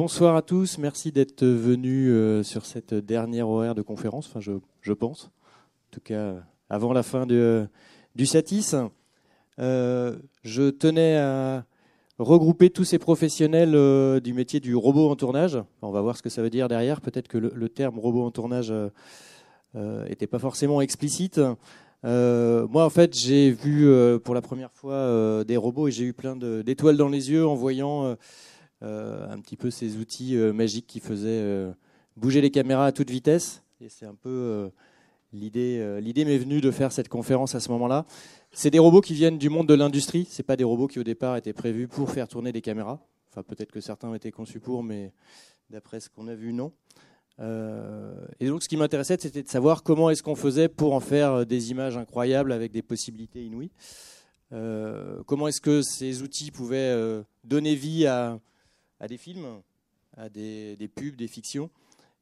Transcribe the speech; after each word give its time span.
bonsoir 0.00 0.34
à 0.34 0.40
tous, 0.40 0.78
merci 0.78 1.12
d'être 1.12 1.44
venus 1.44 2.08
euh, 2.10 2.42
sur 2.42 2.64
cette 2.64 2.94
dernière 2.94 3.50
horaire 3.50 3.74
de 3.74 3.82
conférence, 3.82 4.26
enfin 4.26 4.40
je, 4.40 4.92
pense, 4.94 5.26
en 5.26 5.90
tout 5.90 6.00
cas 6.00 6.36
avant 6.70 6.94
la 6.94 7.02
fin 7.02 7.26
de, 7.26 7.68
du 8.16 8.24
Satis. 8.24 8.74
Euh, 9.58 10.16
je 10.42 10.70
tenais 10.70 11.18
à 11.18 11.66
regrouper 12.16 12.70
tous 12.70 12.84
ces 12.84 12.98
professionnels 12.98 13.74
euh, 13.74 14.20
du 14.20 14.32
métier 14.32 14.58
du 14.58 14.74
robot 14.74 15.10
en 15.10 15.16
tournage. 15.16 15.58
On 15.82 15.90
va 15.90 16.00
voir 16.00 16.16
ce 16.16 16.22
que 16.22 16.30
ça 16.30 16.40
veut 16.40 16.48
dire 16.48 16.68
derrière. 16.68 17.02
Peut-être 17.02 17.28
que 17.28 17.36
le, 17.36 17.68
terme 17.68 17.98
robot 17.98 18.24
en 18.24 18.30
tournage 18.30 18.72
n'était 19.74 20.26
pas 20.26 20.38
forcément 20.38 20.80
explicite. 20.80 21.38
moi, 22.04 22.84
en 22.86 22.90
fait, 22.90 23.14
j'ai 23.14 23.50
vu 23.50 23.86
pour 24.20 24.34
la 24.34 24.40
première 24.40 24.72
fois 24.72 25.44
des 25.44 25.58
robots 25.58 25.88
et 25.88 25.90
j'ai 25.90 26.04
eu 26.04 26.14
plein 26.14 26.36
d'étoiles 26.36 26.96
dans 26.96 27.10
les 27.10 27.30
yeux 27.30 27.46
en 27.46 27.54
voyant 27.54 28.16
un 28.82 29.38
petit 29.40 29.56
peu 29.56 29.70
ces 29.70 29.96
outils 29.96 30.36
magiques 30.36 30.86
qui 30.86 31.00
faisaient 31.00 31.72
bouger 32.16 32.40
les 32.40 32.50
caméras 32.50 32.86
à 32.86 32.92
toute 32.92 33.10
vitesse. 33.10 33.62
Et 33.80 33.88
c'est 33.88 34.06
un 34.06 34.14
peu 34.14 34.70
l'idée. 35.32 35.98
l'idée 36.00 36.24
m'est 36.24 36.38
venue 36.38 36.60
de 36.60 36.70
faire 36.70 36.92
cette 36.92 37.08
conférence 37.08 37.54
à 37.54 37.60
ce 37.60 37.70
moment-là. 37.70 38.06
C'est 38.52 38.70
des 38.70 38.78
robots 38.78 39.00
qui 39.00 39.14
viennent 39.14 39.38
du 39.38 39.48
monde 39.48 39.68
de 39.68 39.74
l'industrie. 39.74 40.26
C'est 40.28 40.42
pas 40.42 40.56
des 40.56 40.64
robots 40.64 40.86
qui 40.86 40.98
au 40.98 41.04
départ 41.04 41.36
étaient 41.36 41.52
prévus 41.52 41.88
pour 41.88 42.10
faire 42.10 42.26
tourner 42.26 42.52
des 42.52 42.62
caméras. 42.62 43.00
Enfin, 43.30 43.42
peut-être 43.42 43.70
que 43.70 43.80
certains 43.80 44.08
ont 44.08 44.14
été 44.14 44.32
conçus 44.32 44.58
pour, 44.58 44.82
mais 44.82 45.12
d'après 45.70 46.00
ce 46.00 46.10
qu'on 46.10 46.26
a 46.26 46.34
vu, 46.34 46.52
non. 46.52 46.72
Euh, 47.38 48.12
et 48.40 48.48
donc, 48.48 48.62
ce 48.62 48.68
qui 48.68 48.76
m'intéressait, 48.76 49.16
c'était 49.18 49.42
de 49.42 49.48
savoir 49.48 49.82
comment 49.82 50.10
est-ce 50.10 50.22
qu'on 50.22 50.34
faisait 50.34 50.68
pour 50.68 50.94
en 50.94 51.00
faire 51.00 51.46
des 51.46 51.70
images 51.70 51.96
incroyables 51.96 52.52
avec 52.52 52.72
des 52.72 52.82
possibilités 52.82 53.44
inouïes. 53.44 53.70
Euh, 54.52 55.22
comment 55.26 55.46
est-ce 55.46 55.60
que 55.60 55.80
ces 55.80 56.22
outils 56.22 56.50
pouvaient 56.50 56.76
euh, 56.76 57.22
donner 57.44 57.76
vie 57.76 58.06
à, 58.06 58.40
à, 59.00 59.08
des 59.08 59.16
films, 59.16 59.62
à 60.16 60.28
des, 60.28 60.90
pubs, 60.94 61.16
des 61.16 61.28
fictions. 61.28 61.70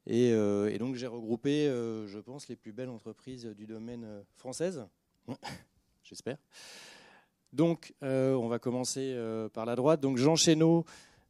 Et, 0.06 0.32
euh, 0.32 0.76
donc, 0.78 0.94
j'ai 0.94 1.06
regroupé, 1.06 1.68
euh, 1.68 2.06
je 2.06 2.18
pense, 2.18 2.48
les 2.48 2.56
plus 2.56 2.72
belles 2.72 2.88
entreprises 2.88 3.44
du 3.44 3.66
domaine 3.66 4.06
française 4.36 4.86
j'espère. 6.02 6.38
Donc, 7.52 7.94
euh, 8.02 8.34
on 8.34 8.48
va 8.48 8.58
commencer 8.58 9.12
euh, 9.14 9.48
par 9.48 9.64
la 9.66 9.76
droite. 9.76 10.00
Donc, 10.00 10.18
Jean 10.18 10.36
Chénaud, 10.36 10.84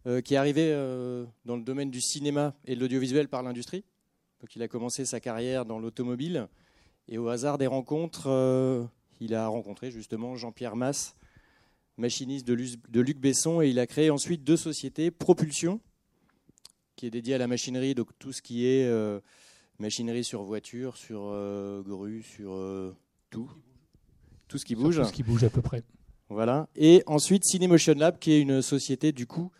euh, 0.06 0.20
qui 0.20 0.34
est 0.34 0.36
arrivé 0.36 0.70
euh, 0.72 1.24
dans 1.44 1.56
le 1.56 1.62
domaine 1.62 1.90
du 1.90 2.00
cinéma 2.00 2.54
et 2.64 2.74
de 2.74 2.80
l'audiovisuel 2.80 3.28
par 3.28 3.42
l'industrie. 3.42 3.84
Donc, 4.40 4.54
il 4.56 4.62
a 4.62 4.68
commencé 4.68 5.04
sa 5.04 5.20
carrière 5.20 5.64
dans 5.64 5.78
l'automobile. 5.78 6.48
Et 7.08 7.18
au 7.18 7.28
hasard 7.28 7.58
des 7.58 7.66
rencontres, 7.66 8.28
euh, 8.28 8.84
il 9.20 9.34
a 9.34 9.48
rencontré 9.48 9.90
justement 9.90 10.36
Jean-Pierre 10.36 10.76
Masse, 10.76 11.16
machiniste 11.98 12.46
de, 12.46 13.00
Luc 13.00 13.18
Besson. 13.18 13.60
Et 13.60 13.68
il 13.68 13.78
a 13.78 13.86
créé 13.86 14.10
ensuite 14.10 14.42
deux 14.42 14.56
sociétés. 14.56 15.10
Propulsion, 15.10 15.80
qui 16.96 17.06
est 17.06 17.10
dédiée 17.10 17.34
à 17.34 17.38
la 17.38 17.46
machinerie, 17.46 17.94
donc 17.94 18.08
tout 18.18 18.32
ce 18.32 18.40
qui 18.40 18.66
est 18.66 18.86
euh, 18.86 19.20
machinerie 19.78 20.24
sur 20.24 20.42
voiture, 20.42 20.96
sur 20.96 21.24
euh, 21.24 21.82
grue, 21.82 22.22
sur 22.22 22.56
tout 23.30 23.50
tout 24.48 24.56
ce 24.56 24.64
qui 24.64 24.74
bouge. 24.74 24.96
Tout 24.96 25.04
ce 25.04 25.12
qui 25.12 25.22
bouge 25.22 25.44
à 25.44 25.50
peu 25.50 25.60
près. 25.60 25.82
Voilà. 26.30 26.68
Et 26.74 27.02
ensuite, 27.06 27.44
Cinemotion 27.44 27.94
Lab, 27.94 28.18
qui 28.18 28.32
est 28.32 28.40
une 28.40 28.62
société 28.62 29.12
du 29.12 29.26
coup 29.26 29.50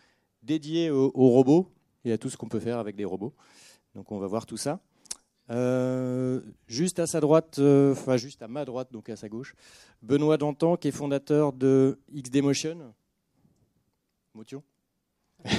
dédiée 0.41 0.89
aux, 0.89 1.11
aux 1.13 1.29
robots 1.29 1.71
et 2.05 2.11
à 2.11 2.17
tout 2.17 2.29
ce 2.29 2.37
qu'on 2.37 2.47
peut 2.47 2.59
faire 2.59 2.79
avec 2.79 2.95
des 2.95 3.05
robots. 3.05 3.35
Donc 3.95 4.11
on 4.11 4.17
va 4.17 4.27
voir 4.27 4.45
tout 4.45 4.57
ça. 4.57 4.81
Euh, 5.49 6.41
juste 6.67 6.99
à 6.99 7.07
sa 7.07 7.19
droite, 7.19 7.57
euh, 7.59 7.93
enfin 7.93 8.17
juste 8.17 8.41
à 8.43 8.47
ma 8.47 8.65
droite, 8.65 8.91
donc 8.91 9.09
à 9.09 9.15
sa 9.15 9.29
gauche, 9.29 9.55
Benoît 10.03 10.37
Dantan, 10.37 10.77
qui 10.77 10.89
est 10.89 10.91
fondateur 10.91 11.53
de 11.53 11.99
XD 12.15 12.41
Motion. 12.43 12.93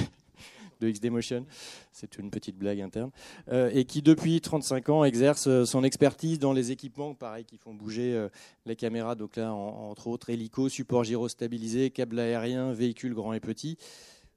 De 0.79 0.89
XD 0.89 1.11
Motion, 1.11 1.45
c'est 1.91 2.17
une 2.17 2.31
petite 2.31 2.57
blague 2.57 2.81
interne, 2.81 3.11
euh, 3.49 3.69
et 3.71 3.85
qui 3.85 4.01
depuis 4.01 4.41
35 4.41 4.89
ans 4.89 5.03
exerce 5.03 5.63
son 5.65 5.83
expertise 5.83 6.39
dans 6.39 6.53
les 6.53 6.71
équipements, 6.71 7.13
pareil, 7.13 7.45
qui 7.45 7.57
font 7.57 7.75
bouger 7.75 8.27
les 8.65 8.75
caméras, 8.75 9.13
donc 9.13 9.35
là, 9.35 9.53
en, 9.53 9.91
entre 9.91 10.07
autres, 10.07 10.31
hélico, 10.31 10.69
support 10.69 11.03
gyrostabilisé, 11.03 11.91
câble 11.91 12.17
aérien, 12.17 12.73
véhicules 12.73 13.13
grands 13.13 13.33
et 13.33 13.39
petits. 13.39 13.77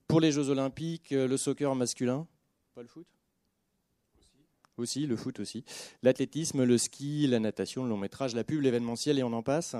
Pour 0.07 0.21
les 0.21 0.33
Jeux 0.33 0.51
Olympiques, 0.51 1.13
le 1.13 1.37
soccer 1.39 1.75
masculin, 1.75 2.27
pas 2.75 2.83
le 2.83 2.89
foot 2.89 3.07
aussi, 4.79 5.07
le 5.07 5.17
foot 5.17 5.41
aussi. 5.41 5.65
L'athlétisme, 6.03 6.65
le 6.65 6.79
ski, 6.79 7.27
la 7.27 7.41
natation, 7.41 7.85
le 7.85 7.91
long 7.91 7.97
métrage, 7.97 8.35
la 8.35 8.45
pub, 8.45 8.61
l'événementiel 8.61 9.19
et 9.19 9.23
on 9.23 9.33
en 9.33 9.43
passe. 9.43 9.77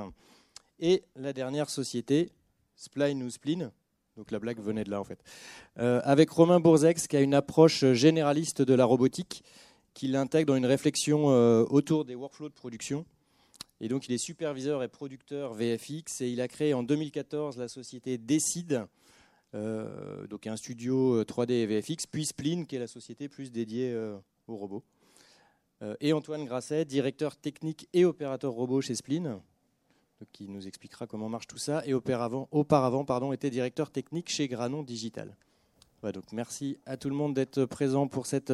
Et 0.81 1.03
la 1.17 1.33
dernière 1.33 1.71
société, 1.71 2.31
Spline 2.77 3.23
ou 3.23 3.31
Spline, 3.31 3.71
donc 4.17 4.31
la 4.31 4.39
blague 4.39 4.61
venait 4.61 4.85
de 4.85 4.91
là 4.91 5.01
en 5.01 5.05
fait. 5.05 5.23
Euh, 5.79 6.01
avec 6.05 6.31
Romain 6.31 6.61
Bourzex 6.61 7.07
qui 7.07 7.17
a 7.17 7.21
une 7.21 7.35
approche 7.35 7.85
généraliste 7.93 8.63
de 8.63 8.75
la 8.75 8.85
robotique, 8.85 9.45
qui 9.95 10.09
l'intègre 10.09 10.49
dans 10.49 10.57
une 10.57 10.67
réflexion 10.67 11.31
euh, 11.31 11.65
autour 11.71 12.05
des 12.05 12.15
workflows 12.15 12.49
de 12.49 12.55
production. 12.55 13.07
Et 13.81 13.89
donc 13.89 14.09
il 14.09 14.13
est 14.13 14.19
superviseur 14.19 14.83
et 14.83 14.89
producteur 14.89 15.55
VFX 15.55 16.21
et 16.21 16.29
il 16.29 16.41
a 16.41 16.49
créé 16.49 16.75
en 16.75 16.83
2014 16.83 17.57
la 17.59 17.69
société 17.69 18.19
Décide, 18.19 18.87
euh, 19.55 20.27
donc 20.27 20.47
un 20.47 20.57
studio 20.57 21.23
3D 21.23 21.53
et 21.53 21.67
VFX, 21.67 22.07
puis 22.07 22.27
Spline 22.27 22.67
qui 22.67 22.77
est 22.77 22.81
la 22.81 22.87
société 22.87 23.29
plus 23.29 23.53
dédiée 23.53 23.93
euh, 23.93 24.17
aux 24.47 24.57
robots. 24.57 24.83
Euh, 25.83 25.97
et 26.01 26.13
Antoine 26.13 26.45
Grasset, 26.45 26.85
directeur 26.85 27.37
technique 27.37 27.89
et 27.93 28.05
opérateur 28.05 28.53
robot 28.53 28.81
chez 28.81 28.95
Spline, 28.95 29.41
qui 30.33 30.49
nous 30.49 30.67
expliquera 30.67 31.07
comment 31.07 31.29
marche 31.29 31.47
tout 31.47 31.59
ça, 31.59 31.83
et 31.87 31.93
auparavant, 31.93 33.33
était 33.33 33.51
directeur 33.51 33.91
technique 33.91 34.31
chez 34.31 34.49
Granon 34.49 34.83
Digital. 34.83 35.37
Donc 36.13 36.33
merci 36.33 36.79
à 36.85 36.97
tout 36.99 37.09
le 37.09 37.15
monde 37.15 37.33
d'être 37.35 37.65
présent 37.65 38.09
pour 38.09 38.27
cette 38.27 38.53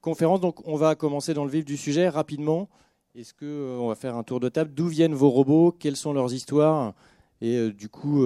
conférence. 0.00 0.40
Donc 0.40 0.66
on 0.66 0.76
va 0.76 0.94
commencer 0.94 1.34
dans 1.34 1.44
le 1.44 1.50
vif 1.50 1.64
du 1.64 1.76
sujet 1.76 2.08
rapidement. 2.08 2.68
Est-ce 3.14 3.34
que 3.34 3.44
euh, 3.44 3.78
on 3.78 3.88
va 3.88 3.94
faire 3.94 4.16
un 4.16 4.22
tour 4.22 4.40
de 4.40 4.48
table? 4.48 4.72
D'où 4.72 4.86
viennent 4.86 5.14
vos 5.14 5.28
robots? 5.28 5.72
Quelles 5.72 5.96
sont 5.96 6.14
leurs 6.14 6.32
histoires? 6.32 6.94
Et 7.42 7.56
euh, 7.56 7.72
du 7.72 7.90
coup, 7.90 8.22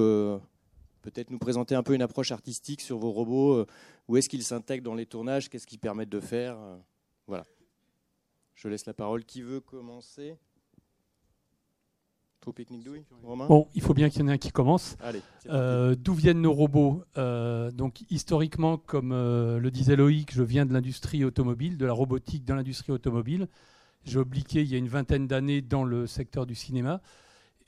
peut-être 1.03 1.31
nous 1.31 1.39
présenter 1.39 1.75
un 1.75 1.83
peu 1.83 1.95
une 1.95 2.03
approche 2.03 2.31
artistique 2.31 2.81
sur 2.81 2.99
vos 2.99 3.11
robots. 3.11 3.67
Où 4.09 4.17
est-ce 4.17 4.29
qu'ils 4.29 4.45
s'intègrent 4.45 4.85
dans 4.85 4.95
les 4.95 5.07
tournages? 5.07 5.49
Qu'est-ce 5.49 5.67
qu'ils 5.67 5.79
permettent 5.79 6.09
de 6.09 6.21
faire? 6.21 6.57
Euh, 6.59 6.77
Voilà. 7.27 7.45
Je 8.55 8.69
laisse 8.69 8.87
la 8.87 8.95
parole. 8.95 9.25
Qui 9.25 9.43
veut 9.43 9.61
commencer? 9.61 10.37
Trop 12.41 12.53
pique-nique 12.53 12.85
douille 12.85 13.05
Romain? 13.25 13.47
Bon, 13.49 13.69
il 13.75 13.83
faut 13.83 13.93
bien 13.93 14.09
qu'il 14.09 14.21
y 14.21 14.25
en 14.25 14.29
ait 14.29 14.33
un 14.35 14.39
qui 14.39 14.53
commence. 14.53 14.97
Euh, 15.49 15.97
D'où 15.97 16.15
viennent 16.15 16.41
nos 16.41 16.53
robots? 16.53 17.03
Euh, 17.17 17.73
Donc, 17.73 18.03
historiquement, 18.09 18.79
comme 18.79 19.11
euh, 19.13 19.59
le 19.59 19.71
disait 19.73 19.97
Loïc, 19.97 20.33
je 20.33 20.45
viens 20.45 20.65
de 20.65 20.73
l'industrie 20.73 21.25
automobile, 21.25 21.77
de 21.77 21.85
la 21.85 21.93
robotique 21.93 22.45
dans 22.45 22.55
l'industrie 22.55 22.93
automobile. 22.93 23.49
J'ai 24.05 24.19
obliqué 24.21 24.63
il 24.63 24.69
y 24.69 24.77
a 24.77 24.79
une 24.79 24.89
vingtaine 24.89 25.27
d'années 25.27 25.61
dans 25.61 25.83
le 25.83 26.07
secteur 26.07 26.47
du 26.47 26.55
cinéma. 26.55 27.03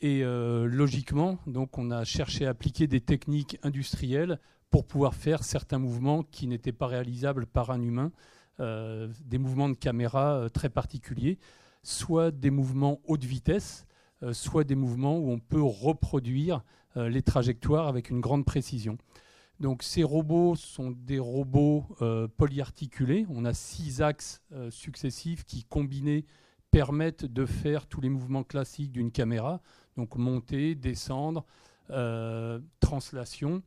Et 0.01 0.23
logiquement, 0.23 1.41
donc, 1.49 1.77
on 1.77 1.91
a 1.91 2.05
cherché 2.05 2.47
à 2.47 2.51
appliquer 2.51 2.87
des 2.87 3.01
techniques 3.01 3.59
industrielles 3.65 4.39
pour 4.71 4.87
pouvoir 4.87 5.15
faire 5.15 5.45
certains 5.45 5.79
mouvements 5.79 6.23
qui 6.23 6.47
n'étaient 6.47 6.73
pas 6.73 6.87
réalisables 6.87 7.47
par 7.47 7.71
un 7.71 7.81
humain, 7.81 8.13
euh, 8.61 9.09
des 9.25 9.39
mouvements 9.39 9.69
de 9.69 9.77
caméra 9.77 10.35
euh, 10.35 10.49
très 10.49 10.69
particuliers, 10.69 11.39
soit 11.85 12.33
des 12.33 12.51
mouvements 12.51 13.01
haute 13.05 13.25
vitesse, 13.25 13.87
euh, 14.25 14.33
soit 14.33 14.65
des 14.65 14.75
mouvements 14.75 15.17
où 15.17 15.31
on 15.31 15.39
peut 15.39 15.63
reproduire 15.63 16.63
les 16.97 17.23
trajectoires 17.23 17.87
avec 17.87 18.11
une 18.11 18.21
grande 18.21 18.45
précision. 18.45 18.99
Donc 19.61 19.85
ces 19.85 20.03
robots 20.03 20.57
sont 20.57 20.91
des 20.91 21.21
robots 21.21 21.85
polyarticulés. 22.39 23.25
On 23.29 23.45
a 23.45 23.55
six 23.55 24.03
axes 24.03 24.43
successifs 24.71 25.45
qui 25.45 25.63
combinés 25.63 26.25
permettent 26.73 27.25
de 27.25 27.47
faire 27.47 27.87
tous 27.87 28.01
les 28.01 28.09
mouvements 28.09 28.43
classiques 28.43 28.91
d'une 28.91 29.13
caméra. 29.13 29.61
Donc 29.97 30.17
monter, 30.17 30.75
descendre, 30.75 31.45
translation, 32.81 33.63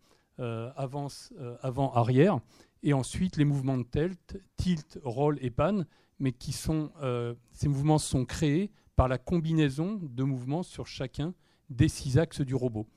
avance, 0.76 1.34
euh, 1.40 1.58
avant, 1.62 1.92
arrière. 1.94 2.40
Et 2.84 2.94
ensuite 2.94 3.38
les 3.38 3.46
mouvements 3.46 3.78
de 3.78 3.84
tilt, 3.84 4.42
tilt, 4.58 5.00
roll 5.04 5.38
et 5.42 5.52
pan, 5.52 5.84
mais 6.20 6.32
qui 6.32 6.52
sont, 6.52 6.92
euh, 7.02 7.34
ces 7.52 7.68
mouvements 7.68 8.00
sont 8.00 8.26
créés 8.26 8.72
par 8.96 9.08
la 9.08 9.18
combinaison 9.18 10.00
de 10.02 10.24
mouvements 10.24 10.64
sur 10.64 10.88
chacun 10.88 11.34
des 11.70 11.88
six 11.88 12.18
axes 12.18 12.42
du 12.42 12.56
robot. 12.56 12.88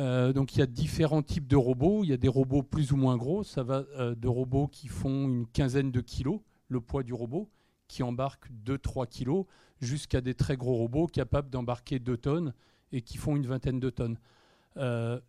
Euh, 0.00 0.32
donc 0.32 0.54
il 0.54 0.60
y 0.60 0.62
a 0.62 0.66
différents 0.66 1.22
types 1.22 1.46
de 1.46 1.56
robots. 1.56 2.04
Il 2.04 2.10
y 2.10 2.12
a 2.12 2.16
des 2.16 2.28
robots 2.28 2.62
plus 2.62 2.92
ou 2.92 2.96
moins 2.96 3.16
gros. 3.16 3.42
Ça 3.42 3.62
va 3.62 3.84
euh, 3.96 4.14
de 4.14 4.28
robots 4.28 4.68
qui 4.68 4.88
font 4.88 5.28
une 5.28 5.46
quinzaine 5.46 5.90
de 5.90 6.00
kilos, 6.00 6.40
le 6.68 6.80
poids 6.80 7.02
du 7.02 7.12
robot, 7.12 7.48
qui 7.88 8.02
embarquent 8.02 8.50
2-3 8.64 9.08
kilos, 9.08 9.46
jusqu'à 9.80 10.20
des 10.20 10.34
très 10.34 10.56
gros 10.56 10.74
robots 10.74 11.06
capables 11.06 11.50
d'embarquer 11.50 11.98
2 11.98 12.16
tonnes 12.16 12.54
et 12.92 13.02
qui 13.02 13.16
font 13.16 13.36
une 13.36 13.46
vingtaine 13.46 13.80
de 13.80 13.90
tonnes. 13.90 14.18
Euh, 14.76 15.20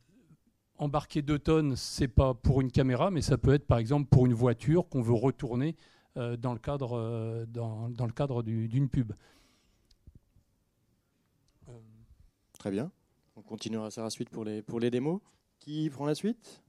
embarquer 0.80 1.22
2 1.22 1.38
tonnes, 1.40 1.76
c'est 1.76 2.08
pas 2.08 2.34
pour 2.34 2.62
une 2.62 2.72
caméra, 2.72 3.12
mais 3.12 3.22
ça 3.22 3.38
peut 3.38 3.54
être 3.54 3.68
par 3.68 3.78
exemple 3.78 4.08
pour 4.10 4.26
une 4.26 4.34
voiture 4.34 4.90
qu'on 4.90 5.02
veut 5.02 5.14
retourner 5.14 5.76
euh, 6.18 6.38
dans 6.38 6.54
le 6.54 6.60
cadre, 6.60 6.98
euh, 6.98 7.46
dans, 7.46 7.90
dans 7.90 8.06
le 8.06 8.12
cadre 8.14 8.42
du- 8.42 8.68
d'une 8.68 8.90
pub. 8.90 9.12
Euh, 11.68 11.72
Très 12.58 12.72
bien. 12.72 12.92
On 13.36 13.42
continuera 13.42 13.92
ça 13.92 14.04
ensuite 14.04 14.30
pour 14.30 14.44
les, 14.44 14.62
pour 14.62 14.80
les 14.80 14.90
démos. 14.90 15.22
Qui 15.60 15.90
prend 15.90 16.06
la 16.06 16.16
suite? 16.16 16.64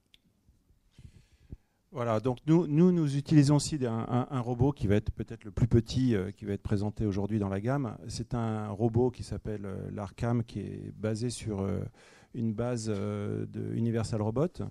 Voilà, 1.93 2.21
donc 2.21 2.37
nous, 2.45 2.67
nous, 2.67 2.93
nous 2.93 3.17
utilisons 3.17 3.57
aussi 3.57 3.77
un, 3.85 4.39
robot 4.39 4.71
qui 4.71 4.87
va 4.87 4.95
être 4.95 5.11
peut-être 5.11 5.43
le 5.43 5.51
plus 5.51 5.67
petit 5.67 6.15
euh, 6.15 6.31
qui 6.31 6.45
va 6.45 6.53
être 6.53 6.61
présenté 6.63 7.05
aujourd'hui 7.05 7.37
dans 7.37 7.49
la 7.49 7.59
gamme. 7.59 7.97
C'est 8.07 8.33
un 8.33 8.69
robot 8.69 9.11
qui 9.11 9.23
s'appelle 9.23 9.65
euh, 9.65 9.89
l'Arcam, 9.91 10.43
qui 10.45 10.61
est 10.61 10.93
basé 10.95 11.29
sur 11.29 11.59
euh, 11.59 11.81
une 12.33 12.53
base 12.53 12.87
de 12.87 13.73
Universal 13.75 14.21
Robot. 14.21 14.63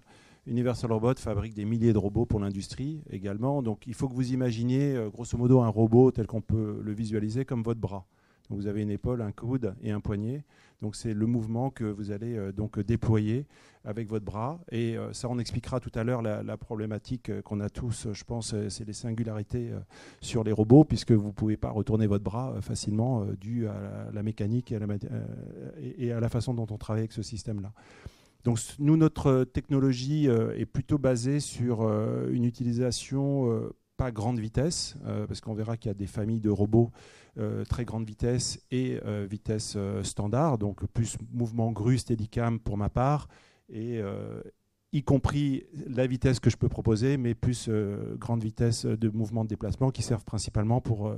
Universal 0.46 0.92
Robot 0.92 1.14
fabrique 1.16 1.54
des 1.54 1.64
milliers 1.64 1.92
de 1.92 1.98
robots 1.98 2.26
pour 2.26 2.40
l'industrie 2.40 3.02
également. 3.10 3.62
Donc 3.62 3.86
il 3.86 3.94
faut 3.94 4.08
que 4.08 4.14
vous 4.14 4.32
imaginiez 4.32 4.98
grosso 5.12 5.36
modo 5.36 5.60
un 5.60 5.68
robot 5.68 6.10
tel 6.10 6.26
qu'on 6.26 6.40
peut 6.40 6.80
le 6.82 6.92
visualiser 6.92 7.44
comme 7.44 7.62
votre 7.62 7.80
bras. 7.80 8.06
vous 8.48 8.66
avez 8.66 8.82
une 8.82 8.90
épaule, 8.90 9.20
un 9.22 9.32
coude 9.32 9.74
et 9.82 9.90
un 9.90 10.00
poignet. 10.00 10.44
Donc 10.82 10.96
c'est 10.96 11.14
le 11.14 11.26
mouvement 11.26 11.70
que 11.70 11.84
vous 11.84 12.10
allez 12.10 12.36
euh, 12.36 12.52
donc 12.52 12.78
déployer 12.80 13.46
avec 13.84 14.08
votre 14.08 14.24
bras. 14.24 14.60
Et 14.70 14.96
euh, 14.96 15.12
ça, 15.12 15.28
on 15.28 15.38
expliquera 15.38 15.80
tout 15.80 15.90
à 15.94 16.04
l'heure 16.04 16.22
la, 16.22 16.56
problématique 16.56 17.30
euh, 17.30 17.42
qu'on 17.42 17.60
a 17.60 17.68
tous, 17.68 18.08
je 18.12 18.24
pense, 18.24 18.54
c'est 18.68 18.84
les 18.84 18.92
singularités 18.92 19.70
sur 20.20 20.44
les 20.44 20.52
robots, 20.52 20.84
puisque 20.84 21.12
vous 21.12 21.28
ne 21.28 21.32
pouvez 21.32 21.56
pas 21.56 21.70
retourner 21.70 22.06
votre 22.06 22.24
bras 22.24 22.54
facilement 22.60 23.24
dû 23.40 23.66
à 23.66 24.10
la, 24.12 24.22
mécanique 24.22 24.72
et 24.72 26.12
à 26.12 26.20
la, 26.20 26.28
façon 26.28 26.54
dont 26.54 26.66
on 26.70 26.78
travaille 26.78 27.02
avec 27.02 27.12
ce 27.12 27.22
système-là. 27.22 27.72
Donc 28.44 28.58
nous, 28.78 28.96
notre 28.96 29.44
technologie 29.44 30.26
est 30.26 30.66
plutôt 30.66 30.98
basée 30.98 31.40
sur 31.40 31.82
une 32.30 32.44
utilisation 32.44 33.70
pas 33.96 34.10
grande 34.10 34.38
vitesse, 34.38 34.96
parce 35.28 35.40
qu'on 35.40 35.54
verra 35.54 35.76
qu'il 35.76 35.88
y 35.88 35.92
a 35.92 35.94
des 35.94 36.06
familles 36.06 36.40
de 36.40 36.50
robots 36.50 36.90
euh, 37.38 37.64
très 37.64 37.84
grande 37.84 38.04
vitesse 38.04 38.60
et 38.72 38.98
euh, 39.06 39.24
vitesse 39.30 39.74
euh, 39.76 40.02
standard, 40.02 40.58
donc 40.58 40.84
plus 40.88 41.16
mouvement 41.32 41.70
grue 41.70 41.96
steadicam 41.96 42.58
pour 42.58 42.76
ma 42.76 42.88
part, 42.88 43.28
et 43.72 44.00
y 44.92 45.02
compris 45.04 45.64
la 45.86 46.06
vitesse 46.06 46.40
que 46.40 46.50
je 46.50 46.56
peux 46.56 46.68
proposer, 46.68 47.16
mais 47.16 47.34
plus 47.34 47.70
grande 48.18 48.42
vitesse 48.42 48.86
de 48.86 49.08
mouvement 49.08 49.44
de 49.44 49.48
déplacement 49.48 49.90
qui 49.90 50.02
servent 50.02 50.24
principalement 50.24 50.80
pour 50.80 51.14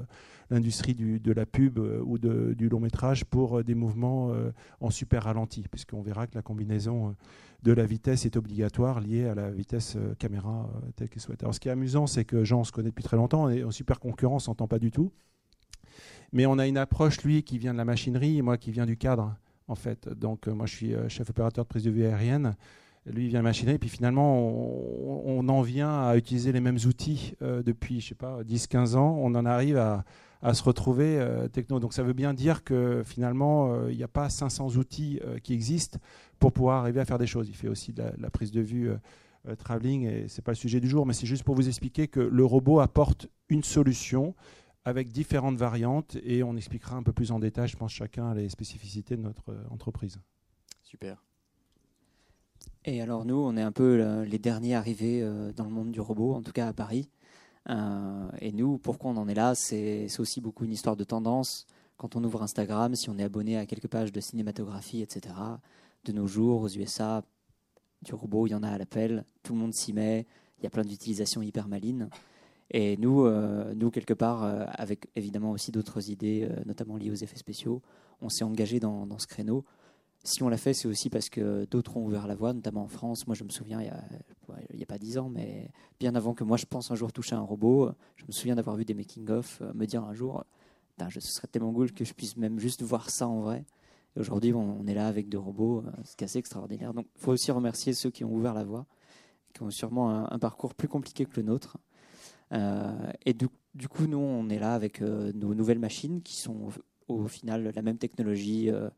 l'industrie 0.50 0.94
de 0.94 1.32
la 1.32 1.46
pub 1.46 1.78
ou 1.78 2.18
du 2.18 2.68
long 2.68 2.80
métrage 2.80 3.24
pour 3.24 3.64
des 3.64 3.74
mouvements 3.74 4.32
en 4.80 4.90
super 4.90 5.24
ralenti, 5.24 5.64
puisqu'on 5.70 6.02
verra 6.02 6.26
que 6.26 6.34
la 6.34 6.42
combinaison 6.42 7.16
de 7.62 7.72
la 7.72 7.86
vitesse 7.86 8.26
est 8.26 8.36
obligatoire 8.36 9.00
liée 9.00 9.26
à 9.26 9.34
la 9.34 9.50
vitesse 9.50 9.96
caméra 10.18 10.68
telle 10.96 11.08
qu'elle 11.08 11.22
souhaite. 11.22 11.42
Alors 11.42 11.54
ce 11.54 11.60
qui 11.60 11.68
est 11.68 11.72
amusant, 11.72 12.06
c'est 12.06 12.24
que 12.24 12.44
Jean, 12.44 12.60
on 12.60 12.64
se 12.64 12.72
connaît 12.72 12.90
depuis 12.90 13.04
très 13.04 13.16
longtemps, 13.16 13.48
et 13.48 13.64
en 13.64 13.70
super 13.70 14.00
concurrence, 14.00 14.48
on 14.48 14.52
s'entend 14.52 14.68
pas 14.68 14.78
du 14.80 14.90
tout. 14.90 15.12
Mais 16.32 16.44
on 16.44 16.58
a 16.58 16.66
une 16.66 16.78
approche, 16.78 17.22
lui, 17.22 17.42
qui 17.42 17.58
vient 17.58 17.72
de 17.72 17.78
la 17.78 17.84
machinerie 17.84 18.38
et 18.38 18.42
moi 18.42 18.56
qui 18.56 18.70
viens 18.70 18.86
du 18.86 18.96
cadre, 18.96 19.36
en 19.72 19.74
fait. 19.74 20.08
Donc, 20.08 20.46
euh, 20.46 20.52
moi, 20.52 20.66
je 20.66 20.74
suis 20.76 20.94
euh, 20.94 21.08
chef 21.08 21.28
opérateur 21.30 21.64
de 21.64 21.68
prise 21.68 21.82
de 21.82 21.90
vue 21.90 22.04
aérienne. 22.04 22.54
Lui, 23.06 23.24
il 23.24 23.28
vient 23.30 23.40
de 23.40 23.44
la 23.44 23.48
machinerie. 23.48 23.74
Et 23.74 23.78
puis 23.78 23.88
finalement, 23.88 24.38
on, 24.38 25.48
en 25.48 25.62
vient 25.62 26.04
à 26.04 26.16
utiliser 26.16 26.52
les 26.52 26.60
mêmes 26.60 26.78
outils 26.86 27.34
euh, 27.42 27.60
depuis, 27.62 28.00
je 28.00 28.10
sais 28.10 28.14
pas, 28.14 28.42
10-15 28.44 28.94
ans. 28.94 29.18
On 29.20 29.34
en 29.34 29.44
arrive 29.44 29.76
à, 29.76 30.04
se 30.54 30.62
retrouver 30.62 31.24
techno. 31.52 31.78
Donc, 31.78 31.94
ça 31.94 32.02
veut 32.02 32.12
bien 32.12 32.34
dire 32.34 32.64
que 32.64 33.02
finalement, 33.04 33.86
il 33.88 33.96
n'y 33.96 34.02
a 34.02 34.08
pas 34.08 34.28
500 34.28 34.76
outils 34.76 35.20
qui 35.44 35.54
existent 35.54 36.00
pour 36.40 36.52
pouvoir 36.52 36.80
arriver 36.80 36.98
à 36.98 37.04
faire 37.04 37.18
des 37.18 37.28
choses. 37.28 37.48
Il 37.48 37.54
fait 37.54 37.68
aussi 37.68 37.92
de 37.92 38.02
la, 38.18 38.28
prise 38.28 38.50
de 38.50 38.60
vue. 38.60 38.90
traveling 39.58 40.04
et 40.04 40.26
c'est 40.26 40.42
pas 40.42 40.50
le 40.50 40.56
sujet 40.56 40.80
du 40.80 40.88
jour, 40.88 41.06
mais 41.06 41.12
c'est 41.12 41.28
juste 41.28 41.44
pour 41.44 41.54
vous 41.54 41.68
expliquer 41.68 42.08
que 42.08 42.18
le 42.18 42.44
robot 42.44 42.80
apporte 42.80 43.28
une 43.50 43.62
solution 43.62 44.34
avec 44.84 45.12
différentes 45.12 45.56
variantes 45.56 46.16
et 46.24 46.42
on 46.42 46.56
expliquera 46.56 46.96
un 46.96 47.02
peu 47.02 47.12
plus 47.12 47.30
en 47.30 47.38
détail, 47.38 47.68
je 47.68 47.76
pense, 47.76 47.92
chacun 47.92 48.34
les 48.34 48.48
spécificités 48.48 49.16
de 49.16 49.22
notre 49.22 49.50
euh, 49.50 49.64
entreprise. 49.70 50.18
Super. 50.82 51.22
Et 52.84 53.00
alors 53.00 53.24
nous, 53.24 53.36
on 53.36 53.56
est 53.56 53.62
un 53.62 53.72
peu 53.72 54.24
les 54.24 54.38
derniers 54.38 54.74
arrivés 54.74 55.22
euh, 55.22 55.52
dans 55.52 55.64
le 55.64 55.70
monde 55.70 55.92
du 55.92 56.00
robot, 56.00 56.34
en 56.34 56.42
tout 56.42 56.52
cas 56.52 56.68
à 56.68 56.72
Paris. 56.72 57.08
Euh, 57.70 58.28
et 58.40 58.52
nous, 58.52 58.78
pourquoi 58.78 59.12
on 59.12 59.16
en 59.16 59.28
est 59.28 59.34
là 59.34 59.54
C'est 59.54 60.08
aussi 60.18 60.40
beaucoup 60.40 60.64
une 60.64 60.72
histoire 60.72 60.96
de 60.96 61.04
tendance. 61.04 61.66
Quand 61.96 62.16
on 62.16 62.24
ouvre 62.24 62.42
Instagram, 62.42 62.96
si 62.96 63.08
on 63.10 63.18
est 63.18 63.22
abonné 63.22 63.56
à 63.56 63.66
quelques 63.66 63.86
pages 63.86 64.12
de 64.12 64.20
cinématographie, 64.20 65.00
etc., 65.02 65.34
de 66.04 66.12
nos 66.12 66.26
jours, 66.26 66.62
aux 66.62 66.68
USA, 66.68 67.22
du 68.02 68.14
robot, 68.14 68.48
il 68.48 68.50
y 68.50 68.54
en 68.54 68.64
a 68.64 68.70
à 68.70 68.78
l'appel, 68.78 69.24
tout 69.44 69.52
le 69.52 69.60
monde 69.60 69.72
s'y 69.72 69.92
met, 69.92 70.26
il 70.58 70.64
y 70.64 70.66
a 70.66 70.70
plein 70.70 70.82
d'utilisations 70.82 71.42
hyper 71.42 71.68
malines. 71.68 72.08
Et 72.72 72.96
nous, 72.96 73.26
euh, 73.26 73.74
nous 73.74 73.90
quelque 73.90 74.14
part, 74.14 74.44
euh, 74.44 74.64
avec 74.72 75.08
évidemment 75.14 75.50
aussi 75.50 75.70
d'autres 75.70 76.10
idées, 76.10 76.48
euh, 76.50 76.62
notamment 76.64 76.96
liées 76.96 77.10
aux 77.10 77.14
effets 77.14 77.36
spéciaux, 77.36 77.82
on 78.22 78.30
s'est 78.30 78.44
engagé 78.44 78.80
dans, 78.80 79.06
ce 79.18 79.26
créneau. 79.26 79.64
Si 80.24 80.42
on 80.42 80.48
l'a 80.48 80.56
fait, 80.56 80.72
c'est 80.72 80.88
aussi 80.88 81.10
parce 81.10 81.28
que 81.28 81.66
d'autres 81.70 81.96
ont 81.98 82.06
ouvert 82.06 82.26
la 82.26 82.34
voie, 82.34 82.54
notamment 82.54 82.84
en 82.84 82.88
France. 82.88 83.26
Moi, 83.26 83.34
je 83.34 83.44
me 83.44 83.50
souviens, 83.50 83.80
il 83.80 83.84
n'y 83.84 84.82
a, 84.82 84.82
a, 84.82 84.86
pas 84.86 84.98
dix 84.98 85.18
ans, 85.18 85.28
mais 85.28 85.70
bien 86.00 86.14
avant 86.14 86.32
que 86.32 86.44
moi 86.44 86.56
je 86.56 86.64
pense 86.64 86.90
un 86.90 86.94
jour 86.94 87.12
toucher 87.12 87.34
un 87.34 87.40
robot, 87.40 87.90
je 88.16 88.24
me 88.24 88.32
souviens 88.32 88.54
d'avoir 88.54 88.76
vu 88.76 88.84
des 88.84 88.94
making-of 88.94 89.60
me 89.74 89.84
dire 89.84 90.04
un 90.04 90.14
jour, 90.14 90.44
ce 91.10 91.20
serait 91.20 91.48
tellement 91.48 91.72
cool 91.72 91.92
que 91.92 92.04
je 92.04 92.14
puisse 92.14 92.36
même 92.36 92.58
juste 92.58 92.82
voir 92.82 93.10
ça 93.10 93.26
en 93.26 93.40
vrai. 93.40 93.64
Et 94.16 94.20
aujourd'hui, 94.20 94.54
on, 94.54 94.86
est 94.86 94.94
là 94.94 95.08
avec 95.08 95.28
deux 95.28 95.38
robots, 95.38 95.82
c'est 96.04 96.22
assez 96.22 96.38
extraordinaire. 96.38 96.94
Donc, 96.94 97.06
il 97.16 97.20
faut 97.20 97.32
aussi 97.32 97.50
remercier 97.50 97.92
ceux 97.92 98.10
qui 98.10 98.24
ont 98.24 98.32
ouvert 98.32 98.54
la 98.54 98.64
voie, 98.64 98.86
qui 99.52 99.62
ont 99.62 99.70
sûrement 99.70 100.30
un 100.32 100.38
parcours 100.38 100.74
plus 100.74 100.88
compliqué 100.88 101.26
que 101.26 101.40
le 101.40 101.42
nôtre. 101.42 101.78
Euh, 102.52 102.92
et 103.24 103.34
du, 103.34 103.48
coup, 103.88 104.06
nous, 104.06 104.18
on 104.18 104.48
est 104.48 104.58
là 104.58 104.74
avec 104.74 105.00
euh, 105.02 105.32
nos 105.34 105.54
nouvelles 105.54 105.78
machines 105.78 106.22
qui 106.22 106.36
sont 106.36 106.68
au, 107.08 107.26
final 107.26 107.72
la 107.74 107.82
même 107.82 107.98
technologie 107.98 108.70
euh, 108.70 108.88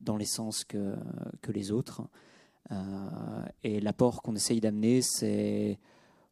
dans 0.00 0.16
l'essence 0.16 0.64
que, 0.64 0.94
que 1.42 1.52
les 1.52 1.72
autres. 1.72 2.02
et 3.64 3.80
l'apport 3.80 4.22
qu'on 4.22 4.36
essaye 4.36 4.60
d'amener, 4.60 5.02
c'est 5.02 5.78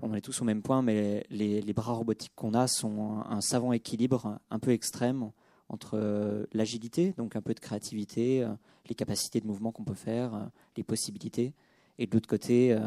on 0.01 0.15
est 0.15 0.21
tous 0.21 0.41
au 0.41 0.45
même 0.45 0.63
point, 0.63 0.83
mais 0.83 1.27
les, 1.31 1.61
les 1.61 1.73
bras 1.73 1.93
robotiques 1.93 2.33
qu'on 2.37 2.55
a 2.55 2.69
sont 2.69 3.21
un, 3.29 3.41
savant 3.41 3.73
équilibre 3.73 4.39
un 4.51 4.59
peu 4.61 4.71
extrême 4.71 5.33
entre 5.69 6.47
l'agilité, 6.53 7.13
donc 7.19 7.35
un 7.35 7.43
peu 7.43 7.53
de 7.53 7.61
créativité, 7.61 8.47
les 8.89 8.95
capacités 8.95 9.41
de 9.41 9.47
mouvement 9.47 9.73
qu'on 9.73 9.85
peut 9.85 9.95
faire, 9.95 10.49
les 10.77 10.85
possibilités, 10.85 11.53
et 11.99 12.07
de 12.07 12.15
l'autre 12.15 12.29
côté, 12.29 12.79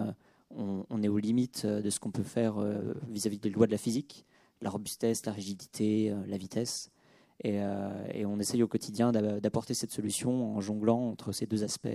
on, 0.57 1.03
est 1.03 1.07
aux 1.07 1.17
limites 1.17 1.63
euh, 1.65 1.81
de 1.81 1.89
ce 1.89 1.99
qu'on 1.99 2.11
peut 2.11 2.23
faire 2.23 2.57
euh, 2.57 2.93
vis-à-vis 3.09 3.37
des 3.37 3.49
lois 3.49 3.67
de 3.67 3.71
la 3.71 3.77
physique, 3.77 4.25
la 4.61 4.69
robustesse, 4.69 5.25
la 5.25 5.31
rigidité, 5.31 6.11
euh, 6.11 6.15
la 6.27 6.37
vitesse. 6.37 6.91
Et, 7.43 7.59
on 8.23 8.39
essaye 8.39 8.61
au 8.61 8.67
quotidien 8.67 9.11
d'apporter 9.11 9.73
cette 9.73 9.89
solution 9.89 10.55
en 10.55 10.61
jonglant 10.61 11.09
entre 11.09 11.31
ces 11.31 11.47
deux 11.47 11.63
aspects. 11.63 11.89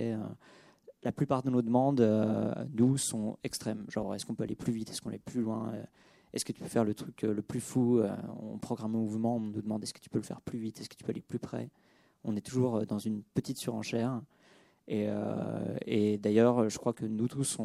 La 1.03 1.13
plupart 1.13 1.41
de 1.41 1.49
nos 1.49 1.61
demandes, 1.61 2.01
nous, 2.73 2.97
sont 2.97 3.37
extrêmes. 3.45 3.85
Genre, 3.87 4.13
est-ce 4.13 4.25
qu'on 4.25 4.35
peut 4.35 4.43
aller 4.43 4.57
plus 4.57 4.73
vite? 4.73 4.89
Est-ce 4.89 5.01
qu'on 5.01 5.11
est 5.11 5.23
plus 5.23 5.39
loin? 5.39 5.71
Est-ce 6.33 6.43
que 6.43 6.51
tu 6.51 6.59
peux 6.59 6.67
faire 6.67 6.83
le 6.83 6.93
truc 6.93 7.21
le 7.21 7.41
plus 7.41 7.61
fou? 7.61 8.01
On 8.41 8.57
programme 8.57 8.95
un 8.95 8.99
mouvement, 8.99 9.37
on 9.37 9.39
nous 9.39 9.61
demande 9.61 9.81
est-ce 9.83 9.93
que 9.93 10.01
tu 10.01 10.09
peux 10.09 10.19
le 10.19 10.25
faire 10.25 10.41
plus 10.41 10.59
vite? 10.59 10.81
Est-ce 10.81 10.89
que 10.89 10.95
tu 10.95 11.05
peux 11.05 11.11
aller 11.11 11.21
plus 11.21 11.39
près? 11.39 11.69
On 12.25 12.35
est 12.35 12.45
toujours 12.45 12.85
dans 12.85 12.99
une 12.99 13.23
petite 13.23 13.57
surenchère. 13.57 14.21
Euh, 14.89 15.77
et, 15.85 16.17
d'ailleurs, 16.17 16.69
je 16.69 16.77
crois 16.77 16.93
que 16.93 17.05
nous 17.05 17.27
tous, 17.27 17.57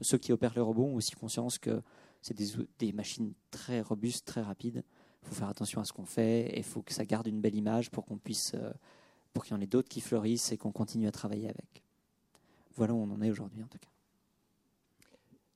ceux 0.00 0.18
qui 0.18 0.32
opèrent 0.32 0.54
les 0.54 0.60
robots, 0.60 0.84
ont 0.84 0.94
aussi 0.94 1.12
conscience 1.12 1.58
que 1.58 1.82
c'est 2.22 2.36
des, 2.78 2.92
machines 2.92 3.32
très 3.50 3.80
robustes, 3.80 4.26
très 4.26 4.42
rapides. 4.42 4.84
Il 5.22 5.28
faut 5.28 5.34
faire 5.34 5.48
attention 5.48 5.80
à 5.80 5.84
ce 5.84 5.92
qu'on 5.92 6.04
fait 6.04 6.46
et 6.50 6.58
il 6.58 6.64
faut 6.64 6.82
que 6.82 6.92
ça 6.92 7.04
garde 7.04 7.26
une 7.26 7.40
belle 7.40 7.54
image 7.54 7.90
euh, 7.90 8.72
pour 9.32 9.44
qu'il 9.44 9.54
y 9.54 9.58
en 9.58 9.60
ait 9.60 9.66
d'autres 9.66 9.88
qui 9.88 10.00
fleurissent 10.00 10.52
et 10.52 10.56
qu'on 10.56 10.72
continue 10.72 11.06
à 11.06 11.12
travailler 11.12 11.48
avec. 11.48 11.82
Voilà 12.76 12.94
où 12.94 12.98
on 12.98 13.10
en 13.10 13.20
est 13.22 13.30
aujourd'hui 13.30 13.62
en 13.62 13.66
tout 13.66 13.78
cas. 13.78 13.88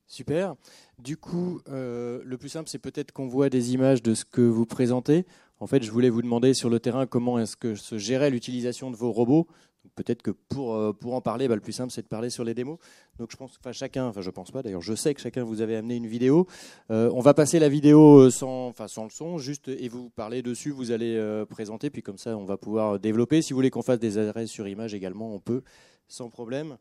Super. 0.06 0.56
Du 0.98 1.16
coup, 1.16 1.62
euh, 1.68 2.20
le 2.24 2.36
plus 2.36 2.50
simple, 2.50 2.68
c'est 2.68 2.78
peut-être 2.78 3.12
qu'on 3.12 3.28
voit 3.28 3.48
des 3.48 3.72
images 3.72 4.02
de 4.02 4.12
ce 4.12 4.26
que 4.26 4.42
vous 4.42 4.66
présentez. 4.66 5.24
En 5.58 5.66
fait, 5.66 5.82
je 5.82 5.90
voulais 5.90 6.10
vous 6.10 6.20
demander 6.20 6.52
sur 6.52 6.68
le 6.68 6.80
terrain 6.80 7.06
comment 7.06 7.38
est-ce 7.38 7.56
que 7.56 7.76
se 7.76 7.96
gérait 7.96 8.28
l'utilisation 8.28 8.90
de 8.90 8.96
vos 8.96 9.10
robots 9.10 9.46
peut-être 9.94 10.22
que 10.22 10.30
pour, 10.30 10.74
euh, 10.74 10.92
pour 10.92 11.14
en 11.14 11.20
parler, 11.20 11.48
bah, 11.48 11.54
le 11.54 11.60
plus 11.60 11.72
simple, 11.72 11.92
c'est 11.92 12.02
de 12.02 12.08
parler 12.08 12.30
sur 12.30 12.44
les 12.44 12.54
démos. 12.54 12.78
Donc 13.18 13.30
je 13.30 13.36
pense, 13.36 13.56
enfin 13.58 13.72
chacun, 13.72 14.06
enfin 14.06 14.20
je 14.20 14.30
pense 14.30 14.50
pas, 14.50 14.62
d'ailleurs 14.62 14.80
je 14.80 14.94
sais 14.94 15.14
que 15.14 15.20
chacun 15.20 15.44
vous 15.44 15.60
avez 15.60 15.76
amené 15.76 15.96
une 15.96 16.06
vidéo. 16.06 16.46
Euh, 16.90 17.10
on 17.14 17.20
va 17.20 17.34
passer 17.34 17.58
la 17.58 17.68
vidéo 17.68 18.18
euh, 18.18 18.30
sans, 18.30 18.68
enfin, 18.68 18.88
sans 18.88 19.04
le 19.04 19.10
son, 19.10 19.38
juste 19.38 19.68
et 19.68 19.88
vous 19.88 20.10
parlez 20.10 20.42
dessus, 20.42 20.70
vous 20.70 20.90
allez 20.90 21.44
présenter, 21.50 21.90
puis 21.90 22.02
comme 22.02 22.18
ça 22.18 22.36
on 22.36 22.44
va 22.44 22.56
pouvoir 22.56 22.98
développer. 22.98 23.42
Si 23.42 23.52
vous 23.52 23.58
voulez 23.58 23.70
qu'on 23.70 23.82
fasse 23.82 23.98
des 23.98 24.18
adresses 24.18 24.50
sur 24.50 24.66
image 24.66 24.94
également, 24.94 25.34
on 25.34 25.40
peut, 25.40 25.62
sans 26.08 26.30
problème. 26.30 26.76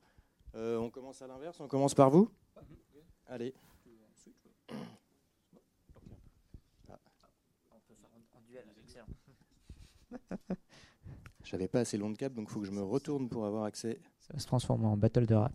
on 0.56 0.90
commence 0.90 1.22
à 1.22 1.28
l'inverse, 1.28 1.60
on 1.60 1.68
commence 1.68 1.94
par 1.94 2.10
vous 2.10 2.30
Allez. 3.28 3.54
J'avais 11.52 11.68
pas 11.68 11.82
assez 11.82 11.98
long 11.98 12.10
de 12.10 12.16
câble, 12.16 12.36
donc 12.36 12.48
il 12.50 12.54
faut 12.54 12.62
que 12.62 12.66
je 12.66 12.72
me 12.72 12.82
retourne 12.82 13.28
pour 13.28 13.46
avoir 13.46 13.66
accès. 13.66 14.00
Ça 14.22 14.34
va 14.34 14.40
se 14.40 14.48
transformer 14.48 14.86
en 14.86 14.96
battle 14.96 15.26
de 15.26 15.36
rap. 15.36 15.52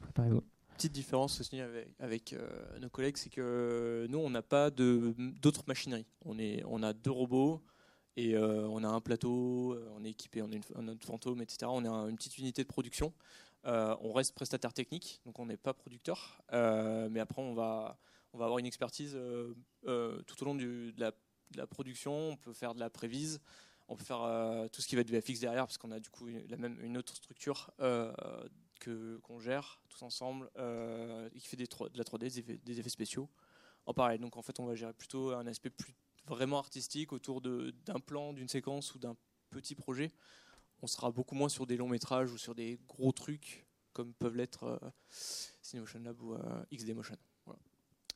Préparez-vous. 0.00 0.42
Petite 0.76 0.92
différence 0.92 1.40
aussi 1.40 1.60
avec, 1.98 2.34
euh, 2.34 2.78
nos 2.80 2.90
collègues, 2.90 3.16
c'est 3.16 3.30
que 3.30 4.06
nous, 4.10 4.18
on 4.18 4.28
n'a 4.28 4.42
pas 4.42 4.70
d'autres 4.70 5.62
machineries. 5.66 6.04
On, 6.26 6.38
est, 6.38 6.62
on 6.66 6.82
a 6.82 6.92
deux 6.92 7.10
robots 7.10 7.62
et 8.16 8.36
euh, 8.36 8.68
on 8.68 8.84
a 8.84 8.88
un 8.88 9.00
plateau, 9.00 9.72
euh, 9.72 9.88
on 9.96 10.04
est 10.04 10.10
équipé, 10.10 10.42
on 10.42 10.50
a 10.52 10.56
une, 10.56 10.90
un 10.90 10.96
fantôme, 10.98 11.40
etc. 11.40 11.70
On 11.72 11.84
a 11.86 12.10
une 12.10 12.16
petite 12.16 12.36
unité 12.36 12.62
de 12.62 12.68
production. 12.68 13.14
on 13.64 14.12
reste 14.12 14.34
prestataire 14.34 14.74
technique, 14.74 15.22
donc 15.24 15.38
on 15.38 15.46
n'est 15.46 15.56
pas 15.56 15.72
producteur. 15.72 16.42
mais 16.52 17.20
après, 17.20 17.40
on 17.40 17.54
va, 17.54 17.96
on 18.34 18.38
va 18.38 18.44
avoir 18.44 18.58
une 18.58 18.66
expertise 18.66 19.16
tout 19.84 20.42
au 20.42 20.44
long 20.44 20.54
de, 20.54 20.92
la, 20.98 21.66
production. 21.66 22.30
On 22.30 22.36
peut 22.36 22.52
faire 22.52 22.74
de 22.74 22.80
la 22.80 22.90
prévise, 22.90 23.40
on 23.88 23.96
peut 23.96 24.04
faire 24.04 24.68
tout 24.72 24.80
ce 24.80 24.88
qui 24.88 24.94
va 24.94 25.02
être 25.02 25.10
VFX 25.10 25.40
derrière, 25.40 25.66
parce 25.66 25.78
qu'on 25.78 25.90
a 25.90 26.00
du 26.00 26.10
coup 26.10 26.26
la 26.48 26.56
même, 26.56 26.80
une 26.80 26.96
autre 26.96 27.14
structure 27.14 27.70
que 28.80 29.18
qu'on 29.22 29.38
gère 29.40 29.80
tous 29.88 30.02
ensemble, 30.02 30.50
et 31.34 31.38
qui 31.38 31.46
fait 31.46 31.56
des, 31.56 31.66
de 31.66 31.98
la 31.98 32.04
3D, 32.04 32.62
des 32.62 32.80
effets, 32.80 32.88
spéciaux 32.88 33.28
en 33.86 33.94
parallèle. 33.94 34.20
Donc 34.20 34.36
en 34.36 34.42
fait, 34.42 34.58
on 34.60 34.66
va 34.66 34.74
gérer 34.74 34.94
plutôt 34.94 35.32
un 35.32 35.46
aspect 35.46 35.70
plus 35.70 35.94
vraiment 36.26 36.58
artistique 36.58 37.12
autour 37.12 37.40
d'un 37.42 38.00
plan, 38.00 38.32
d'une 38.32 38.48
séquence 38.48 38.94
ou 38.94 38.98
d'un 38.98 39.16
petit 39.50 39.74
projet. 39.74 40.10
On 40.82 40.86
sera 40.86 41.10
beaucoup 41.10 41.34
moins 41.34 41.48
sur 41.48 41.66
des 41.66 41.76
longs 41.76 41.88
métrages 41.88 42.32
ou 42.32 42.38
sur 42.38 42.54
des 42.54 42.78
gros 42.88 43.12
trucs 43.12 43.66
comme 43.94 44.12
peuvent 44.12 44.36
l'être 44.36 44.64
euh, 44.64 44.90
Cinemotion 45.08 46.00
Lab 46.00 46.20
ou 46.20 46.34
euh, 46.34 46.64
XD 46.74 46.94
Motion. 46.94 47.16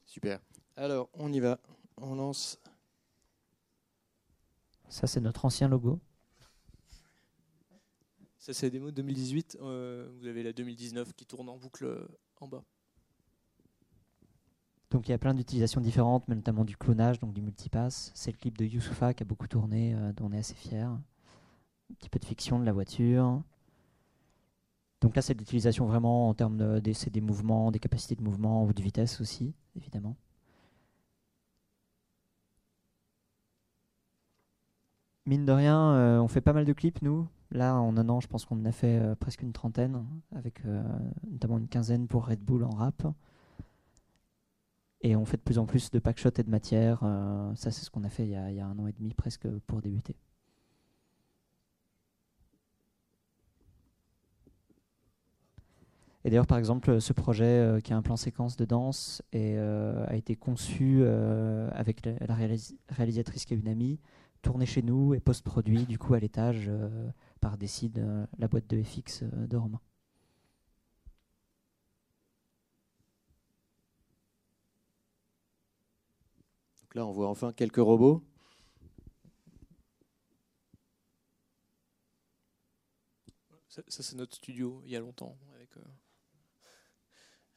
Super. 0.04 0.40
Alors, 0.76 1.08
on 1.14 1.32
y 1.32 1.40
va. 1.40 1.58
On 1.96 2.14
lance. 2.16 2.58
Ça, 4.88 5.06
c'est 5.06 5.20
notre 5.20 5.44
ancien 5.44 5.68
logo. 5.68 6.00
Ça, 8.38 8.54
c'est 8.54 8.66
la 8.66 8.70
démo 8.70 8.86
de 8.86 8.96
2018. 8.96 9.58
Euh, 9.60 10.08
vous 10.18 10.26
avez 10.26 10.42
la 10.42 10.52
2019 10.52 11.12
qui 11.14 11.26
tourne 11.26 11.48
en 11.48 11.56
boucle 11.56 12.08
en 12.40 12.48
bas. 12.48 12.64
Donc 14.90 15.06
il 15.06 15.10
y 15.10 15.14
a 15.14 15.18
plein 15.18 15.34
d'utilisations 15.34 15.80
différentes, 15.80 16.26
mais 16.28 16.34
notamment 16.34 16.64
du 16.64 16.76
clonage, 16.76 17.18
donc 17.18 17.34
du 17.34 17.42
multipass. 17.42 18.10
C'est 18.14 18.32
le 18.32 18.38
clip 18.38 18.56
de 18.56 18.64
Youssoufa 18.64 19.12
qui 19.12 19.22
a 19.22 19.26
beaucoup 19.26 19.46
tourné, 19.46 19.94
euh, 19.94 20.12
dont 20.14 20.26
on 20.26 20.32
est 20.32 20.38
assez 20.38 20.54
fier. 20.54 20.88
Un 20.88 21.94
petit 21.98 22.08
peu 22.08 22.18
de 22.18 22.24
fiction 22.24 22.58
de 22.58 22.64
la 22.64 22.72
voiture. 22.72 23.42
Donc 25.00 25.14
là, 25.14 25.22
c'est 25.22 25.34
l'utilisation 25.34 25.86
vraiment 25.86 26.28
en 26.28 26.34
termes 26.34 26.56
de, 26.56 26.80
des 26.80 27.20
mouvements, 27.20 27.70
des 27.70 27.78
capacités 27.78 28.16
de 28.16 28.22
mouvement 28.22 28.64
ou 28.64 28.72
de 28.72 28.82
vitesse 28.82 29.20
aussi, 29.20 29.54
évidemment. 29.76 30.16
Mine 35.28 35.44
de 35.44 35.52
rien, 35.52 35.92
euh, 35.92 36.18
on 36.18 36.26
fait 36.26 36.40
pas 36.40 36.52
mal 36.52 36.64
de 36.64 36.72
clips, 36.72 37.02
nous. 37.02 37.28
Là, 37.52 37.76
en 37.76 37.96
un 37.96 38.08
an, 38.08 38.18
je 38.18 38.26
pense 38.26 38.44
qu'on 38.44 38.56
en 38.60 38.64
a 38.64 38.72
fait 38.72 38.98
euh, 38.98 39.14
presque 39.14 39.42
une 39.42 39.52
trentaine, 39.52 40.04
avec 40.34 40.62
notamment 41.30 41.58
une 41.58 41.68
quinzaine 41.68 42.08
pour 42.08 42.26
Red 42.26 42.40
Bull 42.40 42.64
en 42.64 42.70
rap. 42.70 43.06
Et 45.00 45.14
on 45.16 45.24
fait 45.24 45.36
de 45.36 45.42
plus 45.42 45.58
en 45.58 45.66
plus 45.66 45.90
de 45.90 45.98
packshots 45.98 46.30
et 46.38 46.42
de 46.42 46.50
matière. 46.50 47.00
Euh, 47.04 47.54
ça, 47.54 47.70
c'est 47.70 47.84
ce 47.84 47.90
qu'on 47.90 48.04
a 48.04 48.08
fait 48.08 48.24
il 48.24 48.30
y 48.30 48.60
a, 48.60 48.66
un 48.66 48.78
an 48.78 48.86
et 48.86 48.92
demi 48.92 49.14
presque 49.14 49.48
pour 49.66 49.80
débuter. 49.80 50.16
Et 56.24 56.30
d'ailleurs, 56.30 56.48
par 56.48 56.58
exemple, 56.58 57.00
ce 57.00 57.12
projet 57.12 57.44
euh, 57.44 57.80
qui 57.80 57.92
a 57.92 57.96
un 57.96 58.02
plan 58.02 58.16
séquence 58.16 58.56
de 58.56 58.64
danse 58.64 59.22
euh, 59.34 60.04
a 60.08 60.16
été 60.16 60.34
conçu 60.34 61.04
avec 61.72 62.04
la, 62.04 62.34
réalisatrice 62.90 63.44
qui 63.44 63.54
est 63.54 63.56
une 63.56 63.68
amie, 63.68 64.00
tourné 64.42 64.66
chez 64.66 64.82
nous 64.82 65.14
et 65.14 65.20
post-produit 65.20 65.84
du 65.84 65.98
coup 65.98 66.14
à 66.14 66.20
l'étage 66.20 66.70
par 67.40 67.58
Décide, 67.58 68.26
la 68.38 68.48
boîte 68.48 68.68
de 68.68 68.82
FX 68.82 69.24
de 69.24 69.56
Romain. 69.56 69.80
là, 76.98 77.06
on 77.06 77.12
voit 77.12 77.28
enfin 77.28 77.52
quelques 77.52 77.76
robots. 77.76 78.24
Ça, 83.68 83.82
c'est 83.88 84.16
notre 84.16 84.36
studio 84.36 84.82
il 84.84 84.90
y 84.90 84.96
a 84.96 85.00
longtemps, 85.00 85.38
avec, 85.54 85.76
euh, 85.76 85.80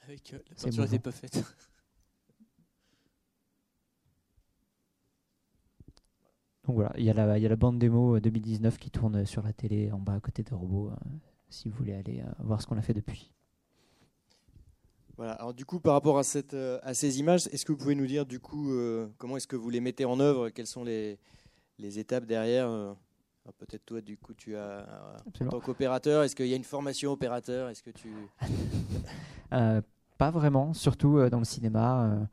avec 0.01 0.33
euh, 0.33 0.39
la 0.49 0.55
peinture 0.55 0.83
n'était 0.83 0.99
pas 0.99 1.11
faite. 1.11 1.43
Donc 6.71 6.77
voilà, 6.77 6.93
il 6.97 7.03
y, 7.03 7.09
a 7.09 7.13
la, 7.13 7.37
il 7.37 7.43
y 7.43 7.45
a 7.45 7.49
la 7.49 7.57
bande 7.57 7.79
démo 7.79 8.17
2019 8.17 8.77
qui 8.77 8.91
tourne 8.91 9.25
sur 9.25 9.43
la 9.43 9.51
télé 9.51 9.91
en 9.91 9.99
bas 9.99 10.13
à 10.13 10.19
côté 10.21 10.41
des 10.41 10.55
robots, 10.55 10.87
euh, 10.89 11.09
si 11.49 11.67
vous 11.67 11.75
voulez 11.75 11.93
aller 11.93 12.23
voir 12.39 12.61
ce 12.61 12.67
qu'on 12.67 12.77
a 12.77 12.81
fait 12.81 12.93
depuis. 12.93 13.33
Voilà. 15.17 15.33
Alors 15.33 15.53
du 15.53 15.65
coup, 15.65 15.81
par 15.81 15.91
rapport 15.95 16.17
à, 16.17 16.23
cette, 16.23 16.53
euh, 16.53 16.79
à 16.81 16.93
ces 16.93 17.19
images, 17.19 17.47
est-ce 17.51 17.65
que 17.65 17.73
vous 17.73 17.77
pouvez 17.77 17.95
nous 17.95 18.07
dire 18.07 18.25
du 18.25 18.39
coup 18.39 18.71
euh, 18.71 19.05
comment 19.17 19.35
est-ce 19.35 19.47
que 19.47 19.57
vous 19.57 19.69
les 19.69 19.81
mettez 19.81 20.05
en 20.05 20.21
œuvre? 20.21 20.47
Quelles 20.47 20.65
sont 20.65 20.85
les, 20.85 21.19
les 21.77 21.99
étapes 21.99 22.23
derrière 22.23 22.69
euh, 22.69 22.93
Peut-être 23.59 23.85
toi, 23.85 23.99
du 23.99 24.17
coup, 24.17 24.33
tu 24.33 24.55
as 24.55 24.85
en 25.41 25.49
tant 25.49 25.59
qu'opérateur, 25.59 26.23
est-ce 26.23 26.37
qu'il 26.37 26.47
y 26.47 26.53
a 26.53 26.55
une 26.55 26.63
formation 26.63 27.11
opérateur? 27.11 27.67
Est-ce 27.67 27.83
que 27.83 27.89
tu 27.91 28.07
Pas 30.17 30.31
vraiment, 30.31 30.73
surtout 30.73 31.27
dans 31.29 31.39
le 31.39 31.45
cinéma. 31.45 32.29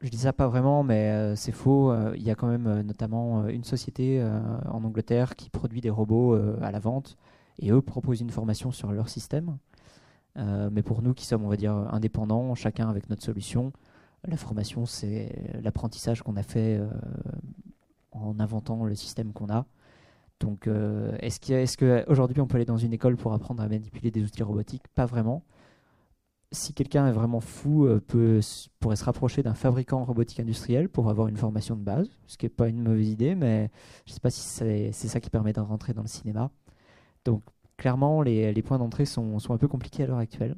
Je 0.00 0.08
dis 0.08 0.18
ça 0.18 0.32
pas 0.32 0.48
vraiment, 0.48 0.82
mais 0.82 1.34
c'est 1.36 1.52
faux. 1.52 1.94
Il 2.14 2.22
y 2.22 2.30
a 2.30 2.34
quand 2.34 2.48
même 2.48 2.82
notamment 2.82 3.48
une 3.48 3.64
société 3.64 4.24
en 4.66 4.84
Angleterre 4.84 5.36
qui 5.36 5.50
produit 5.50 5.80
des 5.80 5.90
robots 5.90 6.34
à 6.60 6.70
la 6.70 6.78
vente 6.78 7.16
et 7.58 7.70
eux 7.70 7.82
proposent 7.82 8.20
une 8.20 8.30
formation 8.30 8.72
sur 8.72 8.92
leur 8.92 9.08
système. 9.08 9.58
Euh, 10.36 10.68
mais 10.72 10.82
pour 10.82 11.02
nous 11.02 11.14
qui 11.14 11.26
sommes, 11.26 11.44
on 11.44 11.48
va 11.48 11.56
dire, 11.56 11.72
indépendants, 11.72 12.54
chacun 12.54 12.88
avec 12.88 13.08
notre 13.08 13.22
solution, 13.22 13.72
la 14.26 14.36
formation, 14.36 14.86
c'est 14.86 15.60
l'apprentissage 15.62 16.22
qu'on 16.22 16.36
a 16.36 16.42
fait 16.42 16.78
euh, 16.78 16.88
en 18.12 18.40
inventant 18.40 18.84
le 18.84 18.94
système 18.94 19.32
qu'on 19.32 19.50
a. 19.50 19.66
Donc, 20.40 20.66
euh, 20.66 21.16
est-ce 21.20 21.76
qu'aujourd'hui, 21.76 22.40
on 22.40 22.46
peut 22.46 22.56
aller 22.56 22.64
dans 22.64 22.76
une 22.76 22.92
école 22.92 23.16
pour 23.16 23.32
apprendre 23.32 23.62
à 23.62 23.68
manipuler 23.68 24.10
des 24.10 24.24
outils 24.24 24.42
robotiques? 24.42 24.88
Pas 24.94 25.06
vraiment. 25.06 25.42
Si 26.54 26.72
quelqu'un 26.72 27.06
est 27.06 27.12
vraiment 27.12 27.40
fou, 27.40 27.86
peut, 28.06 28.40
pourrait 28.80 28.96
se 28.96 29.04
rapprocher 29.04 29.42
d'un 29.42 29.54
fabricant 29.54 30.04
robotique 30.04 30.40
industriel 30.40 30.88
pour 30.88 31.10
avoir 31.10 31.28
une 31.28 31.36
formation 31.36 31.76
de 31.76 31.82
base, 31.82 32.08
ce 32.26 32.38
qui 32.38 32.46
n'est 32.46 32.50
pas 32.50 32.68
une 32.68 32.82
mauvaise 32.82 33.08
idée, 33.08 33.34
mais 33.34 33.70
je 34.06 34.12
ne 34.12 34.14
sais 34.14 34.20
pas 34.20 34.30
si 34.30 34.40
c'est 34.40 35.08
ça 35.08 35.20
qui 35.20 35.30
permet 35.30 35.52
de 35.52 35.60
rentrer 35.60 35.92
dans 35.92 36.02
le 36.02 36.08
cinéma. 36.08 36.50
Donc, 37.24 37.42
clairement, 37.76 38.22
les, 38.22 38.52
les 38.52 38.62
points 38.62 38.78
d'entrée 38.78 39.04
sont, 39.04 39.38
sont, 39.38 39.52
un 39.52 39.58
peu 39.58 39.68
compliqués 39.68 40.04
à 40.04 40.06
l'heure 40.06 40.18
actuelle. 40.18 40.56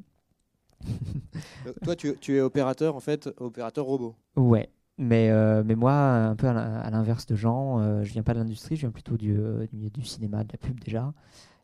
Euh, 1.65 1.73
toi, 1.83 1.95
tu, 1.95 2.15
tu, 2.19 2.37
es 2.37 2.41
opérateur, 2.41 2.95
en 2.95 2.99
fait, 2.99 3.29
opérateur 3.37 3.85
robot. 3.85 4.15
Ouais. 4.35 4.69
Mais, 4.99 5.29
euh, 5.29 5.63
mais 5.65 5.75
moi, 5.75 5.93
un 5.93 6.35
peu 6.35 6.47
à 6.47 6.89
l'inverse 6.89 7.25
de 7.25 7.35
Jean, 7.35 7.79
euh, 7.79 8.03
je 8.03 8.13
viens 8.13 8.23
pas 8.23 8.33
de 8.33 8.39
l'industrie, 8.39 8.75
je 8.75 8.81
viens 8.81 8.91
plutôt 8.91 9.17
du, 9.17 9.37
du, 9.73 9.89
du, 9.89 10.03
cinéma, 10.03 10.43
de 10.43 10.49
la 10.51 10.57
pub 10.57 10.79
déjà. 10.79 11.13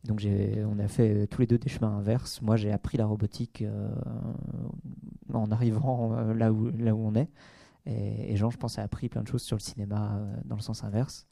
Donc 0.03 0.21
on 0.25 0.79
a 0.79 0.87
fait 0.87 1.27
tous 1.27 1.41
les 1.41 1.47
deux 1.47 1.57
des 1.57 1.69
chemins 1.69 1.97
inverses. 1.97 2.41
Moi, 2.41 2.55
j'ai 2.55 2.71
appris 2.71 2.97
la 2.97 3.05
robotique 3.05 3.63
en 5.33 5.51
arrivant 5.51 6.13
là, 6.33 6.51
où, 6.51 6.69
là 6.77 6.93
où 6.93 7.07
on 7.07 7.15
est. 7.15 7.29
Et, 7.85 8.31
et, 8.31 8.35
Jean, 8.35 8.49
je 8.49 8.57
pense, 8.57 8.79
a 8.79 8.81
appris 8.81 9.09
plein 9.09 9.23
de 9.23 9.27
choses 9.27 9.43
sur 9.43 9.55
le 9.55 9.61
cinéma 9.61 10.19
dans 10.45 10.55
le 10.55 10.61
sens 10.61 10.83
inverse 10.83 11.27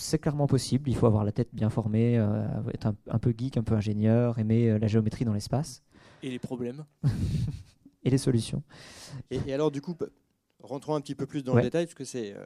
c'est 0.00 0.18
clairement 0.18 0.46
possible. 0.46 0.88
Il 0.88 0.96
faut 0.96 1.06
avoir 1.06 1.24
la 1.24 1.32
tête 1.32 1.48
bien 1.52 1.70
formée, 1.70 2.18
euh, 2.18 2.46
être 2.72 2.92
un, 3.08 3.18
peu 3.18 3.34
geek, 3.36 3.56
un 3.56 3.62
peu 3.62 3.74
ingénieur, 3.74 4.38
aimer 4.38 4.70
euh, 4.70 4.78
la 4.78 4.86
géométrie 4.86 5.24
dans 5.24 5.32
l'espace. 5.32 5.82
Et 6.22 6.30
les 6.30 6.38
problèmes. 6.38 6.84
et 8.04 8.10
les 8.10 8.18
solutions. 8.18 8.62
Et, 9.30 9.52
alors, 9.52 9.70
du 9.70 9.80
coup, 9.80 9.96
rentrons 10.62 10.94
un 10.94 11.00
petit 11.00 11.14
peu 11.14 11.26
plus 11.26 11.42
dans 11.42 11.54
le 11.54 11.62
détail, 11.62 11.86
parce 11.86 11.94
que 11.94 12.04
c'est 12.04 12.34
euh, 12.34 12.44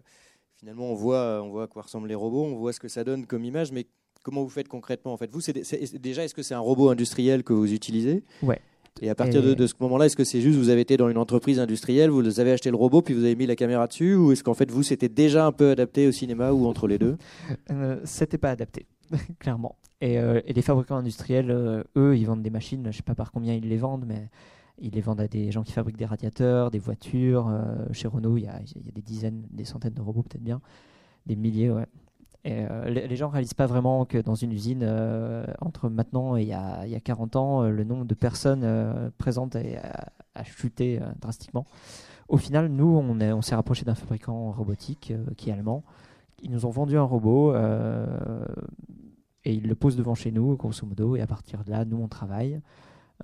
finalement, 0.56 0.90
on 0.90 0.94
voit, 0.94 1.42
on 1.42 1.50
voit 1.50 1.64
à 1.64 1.66
quoi 1.66 1.82
ressemblent 1.82 2.08
les 2.08 2.14
robots, 2.14 2.44
on 2.44 2.56
voit 2.56 2.72
ce 2.72 2.80
que 2.80 2.88
ça 2.88 3.04
donne 3.04 3.26
comme 3.26 3.44
image, 3.44 3.72
mais 3.72 3.86
comment 4.24 4.42
vous 4.42 4.48
faites 4.48 4.66
concrètement 4.66 5.12
en 5.12 5.16
fait? 5.16 5.30
Vous, 5.30 5.40
c'est 5.40 5.52
déjà, 6.00 6.24
est-ce 6.24 6.34
que 6.34 6.42
c'est 6.42 6.54
un 6.54 6.60
robot 6.60 6.90
industriel 6.90 7.44
que 7.44 7.52
vous 7.52 7.72
utilisez? 7.72 8.24
Ouais. 8.42 8.60
Et 9.02 9.10
à 9.10 9.14
partir 9.14 9.42
de, 9.42 9.66
ce 9.66 9.74
moment-là, 9.80 10.06
est-ce 10.06 10.16
que 10.16 10.22
c'est 10.22 10.40
juste 10.40 10.56
vous 10.56 10.68
avez 10.68 10.80
été 10.80 10.96
dans 10.96 11.08
une 11.08 11.18
entreprise 11.18 11.58
industrielle, 11.58 12.10
vous 12.10 12.40
avez 12.40 12.52
acheté 12.52 12.70
le 12.70 12.76
robot, 12.76 13.02
puis 13.02 13.12
vous 13.12 13.24
avez 13.24 13.34
mis 13.34 13.46
la 13.46 13.56
caméra 13.56 13.86
dessus, 13.88 14.14
ou 14.14 14.30
est-ce 14.30 14.44
qu'en 14.44 14.54
fait 14.54 14.70
vous 14.70 14.84
c'était 14.84 15.08
déjà 15.08 15.46
un 15.46 15.52
peu 15.52 15.70
adapté 15.70 16.06
au 16.06 16.12
cinéma 16.12 16.52
ou 16.52 16.66
entre 16.66 16.86
les 16.86 16.98
deux? 16.98 17.16
Euh, 17.70 17.98
C'était 18.04 18.38
pas 18.38 18.50
adapté, 18.50 18.86
clairement. 19.40 19.76
Euh, 20.04 20.40
et, 20.46 20.52
les 20.52 20.62
fabricants 20.62 20.96
industriels, 20.96 21.50
euh, 21.50 21.82
eux, 21.96 22.16
ils 22.16 22.24
vendent 22.24 22.42
des 22.42 22.50
machines, 22.50 22.86
je 22.90 22.96
sais 22.96 23.02
pas 23.02 23.16
par 23.16 23.32
combien 23.32 23.54
ils 23.54 23.68
les 23.68 23.78
vendent, 23.78 24.04
mais 24.06 24.28
ils 24.78 24.92
les 24.92 25.00
vendent 25.00 25.20
à 25.20 25.28
des 25.28 25.50
gens 25.50 25.64
qui 25.64 25.72
fabriquent 25.72 25.98
des 25.98 26.04
radiateurs, 26.04 26.70
des 26.70 26.78
voitures. 26.78 27.50
chez 27.90 28.06
Renault, 28.06 28.36
il 28.36 28.42
y, 28.42 28.46
y 28.46 28.48
a 28.48 28.92
des 28.94 29.02
dizaines, 29.02 29.44
des 29.50 29.64
centaines 29.64 29.94
de 29.94 30.02
robots 30.02 30.22
peut-être 30.22 30.42
bien, 30.42 30.60
des 31.26 31.34
milliers, 31.34 31.70
ouais. 31.70 31.86
Euh, 32.46 32.90
les 32.90 33.16
gens 33.16 33.28
ne 33.28 33.32
réalisent 33.32 33.54
pas 33.54 33.66
vraiment 33.66 34.04
que 34.04 34.18
dans 34.18 34.34
une 34.34 34.52
usine, 34.52 34.82
euh, 34.82 35.46
entre 35.60 35.88
maintenant 35.88 36.36
et 36.36 36.42
il 36.42 36.48
y, 36.48 36.52
a, 36.52 36.84
il 36.84 36.92
y 36.92 36.94
a 36.94 37.00
40 37.00 37.36
ans, 37.36 37.62
euh, 37.62 37.70
le 37.70 37.84
nombre 37.84 38.04
de 38.04 38.14
personnes 38.14 39.10
présentes 39.16 39.56
a, 39.56 40.44
chuté 40.44 41.00
drastiquement. 41.20 41.64
Au 42.28 42.36
final, 42.36 42.68
nous, 42.68 42.96
on, 42.96 43.20
on 43.20 43.42
s'est 43.42 43.54
rapproché 43.54 43.84
d'un 43.84 43.94
fabricant 43.94 44.52
robotique 44.52 45.12
qui 45.36 45.50
est 45.50 45.52
allemand. 45.52 45.84
Ils 46.42 46.50
nous 46.50 46.66
ont 46.66 46.70
vendu 46.70 46.98
un 46.98 47.02
robot 47.02 47.54
et 49.44 49.54
ils 49.54 49.66
le 49.66 49.74
posent 49.74 49.96
devant 49.96 50.14
chez 50.14 50.32
nous, 50.32 50.56
grosso 50.56 50.86
modo, 50.86 51.16
et 51.16 51.20
à 51.20 51.26
partir 51.26 51.64
de 51.64 51.70
là, 51.70 51.84
nous, 51.84 51.98
on 51.98 52.08
travaille. 52.08 52.60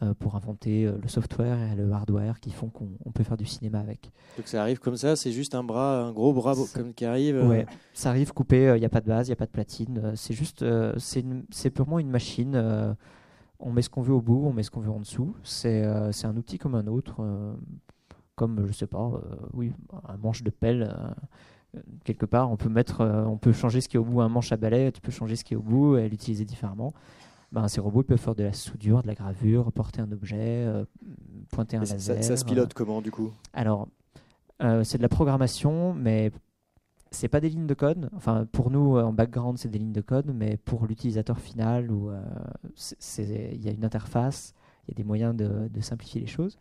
Euh, 0.02 0.14
pour 0.14 0.35
inventer 0.35 0.87
euh, 0.87 0.97
le 1.02 1.09
software 1.09 1.59
et 1.61 1.76
le 1.76 1.92
hardware 1.92 2.40
qui 2.40 2.50
font 2.52 2.69
qu'on 2.69 3.11
peut 3.12 3.23
faire 3.23 3.37
du 3.37 3.45
cinéma 3.45 3.80
avec. 3.80 4.11
Donc 4.38 4.47
ça 4.47 4.62
arrive 4.62 4.78
comme 4.78 4.97
ça, 4.97 5.14
c'est 5.14 5.30
juste 5.30 5.54
un 5.54 5.62
bras, 5.62 6.00
un 6.00 6.12
gros 6.12 6.33
bras 6.33 6.54
comme 6.73 6.95
qui 6.95 7.04
arrive. 7.04 7.37
Euh. 7.37 7.47
Ouais, 7.47 7.66
ça 7.92 8.09
arrive 8.09 8.33
coupé, 8.33 8.73
il 8.76 8.80
n'y 8.80 8.87
a 8.87 8.88
pas 8.88 9.02
de 9.02 9.07
base, 9.07 9.28
il 9.28 9.30
n'y 9.30 9.35
a 9.35 9.37
pas 9.37 9.45
de 9.45 9.50
platine, 9.50 10.12
c'est 10.16 10.33
juste, 10.33 10.64
c'est 10.97 11.71
purement 11.71 11.99
une 11.99 12.09
machine. 12.09 12.97
on 13.59 13.73
met 13.73 13.83
ce 13.83 13.90
qu'on 13.90 14.00
veut 14.00 14.14
au 14.14 14.23
bout, 14.23 14.42
on 14.47 14.54
met 14.54 14.62
ce 14.62 14.71
qu'on 14.71 14.80
veut 14.80 14.90
en 14.90 15.00
dessous. 15.00 15.37
C'est 15.42 15.85
un 15.85 16.35
outil 16.35 16.57
comme 16.57 16.76
un 16.76 16.87
autre 16.87 17.23
comme 18.37 18.66
je 18.69 18.73
sais 18.73 18.87
pas, 18.87 19.12
oui, 19.52 19.71
un 20.09 20.16
manche 20.16 20.42
de 20.42 20.49
pelle 20.49 20.95
quelque 22.04 22.25
part. 22.25 22.50
On 22.50 22.57
peut 22.57 22.71
mettre, 22.71 23.04
on 23.04 23.37
peut 23.37 23.52
changer 23.52 23.83
ce 23.83 23.88
qui 23.90 23.99
est 23.99 24.00
au 24.00 24.04
bout 24.04 24.23
un 24.23 24.30
manche 24.30 24.50
à 24.50 24.57
balai, 24.57 24.92
tu 24.92 25.02
peux 25.02 25.12
changer 25.12 25.37
ce 25.37 25.45
qui 25.45 25.52
est 25.52 25.59
au 25.59 25.62
bout 25.62 25.99
et 25.99 26.09
l'utiliser 26.09 26.47
différemment. 26.47 26.95
Ben, 27.52 27.66
ces 27.69 27.80
robots 27.80 28.02
peuvent 28.02 28.19
faire 28.19 28.35
de 28.35 28.45
la 28.45 28.52
soudure, 28.52 29.02
de 29.02 29.09
la 29.09 29.14
gravure, 29.14 29.73
porter 29.73 30.00
un 30.00 30.12
objet, 30.12 30.66
pointer 31.50 31.76
un 31.76 31.80
laser. 31.80 32.23
Ça, 32.23 32.37
se 32.37 32.45
pilote 32.45 32.75
comment 32.75 33.02
du 33.02 33.11
coup? 33.11 33.33
Alors, 33.52 33.88
c'est 34.61 34.99
de 34.99 35.02
la 35.02 35.09
programmation, 35.09 35.92
mais 35.92 36.30
c'est 37.11 37.28
pas 37.28 37.40
des 37.40 37.49
lignes 37.49 37.66
de 37.66 37.75
code. 37.75 38.09
Enfin, 38.14 38.47
pour 38.52 38.71
nous, 38.71 38.97
en 38.97 39.12
background, 39.12 39.59
c'est 39.59 39.69
des 39.69 39.78
lignes 39.78 39.92
de 39.92 40.00
code, 40.00 40.33
mais 40.33 40.57
pour 40.57 40.87
l'utilisateur 40.87 41.40
final, 41.40 41.88
il 41.90 43.64
y 43.64 43.69
a 43.69 43.73
une 43.73 43.85
interface, 43.85 44.54
il 44.87 44.92
y 44.92 44.95
a 44.95 44.97
des 44.97 45.04
moyens 45.04 45.35
de, 45.35 45.80
simplifier 45.80 46.21
les 46.21 46.26
choses. 46.26 46.57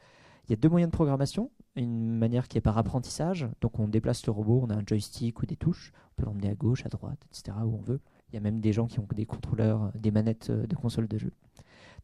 Il 0.48 0.52
y 0.52 0.54
a 0.54 0.58
deux 0.58 0.70
moyens 0.70 0.90
de 0.90 0.96
programmation. 0.96 1.52
Une 1.76 2.18
manière 2.18 2.48
qui 2.48 2.58
est 2.58 2.62
par 2.62 2.78
apprentissage, 2.78 3.48
donc 3.62 3.80
on 3.80 3.88
déplace 3.88 4.26
le 4.26 4.32
robot, 4.32 4.62
on 4.64 4.70
a 4.72 4.76
un 4.76 4.84
joystick 4.86 5.42
ou 5.42 5.46
des 5.46 5.56
touches, 5.56 5.94
on 6.12 6.22
peut 6.22 6.26
l'emmener 6.26 6.50
à 6.50 6.56
gauche, 6.56 6.86
à 6.86 6.90
droite, 6.90 7.20
etc., 7.30 7.56
où 7.64 7.76
on 7.76 7.82
veut. 7.82 8.02
Il 8.32 8.36
y 8.36 8.38
a 8.38 8.42
même 8.42 8.60
des 8.60 8.74
gens 8.74 8.88
qui 8.88 9.00
ont 9.00 9.08
des 9.16 9.26
contrôleurs, 9.26 9.92
des 9.96 10.12
manettes 10.12 10.52
de 10.52 10.76
console 10.76 11.08
de 11.08 11.18
jeu. 11.18 11.32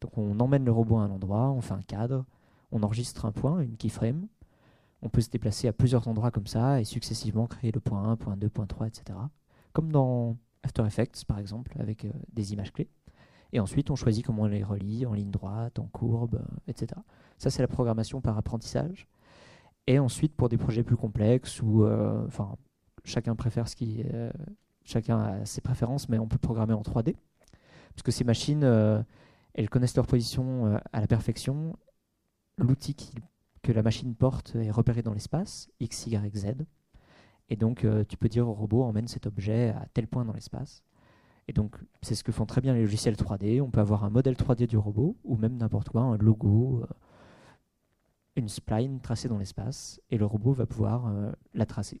Donc 0.00 0.18
on 0.18 0.38
emmène 0.40 0.64
le 0.64 0.72
robot 0.72 0.96
à 0.98 1.02
un 1.02 1.10
endroit, 1.10 1.50
on 1.50 1.60
fait 1.60 1.74
un 1.74 1.82
cadre, 1.82 2.24
on 2.72 2.82
enregistre 2.82 3.24
un 3.24 3.32
point, 3.32 3.60
une 3.60 3.76
keyframe, 3.76 4.26
on 5.02 5.08
peut 5.08 5.20
se 5.20 5.30
déplacer 5.30 5.68
à 5.68 5.72
plusieurs 5.72 6.08
endroits 6.08 6.30
comme 6.30 6.46
ça 6.46 6.80
et 6.80 6.84
successivement 6.84 7.46
créer 7.46 7.70
le 7.72 7.80
point 7.80 8.10
1, 8.10 8.16
point 8.16 8.36
2, 8.36 8.48
point 8.48 8.66
3, 8.66 8.88
etc. 8.88 9.18
Comme 9.72 9.92
dans 9.92 10.36
After 10.62 10.84
Effects, 10.84 11.24
par 11.26 11.38
exemple, 11.38 11.76
avec 11.78 12.04
euh, 12.04 12.10
des 12.32 12.52
images 12.52 12.72
clés. 12.72 12.88
Et 13.52 13.60
ensuite, 13.60 13.90
on 13.90 13.96
choisit 13.96 14.24
comment 14.24 14.42
on 14.42 14.46
les 14.46 14.64
relie, 14.64 15.06
en 15.06 15.14
ligne 15.14 15.30
droite, 15.30 15.78
en 15.78 15.86
courbe, 15.86 16.36
euh, 16.36 16.56
etc. 16.66 17.00
Ça, 17.38 17.50
c'est 17.50 17.62
la 17.62 17.68
programmation 17.68 18.20
par 18.20 18.36
apprentissage. 18.36 19.06
Et 19.86 19.98
ensuite, 19.98 20.34
pour 20.34 20.48
des 20.48 20.56
projets 20.56 20.82
plus 20.82 20.96
complexes, 20.96 21.62
où 21.62 21.84
euh, 21.84 22.26
chacun 23.04 23.36
préfère 23.36 23.68
ce 23.68 23.76
qui. 23.76 24.02
Chacun 24.86 25.20
a 25.20 25.44
ses 25.44 25.60
préférences, 25.60 26.08
mais 26.08 26.18
on 26.18 26.26
peut 26.26 26.38
programmer 26.38 26.74
en 26.74 26.82
3D. 26.82 27.14
Parce 27.90 28.02
que 28.02 28.10
ces 28.10 28.24
machines, 28.24 28.62
elles 29.54 29.70
connaissent 29.70 29.96
leur 29.96 30.06
position 30.06 30.80
à 30.92 31.00
la 31.00 31.06
perfection. 31.06 31.76
L'outil 32.58 32.94
que 33.62 33.72
la 33.72 33.82
machine 33.82 34.14
porte 34.14 34.54
est 34.54 34.70
repérée 34.70 35.02
dans 35.02 35.12
l'espace, 35.12 35.68
x, 35.80 36.06
y, 36.06 36.36
z. 36.36 36.54
Et 37.48 37.56
donc, 37.56 37.84
euh, 37.84 38.04
tu 38.08 38.16
peux 38.16 38.28
dire 38.28 38.48
au 38.48 38.52
robot, 38.52 38.82
emmène 38.82 39.08
cet 39.08 39.26
objet 39.26 39.70
à 39.70 39.86
tel 39.92 40.06
point 40.06 40.24
dans 40.24 40.32
l'espace. 40.32 40.82
Et 41.48 41.52
donc, 41.52 41.76
c'est 42.02 42.14
ce 42.14 42.24
que 42.24 42.32
font 42.32 42.46
très 42.46 42.60
bien 42.60 42.74
les 42.74 42.80
logiciels 42.80 43.14
3D. 43.14 43.60
On 43.60 43.70
peut 43.70 43.80
avoir 43.80 44.04
un 44.04 44.10
modèle 44.10 44.34
3D 44.34 44.66
du 44.66 44.76
robot, 44.76 45.16
ou 45.24 45.36
même 45.36 45.56
n'importe 45.56 45.88
quoi, 45.90 46.02
un 46.02 46.16
logo, 46.16 46.82
euh, 46.82 46.86
une 48.36 48.48
spline 48.48 49.00
tracée 49.00 49.28
dans 49.28 49.38
l'espace, 49.38 50.00
et 50.10 50.18
le 50.18 50.26
robot 50.26 50.52
va 50.52 50.66
pouvoir 50.66 51.06
euh, 51.06 51.30
la 51.54 51.66
tracer. 51.66 52.00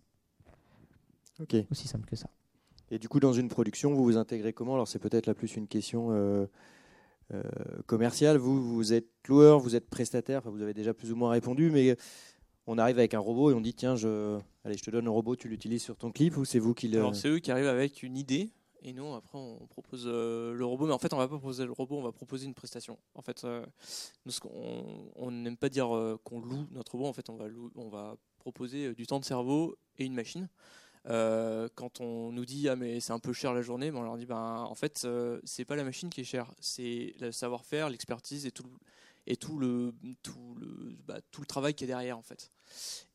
Ok. 1.38 1.54
Aussi 1.70 1.86
simple 1.86 2.06
que 2.06 2.16
ça. 2.16 2.30
Et 2.90 2.98
du 2.98 3.08
coup, 3.08 3.20
dans 3.20 3.32
une 3.32 3.48
production, 3.48 3.92
vous 3.94 4.04
vous 4.04 4.16
intégrez 4.16 4.52
comment? 4.52 4.74
Alors, 4.74 4.88
c'est 4.88 4.98
peut-être 4.98 5.26
la 5.26 5.34
plus 5.34 5.56
une 5.56 5.66
question 5.66 6.08
euh, 7.34 7.42
commercial. 7.86 8.36
Vous, 8.36 8.62
vous 8.62 8.92
êtes 8.92 9.08
loueur, 9.28 9.58
vous 9.58 9.74
êtes 9.74 9.88
prestataire, 9.88 10.38
enfin, 10.38 10.50
vous 10.50 10.62
avez 10.62 10.74
déjà 10.74 10.94
plus 10.94 11.10
ou 11.10 11.16
moins 11.16 11.30
répondu, 11.30 11.70
mais 11.72 11.96
on 12.68 12.78
arrive 12.78 12.98
avec 12.98 13.14
un 13.14 13.18
robot 13.18 13.50
et 13.50 13.54
on 13.54 13.60
dit 13.60 13.74
tiens, 13.74 13.96
je, 13.96 14.38
allez, 14.64 14.76
je 14.76 14.82
te 14.82 14.90
donne 14.90 15.08
un 15.08 15.10
robot, 15.10 15.34
tu 15.34 15.48
l'utilises 15.48 15.82
sur 15.82 15.96
ton 15.96 16.12
clip 16.12 16.36
ou 16.36 16.44
c'est 16.44 16.60
vous 16.60 16.74
qui 16.74 16.86
le. 16.86 16.98
Alors 16.98 17.16
c'est 17.16 17.28
eux 17.28 17.40
qui 17.40 17.50
arrivent 17.50 17.66
avec 17.66 18.04
une 18.04 18.16
idée. 18.16 18.50
Et 18.82 18.92
nous, 18.92 19.12
après, 19.14 19.36
on 19.36 19.66
propose 19.66 20.04
euh, 20.06 20.54
le 20.54 20.64
robot. 20.64 20.86
Mais 20.86 20.92
en 20.92 20.98
fait, 20.98 21.12
on 21.12 21.16
va 21.16 21.26
pas 21.26 21.38
proposer 21.38 21.64
le 21.64 21.72
robot, 21.72 21.96
on 21.96 22.02
va 22.02 22.12
proposer 22.12 22.46
une 22.46 22.54
prestation. 22.54 22.96
En 23.16 23.22
fait, 23.22 23.42
euh, 23.42 23.66
on 25.16 25.32
n'aime 25.32 25.56
pas 25.56 25.68
dire 25.68 25.88
qu'on 26.22 26.40
loue 26.40 26.66
notre 26.70 26.92
robot. 26.92 27.06
En 27.06 27.12
fait, 27.12 27.28
on 27.28 27.88
va 27.88 28.16
proposer 28.38 28.94
du 28.94 29.04
temps 29.08 29.18
de 29.18 29.24
cerveau 29.24 29.74
et 29.98 30.04
une 30.04 30.14
machine. 30.14 30.48
Euh, 31.08 31.68
quand 31.74 32.00
on 32.00 32.32
nous 32.32 32.44
dit 32.44 32.68
ah 32.68 32.76
mais 32.76 32.98
c'est 33.00 33.12
un 33.12 33.18
peu 33.18 33.32
cher 33.32 33.54
la 33.54 33.62
journée, 33.62 33.90
ben, 33.90 33.98
on 33.98 34.02
leur 34.02 34.16
dit 34.16 34.26
ben 34.26 34.66
en 34.68 34.74
fait 34.74 35.02
euh, 35.04 35.40
c'est 35.44 35.64
pas 35.64 35.76
la 35.76 35.84
machine 35.84 36.10
qui 36.10 36.22
est 36.22 36.24
chère, 36.24 36.52
c'est 36.60 37.14
le 37.20 37.30
savoir-faire, 37.30 37.88
l'expertise 37.88 38.46
et 38.46 38.50
tout 38.50 39.58
le, 39.58 39.92
bah, 41.06 41.20
travail 41.46 41.74
qui 41.74 41.84
est 41.84 41.86
derrière 41.86 42.18
en 42.18 42.22
fait. 42.22 42.50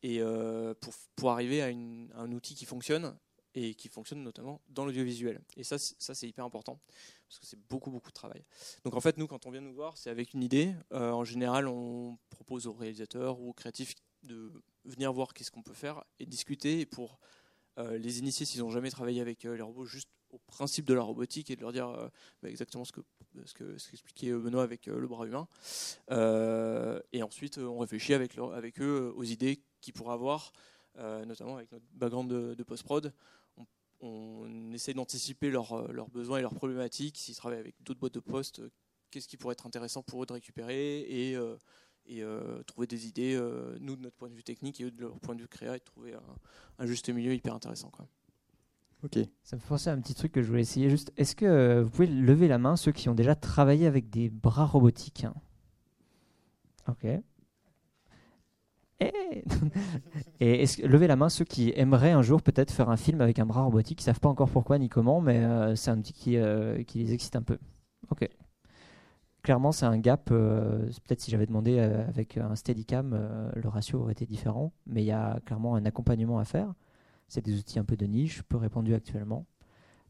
Et 0.04 0.22
euh, 0.22 0.74
pour 1.16 1.32
arriver 1.32 1.62
à, 1.62 1.68
un 1.68 2.32
outil 2.32 2.56
qui 2.56 2.66
fonctionne 2.66 3.14
et 3.54 3.76
qui 3.76 3.90
fonctionne 3.90 4.24
notamment 4.24 4.62
dans 4.70 4.86
l'audiovisuel. 4.86 5.42
Et 5.58 5.66
ça 5.66 5.78
ça 5.78 6.16
c'est 6.16 6.30
hyper 6.30 6.46
important 6.46 6.80
parce 7.28 7.40
que 7.40 7.46
c'est 7.46 7.60
beaucoup 7.68 7.92
beaucoup 7.92 8.10
de 8.10 8.16
travail. 8.16 8.46
Donc 8.86 8.96
en 8.96 9.02
fait 9.02 9.18
nous 9.18 9.28
quand 9.28 9.46
on 9.46 9.52
vient 9.52 9.60
nous 9.60 9.74
voir 9.74 9.98
c'est 9.98 10.10
avec 10.10 10.34
une 10.34 10.44
idée. 10.44 10.74
en 10.92 11.26
général 11.26 11.68
on 11.68 12.18
propose 12.30 12.68
aux 12.68 12.74
réalisateurs 12.74 13.42
ou 13.42 13.50
aux 13.50 13.54
créatifs 13.54 13.96
de 14.24 14.54
venir 14.86 15.12
voir 15.12 15.34
qu'est-ce 15.34 15.52
qu'on 15.52 15.64
peut 15.64 15.74
faire 15.74 16.06
et 16.20 16.26
discuter 16.26 16.86
pour 16.86 17.20
euh, 17.78 17.98
les 17.98 18.20
initiés, 18.20 18.46
s'ils 18.46 18.62
n'ont 18.62 18.70
jamais 18.70 18.92
travaillé 18.92 19.22
avec 19.22 19.46
euh, 19.46 19.56
les 19.56 19.62
robots, 19.62 19.86
juste 19.86 20.10
au 20.30 20.40
principe 20.40 20.86
de 20.86 20.94
la 20.94 21.02
robotique 21.02 21.50
et 21.52 21.56
de 21.56 21.62
leur 21.62 21.72
dire 21.72 21.90
euh, 21.90 22.08
bah, 22.42 22.50
exactement 22.50 22.86
ce 22.86 22.92
que 22.92 23.02
ce 23.46 23.54
que 23.54 23.78
ce 23.78 23.90
qu'expliquait 23.90 24.34
Benoît 24.34 24.64
avec 24.64 24.88
le 24.88 25.08
bras 25.08 25.26
humain. 25.26 25.48
et 26.10 27.24
ensuite, 27.24 27.58
on 27.58 27.80
réfléchit 27.80 28.14
avec, 28.14 28.38
eux 28.82 29.14
aux 29.16 29.24
idées 29.24 29.62
qu'ils 29.80 29.94
pourraient 29.94 30.14
avoir, 30.14 30.52
notamment 30.98 31.56
avec 31.56 31.72
notre 31.72 31.86
background 31.94 32.30
de, 32.30 32.64
post-prod. 32.64 33.14
On, 34.02 34.74
essaie 34.74 34.94
d'anticiper 34.94 35.50
leurs, 35.50 35.94
leurs 35.94 36.10
besoins 36.10 36.40
et 36.40 36.42
leurs 36.42 36.54
problématiques. 36.54 37.18
S'ils 37.18 37.38
travaillent 37.38 37.60
avec 37.60 37.76
d'autres 37.84 38.02
boîtes 38.02 38.14
de 38.14 38.20
poste, 38.20 38.62
qu'est-ce 39.12 39.30
qui 39.30 39.38
pourrait 39.38 39.54
être 39.54 39.66
intéressant 39.66 40.04
pour 40.04 40.24
eux 40.24 40.26
de 40.26 40.34
récupérer 40.34 41.00
et 41.00 41.38
et 42.12 42.24
euh, 42.24 42.62
trouver 42.64 42.88
des 42.88 43.08
idées, 43.08 43.36
euh, 43.36 43.78
nous 43.80 43.96
de 43.96 44.02
notre 44.02 44.18
point 44.18 44.30
de 44.30 44.36
vue 44.36 44.44
technique 44.44 44.82
et 44.82 44.84
eux 44.84 44.92
de 44.92 45.02
leur 45.02 45.18
point 45.20 45.34
de 45.34 45.42
vue 45.42 45.48
créa, 45.48 45.78
et 45.78 45.80
trouver 45.80 46.14
un, 46.78 46.86
juste 46.86 47.10
milieu 47.10 47.34
hyper 47.34 47.56
intéressant. 47.56 47.90
Quoi. 47.90 48.06
Ok. 49.04 49.18
Ça 49.44 49.56
me 49.56 49.62
fait 49.62 49.68
penser 49.68 49.90
à 49.90 49.94
un 49.94 50.02
petit 50.02 50.14
truc 50.14 50.34
que 50.34 50.42
je 50.42 50.48
voulais 50.48 50.62
essayer. 50.62 50.90
Juste, 50.90 51.14
est-ce 51.16 51.36
que 51.36 51.46
euh, 51.46 51.84
vous 51.84 51.90
pouvez 51.90 52.08
lever 52.08 52.48
la 52.48 52.58
main 52.58 52.76
ceux 52.76 52.92
qui 52.92 53.08
ont 53.08 53.16
déjà 53.16 53.36
travaillé 53.36 53.88
avec 53.88 54.10
des 54.10 54.30
bras 54.30 54.66
robotiques 54.66 55.26
Ok. 56.88 57.06
Et, 57.06 57.24
et 60.42 60.64
est-ce 60.64 60.78
que, 60.78 60.86
levez 60.86 61.08
la 61.08 61.16
main 61.16 61.30
ceux 61.30 61.46
qui 61.46 61.72
aimeraient 61.76 62.12
un 62.12 62.22
jour 62.22 62.42
peut-être 62.42 62.72
faire 62.72 62.90
un 62.90 62.98
film 62.98 63.22
avec 63.22 63.40
un 63.40 63.46
bras 63.46 63.64
robotique, 63.64 64.00
qui 64.00 64.04
savent 64.04 64.20
pas 64.20 64.30
encore 64.30 64.50
pourquoi 64.50 64.78
ni 64.78 64.90
comment, 64.90 65.22
mais 65.22 65.76
c'est 65.76 65.92
un 65.92 66.02
petit 66.02 66.14
qui, 66.14 66.38
qui 66.86 67.00
les 67.00 67.14
excite 67.14 67.38
un 67.38 67.42
peu. 67.42 67.58
Ok 68.10 68.28
clairement, 69.42 69.72
c'est 69.72 69.86
un 69.86 69.98
gap. 69.98 70.30
Euh, 70.32 70.88
peut-être 71.06 71.22
si 71.22 71.32
j'avais 71.32 71.46
demandé 71.46 71.78
euh, 71.80 72.08
avec 72.08 72.38
un 72.38 72.56
Steadicam, 72.56 73.14
euh, 73.14 73.52
le 73.56 73.70
ratio 73.70 74.02
aurait 74.02 74.14
été 74.14 74.26
différent. 74.26 74.72
Mais 74.88 75.04
il 75.04 75.06
y 75.08 75.12
a 75.12 75.40
clairement 75.46 75.76
un 75.76 75.86
accompagnement 75.86 76.40
à 76.40 76.46
faire. 76.46 76.74
C'est 77.28 77.44
des 77.44 77.58
outils 77.58 77.80
un 77.80 77.86
peu 77.86 77.98
de 77.98 78.06
niche, 78.06 78.44
peu 78.44 78.58
répandus 78.58 78.94
actuellement. 78.94 79.46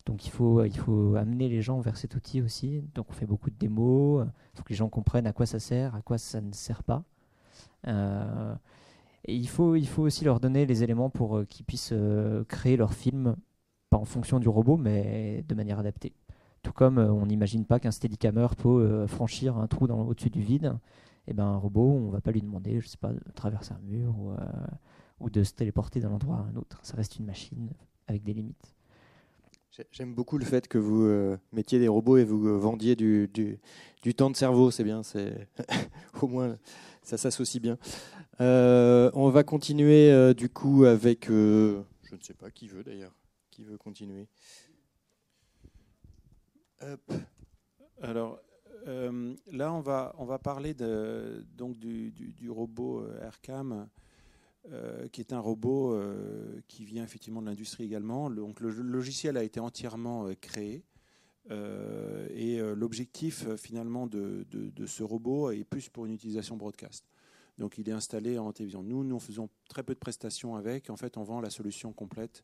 Donc 0.06 0.26
il 0.26 0.32
faut, 0.32 0.63
il 0.65 0.76
faut 0.76 1.15
amener 1.15 1.48
les 1.48 1.62
gens 1.62 1.80
vers 1.80 1.98
cet 1.98 2.15
outil 2.15 2.41
aussi. 2.41 2.84
Donc 2.96 3.08
on 3.10 3.13
fait 3.13 3.28
beaucoup 3.28 3.50
de 3.52 3.56
démos. 3.56 4.26
Il 4.26 4.58
faut 4.58 4.63
que 4.63 4.70
les 4.70 4.76
gens 4.76 4.89
comprennent 4.89 5.28
à 5.28 5.34
quoi 5.34 5.46
ça 5.46 5.60
sert, 5.60 5.96
à 5.96 6.02
quoi 6.02 6.17
ça 6.17 6.41
ne 6.41 6.52
sert 6.54 6.84
pas. 6.84 7.04
et 7.86 9.36
il 9.36 9.48
faut, 9.48 9.76
il 9.76 9.88
faut 9.88 10.02
aussi 10.04 10.26
leur 10.26 10.39
donner 10.39 10.65
les 10.65 10.84
éléments 10.84 11.12
pour 11.12 11.46
qu'ils 11.48 11.65
puissent 11.65 11.94
créer 12.48 12.78
leur 12.78 12.94
film, 12.96 13.36
pas 13.91 13.98
en 13.98 14.06
fonction 14.06 14.39
du 14.39 14.50
robot, 14.50 14.78
mais 14.78 15.46
de 15.48 15.54
manière 15.54 15.78
adaptée. 15.78 16.13
Tout 16.63 16.74
comme 16.74 17.00
euh, 17.00 17.12
on 17.12 17.26
n'imagine 17.26 17.65
pas 17.65 17.80
qu'un 17.80 17.91
steadicammer 17.91 18.47
peut 18.58 18.69
euh, 18.69 19.08
franchir 19.08 19.58
un 19.58 19.67
trou 19.67 19.86
au-dessus 19.88 20.30
du 20.30 20.41
vide, 20.41 20.78
et 21.28 21.32
eh 21.32 21.34
ben 21.34 21.45
un 21.45 21.58
robot, 21.58 21.89
on 21.89 22.10
va 22.10 22.21
pas 22.21 22.32
lui 22.32 22.41
demander, 22.41 22.80
je 22.82 22.88
sais 22.88 22.97
pas, 22.97 23.13
de 23.13 23.19
traverser 23.36 23.74
un 23.74 23.82
mur 23.84 24.15
ou, 24.17 24.32
euh, 24.32 24.38
ou 25.19 25.30
de 25.30 25.43
se 25.43 25.54
téléporter 25.54 26.00
d'un 26.00 26.12
endroit 26.12 26.38
à 26.38 26.52
un 26.52 26.56
autre. 26.56 26.80
Ça 26.84 26.95
reste 26.97 27.17
une 27.17 27.26
machine 27.26 27.69
avec 28.08 28.24
des 28.24 28.34
limites. 28.34 28.76
J'aime 29.91 30.13
beaucoup 30.13 30.38
le 30.38 30.43
fait 30.43 30.67
que 30.67 30.78
vous 30.78 31.38
mettiez 31.54 31.80
des 31.80 31.88
robots 31.88 32.17
et 32.17 32.26
vous 32.26 32.60
vendiez 32.60 32.97
du 32.97 33.30
temps 34.17 34.30
de 34.30 34.36
cerveau, 34.36 34.69
c'est 34.69 34.84
bien, 34.84 35.02
c'est 35.02 35.47
au 36.21 36.28
moins 36.28 36.58
ça 37.04 37.17
s'associe 37.17 37.62
bien. 37.62 37.78
on 38.39 39.30
va 39.30 39.43
continuer 39.43 40.34
du 40.34 40.50
coup 40.50 40.84
avec, 40.84 41.28
je 41.28 42.15
ne 42.15 42.21
sais 42.21 42.34
pas 42.34 42.52
qui 42.52 42.67
veut 42.67 42.84
d'ailleurs, 42.84 43.15
qui 43.50 43.63
veut 43.63 43.78
continuer? 43.78 44.28
Alors 48.02 48.39
euh, 48.88 49.36
là, 49.52 49.74
on 49.74 49.82
va, 49.82 50.15
on 50.17 50.26
va 50.26 50.39
parler 50.39 50.74
donc 50.74 51.78
du, 51.78 52.12
du, 52.12 52.50
robot 52.50 53.02
euh, 53.02 53.24
AirCam, 53.24 53.88
euh, 54.72 55.08
qui 55.10 55.22
est 55.22 55.34
un 55.34 55.39
robot 55.39 56.00
qui 56.67 56.86
vient 56.86 57.04
effectivement 57.04 57.41
de 57.41 57.48
l'industrie 57.48 57.84
également. 57.84 58.30
Le, 58.30 58.41
donc 58.41 58.60
le 58.60 58.70
logiciel 58.70 59.38
a 59.38 59.44
été 59.44 59.60
entièrement 59.60 60.28
créé. 60.39 60.84
et 61.50 62.60
l'objectif 62.76 63.56
finalement 63.56 64.08
de, 64.08 64.46
de, 64.50 64.70
de, 64.70 64.86
ce 64.86 65.04
robot 65.04 65.52
est 65.52 65.63
plus 65.63 65.89
pour 65.89 66.06
une 66.06 66.13
utilisation 66.13 66.58
broadcast. 66.58 67.06
Donc 67.58 67.78
il 67.78 67.88
est 67.89 67.94
installé 67.94 68.38
en 68.38 68.52
télévision. 68.52 68.82
Nous, 68.82 69.04
nous 69.04 69.20
faisons 69.20 69.50
très 69.70 69.84
peu 69.84 69.94
de 69.94 70.00
prestations 70.00 70.56
avec. 70.56 70.89
En 70.89 70.96
fait, 70.96 71.17
on 71.17 71.24
vend 71.24 71.41
la 71.41 71.50
solution 71.50 71.94
complète, 71.94 72.44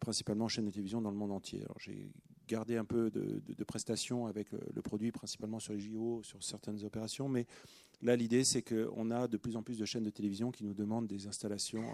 principalement 0.00 0.48
chaîne 0.48 0.66
de 0.66 0.70
télévision 0.70 1.00
dans 1.00 1.10
le 1.10 1.16
monde 1.16 1.32
entier. 1.32 1.62
Alors 1.62 1.78
j'ai 1.78 2.12
garder 2.48 2.76
un 2.76 2.84
peu 2.84 3.10
de, 3.10 3.64
prestations 3.64 4.26
avec 4.26 4.48
le, 4.50 4.82
produit, 4.82 5.12
principalement 5.12 5.60
sur 5.60 5.72
les 5.72 5.80
JO, 5.80 6.22
sur 6.24 6.42
certaines 6.42 6.82
opérations. 6.84 7.28
Mais 7.28 7.46
là, 8.02 8.16
l'idée, 8.16 8.42
c'est 8.42 8.62
qu'on 8.62 9.10
a 9.10 9.28
de 9.28 9.36
plus 9.36 9.56
en 9.56 9.62
plus 9.62 9.78
de 9.78 9.84
chaînes 9.84 10.04
de 10.04 10.10
télévision 10.10 10.50
qui 10.50 10.64
nous 10.64 10.74
demandent 10.74 11.06
des 11.06 11.26
installations 11.26 11.84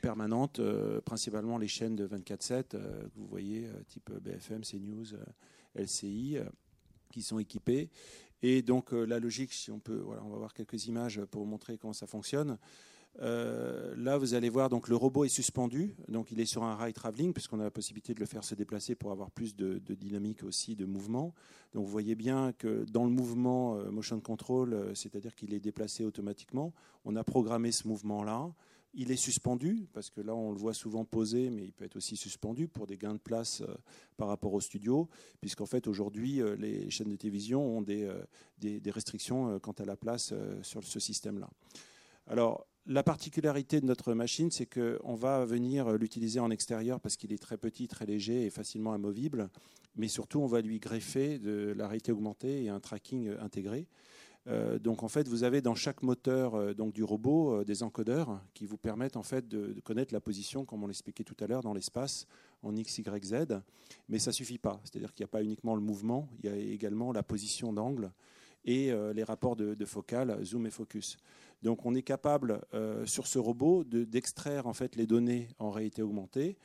permanentes, 0.00 0.60
principalement 1.04 1.58
les 1.58 1.68
chaînes 1.68 1.94
de 1.94 2.08
24-7 2.08 2.64
que 2.68 2.78
vous 3.14 3.26
voyez, 3.26 3.68
type 3.86 4.10
BFM, 4.10 4.62
CNews, 4.62 5.16
LCI, 5.76 6.38
qui 7.12 7.22
sont 7.22 7.38
équipées. 7.38 7.90
Et 8.42 8.62
donc 8.62 8.92
la 8.92 9.20
logique, 9.20 9.52
si 9.52 9.70
on 9.70 9.78
peut, 9.78 9.98
voilà, 9.98 10.24
on 10.24 10.30
va 10.30 10.38
voir 10.38 10.54
quelques 10.54 10.86
images 10.86 11.20
pour 11.30 11.42
vous 11.42 11.48
montrer 11.48 11.76
comment 11.76 11.92
ça 11.92 12.06
fonctionne. 12.06 12.58
Euh, 13.18 13.94
là, 13.96 14.18
vous 14.18 14.34
allez 14.34 14.48
voir, 14.48 14.68
donc 14.68 14.88
le 14.88 14.96
robot 14.96 15.24
est 15.24 15.28
suspendu, 15.28 15.94
donc 16.08 16.30
il 16.30 16.40
est 16.40 16.46
sur 16.46 16.62
un 16.62 16.74
rail 16.74 16.92
travelling, 16.92 17.32
puisqu'on 17.32 17.60
a 17.60 17.64
la 17.64 17.70
possibilité 17.70 18.14
de 18.14 18.20
le 18.20 18.26
faire 18.26 18.44
se 18.44 18.54
déplacer 18.54 18.94
pour 18.94 19.10
avoir 19.10 19.30
plus 19.30 19.56
de, 19.56 19.78
dynamique 19.94 20.42
aussi, 20.44 20.76
de 20.76 20.84
mouvement. 20.84 21.34
Donc 21.74 21.84
vous 21.84 21.90
voyez 21.90 22.14
bien 22.14 22.52
que 22.52 22.84
dans 22.90 23.04
le 23.04 23.10
mouvement 23.10 23.76
euh, 23.76 23.90
motion 23.90 24.20
control, 24.20 24.72
euh, 24.72 24.94
c'est-à-dire 24.94 25.34
qu'il 25.34 25.54
est 25.54 25.60
déplacé 25.60 26.04
automatiquement, 26.04 26.72
on 27.04 27.16
a 27.16 27.24
programmé 27.24 27.72
ce 27.72 27.88
mouvement-là. 27.88 28.52
Il 28.92 29.12
est 29.12 29.16
suspendu, 29.16 29.86
parce 29.92 30.10
que 30.10 30.20
là 30.20 30.34
on 30.34 30.50
le 30.50 30.58
voit 30.58 30.74
souvent 30.74 31.04
posé, 31.04 31.50
mais 31.50 31.64
il 31.64 31.72
peut 31.72 31.84
être 31.84 31.96
aussi 31.96 32.16
suspendu 32.16 32.66
pour 32.66 32.86
des 32.86 32.96
gains 32.96 33.14
de 33.14 33.20
place 33.20 33.62
par 34.16 34.26
rapport 34.26 34.52
au 34.52 34.60
studio, 34.60 35.08
puisqu'en 35.40 35.66
fait 35.66 35.86
aujourd'hui 35.86 36.40
les 36.58 36.90
chaînes 36.90 37.10
de 37.10 37.14
télévision 37.14 37.62
ont 37.62 37.82
des, 37.82 38.10
des 38.58 38.90
restrictions 38.90 39.60
quant 39.60 39.74
à 39.78 39.84
la 39.84 39.94
place 39.94 40.34
sur 40.62 40.82
ce 40.82 40.98
système-là. 40.98 41.48
Alors, 42.26 42.66
la 42.86 43.02
particularité 43.02 43.80
de 43.80 43.86
notre 43.86 44.14
machine, 44.14 44.50
c'est 44.50 44.66
qu'on 44.66 45.14
va 45.14 45.44
venir 45.44 45.92
l'utiliser 45.92 46.40
en 46.40 46.50
extérieur 46.50 47.00
parce 47.00 47.16
qu'il 47.16 47.32
est 47.32 47.42
très 47.42 47.56
petit, 47.56 47.88
très 47.88 48.06
léger 48.06 48.46
et 48.46 48.50
facilement 48.50 48.92
amovible. 48.92 49.50
Mais 49.96 50.08
surtout, 50.08 50.40
on 50.40 50.46
va 50.46 50.60
lui 50.60 50.78
greffer 50.78 51.38
de 51.38 51.74
la 51.76 51.86
réalité 51.86 52.12
augmentée 52.12 52.64
et 52.64 52.68
un 52.68 52.80
tracking 52.80 53.30
intégré. 53.40 53.86
Euh, 54.46 54.78
donc 54.78 55.02
en 55.02 55.08
fait, 55.08 55.28
vous 55.28 55.44
avez 55.44 55.60
dans 55.60 55.74
chaque 55.74 56.02
moteur 56.02 56.54
euh, 56.54 56.72
donc, 56.72 56.92
du 56.94 57.04
robot 57.04 57.60
euh, 57.60 57.64
des 57.64 57.82
encodeurs 57.82 58.40
qui 58.54 58.64
vous 58.64 58.78
permettent 58.78 59.16
en 59.16 59.22
fait 59.22 59.46
de, 59.46 59.78
connaître 59.84 60.14
la 60.14 60.20
position, 60.20 60.64
comme 60.64 60.82
on 60.82 60.86
l'expliquait 60.86 61.24
tout 61.24 61.36
à 61.40 61.46
l'heure, 61.46 61.62
dans 61.62 61.74
l'espace 61.74 62.26
en 62.62 62.74
x, 62.74 62.98
y, 62.98 63.24
z. 63.24 63.60
Mais 64.08 64.18
ça 64.18 64.32
suffit 64.32 64.58
pas. 64.58 64.80
C'est-à-dire 64.84 65.12
qu'il 65.12 65.24
n'y 65.24 65.28
a 65.28 65.32
pas 65.32 65.42
uniquement 65.42 65.74
le 65.74 65.82
mouvement, 65.82 66.28
il 66.42 66.48
y 66.48 66.52
a 66.52 66.56
également 66.56 67.12
la 67.12 67.22
position 67.22 67.72
d'angle 67.72 68.10
et 68.66 68.92
les 69.14 69.24
rapports 69.24 69.56
de, 69.56 69.72
de 69.72 69.84
focale, 69.86 70.38
zoom 70.44 70.66
et 70.66 70.70
focus. 70.70 71.16
Donc 71.62 71.84
on 71.84 71.94
est 71.94 72.02
capable 72.02 72.62
euh, 72.74 73.04
sur 73.06 73.26
ce 73.26 73.38
robot 73.38 73.84
d'extraire 73.84 74.66
en 74.66 74.72
fait 74.72 74.96
les 74.96 75.06
données 75.06 75.48
en 75.58 75.70
réalité 75.70 76.02
augmentée 76.02 76.56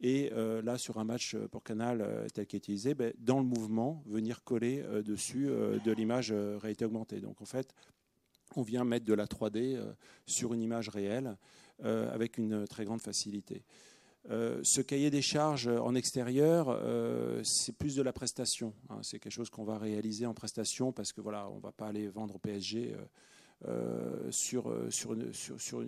et 0.00 0.30
euh, 0.32 0.62
là 0.62 0.78
sur 0.78 0.98
un 0.98 1.04
match 1.04 1.36
pour 1.50 1.62
Canal 1.62 2.00
euh, 2.00 2.28
tel 2.32 2.46
qu'est 2.46 2.58
utilisé, 2.58 2.94
ben, 2.94 3.12
dans 3.18 3.38
le 3.38 3.44
mouvement 3.44 4.02
venir 4.06 4.44
coller 4.44 4.84
dessus 5.04 5.46
de 5.46 5.92
l'image 5.92 6.32
réalité 6.32 6.84
augmentée. 6.84 7.20
Donc 7.20 7.40
en 7.42 7.46
fait 7.46 7.74
on 8.56 8.62
vient 8.62 8.84
mettre 8.84 9.06
de 9.06 9.14
la 9.14 9.26
3D 9.26 9.80
sur 10.26 10.54
une 10.54 10.62
image 10.62 10.88
réelle 10.88 11.36
avec 11.82 12.38
une 12.38 12.68
très 12.68 12.84
grande 12.84 13.00
facilité. 13.00 13.64
ce 14.28 14.80
cahier 14.80 15.10
des 15.10 15.22
charges 15.22 15.66
en 15.66 15.96
extérieur, 15.96 16.78
c'est 17.42 17.76
plus 17.76 17.96
de 17.96 18.02
la 18.02 18.12
prestation. 18.12 18.72
Hein. 18.90 19.00
C'est 19.02 19.18
quelque 19.18 19.32
chose 19.32 19.50
qu'on 19.50 19.64
va 19.64 19.78
réaliser 19.78 20.26
en 20.26 20.34
prestation 20.34 20.92
parce 20.92 21.12
que 21.12 21.20
voilà, 21.20 21.48
on 21.50 21.58
va 21.58 21.72
pas 21.72 21.88
aller 21.88 22.06
vendre 22.08 22.36
au 22.36 22.38
PSG 22.38 22.94
euh, 22.94 23.04
sur, 24.30 24.68
euh, 24.68 24.90
sur, 24.90 25.16
sur, 25.58 25.84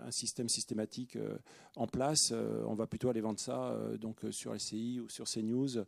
un 0.00 0.10
système 0.10 0.48
systématique 0.48 1.16
euh, 1.16 1.36
en 1.76 1.86
place. 1.86 2.32
on 2.66 2.74
va 2.74 2.86
plutôt 2.86 3.08
aller 3.08 3.20
vendre 3.20 3.38
ça 3.38 3.76
donc, 4.00 4.20
sur 4.30 4.54
LCI 4.54 5.00
ou 5.00 5.08
sur 5.08 5.26
CNews, 5.26 5.84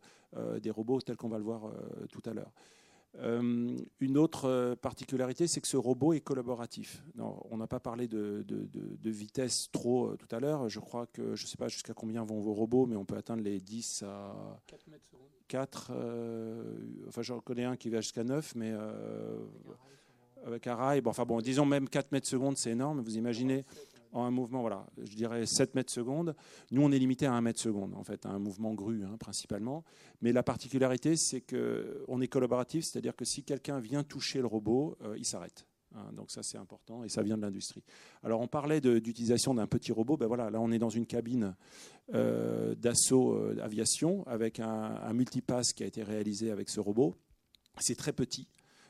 des 0.59 0.71
robots 0.71 1.01
tels 1.01 1.17
qu'on 1.17 1.29
va 1.29 1.37
le 1.37 1.43
voir 1.43 1.71
tout 2.11 2.21
à 2.25 2.33
l'heure. 2.33 2.51
une 3.99 4.17
autre 4.17 4.75
particularité, 4.81 5.47
c'est 5.47 5.61
que 5.61 5.67
ce 5.67 5.77
robot 5.77 6.13
est 6.13 6.21
collaboratif. 6.21 7.03
on 7.17 7.57
n'a 7.57 7.67
pas 7.67 7.79
parlé 7.79 8.07
de, 8.07 8.43
de, 8.47 9.09
vitesse 9.09 9.69
trop 9.71 10.15
tout 10.15 10.33
à 10.35 10.39
l'heure. 10.39 10.69
Je 10.69 10.79
crois 10.79 11.05
que 11.07 11.35
je 11.35 11.43
ne 11.43 11.47
sais 11.47 11.57
pas 11.57 11.67
jusqu'à 11.67 11.93
combien 11.93 12.23
vont 12.23 12.39
vos 12.39 12.53
robots, 12.53 12.85
mais 12.85 12.95
on 12.95 13.05
peut 13.05 13.17
atteindre 13.17 13.43
les 13.43 13.59
10 13.59 14.03
à 14.03 14.59
4 14.67 14.87
mètres 14.87 15.05
secondes. 15.05 15.21
4, 15.47 15.91
enfin 17.07 17.21
j'en 17.21 17.39
connais 17.39 17.65
un 17.65 17.77
qui 17.77 17.89
va 17.89 18.01
jusqu'à 18.01 18.23
9, 18.23 18.55
mais 18.55 18.73
avec 20.45 20.67
un 20.67 20.75
rail. 20.75 21.01
Bon, 21.01 21.09
enfin 21.09 21.25
bon, 21.25 21.41
disons 21.41 21.65
même 21.65 21.89
4 21.89 22.11
mètres 22.11 22.27
secondes, 22.27 22.57
c'est 22.57 22.71
énorme. 22.71 23.01
Vous 23.01 23.17
imaginez 23.17 23.65
en 24.11 24.23
un 24.23 24.31
mouvement, 24.31 24.61
voilà, 24.61 24.85
je 24.97 25.13
dirais 25.15 25.45
7 25.45 25.75
mètres 25.75 25.91
secondes. 25.91 26.35
Nous, 26.71 26.81
on 26.81 26.91
est 26.91 26.99
limité 26.99 27.25
à 27.25 27.33
1 27.33 27.41
mètre 27.41 27.59
seconde, 27.59 27.93
en 27.95 28.03
fait, 28.03 28.25
à 28.25 28.29
un 28.29 28.39
mouvement 28.39 28.73
grue 28.73 29.03
hein, 29.03 29.17
principalement. 29.19 29.83
Mais 30.21 30.31
la 30.31 30.43
particularité, 30.43 31.17
c'est 31.17 31.41
qu'on 31.41 32.21
est 32.21 32.27
collaboratif, 32.27 32.85
c'est-à-dire 32.85 33.15
que 33.15 33.25
si 33.25 33.43
quelqu'un 33.43 33.79
vient 33.79 34.03
toucher 34.03 34.39
le 34.39 34.47
robot, 34.47 34.97
euh, 35.03 35.15
il 35.17 35.25
s'arrête. 35.25 35.67
Hein. 35.95 36.11
donc 36.13 36.31
ça, 36.31 36.43
c'est 36.43 36.57
important 36.57 37.03
et 37.03 37.09
ça 37.09 37.23
vient 37.23 37.37
de 37.37 37.41
l'industrie. 37.41 37.83
Alors, 38.23 38.39
on 38.39 38.47
parlait 38.47 38.79
d'utilisation 38.79 39.53
d'un 39.53 39.67
petit 39.67 39.91
robot. 39.91 40.17
Ben 40.17 40.27
voilà, 40.27 40.49
là, 40.49 40.61
on 40.61 40.71
est 40.71 40.79
dans 40.79 40.89
une 40.89 41.05
cabine 41.05 41.55
euh, 42.13 42.73
d'assaut 42.75 43.33
euh, 43.33 43.57
aviation 43.61 44.25
avec 44.27 44.59
un, 44.59 44.67
un 45.01 45.13
multipass 45.13 45.73
qui 45.73 45.83
a 45.83 45.87
été 45.87 46.03
réalisé 46.03 46.51
avec 46.51 46.69
ce 46.69 46.79
robot. 46.79 47.15
C'est 47.79 47.95
très 47.95 48.13
petit 48.13 48.47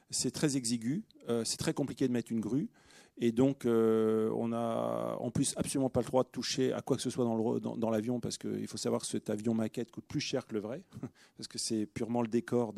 c'est 0.09 0.31
très 0.31 0.57
exigu, 0.57 1.03
euh, 1.29 1.43
c'est 1.43 1.57
très 1.57 1.73
compliqué 1.73 2.07
de 2.07 2.13
mettre 2.13 2.31
une 2.31 2.39
grue. 2.39 2.69
Et 3.17 3.31
donc, 3.31 3.65
euh, 3.65 4.29
on 4.35 4.51
a 4.51 5.15
en 5.21 5.31
plus 5.31 5.53
absolument 5.55 5.89
pas 5.89 6.01
le 6.01 6.07
droit 6.07 6.23
de 6.23 6.29
toucher 6.29 6.73
à 6.73 6.81
quoi 6.81 6.97
que 6.97 7.01
ce 7.01 7.09
soit 7.09 7.23
dans 7.23 7.89
l'avion, 7.89 8.19
parce 8.19 8.37
qu'il 8.37 8.67
faut 8.67 8.77
savoir 8.77 9.01
que 9.01 9.07
cet 9.07 9.29
avion 9.29 9.53
maquette 9.53 9.89
coûte 9.89 10.03
plus 10.05 10.19
cher 10.19 10.45
que 10.45 10.53
le 10.53 10.59
vrai, 10.59 10.83
parce 11.37 11.47
que 11.47 11.57
c'est 11.57 11.85
purement 11.85 12.21
le 12.21 12.27
décor 12.27 12.73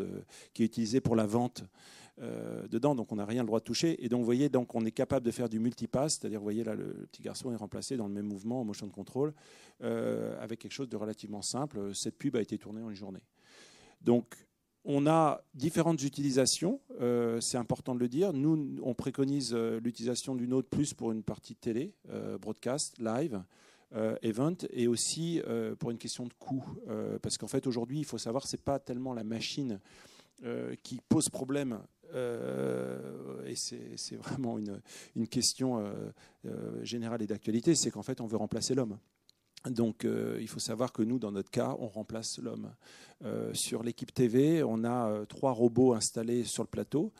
qui 0.54 0.62
est 0.62 0.66
utilisé 0.68 1.02
pour 1.02 1.16
la 1.16 1.26
vente 1.26 1.64
euh, 2.22 2.68
dedans, 2.68 2.94
donc 2.94 3.12
on 3.12 3.16
n'a 3.16 3.26
rien 3.26 3.42
le 3.42 3.48
droit 3.48 3.60
de 3.60 3.66
toucher. 3.66 4.04
Et 4.06 4.10
donc, 4.10 4.20
vous 4.20 4.26
voyez, 4.26 4.48
donc, 4.48 4.76
on 4.76 4.86
est 4.86 4.92
capable 4.92 5.26
de 5.26 5.32
faire 5.32 5.50
du 5.50 5.60
multipass, 5.60 6.20
c'est-à-dire, 6.20 6.40
vous 6.40 6.46
voyez, 6.46 6.64
là, 6.64 6.76
le, 6.76 7.08
petit 7.12 7.24
garçon 7.24 7.52
est 7.52 7.56
remplacé 7.56 7.98
dans 7.98 8.08
le 8.08 8.14
même 8.14 8.28
mouvement 8.28 8.62
en 8.62 8.64
motion 8.64 8.88
control, 8.90 9.34
avec 9.82 10.60
quelque 10.60 10.72
chose 10.72 10.90
de 10.90 10.98
relativement 10.98 11.42
simple. 11.42 11.96
Cette 11.96 12.16
pub 12.16 12.36
a 12.36 12.42
été 12.42 12.60
tournée 12.60 12.84
en 12.84 12.92
une 12.92 12.96
journée. 12.96 13.24
Donc, 14.02 14.47
on 14.86 15.06
a 15.06 15.44
différentes 15.54 16.02
utilisations, 16.04 16.80
euh, 17.02 17.42
c'est 17.42 17.58
important 17.58 17.94
de 17.94 18.00
le 18.00 18.08
dire. 18.08 18.34
Nous, 18.34 18.78
on 18.82 18.94
préconise 18.94 19.54
euh, 19.54 19.80
l'utilisation 19.82 20.36
d'une 20.36 20.54
autre 20.54 20.70
plus 20.70 20.94
pour 20.94 21.12
une 21.12 21.24
partie 21.24 21.56
télé, 21.56 21.94
euh, 22.10 22.38
broadcast, 22.38 22.98
live, 23.00 23.44
event, 24.22 24.58
et 24.72 24.90
aussi 24.90 25.42
pour 25.80 25.92
une 25.92 25.98
question 25.98 26.26
de 26.26 26.34
coût. 26.34 26.62
parce 27.22 27.38
qu'en 27.38 27.48
fait, 27.48 27.68
aujourd'hui, 27.68 28.00
il 28.00 28.04
faut 28.04 28.18
savoir 28.18 28.44
que 28.44 28.50
ce 28.50 28.58
n'est 28.58 28.62
pas 28.62 28.80
tellement 28.80 29.14
la 29.14 29.24
machine 29.24 29.80
qui 30.84 31.00
pose 31.08 31.30
problème 31.30 31.80
et 32.14 33.56
c'est 33.56 34.16
vraiment 34.18 34.60
une 35.16 35.28
question 35.30 35.90
générale 36.84 37.22
et 37.22 37.28
d'actualité, 37.28 37.76
c'est 37.76 37.90
qu'en 37.90 38.04
fait, 38.04 38.20
on 38.20 38.28
veut 38.28 38.36
remplacer 38.36 38.76
l'homme. 38.76 38.98
Donc 39.70 40.06
euh, 40.06 40.38
il 40.40 40.48
faut 40.48 40.60
savoir 40.60 40.92
que 40.92 41.02
nous, 41.02 41.20
dans 41.20 41.32
notre 41.32 41.52
cas, 41.52 41.76
on 41.80 41.88
remplace 41.88 42.40
l'homme. 42.40 42.72
Euh, 43.26 43.54
sur 43.54 43.84
l'équipe 43.84 44.14
TV, 44.14 44.64
on 44.64 44.84
a 44.84 45.10
euh, 45.10 45.26
trois 45.26 45.52
robots 45.52 45.94
installés 45.94 46.44
sur 46.44 46.64
le 46.64 46.70
plateau 46.70 47.12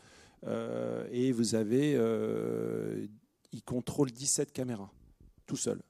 et 1.10 1.32
vous 1.32 1.56
avez, 1.56 1.94
ils 3.50 3.62
contrôlent 3.64 4.12
17 4.12 4.52
caméras, 4.52 4.88
tout 5.46 5.56
seul. 5.56 5.80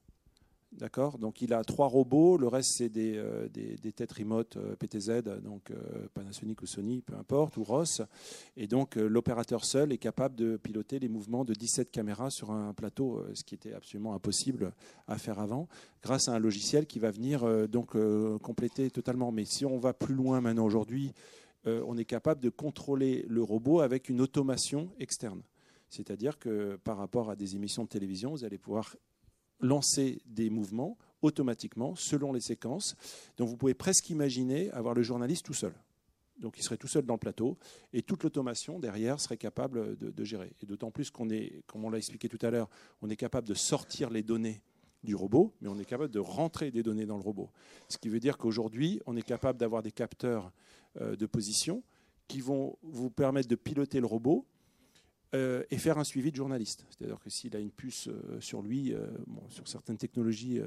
D'accord 0.72 1.18
Donc 1.18 1.40
il 1.40 1.54
a 1.54 1.64
trois 1.64 1.88
robots, 1.88 2.36
le 2.36 2.46
reste 2.46 2.72
c'est 2.72 2.90
des, 2.90 3.16
euh, 3.16 3.48
des, 3.48 3.92
têtes 3.92 4.12
remote 4.12 4.58
euh, 4.58 4.76
PTZ, 4.76 5.22
donc 5.42 5.70
euh, 5.70 6.06
Panasonic 6.12 6.60
ou 6.60 6.66
Sony, 6.66 7.00
peu 7.00 7.14
importe, 7.14 7.56
ou 7.56 7.64
Ross. 7.64 8.02
Et 8.56 8.66
donc 8.66 8.96
l'opérateur 8.96 9.64
seul 9.64 9.92
est 9.92 9.98
capable 9.98 10.36
de 10.36 10.58
piloter 10.58 10.98
les 10.98 11.08
mouvements 11.08 11.46
de 11.46 11.54
17 11.54 11.90
caméras 11.90 12.30
sur 12.30 12.50
un 12.50 12.74
plateau, 12.74 13.24
ce 13.32 13.44
qui 13.44 13.54
était 13.54 13.72
absolument 13.72 14.14
impossible 14.14 14.72
à 15.06 15.16
faire 15.16 15.38
avant, 15.38 15.68
grâce 16.02 16.28
à 16.28 16.34
un 16.34 16.38
logiciel 16.38 16.86
qui 16.86 16.98
va 16.98 17.10
venir 17.10 17.68
donc 17.68 17.96
compléter 18.42 18.90
totalement. 18.90 19.32
Mais 19.32 19.46
si 19.46 19.64
on 19.64 19.78
va 19.78 19.94
plus 19.94 20.14
loin 20.14 20.40
maintenant 20.40 20.66
aujourd'hui, 20.66 21.12
on 21.64 21.96
est 21.96 22.04
capable 22.04 22.40
de 22.40 22.50
contrôler 22.50 23.24
le 23.28 23.42
robot 23.42 23.80
avec 23.80 24.08
une 24.08 24.20
automation 24.20 24.90
externe. 25.00 25.42
C'est-à-dire 25.88 26.38
que 26.38 26.76
par 26.84 26.98
rapport 26.98 27.30
à 27.30 27.36
des 27.36 27.56
émissions 27.56 27.84
de 27.84 27.88
télévision, 27.88 28.30
vous 28.32 28.44
allez 28.44 28.58
pouvoir 28.58 28.94
lancer 29.60 30.20
des 30.26 30.50
mouvements 30.50 30.96
automatiquement 31.22 31.94
selon 31.94 32.32
les 32.32 32.40
séquences. 32.40 32.96
Donc 33.36 33.48
vous 33.48 33.56
pouvez 33.56 33.74
presque 33.74 34.10
imaginer 34.10 34.70
avoir 34.70 34.94
le 34.94 35.02
journaliste 35.02 35.44
tout 35.44 35.54
seul. 35.54 35.74
Donc 36.38 36.56
il 36.56 36.62
serait 36.62 36.76
tout 36.76 36.86
seul 36.86 37.04
dans 37.04 37.14
le 37.14 37.18
plateau 37.18 37.58
et 37.92 38.02
toute 38.02 38.22
l'automation 38.22 38.78
derrière 38.78 39.20
serait 39.20 39.36
capable 39.36 39.96
de, 39.96 40.24
gérer. 40.24 40.52
Et 40.62 40.66
d'autant 40.66 40.90
plus 40.90 41.10
qu'on 41.10 41.30
est, 41.30 41.62
comme 41.66 41.84
on 41.84 41.90
l'a 41.90 41.98
expliqué 41.98 42.28
tout 42.28 42.38
à 42.42 42.50
l'heure, 42.50 42.68
on 43.02 43.10
est 43.10 43.16
capable 43.16 43.48
de 43.48 43.54
sortir 43.54 44.10
les 44.10 44.22
données 44.22 44.62
du 45.02 45.14
robot, 45.14 45.54
mais 45.60 45.68
on 45.68 45.78
est 45.78 45.84
capable 45.84 46.12
de 46.12 46.18
rentrer 46.18 46.70
des 46.70 46.82
données 46.82 47.06
dans 47.06 47.16
le 47.16 47.22
robot. 47.22 47.50
Ce 47.88 47.98
qui 47.98 48.08
veut 48.08 48.20
dire 48.20 48.36
qu'aujourd'hui, 48.36 49.00
on 49.06 49.16
est 49.16 49.22
capable 49.22 49.58
d'avoir 49.58 49.82
des 49.82 49.92
capteurs 49.92 50.52
euh, 51.00 51.16
de 51.16 51.26
position 51.26 51.82
qui 52.26 52.40
vont 52.40 52.76
vous 52.82 53.10
permettre 53.10 53.48
de 53.48 53.56
piloter 53.56 54.00
le 54.00 54.06
robot 54.06 54.46
euh, 55.34 55.62
et 55.70 55.76
faire 55.76 55.98
un 55.98 56.04
suivi 56.04 56.30
de 56.30 56.36
journaliste. 56.36 56.86
C'est-à-dire 56.88 57.18
que 57.20 57.28
s'il 57.28 57.54
a 57.54 57.58
une 57.58 57.70
puce 57.70 58.08
euh, 58.08 58.40
sur 58.40 58.62
lui, 58.62 58.94
euh, 58.94 59.06
sur 59.50 59.68
certaines 59.68 59.98
technologies 59.98 60.60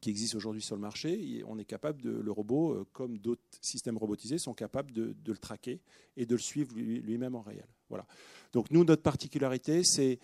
qui 0.00 0.10
existe 0.10 0.34
aujourd'hui 0.34 0.60
sur 0.60 0.74
le 0.74 0.80
marché, 0.80 1.42
on 1.46 1.56
est 1.58 1.64
capable 1.64 2.02
de 2.02 2.10
le 2.10 2.32
robot, 2.32 2.84
comme 2.92 3.16
d'autres 3.18 3.42
systèmes 3.60 3.96
robotisés, 3.96 4.38
sont 4.38 4.54
capables 4.54 4.92
de, 4.92 5.14
le 5.24 5.38
traquer 5.38 5.80
et 6.16 6.26
de 6.26 6.34
le 6.34 6.40
suivre 6.40 6.74
lui-même 6.76 7.34
en 7.34 7.40
réel. 7.40 7.66
Voilà. 7.88 8.06
Donc 8.52 8.70
nous, 8.70 8.84
notre 8.84 9.02
particularité, 9.02 9.82
c'est 9.84 10.18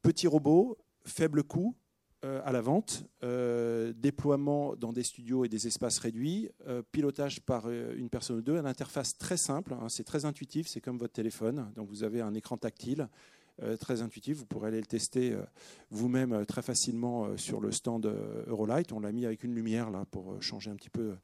petit 0.00 0.26
robot, 0.26 0.78
faible 1.04 1.42
coût, 1.42 1.74
à 2.22 2.50
la 2.50 2.60
vente, 2.60 3.04
euh, 3.22 3.92
déploiement 3.96 4.74
dans 4.74 4.92
des 4.92 5.04
studios 5.04 5.44
et 5.44 5.48
des 5.48 5.68
espaces 5.68 5.98
réduits, 6.00 6.50
euh, 6.66 6.82
pilotage 6.90 7.40
par 7.40 7.70
une 7.70 8.08
personne 8.08 8.38
ou 8.38 8.42
deux, 8.42 8.58
une 8.58 8.66
interface 8.66 9.16
très 9.16 9.36
simple, 9.36 9.72
hein, 9.74 9.88
c'est 9.88 10.04
très 10.04 10.24
intuitif, 10.24 10.66
c'est 10.66 10.80
comme 10.80 10.98
votre 10.98 11.12
téléphone, 11.12 11.70
donc 11.76 11.88
vous 11.88 12.02
avez 12.02 12.20
un 12.20 12.34
écran 12.34 12.56
tactile 12.56 13.08
très 13.80 14.02
intuitif, 14.02 14.38
vous 14.38 14.46
pourrez 14.46 14.68
aller 14.68 14.78
le 14.78 14.86
tester 14.86 15.36
vous-même 15.90 16.46
très 16.46 16.62
facilement 16.62 17.36
sur 17.36 17.60
le 17.60 17.72
stand 17.72 18.06
Eurolight, 18.46 18.92
on 18.92 19.00
l'a 19.00 19.10
mis 19.10 19.26
avec 19.26 19.42
une 19.42 19.52
lumière 19.52 19.90
là 19.90 20.04
pour 20.12 20.40
changer 20.40 20.70
un 20.70 20.76
petit 20.76 20.90
peu 20.90 21.16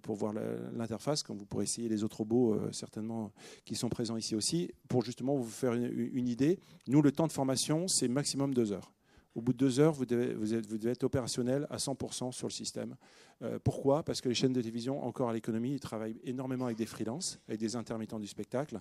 pour 0.00 0.16
voir 0.16 0.32
l'interface, 0.72 1.22
comme 1.22 1.36
vous 1.36 1.44
pourrez 1.44 1.64
essayer 1.64 1.90
les 1.90 2.02
autres 2.02 2.16
robots 2.16 2.58
certainement 2.72 3.30
qui 3.66 3.74
sont 3.74 3.90
présents 3.90 4.16
ici 4.16 4.34
aussi, 4.34 4.70
pour 4.88 5.04
justement 5.04 5.36
vous 5.36 5.44
faire 5.44 5.74
une 5.74 6.28
idée. 6.28 6.58
Nous, 6.86 7.02
le 7.02 7.12
temps 7.12 7.26
de 7.26 7.32
formation, 7.32 7.88
c'est 7.88 8.08
maximum 8.08 8.54
deux 8.54 8.72
heures. 8.72 8.93
Au 9.34 9.40
bout 9.40 9.52
de 9.52 9.58
deux 9.58 9.80
heures, 9.80 9.92
vous 9.92 10.06
devez, 10.06 10.90
être 10.90 11.04
opérationnel 11.04 11.66
à 11.68 11.76
100% 11.76 12.30
sur 12.30 12.46
le 12.46 12.52
système. 12.52 12.94
Euh, 13.42 13.58
pourquoi? 13.62 14.04
Parce 14.04 14.20
que 14.20 14.28
les 14.28 14.34
chaînes 14.34 14.52
de 14.52 14.60
télévision, 14.60 15.04
encore 15.04 15.28
à 15.28 15.32
l'économie, 15.32 15.72
ils 15.72 15.80
travaillent 15.80 16.20
énormément 16.22 16.66
avec 16.66 16.76
des 16.76 16.86
freelances, 16.86 17.40
avec 17.48 17.58
des 17.58 17.74
intermittents 17.74 18.20
du 18.20 18.28
spectacle. 18.28 18.80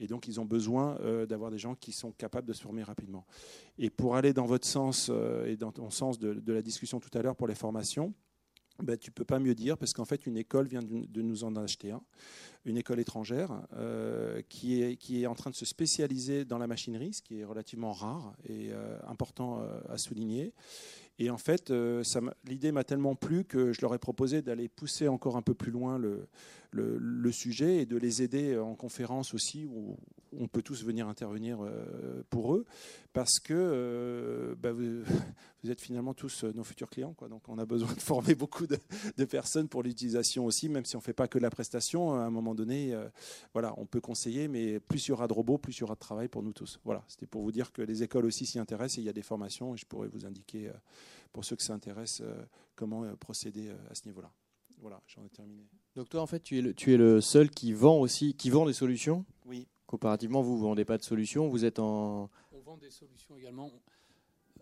Et 0.00 0.08
donc, 0.08 0.26
ils 0.26 0.40
ont 0.40 0.44
besoin 0.44 0.98
euh, 1.00 1.24
d'avoir 1.24 1.52
des 1.52 1.58
gens 1.58 1.76
qui 1.76 1.92
sont 1.92 2.10
capables 2.10 2.48
de 2.48 2.52
se 2.52 2.62
former 2.62 2.82
rapidement. 2.82 3.24
Et 3.78 3.90
pour 3.90 4.16
aller 4.16 4.32
dans 4.32 4.46
votre 4.46 4.66
sens 4.66 5.08
euh, 5.08 5.46
et 5.46 5.56
dans 5.56 5.70
ton 5.70 5.90
sens 5.90 6.18
de 6.18 6.52
la 6.52 6.62
discussion 6.62 6.98
tout 6.98 7.16
à 7.16 7.22
l'heure 7.22 7.36
pour 7.36 7.46
les 7.46 7.54
formations, 7.54 8.12
ben, 8.82 8.96
tu 8.96 9.10
peux 9.10 9.24
pas 9.24 9.38
mieux 9.38 9.54
dire 9.54 9.76
parce 9.76 9.92
qu'en 9.92 10.04
fait 10.04 10.26
une 10.26 10.36
école 10.36 10.66
vient 10.66 10.82
de 10.82 11.22
nous 11.22 11.44
en 11.44 11.56
acheter 11.56 11.90
un, 11.90 12.02
une 12.64 12.76
école 12.76 13.00
étrangère 13.00 13.50
euh, 13.74 14.40
qui, 14.48 14.82
est, 14.82 15.26
en 15.26 15.34
train 15.34 15.50
de 15.50 15.56
se 15.56 15.64
spécialiser 15.64 16.44
dans 16.44 16.58
la 16.58 16.66
machinerie, 16.66 17.12
ce 17.12 17.22
qui 17.22 17.40
est 17.40 17.44
relativement 17.44 17.92
rare 17.92 18.34
et 18.48 18.70
euh, 18.72 18.98
important 19.06 19.60
euh, 19.60 19.80
à 19.88 19.98
souligner. 19.98 20.52
Et 21.22 21.30
en 21.30 21.38
fait, 21.38 21.72
l'idée 22.48 22.72
m'a 22.72 22.82
tellement 22.82 23.14
plu 23.14 23.44
que 23.44 23.72
je 23.72 23.80
leur 23.80 23.94
ai 23.94 23.98
proposé 23.98 24.42
d'aller 24.42 24.68
pousser 24.68 25.06
encore 25.06 25.36
un 25.36 25.42
peu 25.42 25.54
plus 25.54 25.70
loin 25.70 25.96
le, 25.96 27.30
sujet 27.30 27.76
et 27.76 27.86
de 27.86 27.96
les 27.96 28.22
aider 28.22 28.58
en 28.58 28.74
conférence 28.74 29.32
aussi, 29.32 29.64
où 29.64 29.96
on 30.38 30.48
peut 30.48 30.62
tous 30.62 30.84
venir 30.84 31.08
intervenir 31.08 31.58
euh, 31.62 32.22
pour 32.30 32.54
eux, 32.54 32.64
parce 33.12 33.38
que 33.38 33.54
euh, 33.54 34.54
bah, 34.58 34.72
vous, 34.72 35.02
êtes 35.70 35.80
finalement 35.80 36.14
tous 36.14 36.44
nos 36.44 36.64
futurs 36.64 36.90
clients. 36.90 37.14
Donc 37.28 37.48
on 37.48 37.58
a 37.58 37.64
besoin 37.64 37.92
de 37.92 38.00
former 38.00 38.34
beaucoup 38.34 38.66
de, 38.66 38.78
personnes 39.24 39.68
pour 39.68 39.82
l'utilisation 39.82 40.44
aussi, 40.44 40.68
même 40.68 40.84
si 40.84 40.96
on 40.96 40.98
ne 40.98 41.04
fait 41.04 41.12
pas 41.12 41.28
que 41.28 41.38
la 41.38 41.50
prestation. 41.50 42.14
À 42.14 42.24
un 42.24 42.30
moment 42.30 42.54
donné, 42.54 42.94
euh, 42.94 43.08
voilà, 43.52 43.74
on 43.76 43.86
peut 43.86 44.00
conseiller, 44.00 44.48
mais 44.48 44.80
plus 44.80 45.06
il 45.06 45.10
y 45.10 45.12
aura 45.12 45.28
de 45.28 45.32
robots, 45.32 45.58
plus 45.58 45.76
il 45.76 45.80
y 45.80 45.84
aura 45.84 45.94
de 45.94 46.00
travail 46.00 46.28
pour 46.28 46.42
nous 46.42 46.52
tous. 46.52 46.80
Voilà, 46.84 47.04
c'était 47.06 47.26
pour 47.26 47.42
vous 47.42 47.52
dire 47.52 47.72
que 47.72 47.82
les 47.82 48.02
écoles 48.02 48.26
aussi 48.26 48.46
s'y 48.46 48.58
intéressent 48.58 48.98
et 48.98 49.02
il 49.02 49.04
y 49.04 49.10
a 49.10 49.14
des 49.14 49.22
formations 49.22 49.74
et 49.74 49.78
je 49.78 49.86
pourrais 49.86 50.08
vous 50.08 50.26
indiquer, 50.26 50.70
pour 51.32 51.44
ceux 51.44 51.56
que 51.56 51.62
ça 51.62 51.74
intéresse, 51.74 52.22
comment 52.74 53.04
procéder 53.16 53.70
à 53.90 53.94
ce 53.94 54.06
niveau-là. 54.06 54.30
Voilà, 54.78 55.00
j'en 55.06 55.24
ai 55.24 55.28
terminé. 55.28 55.68
Donc 55.94 56.08
toi, 56.08 56.22
en 56.22 56.26
fait, 56.26 56.40
tu 56.40 56.58
es 56.58 56.60
le, 56.60 56.74
tu 56.74 56.92
es 56.92 56.96
le 56.96 57.20
seul 57.20 57.50
qui 57.50 57.72
vend 57.72 58.00
aussi, 58.00 58.34
qui 58.34 58.50
vend 58.50 58.66
des 58.66 58.72
solutions? 58.72 59.24
Oui. 59.46 59.68
Comparativement, 59.86 60.42
vous, 60.42 60.56
vous 60.56 60.64
vendez 60.64 60.84
pas 60.84 60.98
de 60.98 61.02
solutions. 61.02 61.48
Vous 61.48 61.64
êtes 61.64 61.78
en. 61.78 62.30
On 62.50 62.60
vend 62.60 62.76
des 62.78 62.90
solutions 62.90 63.36
également. 63.36 63.70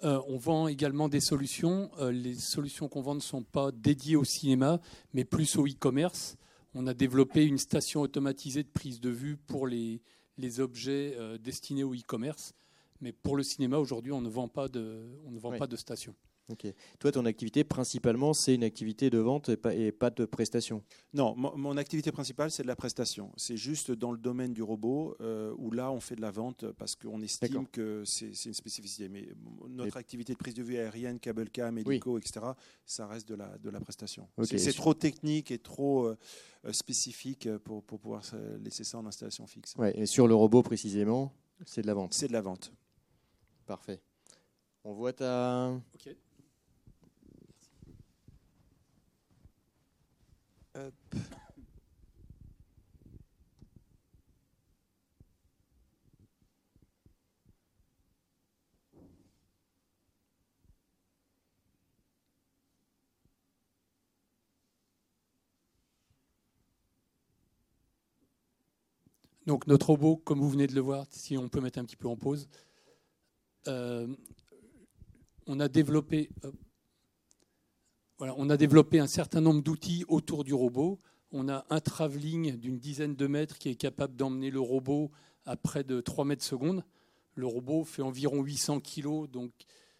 Euh, 0.03 0.21
on 0.29 0.37
vend 0.37 0.67
également 0.69 1.09
des 1.09 1.21
solutions. 1.21 1.91
Euh, 1.99 2.11
les 2.11 2.35
solutions 2.35 2.89
qu'on 2.89 3.01
vend 3.01 3.15
ne 3.15 3.21
sont 3.21 3.43
pas 3.43 3.71
dédiées 3.71 4.17
au 4.17 4.25
cinéma, 4.25 4.81
mais 5.15 5.25
plus 5.25 5.57
au 5.57 5.67
e-commerce. 5.67 6.37
On 6.75 6.87
a 6.87 6.95
développé 6.95 7.45
une 7.45 7.59
station 7.59 8.01
automatisée 8.01 8.63
de 8.63 8.69
prise 8.69 9.01
de 9.01 9.11
vue 9.11 9.37
pour 9.37 9.67
les, 9.67 10.03
les 10.37 10.61
objets 10.61 11.15
euh, 11.17 11.39
destinés 11.39 11.85
au 11.85 11.95
e-commerce. 11.95 12.55
Mais 13.01 13.13
pour 13.13 13.37
le 13.37 13.43
cinéma, 13.43 13.79
aujourd'hui, 13.79 14.13
on 14.13 14.21
ne 14.21 14.29
vend 14.29 14.49
pas 14.49 14.69
de, 14.69 15.01
on 15.25 15.31
ne 15.31 15.39
vend 15.39 15.57
pas 15.57 15.67
de 15.67 15.77
station. 15.77 16.15
Toi, 16.99 17.13
ton 17.13 17.25
activité 17.25 17.65
principalement, 17.65 18.33
c'est 18.33 18.55
une 18.55 18.65
activité 18.65 19.11
de 19.11 19.19
vente 19.19 19.49
et 19.49 19.57
pas, 19.57 19.75
et 19.75 19.93
pas 19.93 20.11
de 20.11 20.25
prestation 20.25 20.83
Non, 21.15 21.35
mon, 21.37 21.77
activité 21.77 22.13
principale, 22.13 22.51
c'est 22.51 22.63
de 22.63 22.69
la 22.69 22.77
prestation. 22.77 23.33
C'est 23.37 23.57
juste 23.57 23.91
dans 23.91 24.13
le 24.13 24.19
domaine 24.19 24.53
du 24.53 24.63
robot 24.63 25.17
euh, 25.21 25.55
où 25.59 25.71
là, 25.71 25.91
on 25.91 26.01
fait 26.01 26.17
de 26.17 26.21
la 26.21 26.31
vente 26.31 26.71
parce 26.73 26.97
qu'on 26.97 27.23
estime 27.23 27.67
que 27.69 28.05
c'est 28.05 28.33
une 28.47 28.55
spécificité. 28.55 29.09
Mais 29.09 29.29
notre 29.69 29.97
activité 29.97 30.33
de 30.33 30.39
prise 30.39 30.55
de 30.55 30.63
vue 30.63 30.77
aérienne, 30.77 31.19
câble 31.19 31.51
cam, 31.51 31.77
hélico, 31.79 32.19
etc., 32.19 32.47
ça 32.85 33.07
reste 33.07 33.29
de 33.29 33.35
la, 33.35 33.59
de 33.59 33.71
la 33.71 33.81
prestation. 33.81 34.29
C'est 34.45 34.75
trop 34.75 34.95
technique 34.95 35.51
et 35.51 35.59
trop 35.59 36.07
euh, 36.07 36.17
euh, 36.65 36.73
spécifique 36.73 37.49
pour, 37.59 37.83
pour, 37.83 37.99
pouvoir 38.01 38.23
laisser 38.63 38.85
ça 38.85 38.99
en 38.99 39.07
installation 39.07 39.47
fixe. 39.47 39.75
Ouais, 39.77 39.99
et 39.99 40.07
sur 40.07 40.27
le 40.27 40.35
robot 40.35 40.63
précisément, 40.63 41.33
c'est 41.67 41.83
de 41.83 41.87
la 41.87 41.95
vente 41.95 42.15
C'est 42.15 42.29
de 42.29 42.33
la 42.33 42.41
vente. 42.41 42.73
Parfait. 43.67 44.01
On 44.85 44.95
voit 44.95 45.13
ta... 45.13 45.73
Donc 69.47 69.67
notre 69.67 69.89
robot, 69.89 70.17
comme 70.17 70.39
vous 70.39 70.49
venez 70.49 70.69
de 70.69 70.75
le 70.77 70.81
voir, 70.81 71.07
si 71.11 71.37
on 71.37 71.49
peut 71.49 71.61
mettre 71.61 71.81
un 71.81 71.85
petit 71.85 71.97
peu 71.97 72.07
en 72.07 72.17
pause, 72.17 72.49
euh, 73.67 74.07
on 75.49 75.59
a 75.59 75.67
développé 75.67 76.31
on 78.21 78.51
a 78.51 78.57
développé 78.57 78.99
un 78.99 79.07
certain 79.07 79.41
nombre 79.41 79.63
d'outils 79.63 80.05
autour 80.09 80.45
du 80.45 80.55
robot. 80.55 81.01
On 81.33 81.49
a 81.49 81.65
un 81.71 81.81
travelling 81.81 82.57
d'une 82.57 82.79
dizaine 82.79 83.15
de 83.15 83.27
mètres 83.27 83.59
qui 83.59 83.69
est 83.69 83.77
capable 83.77 84.17
d'emmener 84.17 84.51
le 84.51 84.61
robot 84.61 85.11
à 85.47 85.57
près 85.57 85.85
de 85.85 86.01
3 86.01 86.25
mètres 86.25 86.45
secondes. 86.45 86.85
Le 87.35 87.47
robot 87.47 87.85
fait 87.85 88.03
environ 88.03 88.43
800 88.43 88.81
kg, 88.81 89.31
donc 89.31 89.53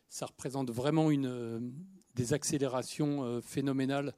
ça 0.09 0.27
représente 0.27 0.71
vraiment 0.71 1.11
une, 1.11 1.27
euh, 1.27 1.61
des 2.15 2.33
accélérations 2.33 3.25
euh, 3.25 3.41
phénoménales 3.41 4.15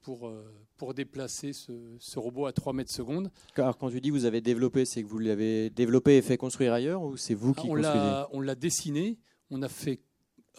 pour, 0.00 0.28
euh, 0.28 0.44
pour 0.76 0.92
déplacer 0.92 1.52
ce, 1.52 2.18
robot 2.18 2.46
à 2.46 2.52
3 2.52 2.72
mètres 2.72 2.92
secondes. 2.92 3.30
Car 3.54 3.78
quand 3.78 3.90
tu 3.90 4.00
dis 4.00 4.10
vous 4.10 4.24
avez 4.24 4.40
développé, 4.40 4.84
c'est 4.84 5.02
que 5.02 5.08
vous 5.08 5.18
l'avez 5.18 5.70
développé 5.70 6.16
et 6.16 6.22
fait 6.22 6.36
construire 6.36 6.72
ailleurs 6.72 7.02
ou 7.02 7.16
c'est 7.16 7.34
vous 7.34 7.54
qui 7.54 7.66
on 7.66 7.74
construisez? 7.74 8.24
On 8.32 8.40
l'a 8.40 8.54
dessiné, 8.54 9.18
on 9.50 9.62
a 9.62 9.68
fait 9.68 10.00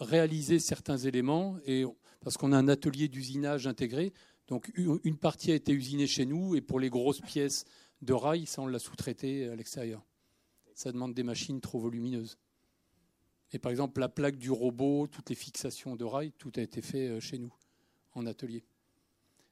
réaliser 0.00 0.58
certains 0.58 0.96
éléments 0.96 1.56
et 1.66 1.84
parce 2.20 2.36
qu'on 2.36 2.52
a 2.52 2.58
un 2.58 2.68
atelier 2.68 3.08
d'usinage 3.08 3.66
intégré. 3.66 4.12
Donc 4.48 4.70
une 4.76 5.18
partie 5.18 5.52
a 5.52 5.54
été 5.54 5.72
usinée 5.72 6.06
chez 6.06 6.26
nous 6.26 6.54
et 6.54 6.60
pour 6.60 6.80
les 6.80 6.90
grosses 6.90 7.20
pièces 7.20 7.64
de 8.02 8.12
rail, 8.12 8.46
ça 8.46 8.62
on 8.62 8.66
l'a 8.66 8.78
sous-traité 8.78 9.48
à 9.48 9.56
l'extérieur. 9.56 10.04
Ça 10.74 10.92
demande 10.92 11.14
des 11.14 11.22
machines 11.22 11.60
trop 11.60 11.78
volumineuses. 11.78 12.38
Et 13.52 13.58
par 13.58 13.70
exemple, 13.70 14.00
la 14.00 14.08
plaque 14.08 14.36
du 14.36 14.50
robot, 14.50 15.06
toutes 15.06 15.30
les 15.30 15.34
fixations 15.34 15.96
de 15.96 16.04
rail, 16.04 16.32
tout 16.38 16.52
a 16.56 16.60
été 16.60 16.82
fait 16.82 17.08
euh, 17.08 17.20
chez 17.20 17.38
nous, 17.38 17.52
en 18.14 18.26
atelier. 18.26 18.62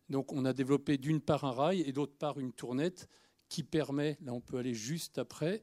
Donc 0.08 0.32
on 0.32 0.44
a 0.44 0.52
développé 0.52 0.98
d'une 0.98 1.20
part 1.20 1.44
un 1.44 1.50
rail 1.50 1.80
et 1.80 1.92
d'autre 1.92 2.14
part 2.16 2.38
une 2.38 2.52
tournette 2.52 3.08
qui 3.48 3.62
permet, 3.62 4.18
là 4.22 4.32
on 4.32 4.40
peut 4.40 4.58
aller 4.58 4.74
juste 4.74 5.18
après, 5.18 5.62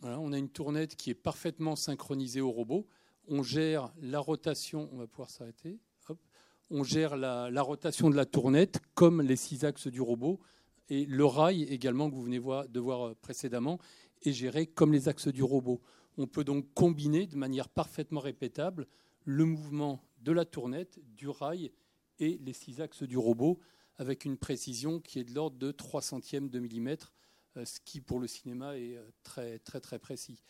voilà, 0.00 0.20
on 0.20 0.32
a 0.32 0.38
une 0.38 0.50
tournette 0.50 0.96
qui 0.96 1.10
est 1.10 1.14
parfaitement 1.14 1.76
synchronisée 1.76 2.42
au 2.42 2.50
robot 2.50 2.86
on 3.28 3.42
gère 3.42 3.92
la 4.00 4.20
rotation, 4.20 4.88
on 4.92 4.98
va 4.98 5.06
pouvoir 5.06 5.30
s'arrêter, 5.30 5.78
on 6.70 6.82
gère 6.82 7.16
la, 7.16 7.62
rotation 7.62 8.10
de 8.10 8.16
la 8.16 8.26
tournette 8.26 8.80
comme 8.94 9.22
les 9.22 9.36
six 9.36 9.64
axes 9.64 9.86
du 9.86 10.00
robot, 10.00 10.40
et 10.88 11.04
le 11.06 11.24
rail 11.24 11.62
également 11.64 12.10
que 12.10 12.14
vous 12.14 12.24
venez 12.24 12.40
de 12.40 12.80
voir 12.80 13.08
euh, 13.08 13.14
précédemment 13.20 13.78
est 14.22 14.32
géré 14.32 14.66
comme 14.66 14.92
les 14.92 15.08
axes 15.08 15.28
du 15.28 15.42
robot. 15.42 15.80
On 16.18 16.26
peut 16.26 16.44
donc 16.44 16.66
combiner 16.74 17.26
de 17.26 17.36
manière 17.36 17.68
parfaitement 17.68 18.20
répétable 18.20 18.86
le 19.24 19.44
mouvement 19.44 20.04
de 20.20 20.32
la 20.32 20.44
tournette, 20.44 20.98
du 21.16 21.28
rail 21.28 21.72
et 22.18 22.38
les 22.44 22.52
six 22.52 22.80
axes 22.80 23.02
du 23.02 23.16
robot 23.16 23.58
avec 23.96 24.24
une 24.24 24.36
précision 24.36 25.00
qui 25.00 25.18
est 25.20 25.24
de 25.24 25.34
l'ordre 25.34 25.56
de 25.56 25.70
3 25.70 26.02
centièmes 26.02 26.48
de 26.48 26.58
millimètre, 26.58 27.12
euh, 27.56 27.64
ce 27.64 27.80
qui 27.80 28.00
pour 28.00 28.20
le 28.20 28.26
cinéma 28.26 28.76
est 28.76 28.96
euh, 28.96 29.08
très 29.22 29.58
très 29.60 29.80
très 29.80 29.98
précis. 29.98 30.42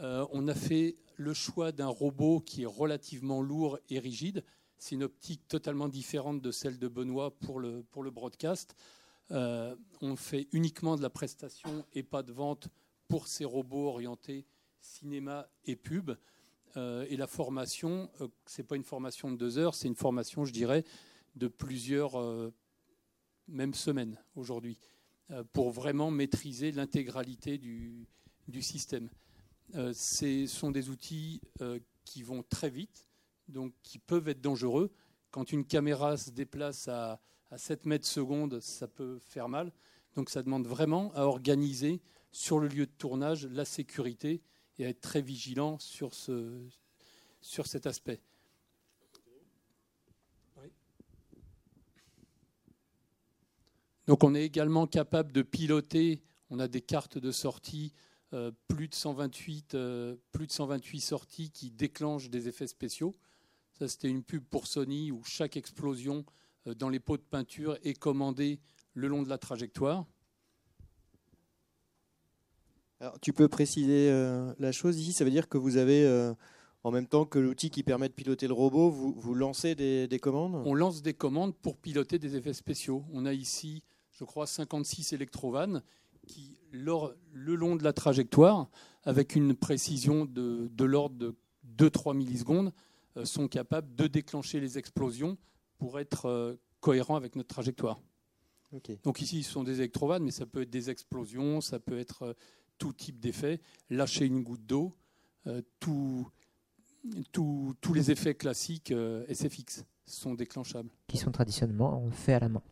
Euh, 0.00 0.26
on 0.32 0.48
a 0.48 0.54
fait 0.54 0.96
le 1.16 1.34
choix 1.34 1.72
d'un 1.72 1.88
robot 1.88 2.40
qui 2.40 2.62
est 2.62 2.66
relativement 2.66 3.42
lourd 3.42 3.78
et 3.88 3.98
rigide. 3.98 4.44
C'est 4.78 4.94
une 4.94 5.02
optique 5.02 5.46
totalement 5.48 5.88
différente 5.88 6.40
de 6.40 6.50
celle 6.50 6.78
de 6.78 6.88
Benoît 6.88 7.38
pour 7.38 7.60
le, 7.60 7.84
broadcast. 8.10 8.74
Euh, 9.30 9.76
on 10.00 10.16
fait 10.16 10.48
uniquement 10.52 10.96
de 10.96 11.02
la 11.02 11.10
prestation 11.10 11.84
et 11.92 12.02
pas 12.02 12.22
de 12.22 12.32
vente 12.32 12.68
pour 13.08 13.28
ces 13.28 13.44
robots 13.44 13.88
orientés 13.88 14.46
cinéma 14.80 15.48
et 15.64 15.76
pub. 15.76 16.12
Euh, 16.76 17.06
et 17.08 17.16
la 17.16 17.26
formation, 17.26 18.10
euh, 18.20 18.28
c'est 18.46 18.62
pas 18.62 18.76
une 18.76 18.84
formation 18.84 19.30
de 19.30 19.36
deux 19.36 19.58
heures, 19.58 19.74
c'est 19.74 19.88
une 19.88 19.96
formation, 19.96 20.44
je 20.44 20.52
dirais, 20.52 20.84
de 21.34 21.48
plusieurs, 21.48 22.20
euh, 22.20 22.52
même 23.48 23.74
semaines 23.74 24.18
aujourd'hui, 24.34 24.78
pour 25.52 25.70
vraiment 25.70 26.10
maîtriser 26.10 26.72
l'intégralité 26.72 27.56
du 27.56 28.08
système. 28.62 29.08
Euh, 29.74 29.92
ce 29.92 30.46
sont 30.46 30.70
des 30.70 30.88
outils 30.90 31.40
euh, 31.60 31.78
qui 32.04 32.22
vont 32.22 32.42
très 32.42 32.70
vite, 32.70 33.06
donc 33.48 33.72
qui 33.82 33.98
peuvent 33.98 34.28
être 34.28 34.40
dangereux. 34.40 34.90
Quand 35.30 35.52
une 35.52 35.64
caméra 35.64 36.16
se 36.16 36.30
déplace 36.30 36.88
à, 36.88 37.20
à 37.50 37.58
7 37.58 37.86
mètres 37.86 38.06
secondes, 38.06 38.60
ça 38.60 38.88
peut 38.88 39.18
faire 39.18 39.48
mal. 39.48 39.72
Donc 40.14 40.30
ça 40.30 40.42
demande 40.42 40.66
vraiment 40.66 41.12
à 41.14 41.22
organiser 41.22 42.00
sur 42.32 42.58
le 42.58 42.68
lieu 42.68 42.86
de 42.86 42.92
tournage 42.92 43.46
la 43.46 43.64
sécurité 43.64 44.42
et 44.78 44.86
à 44.86 44.88
être 44.88 45.00
très 45.00 45.22
vigilant 45.22 45.78
sur, 45.78 46.14
ce, 46.14 46.66
sur 47.40 47.66
cet 47.66 47.86
aspect. 47.86 48.20
Donc 54.06 54.24
on 54.24 54.34
est 54.34 54.44
également 54.44 54.88
capable 54.88 55.30
de 55.30 55.42
piloter, 55.42 56.24
on 56.48 56.58
a 56.58 56.66
des 56.66 56.80
cartes 56.80 57.18
de 57.18 57.30
sortie, 57.30 57.92
euh, 58.32 58.52
plus, 58.68 58.86
de 58.86 58.94
128, 58.94 59.74
euh, 59.74 60.14
plus 60.30 60.46
de 60.46 60.52
128 60.52 61.00
sorties 61.00 61.50
qui 61.50 61.72
déclenchent 61.72 62.30
des 62.30 62.46
effets 62.46 62.68
spéciaux. 62.68 63.16
Ça 63.72 63.88
c'était 63.88 64.08
une 64.08 64.22
pub 64.22 64.44
pour 64.44 64.68
Sony 64.68 65.10
où 65.10 65.24
chaque 65.24 65.56
explosion 65.56 66.24
euh, 66.68 66.74
dans 66.74 66.88
les 66.88 67.00
pots 67.00 67.16
de 67.16 67.22
peinture 67.22 67.76
est 67.82 67.98
commandée 67.98 68.60
le 68.94 69.08
long 69.08 69.24
de 69.24 69.28
la 69.28 69.38
trajectoire. 69.38 70.06
Alors, 73.00 73.18
tu 73.18 73.32
peux 73.32 73.48
préciser 73.48 74.10
la 74.58 74.72
chose 74.72 75.00
ici? 75.00 75.14
Ça 75.14 75.24
veut 75.24 75.30
dire 75.30 75.48
que 75.48 75.56
vous 75.56 75.78
avez, 75.78 76.34
en 76.84 76.90
même 76.90 77.06
temps 77.06 77.24
que 77.24 77.38
l'outil 77.38 77.70
qui 77.70 77.82
permet 77.82 78.10
de 78.10 78.12
piloter 78.12 78.46
le 78.46 78.52
robot, 78.52 78.90
vous, 78.90 79.14
vous 79.16 79.34
lancez 79.34 79.74
des, 79.74 80.06
des 80.06 80.18
commandes? 80.18 80.62
On 80.66 80.74
lance 80.74 81.00
des 81.00 81.14
commandes 81.14 81.56
pour 81.56 81.78
piloter 81.78 82.18
des 82.18 82.36
effets 82.36 82.52
spéciaux. 82.52 83.06
On 83.10 83.24
a 83.24 83.32
ici, 83.32 83.82
je 84.10 84.24
crois, 84.24 84.46
56 84.46 85.14
électrovannes 85.14 85.82
qui, 86.26 86.56
lors- 86.72 87.12
le 87.32 87.54
long 87.54 87.76
de 87.76 87.84
la 87.84 87.92
trajectoire, 87.92 88.68
avec 89.04 89.34
une 89.34 89.54
précision 89.54 90.24
de, 90.24 90.68
de 90.72 90.84
l'ordre 90.84 91.16
de 91.16 91.34
2-3 91.78 92.16
millisecondes, 92.16 92.72
euh, 93.16 93.24
sont 93.24 93.48
capables 93.48 93.94
de 93.94 94.06
déclencher 94.06 94.60
les 94.60 94.78
explosions 94.78 95.36
pour 95.78 95.98
être 95.98 96.26
euh, 96.26 96.56
cohérents 96.80 97.16
avec 97.16 97.36
notre 97.36 97.48
trajectoire. 97.48 98.00
Donc 99.02 99.20
ici, 99.20 99.42
ce 99.42 99.50
sont 99.50 99.64
des 99.64 99.78
électrovannes, 99.78 100.22
mais 100.22 100.30
ça 100.30 100.46
peut 100.46 100.62
être 100.62 100.70
des 100.70 100.90
explosions, 100.90 101.60
ça 101.60 101.80
peut 101.80 101.98
être 101.98 102.22
euh, 102.22 102.32
tout 102.78 102.92
type 102.92 103.18
d'effet. 103.18 103.60
Lâcher 103.90 104.26
une 104.26 104.42
goutte 104.42 104.64
d'eau, 104.64 104.94
euh, 105.48 105.60
tous 105.80 106.30
les 107.94 108.10
effets 108.10 108.34
classiques 108.34 108.92
euh, 108.92 109.24
SFX 109.28 109.84
sont 110.06 110.34
déclenchables. 110.34 110.90
qui 111.08 111.16
sont 111.16 111.32
traditionnellement 111.32 112.08
faits 112.10 112.36
à 112.36 112.40
la 112.40 112.48
main. 112.48 112.62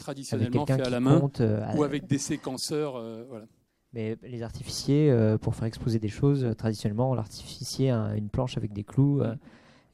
Traditionnellement 0.00 0.66
fait 0.66 0.72
à 0.86 0.90
la 0.90 1.00
main 1.00 1.20
compte, 1.20 1.40
euh, 1.40 1.64
ou 1.76 1.82
avec 1.84 2.06
des 2.06 2.18
séquenceurs. 2.18 2.96
euh, 2.96 3.24
voilà. 3.28 3.46
Mais 3.92 4.16
les 4.22 4.42
artificiers, 4.42 5.10
euh, 5.10 5.36
pour 5.36 5.54
faire 5.54 5.66
exploser 5.66 5.98
des 5.98 6.08
choses, 6.08 6.46
traditionnellement, 6.56 7.14
l'artificier 7.14 7.90
a 7.90 8.14
une 8.16 8.28
planche 8.28 8.56
avec 8.56 8.72
des 8.72 8.84
clous 8.84 9.20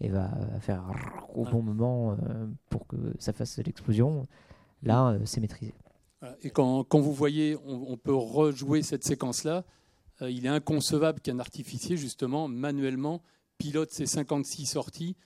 et 0.00 0.08
va 0.08 0.30
faire 0.60 0.84
au 1.34 1.44
Ouais. 1.44 1.50
bon 1.50 1.62
moment 1.62 2.16
pour 2.68 2.86
que 2.86 2.96
ça 3.18 3.32
fasse 3.32 3.58
l'explosion. 3.58 4.26
Là, 4.82 5.16
c'est 5.24 5.40
maîtrisé. 5.40 5.72
Voilà. 6.20 6.36
Et 6.42 6.50
quand, 6.50 6.84
quand 6.84 7.00
vous 7.00 7.14
voyez, 7.14 7.56
on, 7.66 7.90
on 7.92 7.96
peut 7.96 8.14
rejouer 8.14 8.82
cette 8.82 9.04
séquence-là, 9.04 9.64
il 10.20 10.44
est 10.46 10.50
inconcevable 10.50 11.20
qu'un 11.20 11.38
artificier, 11.38 11.96
justement, 11.96 12.48
manuellement, 12.48 13.22
pilote 13.58 13.90
ces 13.90 14.04
56 14.06 14.66
sorties. 14.66 15.16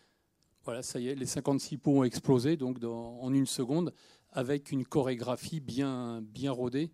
Voilà, 0.65 0.83
ça 0.85 1.01
y 1.01 1.09
est, 1.09 1.15
les 1.17 1.27
56 1.27 1.77
pots 1.79 1.99
ont 2.01 2.05
explosé 2.05 2.57
donc 2.57 2.79
dans- 2.79 3.19
en 3.21 3.33
une 3.35 3.47
seconde, 3.47 3.93
avec 4.33 4.71
une 4.73 4.85
chorégraphie 4.85 5.61
bien, 5.61 6.21
bien 6.23 6.53
rodée. 6.53 6.93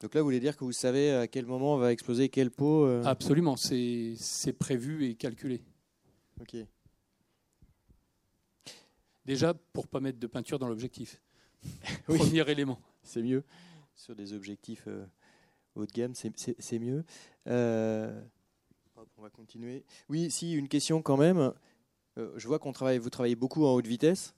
Donc 0.00 0.14
là, 0.14 0.20
vous 0.20 0.26
voulez 0.26 0.40
dire 0.40 0.56
que 0.56 0.64
vous 0.64 0.72
savez 0.72 1.12
à 1.12 1.26
quel 1.26 1.46
moment 1.46 1.76
va 1.78 1.90
exploser 1.92 2.28
quel 2.28 2.50
pot 2.50 2.84
euh, 2.84 3.02
Absolument, 3.04 3.56
c'est 3.56 4.52
prévu 4.58 5.06
et 5.06 5.14
calculé. 5.14 5.62
ok. 6.40 6.56
Déjà, 9.24 9.54
pour 9.54 9.88
pas 9.88 10.00
mettre 10.00 10.18
de 10.18 10.26
peinture 10.26 10.58
dans 10.58 10.68
l'objectif. 10.68 11.20
Oui. 12.08 12.18
Premier 12.18 12.50
élément. 12.50 12.78
C'est 13.02 13.22
mieux. 13.22 13.42
Sur 13.94 14.14
des 14.14 14.34
objectifs 14.34 14.84
euh, 14.86 15.06
haut 15.74 15.86
de 15.86 15.92
gamme, 15.92 16.14
c'est- 16.14 16.78
mieux. 16.78 17.04
Euh, 17.46 18.20
hop, 18.96 19.08
on 19.16 19.22
va 19.22 19.30
continuer. 19.30 19.84
Oui, 20.10 20.30
si, 20.30 20.52
une 20.52 20.68
question 20.68 21.00
quand 21.00 21.16
même. 21.16 21.54
Euh, 22.18 22.32
je 22.36 22.46
vois 22.46 22.58
qu'on 22.58 22.72
travaille, 22.72 22.98
vous 22.98 23.08
travaillez 23.08 23.36
beaucoup 23.36 23.64
en 23.64 23.72
haute 23.72 23.86
vitesse. 23.86 24.34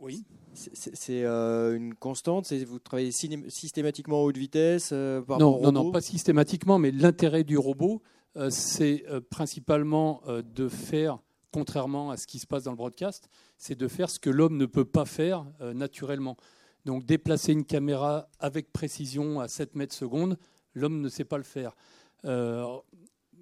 Oui. 0.00 0.24
C'est- 0.54 1.24
euh, 1.24 1.76
une 1.76 1.94
constante 1.94 2.50
Vous 2.52 2.78
travaillez 2.78 3.12
systématiquement 3.12 4.20
en 4.22 4.24
haute 4.24 4.36
vitesse 4.36 4.90
euh, 4.92 5.20
par 5.22 5.38
Non, 5.38 5.60
non, 5.60 5.72
non, 5.72 5.80
robot 5.80 5.92
pas 5.92 6.00
systématiquement, 6.00 6.78
mais 6.78 6.90
l'intérêt 6.90 7.44
du 7.44 7.58
robot, 7.58 8.02
euh, 8.36 8.50
c'est 8.50 9.04
euh, 9.08 9.20
principalement 9.20 10.20
euh, 10.26 10.42
de 10.42 10.68
faire, 10.68 11.18
contrairement 11.52 12.10
à 12.10 12.16
ce 12.16 12.26
qui 12.26 12.38
se 12.38 12.46
passe 12.46 12.64
dans 12.64 12.72
le 12.72 12.76
broadcast, 12.76 13.28
c'est 13.56 13.76
de 13.76 13.88
faire 13.88 14.10
ce 14.10 14.18
que 14.18 14.30
l'homme 14.30 14.56
ne 14.56 14.66
peut 14.66 14.84
pas 14.84 15.04
faire 15.04 15.46
euh, 15.60 15.74
naturellement. 15.74 16.36
Donc 16.84 17.04
déplacer 17.04 17.52
une 17.52 17.64
caméra 17.64 18.28
avec 18.40 18.72
précision 18.72 19.40
à 19.40 19.48
7 19.48 19.74
mètres 19.76 19.94
secondes, 19.94 20.38
l'homme 20.74 21.00
ne 21.00 21.08
sait 21.08 21.24
pas 21.24 21.36
le 21.38 21.44
faire. 21.44 21.74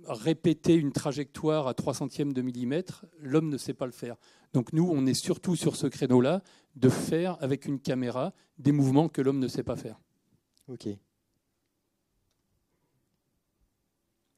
Répéter 0.08 0.74
une 0.74 0.92
trajectoire 0.92 1.66
à 1.66 1.74
3 1.74 1.94
centièmes 1.94 2.32
de 2.32 2.40
millimètre, 2.40 3.06
l'homme 3.18 3.48
ne 3.48 3.58
sait 3.58 3.74
pas 3.74 3.86
le 3.86 3.92
faire. 3.92 4.16
Donc 4.52 4.72
nous, 4.72 4.88
on 4.88 5.04
est 5.04 5.14
surtout 5.14 5.56
sur 5.56 5.74
ce 5.74 5.86
créneau-là 5.86 6.42
de 6.76 6.88
faire 6.88 7.36
avec 7.42 7.66
une 7.66 7.80
caméra 7.80 8.32
des 8.58 8.72
mouvements 8.72 9.08
que 9.08 9.20
l'homme 9.20 9.40
ne 9.40 9.48
sait 9.48 9.64
pas 9.64 9.76
faire. 9.76 10.00
Ok. 10.68 10.88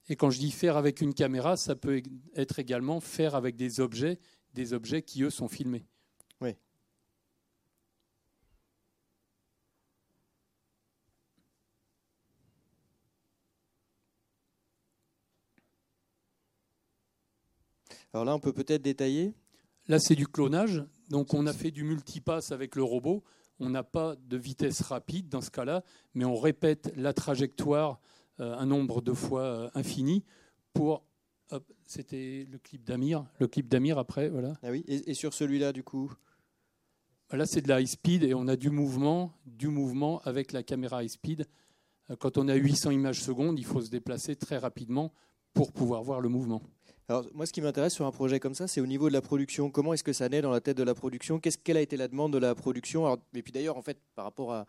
Et 0.08 0.16
quand 0.16 0.30
je 0.30 0.38
dis 0.38 0.50
faire 0.50 0.76
avec 0.76 1.02
une 1.02 1.12
caméra, 1.12 1.56
ça 1.56 1.76
peut 1.76 2.02
être 2.34 2.58
également 2.58 3.00
faire 3.00 3.34
avec 3.34 3.56
des 3.56 3.80
objets, 3.80 4.18
des 4.54 4.72
objets 4.72 5.02
qui 5.02 5.22
eux 5.22 5.30
sont 5.30 5.48
filmés. 5.48 5.84
Alors 18.12 18.24
là, 18.24 18.34
on 18.34 18.40
peut 18.40 18.52
peut-être 18.52 18.82
détailler. 18.82 19.34
Là, 19.88 19.98
c'est 19.98 20.14
du 20.14 20.26
clonage. 20.26 20.84
Donc, 21.10 21.34
on 21.34 21.46
a 21.46 21.52
fait 21.52 21.70
du 21.70 21.84
multipass 21.84 22.52
avec 22.52 22.76
le 22.76 22.82
robot. 22.82 23.22
On 23.60 23.70
n'a 23.70 23.82
pas 23.82 24.14
de 24.16 24.36
vitesse 24.36 24.80
rapide 24.82 25.28
dans 25.28 25.40
ce 25.40 25.50
cas-là, 25.50 25.82
mais 26.14 26.24
on 26.24 26.36
répète 26.36 26.92
la 26.96 27.12
trajectoire 27.12 28.00
euh, 28.40 28.54
un 28.56 28.66
nombre 28.66 29.00
de 29.00 29.12
fois 29.12 29.42
euh, 29.42 29.70
infini 29.74 30.24
pour. 30.72 31.04
C'était 31.86 32.46
le 32.50 32.58
clip 32.58 32.84
d'Amir. 32.84 33.24
Le 33.40 33.48
clip 33.48 33.68
d'Amir 33.68 33.96
après, 33.98 34.28
voilà. 34.28 34.52
Ah 34.62 34.70
oui. 34.70 34.84
Et, 34.86 35.10
et 35.10 35.14
sur 35.14 35.32
celui-là, 35.32 35.72
du 35.72 35.82
coup? 35.82 36.12
Là, 37.32 37.44
c'est 37.46 37.62
de 37.62 37.68
la 37.68 37.80
high 37.80 37.86
speed 37.86 38.22
et 38.22 38.34
on 38.34 38.48
a 38.48 38.56
du 38.56 38.70
mouvement, 38.70 39.32
du 39.46 39.68
mouvement 39.68 40.20
avec 40.24 40.52
la 40.52 40.62
caméra 40.62 41.02
high 41.02 41.10
speed. 41.10 41.46
Euh, 42.10 42.16
Quand 42.16 42.38
on 42.38 42.48
a 42.48 42.54
800 42.54 42.90
images 42.90 43.22
secondes, 43.22 43.58
il 43.58 43.64
faut 43.64 43.80
se 43.80 43.90
déplacer 43.90 44.36
très 44.36 44.58
rapidement 44.58 45.12
pour 45.52 45.72
pouvoir 45.72 46.02
voir 46.02 46.20
le 46.20 46.28
mouvement. 46.28 46.62
Alors, 47.10 47.24
moi, 47.32 47.46
ce 47.46 47.54
qui 47.54 47.62
m'intéresse 47.62 47.94
sur 47.94 48.04
un 48.04 48.10
projet 48.10 48.38
comme 48.38 48.52
ça, 48.52 48.68
c'est 48.68 48.82
au 48.82 48.86
niveau 48.86 49.08
de 49.08 49.14
la 49.14 49.22
production. 49.22 49.70
Comment 49.70 49.94
est-ce 49.94 50.04
que 50.04 50.12
ça 50.12 50.28
naît 50.28 50.42
dans 50.42 50.50
la 50.50 50.60
tête 50.60 50.76
de 50.76 50.82
la 50.82 50.94
production? 50.94 51.40
Quelle 51.40 51.78
a 51.78 51.80
été 51.80 51.96
la 51.96 52.06
demande 52.06 52.34
de 52.34 52.38
la 52.38 52.54
production? 52.54 53.18
Et 53.34 53.42
puis 53.42 53.50
d'ailleurs, 53.50 53.78
en 53.78 53.82
fait, 53.82 53.98
par 54.14 54.26
rapport 54.26 54.52
à 54.52 54.66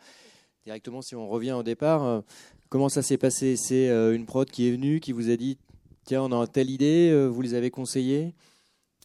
directement, 0.63 1.01
si 1.01 1.15
on 1.15 1.27
revient 1.27 1.51
au 1.51 1.63
départ, 1.63 2.05
euh, 2.05 2.21
comment 2.69 2.87
ça 2.87 3.01
s'est 3.01 3.17
passé? 3.17 3.57
C'est 3.57 3.89
euh, 3.89 4.15
une 4.15 4.25
prod 4.25 4.49
qui 4.49 4.69
est 4.69 4.71
venue, 4.71 5.01
qui 5.01 5.11
vous 5.11 5.29
a 5.29 5.35
dit 5.35 5.57
tiens, 6.05 6.23
on 6.23 6.41
a 6.41 6.47
telle 6.47 6.69
idée, 6.69 7.09
euh, 7.11 7.27
vous 7.27 7.41
les 7.41 7.55
avez 7.55 7.71
conseillés 7.71 8.33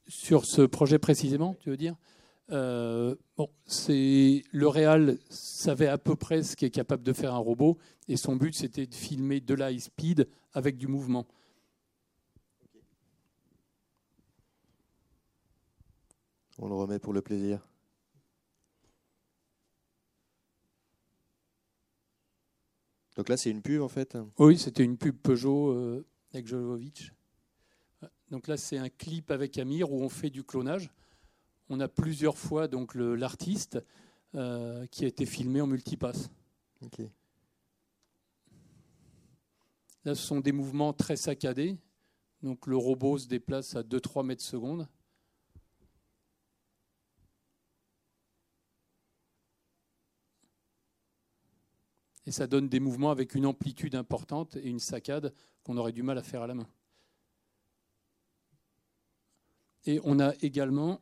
Sur 0.06 0.44
ce 0.44 0.62
projet 0.62 1.00
précisément, 1.00 1.56
tu 1.58 1.70
veux 1.70 1.76
dire? 1.76 1.96
Bon, 2.48 3.48
c'est 3.66 4.44
le 4.52 4.68
Real 4.68 5.18
savait 5.28 5.88
à 5.88 5.98
peu 5.98 6.14
près 6.14 6.44
ce 6.44 6.54
qu'est 6.54 6.70
capable 6.70 7.02
de 7.02 7.12
faire 7.12 7.34
un 7.34 7.38
robot 7.38 7.78
et 8.06 8.16
son 8.16 8.36
but 8.36 8.54
c'était 8.54 8.86
de 8.86 8.94
filmer 8.94 9.40
de 9.40 9.54
la 9.54 9.72
high 9.72 9.80
speed 9.80 10.28
avec 10.52 10.76
du 10.76 10.86
mouvement. 10.86 11.26
On 16.58 16.68
le 16.68 16.74
remet 16.74 16.98
pour 16.98 17.12
le 17.12 17.20
plaisir. 17.20 17.60
Donc 23.16 23.28
là, 23.28 23.36
c'est 23.36 23.50
une 23.50 23.62
pub 23.62 23.80
en 23.80 23.88
fait. 23.88 24.16
Oui, 24.38 24.58
c'était 24.58 24.84
une 24.84 24.96
pub 24.96 25.16
Peugeot 25.16 25.70
euh, 25.70 26.04
avec 26.32 26.46
Jolovic. 26.46 27.12
Donc 28.30 28.48
là, 28.48 28.56
c'est 28.56 28.78
un 28.78 28.88
clip 28.88 29.30
avec 29.30 29.58
Amir 29.58 29.92
où 29.92 30.02
on 30.02 30.08
fait 30.08 30.30
du 30.30 30.42
clonage. 30.42 30.90
On 31.68 31.80
a 31.80 31.88
plusieurs 31.88 32.36
fois 32.36 32.68
donc 32.68 32.94
l'artiste 32.94 33.78
euh, 34.34 34.86
qui 34.86 35.04
a 35.04 35.08
été 35.08 35.26
filmé 35.26 35.60
en 35.60 35.66
multipass. 35.66 36.30
Ok. 36.82 37.00
Là, 40.04 40.14
ce 40.14 40.22
sont 40.22 40.40
des 40.40 40.52
mouvements 40.52 40.92
très 40.92 41.16
saccadés. 41.16 41.78
Donc 42.42 42.66
le 42.66 42.76
robot 42.76 43.18
se 43.18 43.28
déplace 43.28 43.76
à 43.76 43.82
2-3 43.82 44.26
mètres 44.26 44.42
secondes. 44.42 44.88
Et 52.26 52.32
ça 52.32 52.46
donne 52.46 52.68
des 52.68 52.80
mouvements 52.80 53.10
avec 53.10 53.34
une 53.34 53.46
amplitude 53.46 53.94
importante 53.94 54.56
et 54.56 54.68
une 54.68 54.78
saccade 54.78 55.32
qu'on 55.62 55.76
aurait 55.76 55.92
du 55.92 56.02
mal 56.02 56.18
à 56.18 56.22
faire 56.22 56.42
à 56.42 56.46
la 56.46 56.54
main. 56.54 56.68
Et 59.86 60.00
on 60.04 60.18
a 60.18 60.32
également 60.40 61.00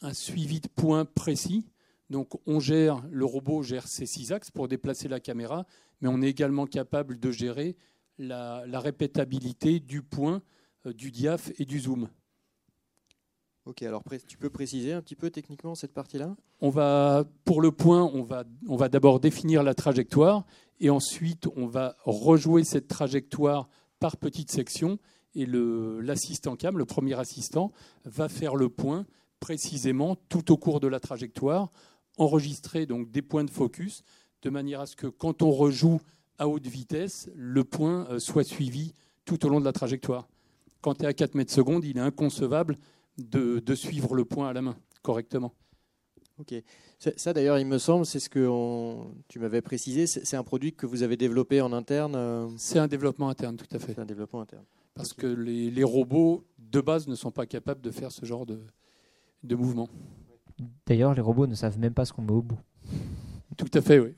un 0.00 0.14
suivi 0.14 0.60
de 0.60 0.68
points 0.68 1.04
précis. 1.04 1.66
Donc 2.10 2.40
on 2.46 2.60
gère, 2.60 3.02
le 3.10 3.24
robot 3.24 3.62
gère 3.62 3.88
ses 3.88 4.06
six 4.06 4.32
axes 4.32 4.50
pour 4.50 4.68
déplacer 4.68 5.08
la 5.08 5.20
caméra, 5.20 5.66
mais 6.00 6.08
on 6.08 6.20
est 6.20 6.28
également 6.28 6.66
capable 6.66 7.18
de 7.18 7.30
gérer 7.30 7.76
la, 8.18 8.80
répétabilité 8.80 9.80
du 9.80 10.02
point, 10.02 10.42
euh, 10.86 10.92
du 10.92 11.10
diaph 11.10 11.50
et 11.58 11.64
du 11.64 11.80
zoom. 11.80 12.08
Ok, 13.64 13.82
alors 13.82 14.02
tu 14.26 14.36
peux 14.38 14.50
préciser 14.50 14.92
un 14.92 15.00
petit 15.00 15.14
peu 15.14 15.30
techniquement 15.30 15.76
cette 15.76 15.92
partie-là? 15.92 16.34
On 16.60 16.70
va, 16.70 17.24
pour 17.44 17.60
le 17.60 17.70
point, 17.70 18.02
on 18.02 18.22
va, 18.22 18.88
d'abord 18.88 19.20
définir 19.20 19.62
la 19.62 19.74
trajectoire 19.74 20.44
et 20.80 20.90
ensuite 20.90 21.46
on 21.54 21.66
va 21.66 21.96
rejouer 22.04 22.64
cette 22.64 22.88
trajectoire 22.88 23.68
par 24.00 24.16
petites 24.16 24.50
sections 24.50 24.98
et 25.36 25.46
l'assistant 25.46 26.56
cam, 26.56 26.76
le 26.76 26.84
premier 26.84 27.18
assistant, 27.18 27.72
va 28.04 28.28
faire 28.28 28.56
le 28.56 28.68
point 28.68 29.06
précisément 29.38 30.16
tout 30.28 30.52
au 30.52 30.56
cours 30.56 30.80
de 30.80 30.88
la 30.88 30.98
trajectoire, 30.98 31.70
enregistrer 32.18 32.86
donc 32.86 33.10
des 33.12 33.22
points 33.22 33.44
de 33.44 33.50
focus 33.50 34.02
de 34.42 34.50
manière 34.50 34.80
à 34.80 34.86
ce 34.86 34.96
que 34.96 35.06
quand 35.06 35.42
on 35.42 35.52
rejoue 35.52 36.00
à 36.38 36.48
haute 36.48 36.66
vitesse, 36.66 37.30
le 37.36 37.62
point 37.62 38.06
euh, 38.10 38.18
soit 38.18 38.44
suivi 38.44 38.92
tout 39.24 39.46
au 39.46 39.48
long 39.48 39.60
de 39.60 39.64
la 39.64 39.72
trajectoire. 39.72 40.28
Quand 40.80 40.94
tu 40.94 41.04
es 41.04 41.06
à 41.06 41.12
4 41.12 41.36
mètres 41.36 41.52
secondes, 41.52 41.84
il 41.84 41.96
est 41.96 42.00
inconcevable 42.00 42.76
de, 43.18 43.58
de 43.58 43.74
suivre 43.74 44.14
le 44.14 44.24
point 44.24 44.48
à 44.48 44.52
la 44.52 44.62
main 44.62 44.76
correctement. 45.02 45.52
Ok. 46.38 46.54
Ça, 46.98 47.32
d'ailleurs, 47.32 47.58
il 47.58 47.66
me 47.66 47.78
semble, 47.78 48.06
c'est 48.06 48.20
ce 48.20 48.30
que 48.30 48.48
tu 49.28 49.38
m'avais 49.38 49.60
précisé, 49.60 50.06
c'est 50.06 50.36
un 50.36 50.44
produit 50.44 50.72
que 50.72 50.86
vous 50.86 51.02
avez 51.02 51.16
développé 51.16 51.60
en 51.60 51.72
interne 51.72 52.14
euh 52.14 52.48
C'est 52.56 52.78
un 52.78 52.86
développement 52.86 53.28
interne, 53.28 53.56
tout 53.56 53.66
à 53.72 53.78
fait. 53.78 53.94
C'est 53.94 54.00
un 54.00 54.06
développement 54.06 54.40
interne. 54.40 54.64
Parce 54.94 55.12
que 55.12 55.26
les, 55.26 55.70
les, 55.70 55.84
robots, 55.84 56.44
de 56.58 56.80
base, 56.80 57.08
ne 57.08 57.14
sont 57.14 57.30
pas 57.30 57.46
capables 57.46 57.80
de 57.80 57.90
faire 57.90 58.12
ce 58.12 58.24
genre 58.24 58.46
de, 58.46 58.60
de 59.42 59.54
mouvement. 59.56 59.88
D'ailleurs, 60.86 61.14
les 61.14 61.20
robots 61.20 61.46
ne 61.46 61.54
savent 61.54 61.78
même 61.78 61.94
pas 61.94 62.04
ce 62.04 62.12
qu'on 62.12 62.22
met 62.22 62.32
au 62.32 62.42
bout. 62.42 62.58
Tout 63.56 63.70
à 63.74 63.80
fait, 63.80 63.98
oui. 63.98 64.14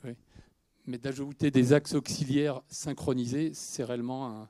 Mais 0.87 0.99
d'ajouter 0.99 1.51
des 1.51 1.73
axes 1.73 1.95
auxiliaires 1.95 2.61
synchronisés, 2.69 3.53
c'est 3.55 3.85
réellement 3.85 4.27
un, 4.27 4.49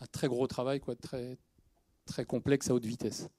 un, 0.00 0.06
très 0.12 0.28
gros 0.28 0.46
travail, 0.46 0.80
quoi, 0.80 0.94
très, 0.96 1.38
très 2.04 2.24
complexe 2.26 2.68
à 2.68 2.74
haute 2.74 2.84
vitesse. 2.84 3.30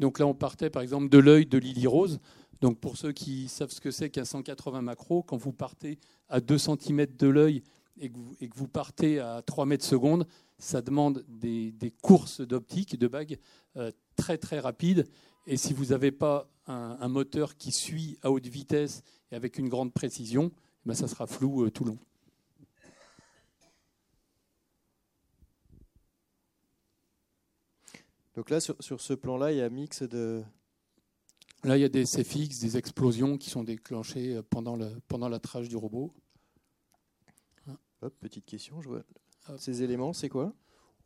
Donc 0.00 0.18
là, 0.18 0.26
on 0.26 0.34
partait 0.34 0.70
par 0.70 0.82
exemple 0.82 1.08
de 1.08 1.18
l'œil 1.18 1.46
de 1.46 1.58
Lily 1.58 1.86
Rose. 1.86 2.18
Donc 2.60 2.80
pour 2.80 2.96
ceux 2.96 3.12
qui 3.12 3.48
savent 3.48 3.70
ce 3.70 3.80
que 3.80 3.90
c'est 3.90 4.10
qu'un 4.10 4.24
180 4.24 4.82
macro, 4.82 5.22
quand 5.22 5.36
vous 5.36 5.52
partez 5.52 5.98
à 6.28 6.40
2 6.40 6.58
cm 6.58 7.06
de 7.18 7.28
l'œil 7.28 7.62
et, 8.00 8.08
que 8.10 8.56
vous 8.56 8.66
partez 8.66 9.18
à 9.18 9.42
3 9.42 9.66
mètres 9.66 9.84
secondes, 9.84 10.26
ça 10.58 10.80
demande 10.80 11.24
des, 11.28 11.74
courses 12.02 12.40
d'optique, 12.40 12.98
de 12.98 13.08
bagues 13.08 13.38
euh, 13.76 13.90
très 14.16 14.38
très 14.38 14.58
rapides. 14.58 15.06
Et 15.46 15.56
si 15.56 15.74
vous 15.74 15.86
n'avez 15.86 16.12
pas 16.12 16.50
un, 16.66 17.08
moteur 17.08 17.56
qui 17.56 17.72
suit 17.72 18.18
à 18.22 18.30
haute 18.30 18.46
vitesse 18.46 19.02
et 19.32 19.36
avec 19.36 19.58
une 19.58 19.68
grande 19.68 19.92
précision, 19.92 20.50
eh 20.54 20.88
ben 20.88 20.94
ça 20.94 21.08
sera 21.08 21.26
flou 21.26 21.64
euh, 21.64 21.70
tout 21.70 21.84
long. 21.84 21.98
Donc 28.40 28.48
là, 28.48 28.58
sur, 28.58 28.74
ce 28.80 29.12
plan-là, 29.12 29.52
il 29.52 29.58
y 29.58 29.60
a 29.60 29.66
un 29.66 29.68
mix 29.68 30.02
de... 30.02 30.42
Là, 31.62 31.76
il 31.76 31.82
y 31.82 31.84
a 31.84 31.90
des 31.90 32.04
CFX, 32.04 32.58
des 32.60 32.78
explosions 32.78 33.36
qui 33.36 33.50
sont 33.50 33.64
déclenchées 33.64 34.36
euh, 34.36 34.42
pendant, 34.42 34.76
le, 34.76 34.98
pendant 35.08 35.28
la 35.28 35.38
trage 35.38 35.68
du 35.68 35.76
robot. 35.76 36.14
Hop, 38.00 38.14
petite 38.18 38.46
question, 38.46 38.80
je 38.80 38.88
vois. 38.88 39.02
Ces 39.58 39.82
éléments, 39.82 40.14
c'est 40.14 40.30
quoi? 40.30 40.54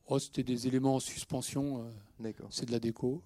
Oh, 0.06 0.20
C'était 0.20 0.44
des 0.44 0.68
éléments 0.68 0.94
en 0.94 1.00
suspension. 1.00 1.84
Euh, 1.84 1.90
D'accord. 2.20 2.46
C'est 2.52 2.66
de 2.66 2.70
la 2.70 2.78
déco. 2.78 3.20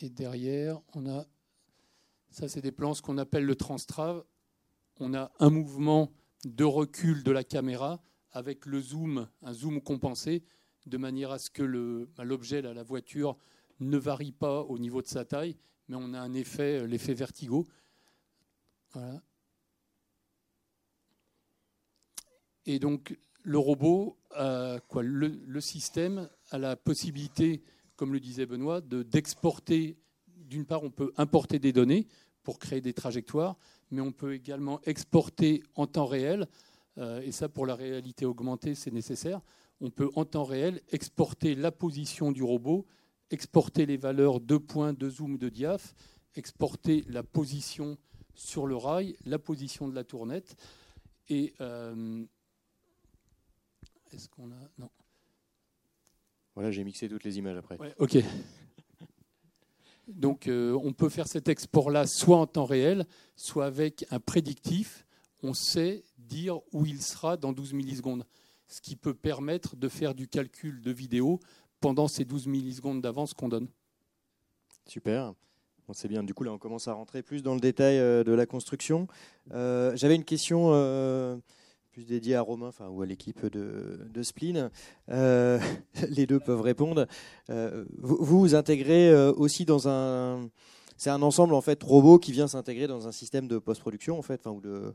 Et 0.00 0.08
derrière, 0.08 0.80
on 0.94 1.06
a. 1.06 1.26
Ça, 2.30 2.48
c'est 2.48 2.62
des 2.62 2.72
plans, 2.72 2.94
ce 2.94 3.02
qu'on 3.02 3.18
appelle 3.18 3.44
le 3.44 3.56
transtrave. 3.56 4.24
On 5.00 5.12
a 5.12 5.32
un 5.38 5.50
mouvement 5.50 6.10
de 6.46 6.64
recul 6.64 7.24
de 7.24 7.30
la 7.30 7.44
caméra 7.44 8.02
avec 8.30 8.64
le 8.64 8.80
zoom, 8.80 9.28
un 9.42 9.52
zoom 9.52 9.82
compensé, 9.82 10.42
de 10.86 10.96
manière 10.96 11.30
à 11.30 11.38
ce 11.38 11.50
que 11.50 11.62
l'objet, 12.22 12.62
la 12.62 12.82
voiture, 12.82 13.36
ne 13.80 13.96
varie 13.96 14.32
pas 14.32 14.60
au 14.62 14.78
niveau 14.78 15.02
de 15.02 15.06
sa 15.06 15.24
taille, 15.24 15.56
mais 15.88 15.96
on 15.96 16.14
a 16.14 16.20
un 16.20 16.34
effet, 16.34 16.80
euh, 16.80 16.86
l'effet 16.86 17.14
vertigo. 17.14 17.66
Et 22.66 22.78
donc, 22.78 23.16
le 23.42 23.58
robot, 23.58 24.18
le, 24.36 25.60
système 25.60 26.28
a 26.50 26.58
la 26.58 26.76
possibilité, 26.76 27.62
comme 27.96 28.12
le 28.12 28.20
disait 28.20 28.46
Benoît, 28.46 28.80
d'exporter. 28.82 29.96
D'une 30.26 30.66
part, 30.66 30.82
on 30.82 30.90
peut 30.90 31.12
importer 31.16 31.58
des 31.58 31.72
données 31.72 32.06
pour 32.42 32.58
créer 32.58 32.80
des 32.80 32.92
trajectoires, 32.92 33.56
mais 33.90 34.00
on 34.00 34.12
peut 34.12 34.34
également 34.34 34.80
exporter 34.82 35.62
en 35.74 35.86
temps 35.86 36.06
réel, 36.06 36.46
euh, 36.98 37.20
et 37.22 37.32
ça 37.32 37.48
pour 37.48 37.66
la 37.66 37.74
réalité 37.74 38.26
augmentée, 38.26 38.74
c'est 38.74 38.90
nécessaire, 38.90 39.40
on 39.82 39.90
peut 39.90 40.10
en 40.14 40.24
temps 40.24 40.44
réel 40.44 40.80
exporter 40.90 41.56
la 41.56 41.72
position 41.72 42.30
du 42.30 42.44
robot, 42.44 42.86
exporter 43.30 43.84
les 43.84 43.96
valeurs 43.96 44.40
de 44.40 44.56
points, 44.56 44.92
de 44.92 45.10
zoom, 45.10 45.36
de 45.36 45.48
diaph, 45.48 45.92
exporter 46.36 47.04
la 47.08 47.24
position 47.24 47.98
sur 48.34 48.66
le 48.66 48.76
rail, 48.76 49.16
la 49.26 49.40
position 49.40 49.88
de 49.88 49.94
la 49.94 50.04
tournette. 50.04 50.54
Et 51.28 51.52
euh, 51.60 52.24
est-ce 54.12 54.28
qu'on 54.28 54.52
a 54.52 54.70
non. 54.78 54.88
Voilà, 56.54 56.70
j'ai 56.70 56.84
mixé 56.84 57.08
toutes 57.08 57.24
les 57.24 57.38
images 57.38 57.56
après. 57.56 57.76
ok. 57.98 58.18
Donc 60.06 60.46
euh, 60.46 60.78
on 60.82 60.92
peut 60.92 61.08
faire 61.08 61.26
cet 61.26 61.48
export-là 61.48 62.06
soit 62.06 62.36
en 62.36 62.46
temps 62.46 62.66
réel, 62.66 63.04
soit 63.34 63.66
avec 63.66 64.06
un 64.10 64.20
prédictif. 64.20 65.06
On 65.42 65.54
sait 65.54 66.04
dire 66.18 66.60
où 66.72 66.86
il 66.86 67.02
sera 67.02 67.36
dans 67.36 67.52
12 67.52 67.72
millisecondes 67.72 68.24
ce 68.72 68.80
qui 68.80 68.96
peut 68.96 69.14
permettre 69.14 69.76
de 69.76 69.88
faire 69.88 70.14
du 70.14 70.28
calcul 70.28 70.80
de 70.80 70.90
vidéo 70.90 71.40
pendant 71.80 72.08
ces 72.08 72.24
12 72.24 72.46
millisecondes 72.46 73.02
d'avance 73.02 73.34
qu'on 73.34 73.48
donne. 73.48 73.68
Super. 74.86 75.34
c'est 75.92 76.08
bien. 76.08 76.22
Du 76.22 76.32
coup, 76.32 76.42
là, 76.42 76.52
on 76.52 76.58
commence 76.58 76.88
à 76.88 76.94
rentrer 76.94 77.22
plus 77.22 77.42
dans 77.42 77.54
le 77.54 77.60
détail 77.60 77.98
euh, 77.98 78.24
de 78.24 78.32
la 78.32 78.46
construction. 78.46 79.08
Euh, 79.52 79.92
j'avais 79.94 80.14
une 80.14 80.24
question 80.24 80.70
euh, 80.72 81.36
plus 81.90 82.06
dédiée 82.06 82.34
à 82.34 82.40
Romain 82.40 82.68
enfin, 82.68 82.88
ou 82.88 83.02
à 83.02 83.06
l'équipe 83.06 83.44
de, 83.44 84.00
de, 84.08 84.22
Spleen. 84.22 84.70
les 85.08 86.26
deux 86.26 86.40
peuvent 86.40 86.62
répondre. 86.62 87.06
vous, 87.48 88.16
vous 88.24 88.54
intégrez 88.54 89.14
aussi 89.32 89.66
dans 89.66 89.86
un. 89.86 90.48
C'est 90.96 91.10
un 91.10 91.22
ensemble 91.22 91.54
en 91.54 91.60
fait 91.60 91.82
robot 91.82 92.18
qui 92.18 92.32
vient 92.32 92.46
s'intégrer 92.46 92.86
dans 92.86 93.08
un 93.08 93.12
système 93.12 93.48
de 93.48 93.58
post-production 93.58 94.18
en 94.18 94.22
fait, 94.22 94.40
enfin, 94.46 94.56
ou 94.56 94.60
de 94.60 94.94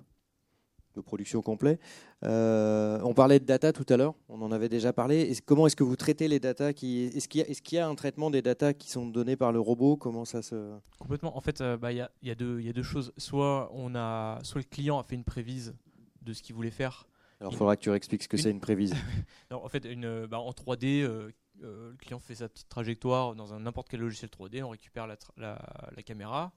de 0.97 1.01
production 1.01 1.41
complet. 1.41 1.79
Euh, 2.23 2.99
on 3.03 3.13
parlait 3.13 3.39
de 3.39 3.45
data 3.45 3.71
tout 3.71 3.85
à 3.89 3.97
l'heure, 3.97 4.15
on 4.27 4.41
en 4.41 4.51
avait 4.51 4.69
déjà 4.69 4.91
parlé. 4.91 5.33
comment 5.45 5.67
est-ce 5.67 5.75
que 5.75 5.83
vous 5.83 5.95
traitez 5.95 6.27
les 6.27 6.39
data 6.39 6.73
qui, 6.73 7.03
Est-ce 7.05 7.27
qu'il 7.27 7.41
y, 7.41 7.75
y, 7.75 7.79
a 7.79 7.87
un 7.87 7.95
traitement 7.95 8.29
des 8.29 8.41
data 8.41 8.73
qui 8.73 8.89
sont 8.89 9.05
données 9.05 9.35
par 9.35 9.51
le 9.51 9.59
robot? 9.59 9.97
Comment 9.97 10.25
ça 10.25 10.41
se 10.41 10.75
Complètement. 10.99 11.37
En 11.37 11.41
fait, 11.41 11.61
euh, 11.61 11.77
bah, 11.77 11.91
il 11.91 12.07
y, 12.21 12.27
y, 12.27 12.31
a 12.31 12.35
deux 12.35 12.83
choses. 12.83 13.13
Soit 13.17 13.69
on 13.73 13.95
a, 13.95 14.39
soit 14.43 14.61
le 14.61 14.67
client 14.69 14.99
a 14.99 15.03
fait 15.03 15.15
une 15.15 15.23
prévise 15.23 15.75
de 16.21 16.33
ce 16.33 16.41
qu'il 16.41 16.55
voulait 16.55 16.71
faire. 16.71 17.07
Alors, 17.39 17.53
il 17.53 17.57
faudra 17.57 17.75
que 17.75 17.81
tu 17.81 17.93
expliques 17.93 18.23
ce 18.23 18.27
que 18.27 18.37
c'est 18.37 18.49
une 18.49 18.59
prévise. 18.59 18.95
en 19.51 19.69
fait, 19.69 19.85
une, 19.85 20.25
bah, 20.25 20.39
en 20.39 20.51
3D, 20.51 21.03
euh, 21.03 21.29
le 21.61 21.95
client 21.97 22.19
fait 22.19 22.35
sa 22.35 22.49
petite 22.49 22.69
trajectoire 22.69 23.35
dans 23.35 23.59
n'importe 23.59 23.89
quel 23.89 23.99
logiciel 23.99 24.31
3D, 24.31 24.63
on 24.63 24.69
récupère 24.69 25.05
la, 25.05 25.17
la 25.37 26.03
caméra, 26.03 26.51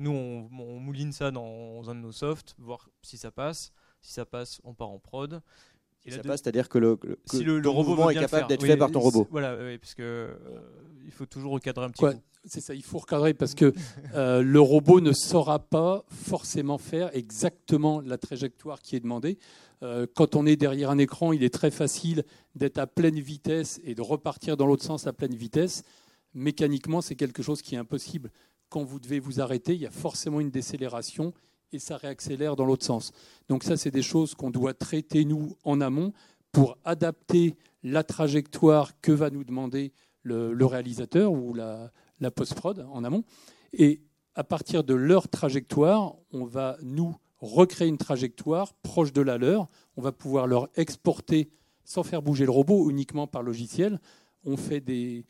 nous, 0.00 0.10
on, 0.10 0.80
mouline 0.80 1.12
ça 1.12 1.30
dans 1.30 1.88
un 1.88 1.94
de 1.94 2.00
nos 2.00 2.12
softs, 2.12 2.54
voir 2.58 2.88
si 3.02 3.18
ça 3.18 3.30
passe. 3.30 3.72
Si 4.00 4.14
ça 4.14 4.24
passe, 4.24 4.60
on 4.64 4.72
part 4.72 4.88
en 4.88 4.98
prod. 4.98 5.42
Si 6.02 6.10
ça 6.10 6.22
passe, 6.22 6.40
c'est-à-dire 6.42 6.70
que 6.70 6.78
le, 6.78 6.98
si 7.26 7.44
le, 7.44 7.60
robot 7.68 8.08
est 8.08 8.14
capable 8.14 8.48
d'être 8.48 8.64
fait 8.64 8.78
par 8.78 8.90
ton 8.90 9.00
robot. 9.00 9.28
Voilà, 9.30 9.56
parce 9.78 9.94
que 9.94 10.02
euh, 10.02 10.34
il 11.04 11.12
faut 11.12 11.26
toujours 11.26 11.52
recadrer 11.52 11.84
un 11.84 11.90
petit 11.90 12.02
peu. 12.02 12.14
C'est 12.46 12.62
ça, 12.62 12.74
il 12.74 12.82
faut 12.82 12.96
recadrer 12.96 13.34
parce 13.34 13.54
que 13.54 13.74
euh, 14.14 14.40
le 14.40 14.60
robot 14.60 15.02
ne 15.02 15.12
saura 15.12 15.58
pas 15.58 16.02
forcément 16.08 16.78
faire 16.78 17.14
exactement 17.14 18.00
la 18.00 18.16
trajectoire 18.16 18.80
qui 18.80 18.96
est 18.96 19.00
demandée. 19.00 19.36
Euh, 19.82 20.06
quand 20.14 20.34
on 20.34 20.46
est 20.46 20.56
derrière 20.56 20.88
un 20.88 20.96
écran, 20.96 21.34
il 21.34 21.44
est 21.44 21.52
très 21.52 21.70
facile 21.70 22.24
d'être 22.54 22.78
à 22.78 22.86
pleine 22.86 23.20
vitesse 23.20 23.78
et 23.84 23.94
de 23.94 24.00
repartir 24.00 24.56
dans 24.56 24.64
l'autre 24.64 24.84
sens 24.84 25.06
à 25.06 25.12
pleine 25.12 25.34
vitesse. 25.34 25.82
Mécaniquement, 26.32 27.02
c'est 27.02 27.16
quelque 27.16 27.42
chose 27.42 27.60
qui 27.60 27.74
est 27.74 27.78
impossible 27.78 28.30
quand 28.70 28.84
vous 28.84 29.00
devez 29.00 29.18
vous 29.18 29.40
arrêter, 29.40 29.74
il 29.74 29.80
y 29.80 29.86
a 29.86 29.90
forcément 29.90 30.40
une 30.40 30.50
décélération 30.50 31.34
et 31.72 31.78
ça 31.78 31.96
réaccélère 31.96 32.56
dans 32.56 32.64
l'autre 32.64 32.86
sens. 32.86 33.12
Donc 33.48 33.64
ça, 33.64 33.76
c'est 33.76 33.90
des 33.90 34.02
choses 34.02 34.34
qu'on 34.34 34.50
doit 34.50 34.74
traiter, 34.74 35.24
nous, 35.24 35.56
en 35.64 35.80
amont, 35.80 36.12
pour 36.52 36.78
adapter 36.84 37.56
la 37.82 38.02
trajectoire 38.02 38.98
que 39.00 39.12
va 39.12 39.30
nous 39.30 39.44
demander 39.44 39.92
le, 40.22 40.64
réalisateur 40.64 41.32
ou 41.32 41.54
la, 41.54 41.90
post-prod 42.34 42.86
en 42.92 43.04
amont. 43.04 43.24
Et 43.72 44.02
à 44.34 44.44
partir 44.44 44.84
de 44.84 44.94
leur 44.94 45.28
trajectoire, 45.28 46.14
on 46.32 46.44
va, 46.44 46.76
nous, 46.82 47.14
recréer 47.38 47.88
une 47.88 47.98
trajectoire 47.98 48.74
proche 48.74 49.12
de 49.12 49.22
la 49.22 49.38
leur. 49.38 49.68
On 49.96 50.02
va 50.02 50.12
pouvoir 50.12 50.46
leur 50.46 50.68
exporter 50.76 51.50
sans 51.84 52.02
faire 52.02 52.22
bouger 52.22 52.44
le 52.44 52.50
robot, 52.50 52.90
uniquement 52.90 53.26
par 53.26 53.42
logiciel. 53.42 54.00
On 54.44 54.56
fait 54.56 54.80
des 54.80 55.24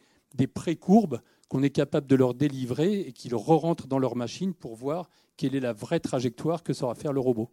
pré-courbes 0.53 1.21
qu'on 1.51 1.65
est 1.65 1.71
capable 1.71 2.07
de 2.07 2.15
leur 2.15 2.33
délivrer 2.33 3.01
et 3.01 3.13
qu'ils 3.13 3.35
re-rentrent 3.35 3.89
dans 3.89 3.99
leur 3.99 4.17
machine 4.17 4.55
pour 4.55 4.77
voir 4.77 5.11
quelle 5.37 5.57
est 5.57 5.61
la 5.61 5.73
vraie 5.73 5.99
trajectoire 5.99 6.63
que 6.63 6.73
saura 6.73 6.95
faire 6.95 7.13
le 7.13 7.21
robot. 7.21 7.51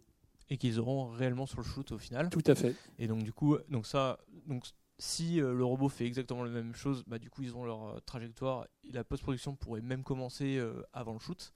Et 0.50 0.56
qu'ils 0.56 0.78
auront 0.78 1.08
réellement 1.08 1.46
sur 1.46 1.58
le 1.58 1.64
shoot 1.64 1.90
au 1.90 1.98
final. 1.98 2.30
Tout 2.30 2.44
à 2.46 2.54
fait. 2.54 2.76
Et 2.98 3.08
donc 3.08 3.24
du 3.24 3.32
coup, 3.32 3.58
donc 3.68 3.86
ça, 3.86 4.20
donc 4.46 4.64
si 4.98 5.40
euh, 5.40 5.52
le 5.52 5.64
robot 5.64 5.88
fait 5.88 6.06
exactement 6.06 6.44
la 6.44 6.50
même 6.50 6.76
chose, 6.76 7.02
bah, 7.08 7.18
du 7.18 7.28
coup 7.28 7.42
ils 7.42 7.56
ont 7.56 7.64
leur 7.64 7.88
euh, 7.88 7.98
trajectoire. 8.06 8.68
La 8.92 9.02
post-production 9.02 9.56
pourrait 9.56 9.80
même 9.80 10.04
commencer 10.04 10.58
euh, 10.58 10.80
avant 10.92 11.14
le 11.14 11.18
shoot. 11.18 11.52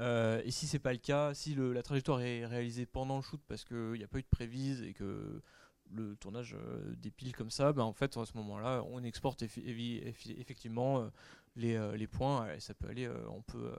et 0.00 0.50
si 0.50 0.66
c'est 0.66 0.80
pas 0.80 0.92
le 0.92 0.98
cas, 0.98 1.34
si 1.34 1.54
la 1.54 1.82
trajectoire 1.84 2.20
est 2.20 2.44
réalisée 2.46 2.84
pendant 2.84 3.16
le 3.16 3.22
shoot 3.22 3.40
parce 3.46 3.64
qu'il 3.64 3.92
n'y 3.92 4.04
a 4.04 4.08
pas 4.08 4.18
eu 4.18 4.22
de 4.22 4.28
prévise 4.28 4.82
et 4.82 4.92
que 4.92 5.40
le 5.92 6.16
tournage 6.16 6.56
dépile 6.98 7.34
comme 7.34 7.52
ça, 7.52 7.72
bah, 7.72 7.84
en 7.84 7.92
fait 7.92 8.16
à 8.16 8.26
ce 8.26 8.36
moment-là, 8.38 8.82
on 8.90 9.04
exporte 9.04 9.44
effectivement 9.44 11.08
les, 11.56 11.96
les, 11.96 12.06
points. 12.06 12.52
Et 12.54 12.60
ça 12.60 12.74
peut 12.74 12.88
aller, 12.88 13.08
on 13.28 13.42
peut 13.42 13.72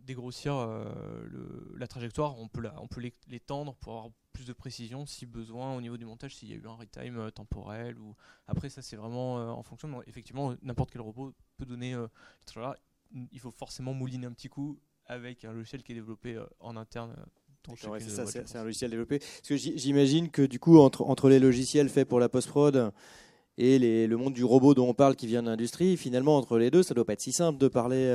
dégrossir 0.00 0.54
le, 0.54 1.74
la 1.76 1.86
trajectoire, 1.86 2.38
on 2.38 2.48
peut, 2.48 2.62
la, 2.62 2.80
on 2.80 2.88
peut 2.88 3.02
l'étendre 3.28 3.74
pour 3.76 3.92
avoir 3.94 4.10
plus 4.32 4.46
de 4.46 4.52
précision 4.52 5.06
si 5.06 5.26
besoin 5.26 5.76
au 5.76 5.80
niveau 5.80 5.96
du 5.96 6.04
montage, 6.04 6.36
s'il 6.36 6.48
y 6.48 6.52
a 6.52 6.56
eu 6.56 6.66
un 6.66 6.74
retime 6.74 7.18
euh, 7.18 7.30
temporel. 7.30 7.98
ou 7.98 8.14
Après, 8.46 8.68
ça 8.68 8.82
c'est 8.82 8.96
vraiment 8.96 9.38
euh, 9.38 9.48
en 9.48 9.62
fonction. 9.62 10.02
Effectivement, 10.06 10.54
n'importe 10.62 10.90
quel 10.90 11.00
robot 11.00 11.34
peut 11.56 11.66
donner 11.66 11.94
euh, 11.94 12.06
Il 13.32 13.40
faut 13.40 13.50
forcément 13.50 13.92
mouliner 13.92 14.26
un 14.26 14.32
petit 14.32 14.48
coup 14.48 14.78
avec 15.06 15.44
un 15.44 15.52
logiciel 15.52 15.82
qui 15.82 15.92
est 15.92 15.96
développé 15.96 16.40
en 16.60 16.76
interne. 16.76 17.14
c'est 17.76 18.00
ça, 18.08 18.26
c'est 18.26 18.56
un 18.56 18.64
logiciel 18.64 18.90
développé. 18.90 19.18
Parce 19.18 19.48
que 19.48 19.56
j'imagine 19.56 20.30
que 20.30 20.42
du 20.42 20.60
coup, 20.60 20.78
entre, 20.78 21.02
entre 21.02 21.28
les 21.28 21.40
logiciels 21.40 21.88
faits 21.88 22.08
pour 22.08 22.20
la 22.20 22.28
post-prod 22.28 22.92
et 23.58 24.06
le 24.06 24.16
monde 24.16 24.32
du 24.32 24.44
robot 24.44 24.74
dont 24.74 24.88
on 24.88 24.94
parle 24.94 25.16
qui 25.16 25.26
vient 25.26 25.42
de 25.42 25.48
l'industrie, 25.48 25.96
finalement, 25.96 26.36
entre 26.36 26.58
les 26.58 26.70
deux, 26.70 26.82
ça 26.82 26.94
doit 26.94 27.04
pas 27.04 27.12
être 27.12 27.20
si 27.20 27.32
simple 27.32 27.58
de 27.58 27.68
parler. 27.68 28.06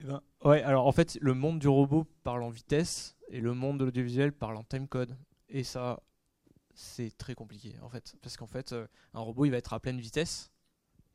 Eh 0.00 0.04
ben, 0.04 0.20
ouais, 0.44 0.62
alors 0.62 0.86
en 0.86 0.92
fait, 0.92 1.16
le 1.20 1.34
monde 1.34 1.58
du 1.58 1.68
robot 1.68 2.06
parle 2.22 2.42
en 2.42 2.50
vitesse 2.50 3.16
et 3.28 3.40
le 3.40 3.54
monde 3.54 3.78
de 3.78 3.84
l'audiovisuel 3.84 4.32
parle 4.32 4.56
en 4.56 4.64
timecode. 4.64 5.16
Et 5.48 5.64
ça, 5.64 6.02
c'est 6.74 7.16
très 7.16 7.34
compliqué 7.34 7.76
en 7.82 7.88
fait. 7.88 8.16
Parce 8.20 8.36
qu'en 8.36 8.46
fait, 8.46 8.72
euh, 8.72 8.86
un 9.14 9.20
robot, 9.20 9.44
il 9.44 9.50
va 9.50 9.56
être 9.56 9.72
à 9.72 9.80
pleine 9.80 10.00
vitesse, 10.00 10.50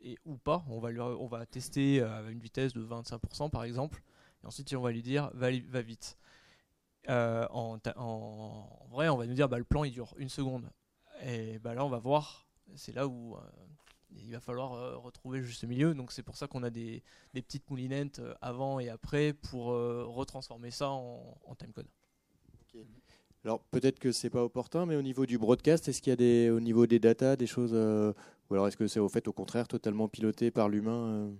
et, 0.01 0.17
ou 0.25 0.37
pas. 0.37 0.63
On 0.69 0.79
va, 0.79 0.91
lui, 0.91 1.01
on 1.01 1.27
va 1.27 1.45
tester 1.45 2.01
à 2.01 2.21
une 2.29 2.39
vitesse 2.39 2.73
de 2.73 2.83
25% 2.83 3.49
par 3.49 3.63
exemple. 3.63 4.01
Et 4.43 4.47
ensuite, 4.47 4.73
on 4.73 4.81
va 4.81 4.91
lui 4.91 5.03
dire, 5.03 5.31
va, 5.33 5.51
vite. 5.81 6.17
Euh, 7.09 7.47
en, 7.51 7.77
en, 7.95 8.87
vrai, 8.89 9.09
on 9.09 9.17
va 9.17 9.25
nous 9.25 9.33
dire, 9.33 9.49
bah, 9.49 9.57
le 9.57 9.63
plan, 9.63 9.83
il 9.83 9.91
dure 9.91 10.13
une 10.17 10.29
seconde. 10.29 10.69
Et 11.23 11.59
bah, 11.59 11.73
là, 11.73 11.85
on 11.85 11.89
va 11.89 11.99
voir. 11.99 12.48
C'est 12.75 12.93
là 12.93 13.07
où 13.07 13.35
euh, 13.35 13.39
il 14.11 14.31
va 14.31 14.39
falloir 14.39 15.01
retrouver 15.01 15.41
juste 15.41 15.63
milieu. 15.65 15.93
Donc 15.93 16.11
c'est 16.11 16.23
pour 16.23 16.37
ça 16.37 16.47
qu'on 16.47 16.63
a 16.63 16.69
des, 16.69 17.03
petites 17.33 17.69
moulinettes 17.69 18.21
avant 18.41 18.79
et 18.79 18.89
après 18.89 19.33
pour 19.33 19.65
retransformer 19.67 20.71
ça 20.71 20.89
en, 20.89 21.55
timecode. 21.57 21.87
Alors 23.45 23.61
peut-être 23.71 23.99
que 23.99 24.11
c'est 24.11 24.29
pas 24.29 24.43
opportun, 24.43 24.85
mais 24.85 24.95
au 24.95 25.01
niveau 25.01 25.25
du 25.25 25.37
broadcast, 25.37 25.87
est-ce 25.87 26.01
qu'il 26.01 26.11
y 26.11 26.13
a 26.13 26.17
des, 26.17 26.49
au 26.49 26.59
niveau 26.59 26.87
des 26.87 26.99
datas 26.99 27.37
des 27.37 27.47
choses, 27.47 27.71
euh, 27.73 28.11
ou 28.49 28.53
alors 28.53 28.67
est-ce 28.67 28.75
que 28.75 28.87
c'est 28.87 28.99
au 28.99 29.07
fait 29.07 29.27
au 29.27 29.33
contraire 29.33 29.67
totalement 29.67 30.09
piloté 30.09 30.51
par 30.51 30.67
l'humain 30.67 30.91
euh 30.91 31.29
euh, 31.29 31.35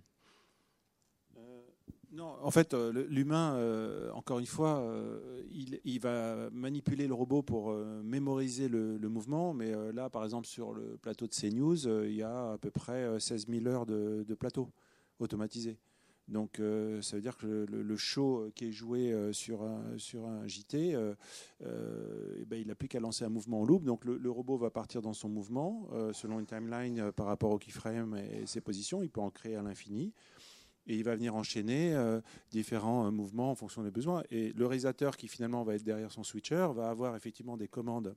Non, 2.12 2.36
en 2.41 2.49
fait, 2.49 2.74
l'humain, 2.74 4.12
encore 4.16 4.39
une 4.39 4.47
fois, 4.47 4.84
il, 5.51 5.99
va 5.99 6.49
manipuler 6.51 7.07
le 7.07 7.14
robot 7.14 7.43
pour 7.43 7.72
mémoriser 8.03 8.68
le, 8.68 8.97
mouvement, 9.10 9.53
mais 9.53 9.72
là, 9.93 10.10
par 10.10 10.24
exemple, 10.24 10.47
sur 10.47 10.74
le 10.74 10.97
plateau 10.97 11.28
de 11.28 11.34
CNews, 11.36 11.88
il 12.05 12.16
y 12.16 12.24
a 12.24 12.53
à 12.53 12.57
peu 12.57 12.72
près 12.72 13.20
16 13.20 13.45
000 13.47 13.68
heures 13.68 13.86
de, 13.86 14.36
plateau 14.39 14.70
automatisé. 15.20 15.78
Donc 16.30 16.60
euh, 16.60 17.01
ça 17.01 17.16
veut 17.16 17.22
dire 17.22 17.36
que 17.38 17.66
le, 17.68 17.97
show 17.97 18.39
euh, 18.39 18.51
qui 18.53 18.68
est 18.68 18.72
joué 18.72 19.12
euh, 19.12 19.34
sur, 19.34 19.64
un, 19.64 19.97
sur 19.97 20.28
un 20.28 20.47
JT, 20.47 20.95
eh 21.62 22.45
ben, 22.45 22.60
il 22.60 22.68
n'a 22.68 22.76
plus 22.76 22.88
qu'à 22.88 22.99
lancer 22.99 23.26
un 23.26 23.30
mouvement 23.30 23.62
en 23.62 23.66
loop. 23.66 23.84
Donc 23.84 24.05
le, 24.05 24.30
robot 24.30 24.57
va 24.57 24.70
partir 24.70 25.01
dans 25.01 25.14
son 25.14 25.28
mouvement 25.28 25.88
selon 26.14 26.39
une 26.39 26.45
timeline 26.45 27.12
par 27.12 27.26
rapport 27.26 27.51
au 27.51 27.57
keyframe 27.57 28.16
et 28.16 28.45
ses 28.45 28.62
positions. 28.62 29.01
Il 29.01 29.10
peut 29.10 29.22
en 29.22 29.32
créer 29.32 29.55
à 29.55 29.64
l'infini. 29.64 30.14
Et 30.90 30.96
il 30.96 31.04
va 31.04 31.16
venir 31.16 31.36
enchaîner 31.36 31.96
différents 32.52 33.12
mouvements 33.12 33.52
en 33.52 33.56
fonction 33.56 33.84
des 33.84 33.92
besoins. 33.92 34.24
Et 34.32 34.52
le 34.54 34.66
réalisateur 34.66 35.16
qui 35.18 35.28
finalement 35.28 35.64
va 35.64 35.76
être 35.76 35.84
derrière 35.84 36.12
son 36.12 36.24
switcher 36.24 36.68
va 36.76 36.90
avoir 36.90 37.16
effectivement 37.16 37.58
des 37.58 37.68
commandes 37.68 38.16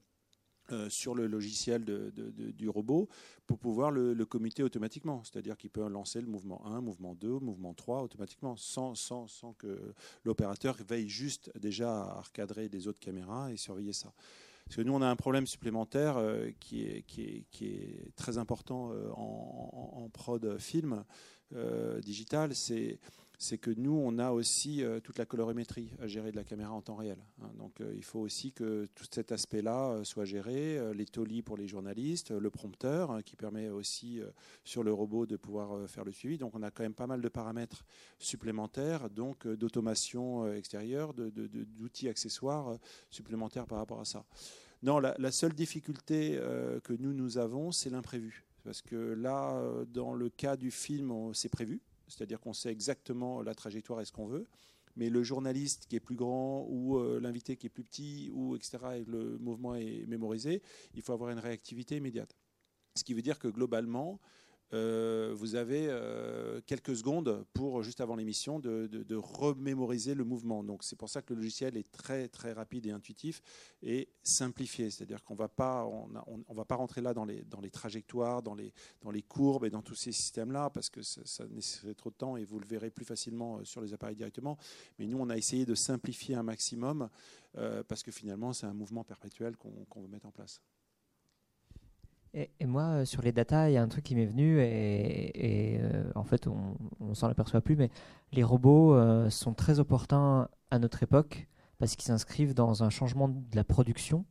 euh, 0.70 0.88
sur 0.88 1.16
le 1.16 1.26
logiciel 1.26 1.84
du 1.84 2.68
robot 2.68 3.08
pour 3.48 3.58
pouvoir 3.58 3.90
le, 3.90 4.14
le 4.14 4.24
commiter 4.24 4.62
automatiquement. 4.62 5.22
C'est-à-dire 5.24 5.56
qu'il 5.56 5.70
peut 5.70 5.86
lancer 5.88 6.20
le 6.20 6.28
mouvement 6.28 6.64
1, 6.64 6.80
mouvement 6.80 7.14
2, 7.14 7.40
mouvement 7.40 7.74
3 7.74 8.02
automatiquement, 8.02 8.56
sans, 8.56 8.94
sans, 8.94 9.26
sans 9.26 9.54
que 9.54 9.92
l'opérateur 10.24 10.76
veille 10.88 11.08
juste 11.08 11.50
déjà 11.58 12.04
à 12.04 12.20
recadrer 12.20 12.68
les 12.68 12.86
autres 12.86 13.00
caméras 13.00 13.52
et 13.52 13.56
surveiller 13.56 13.92
ça. 13.92 14.12
Parce 14.64 14.76
que 14.76 14.82
nous, 14.82 14.94
on 14.94 15.02
a 15.02 15.08
un 15.08 15.16
problème 15.16 15.46
supplémentaire 15.46 16.16
euh, 16.16 16.50
qui, 16.60 16.84
est, 16.84 17.02
qui, 17.02 17.22
est, 17.22 17.44
qui, 17.50 17.66
est, 17.66 18.14
très 18.14 18.38
important 18.38 18.92
euh, 18.92 19.10
en, 19.10 20.08
prod 20.12 20.58
film 20.58 21.04
digital, 22.02 22.54
c'est 22.54 22.98
c'est 23.42 23.58
que 23.58 23.72
nous, 23.76 24.00
on 24.00 24.18
a 24.18 24.30
aussi 24.30 24.84
euh, 24.84 25.00
toute 25.00 25.18
la 25.18 25.26
colorimétrie 25.26 25.90
à 26.00 26.06
gérer 26.06 26.30
de 26.30 26.36
la 26.36 26.44
caméra 26.44 26.72
en 26.72 26.80
temps 26.80 26.94
réel. 26.94 27.18
Hein. 27.42 27.50
Donc 27.58 27.80
euh, 27.80 27.92
il 27.96 28.04
faut 28.04 28.20
aussi 28.20 28.52
que 28.52 28.86
tout 28.94 29.04
cet 29.10 29.32
aspect-là 29.32 29.90
euh, 29.90 30.04
soit 30.04 30.24
géré, 30.24 30.78
les 30.94 31.06
tolis 31.06 31.42
pour 31.42 31.56
les 31.56 31.66
journalistes, 31.66 32.30
le 32.30 32.50
prompteur 32.50 33.10
hein, 33.10 33.20
qui 33.22 33.34
permet 33.34 33.68
aussi 33.68 34.20
sur 34.64 34.84
le 34.84 34.92
robot 34.92 35.26
de 35.26 35.36
pouvoir 35.36 35.88
faire 35.90 36.04
le 36.04 36.12
suivi. 36.12 36.38
Donc 36.38 36.54
on 36.54 36.62
a 36.62 36.70
quand 36.70 36.84
même 36.84 36.94
pas 36.94 37.08
mal 37.08 37.20
de 37.20 37.28
paramètres 37.28 37.84
supplémentaires, 38.20 39.10
donc 39.10 39.48
d'automation 39.48 40.52
extérieure, 40.52 41.12
d'outils 41.12 42.08
accessoires 42.08 42.78
supplémentaires 43.10 43.66
par 43.66 43.78
rapport 43.78 44.00
à 44.00 44.04
ça. 44.04 44.24
Non, 44.84 45.00
la, 45.00 45.16
la 45.18 45.32
seule 45.32 45.52
difficulté 45.52 46.38
que 46.84 46.92
nous, 46.92 47.12
nous 47.12 47.38
avons, 47.38 47.72
c'est 47.72 47.90
l'imprévu. 47.90 48.44
Parce 48.64 48.82
que 48.82 48.96
là, 48.96 49.60
dans 49.92 50.14
le 50.14 50.28
cas 50.28 50.56
du 50.56 50.70
film, 50.70 51.34
c'est 51.34 51.48
prévu 51.48 51.80
c'est-à-dire 52.12 52.40
qu'on 52.40 52.52
sait 52.52 52.70
exactement 52.70 53.42
la 53.42 53.54
trajectoire 53.54 54.00
et 54.00 54.04
ce 54.04 54.12
qu'on 54.12 54.26
veut. 54.26 54.46
Mais 54.96 55.08
le 55.08 55.22
journaliste 55.22 55.86
qui 55.86 55.96
est 55.96 56.00
plus 56.00 56.14
grand 56.14 56.66
ou 56.68 56.98
euh, 56.98 57.18
l'invité 57.18 57.56
qui 57.56 57.66
est 57.66 57.70
plus 57.70 57.84
petit 57.84 58.30
ou 58.34 58.54
etc. 58.54 58.78
et 58.96 59.04
le 59.04 59.38
mouvement 59.38 59.74
est 59.74 60.04
mémorisé, 60.06 60.62
il 60.94 61.00
faut 61.00 61.14
avoir 61.14 61.30
une 61.30 61.38
réactivité 61.38 61.96
immédiate. 61.96 62.36
Ce 62.94 63.02
qui 63.02 63.14
veut 63.14 63.22
dire 63.22 63.38
que 63.38 63.48
globalement, 63.48 64.20
euh, 64.74 65.32
vous 65.34 65.54
avez 65.54 65.86
euh, 65.88 66.60
quelques 66.66 66.96
secondes 66.96 67.44
pour, 67.52 67.82
juste 67.82 68.00
avant 68.00 68.16
l'émission, 68.16 68.58
de, 68.58 68.88
remémoriser 69.14 70.14
le 70.14 70.24
mouvement. 70.24 70.64
Donc 70.64 70.82
c'est 70.82 70.96
pour 70.96 71.08
ça 71.08 71.20
que 71.20 71.34
le 71.34 71.40
logiciel 71.40 71.76
est 71.76 71.90
très 71.90 72.28
très 72.28 72.52
rapide 72.52 72.86
et 72.86 72.90
intuitif 72.90 73.42
et 73.82 74.08
simplifié. 74.22 74.90
C'est-à-dire 74.90 75.22
qu'on 75.22 75.34
on, 75.34 76.54
va 76.54 76.64
pas 76.64 76.76
rentrer 76.76 77.02
là 77.02 77.12
dans 77.12 77.24
les, 77.24 77.70
trajectoires, 77.70 78.42
dans 78.42 78.54
les, 78.54 78.72
dans 79.02 79.10
les 79.10 79.22
courbes 79.22 79.66
et 79.66 79.70
dans 79.70 79.82
tous 79.82 79.94
ces 79.94 80.12
systèmes-là 80.12 80.70
parce 80.70 80.88
que 80.88 81.02
ça, 81.02 81.20
ça 81.24 81.46
nécessiterait 81.48 81.94
trop 81.94 82.10
de 82.10 82.16
temps 82.16 82.36
et 82.36 82.44
vous 82.44 82.58
le 82.58 82.66
verrez 82.66 82.90
plus 82.90 83.04
facilement 83.04 83.58
euh, 83.58 83.64
sur 83.64 83.80
les 83.80 83.92
appareils 83.92 84.16
directement. 84.16 84.56
Mais 84.98 85.06
nous, 85.06 85.18
on 85.18 85.28
a 85.28 85.36
essayé 85.36 85.66
de 85.66 85.74
simplifier 85.74 86.34
un 86.34 86.42
maximum 86.42 87.08
parce 87.86 88.02
que 88.02 88.10
finalement, 88.10 88.54
c'est 88.54 88.64
un 88.64 88.72
mouvement 88.72 89.04
perpétuel 89.04 89.56
qu'on 89.58 90.00
veut 90.00 90.08
mettre 90.08 90.24
en 90.24 90.30
place. 90.30 90.62
Et, 92.34 92.48
moi, 92.64 92.82
euh, 92.82 93.04
sur 93.04 93.20
les 93.20 93.32
datas, 93.32 93.68
il 93.68 93.74
y 93.74 93.76
a 93.76 93.82
un 93.82 93.88
truc 93.88 94.04
qui 94.04 94.14
m'est 94.14 94.24
venu, 94.24 94.58
et, 94.58 95.78
euh, 95.80 96.10
en 96.14 96.24
fait, 96.24 96.46
on, 96.46 96.76
on 97.00 97.14
s'en 97.14 97.28
aperçoit 97.28 97.60
plus, 97.60 97.76
mais 97.76 97.90
les 98.32 98.42
robots 98.42 98.94
euh, 98.94 99.28
sont 99.28 99.52
très 99.52 99.80
opportuns 99.80 100.48
à 100.70 100.78
notre 100.78 101.02
époque 101.02 101.46
parce 101.78 101.94
qu'ils 101.94 102.06
s'inscrivent 102.06 102.54
dans 102.54 102.84
un 102.84 102.90
changement 102.90 103.28
de 103.28 103.56
la 103.56 103.64
production. 103.64 104.24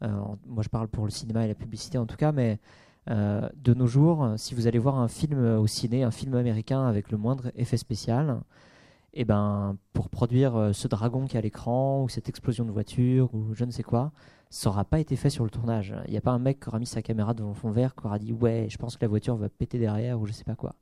moi, 0.00 0.62
je 0.62 0.68
parle 0.68 0.88
pour 0.88 1.04
le 1.04 1.10
cinéma 1.10 1.44
et 1.44 1.48
la 1.48 1.54
publicité 1.54 1.98
en 1.98 2.06
tout 2.06 2.16
cas, 2.16 2.30
mais 2.30 2.60
de 3.08 3.74
nos 3.74 3.86
jours, 3.86 4.34
si 4.36 4.54
vous 4.54 4.66
allez 4.68 4.78
voir 4.78 4.98
un 4.98 5.08
film 5.08 5.56
au 5.56 5.66
ciné, 5.66 6.04
un 6.04 6.12
film 6.12 6.34
américain 6.34 6.86
avec 6.86 7.10
le 7.10 7.18
moindre 7.18 7.50
effet 7.56 7.76
spécial, 7.76 8.40
et 9.12 9.22
eh 9.22 9.24
ben, 9.24 9.76
pour 9.92 10.08
produire 10.08 10.70
ce 10.72 10.86
dragon 10.88 11.26
qui 11.26 11.36
est 11.36 11.38
à 11.38 11.42
l'écran, 11.42 12.04
ou 12.04 12.08
cette 12.08 12.28
explosion 12.28 12.64
de 12.64 12.70
voiture, 12.70 13.34
ou 13.34 13.54
je 13.54 13.64
ne 13.64 13.72
sais 13.72 13.82
quoi, 13.82 14.12
ça 14.54 14.70
n'aura 14.70 14.84
pas 14.84 15.00
été 15.00 15.16
fait 15.16 15.30
sur 15.30 15.42
le 15.42 15.50
tournage. 15.50 15.92
Il 16.06 16.12
n'y 16.12 16.16
a 16.16 16.20
pas 16.20 16.30
un 16.30 16.38
mec 16.38 16.60
qui 16.60 16.68
aura 16.68 16.78
mis 16.78 16.86
sa 16.86 17.02
caméra 17.02 17.34
devant 17.34 17.54
fond 17.54 17.72
vert 17.72 17.96
qui 17.96 18.06
aura 18.06 18.20
dit 18.20 18.32
ouais, 18.32 18.68
je 18.70 18.78
pense 18.78 18.96
que 18.96 19.02
la 19.04 19.08
voiture 19.08 19.34
va 19.34 19.48
péter 19.48 19.80
derrière 19.80 20.20
ou 20.20 20.26
je 20.26 20.32
sais 20.32 20.44
pas 20.44 20.54
quoi. 20.54 20.76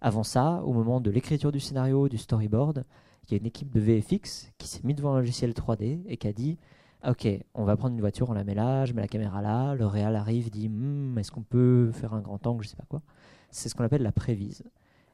Avant 0.00 0.24
ça, 0.24 0.60
au 0.64 0.72
moment 0.72 1.00
de 1.00 1.08
l'écriture 1.08 1.52
du 1.52 1.60
scénario, 1.60 2.08
du 2.08 2.18
storyboard, 2.18 2.84
il 3.24 3.30
y 3.30 3.34
a 3.34 3.38
une 3.38 3.46
équipe 3.46 3.70
de 3.70 3.78
VFX 3.78 4.50
qui 4.58 4.66
s'est 4.66 4.80
mis 4.82 4.94
devant 4.94 5.14
un 5.14 5.20
logiciel 5.20 5.52
3D 5.52 6.00
et 6.08 6.16
qui 6.16 6.26
a 6.26 6.32
dit 6.32 6.58
Ok, 7.06 7.28
on 7.54 7.62
va 7.62 7.76
prendre 7.76 7.94
une 7.94 8.00
voiture, 8.00 8.28
on 8.28 8.32
la 8.32 8.42
met 8.42 8.56
là, 8.56 8.86
je 8.86 8.92
mets 8.92 9.02
la 9.02 9.08
caméra 9.08 9.40
là, 9.40 9.76
le 9.76 9.86
réal 9.86 10.16
arrive, 10.16 10.50
dit 10.50 10.68
hmm, 10.68 11.16
Est-ce 11.16 11.30
qu'on 11.30 11.42
peut 11.42 11.92
faire 11.92 12.14
un 12.14 12.22
grand 12.22 12.44
angle 12.48 12.64
Je 12.64 12.70
sais 12.70 12.76
pas 12.76 12.86
quoi. 12.88 13.02
C'est 13.50 13.68
ce 13.68 13.76
qu'on 13.76 13.84
appelle 13.84 14.02
la 14.02 14.10
prévise. 14.10 14.64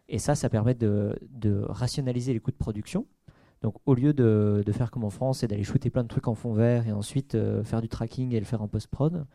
Et 0.09 0.19
ça, 0.19 0.35
ça 0.35 0.49
permet 0.49 0.75
de 0.75 1.63
rationaliser 1.69 2.33
les 2.33 2.41
coûts 2.41 2.53
de 2.53 2.57
production. 2.57 3.05
Donc, 3.63 3.75
au 3.87 3.95
lieu 3.95 4.13
de, 4.13 4.63
faire 4.73 4.91
comme 4.91 5.05
en 5.05 5.11
France 5.11 5.43
et 5.43 5.49
d'aller 5.49 5.65
shooter 5.65 5.91
plein 5.91 6.05
de 6.05 6.09
trucs 6.09 6.29
en 6.29 6.35
fond 6.35 6.53
vert 6.53 6.87
et 6.87 6.93
ensuite 6.93 7.35
euh, 7.35 7.65
faire 7.65 7.81
du 7.81 7.89
tracking 7.89 8.33
et 8.33 8.39
le 8.39 8.47
faire 8.47 8.63
en 8.63 8.69
post-prod, 8.69 9.27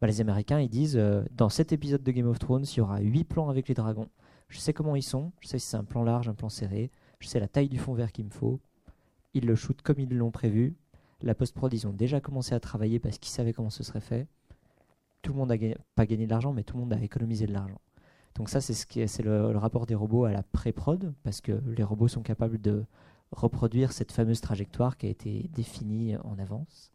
bah, 0.00 0.06
les 0.06 0.20
Américains 0.20 0.60
ils 0.60 0.68
disent 0.68 0.96
euh, 0.96 1.22
dans 1.32 1.48
cet 1.48 1.72
épisode 1.72 2.02
de 2.02 2.10
Game 2.10 2.26
of 2.26 2.38
Thrones, 2.38 2.64
il 2.64 2.76
y 2.76 2.80
aura 2.80 3.00
8 3.00 3.24
plans 3.24 3.48
avec 3.48 3.68
les 3.68 3.74
dragons. 3.74 4.08
Je 4.48 4.58
sais 4.58 4.72
comment 4.72 4.96
ils 4.96 5.02
sont, 5.02 5.32
je 5.40 5.48
sais 5.48 5.58
si 5.58 5.68
c'est 5.68 5.76
un 5.76 5.84
plan 5.84 6.02
large, 6.02 6.28
un 6.28 6.34
plan 6.34 6.48
serré, 6.48 6.90
je 7.20 7.28
sais 7.28 7.38
la 7.38 7.48
taille 7.48 7.68
du 7.68 7.78
fond 7.78 7.94
vert 7.94 8.12
qu'il 8.12 8.24
me 8.24 8.30
faut. 8.30 8.60
Ils 9.34 9.46
le 9.46 9.54
shootent 9.54 9.82
comme 9.82 10.00
ils 10.00 10.16
l'ont 10.16 10.30
prévu. 10.30 10.74
La 11.20 11.34
post-prod, 11.34 11.72
ils 11.72 11.86
ont 11.86 11.92
déjà 11.92 12.20
commencé 12.20 12.54
à 12.54 12.60
travailler 12.60 12.98
parce 12.98 13.18
qu'ils 13.18 13.32
savaient 13.32 13.52
comment 13.52 13.70
ce 13.70 13.82
serait 13.82 14.00
fait. 14.00 14.26
Tout 15.22 15.32
le 15.32 15.38
monde 15.38 15.52
a 15.52 15.56
pas 15.94 16.06
gagné 16.06 16.26
de 16.26 16.30
l'argent, 16.30 16.52
mais 16.52 16.62
tout 16.62 16.76
le 16.76 16.82
monde 16.84 16.92
a 16.92 17.02
économisé 17.02 17.46
de 17.46 17.52
l'argent. 17.52 17.80
Donc 18.36 18.48
ça, 18.48 18.60
c'est 18.60 19.22
le, 19.22 19.52
le 19.52 19.58
rapport 19.58 19.84
des 19.84 19.96
robots 19.96 20.24
à 20.24 20.32
la 20.32 20.44
pré-prod, 20.44 21.12
parce 21.24 21.40
que 21.40 21.60
les 21.76 21.82
robots 21.82 22.06
sont 22.08 22.22
capables 22.22 22.60
de 22.60 22.84
reproduire 23.32 23.92
cette 23.92 24.12
fameuse 24.12 24.40
trajectoire 24.40 24.96
qui 24.96 25.06
a 25.06 25.10
été 25.10 25.50
définie 25.52 26.16
en 26.18 26.38
avance. 26.38 26.92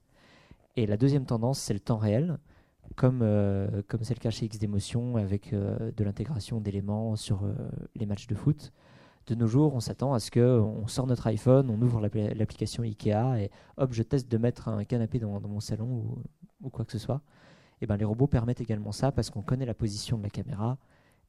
Et 0.75 0.85
la 0.87 0.97
deuxième 0.97 1.25
tendance, 1.25 1.59
c'est 1.59 1.73
le 1.73 1.79
temps 1.79 1.97
réel, 1.97 2.39
comme 2.95 3.19
euh, 3.21 3.81
comme 3.87 4.03
c'est 4.03 4.15
le 4.15 4.19
cas 4.19 4.29
chez 4.29 4.47
XDemotion 4.47 5.17
avec 5.17 5.53
euh, 5.53 5.91
de 5.95 6.03
l'intégration 6.03 6.59
d'éléments 6.59 7.15
sur 7.15 7.43
euh, 7.43 7.53
les 7.95 8.05
matchs 8.05 8.27
de 8.27 8.35
foot. 8.35 8.71
De 9.27 9.35
nos 9.35 9.47
jours, 9.47 9.73
on 9.73 9.79
s'attend 9.79 10.13
à 10.13 10.19
ce 10.19 10.31
que 10.31 10.59
on 10.59 10.87
sort 10.87 11.07
notre 11.07 11.27
iPhone, 11.27 11.69
on 11.69 11.81
ouvre 11.81 12.01
l'appli- 12.01 12.33
l'application 12.33 12.83
Ikea 12.83 13.39
et 13.39 13.51
hop, 13.77 13.93
je 13.93 14.03
teste 14.03 14.29
de 14.29 14.37
mettre 14.37 14.67
un 14.67 14.83
canapé 14.83 15.19
dans, 15.19 15.39
mon 15.39 15.61
salon 15.61 15.87
ou, 15.87 16.17
ou 16.61 16.69
quoi 16.69 16.83
que 16.83 16.91
ce 16.91 16.97
soit. 16.99 17.21
Et 17.81 17.85
ben, 17.85 17.95
les 17.95 18.05
robots 18.05 18.27
permettent 18.27 18.61
également 18.61 18.91
ça 18.91 19.11
parce 19.11 19.29
qu'on 19.29 19.41
connaît 19.41 19.65
la 19.65 19.73
position 19.73 20.17
de 20.17 20.23
la 20.23 20.29
caméra 20.29 20.77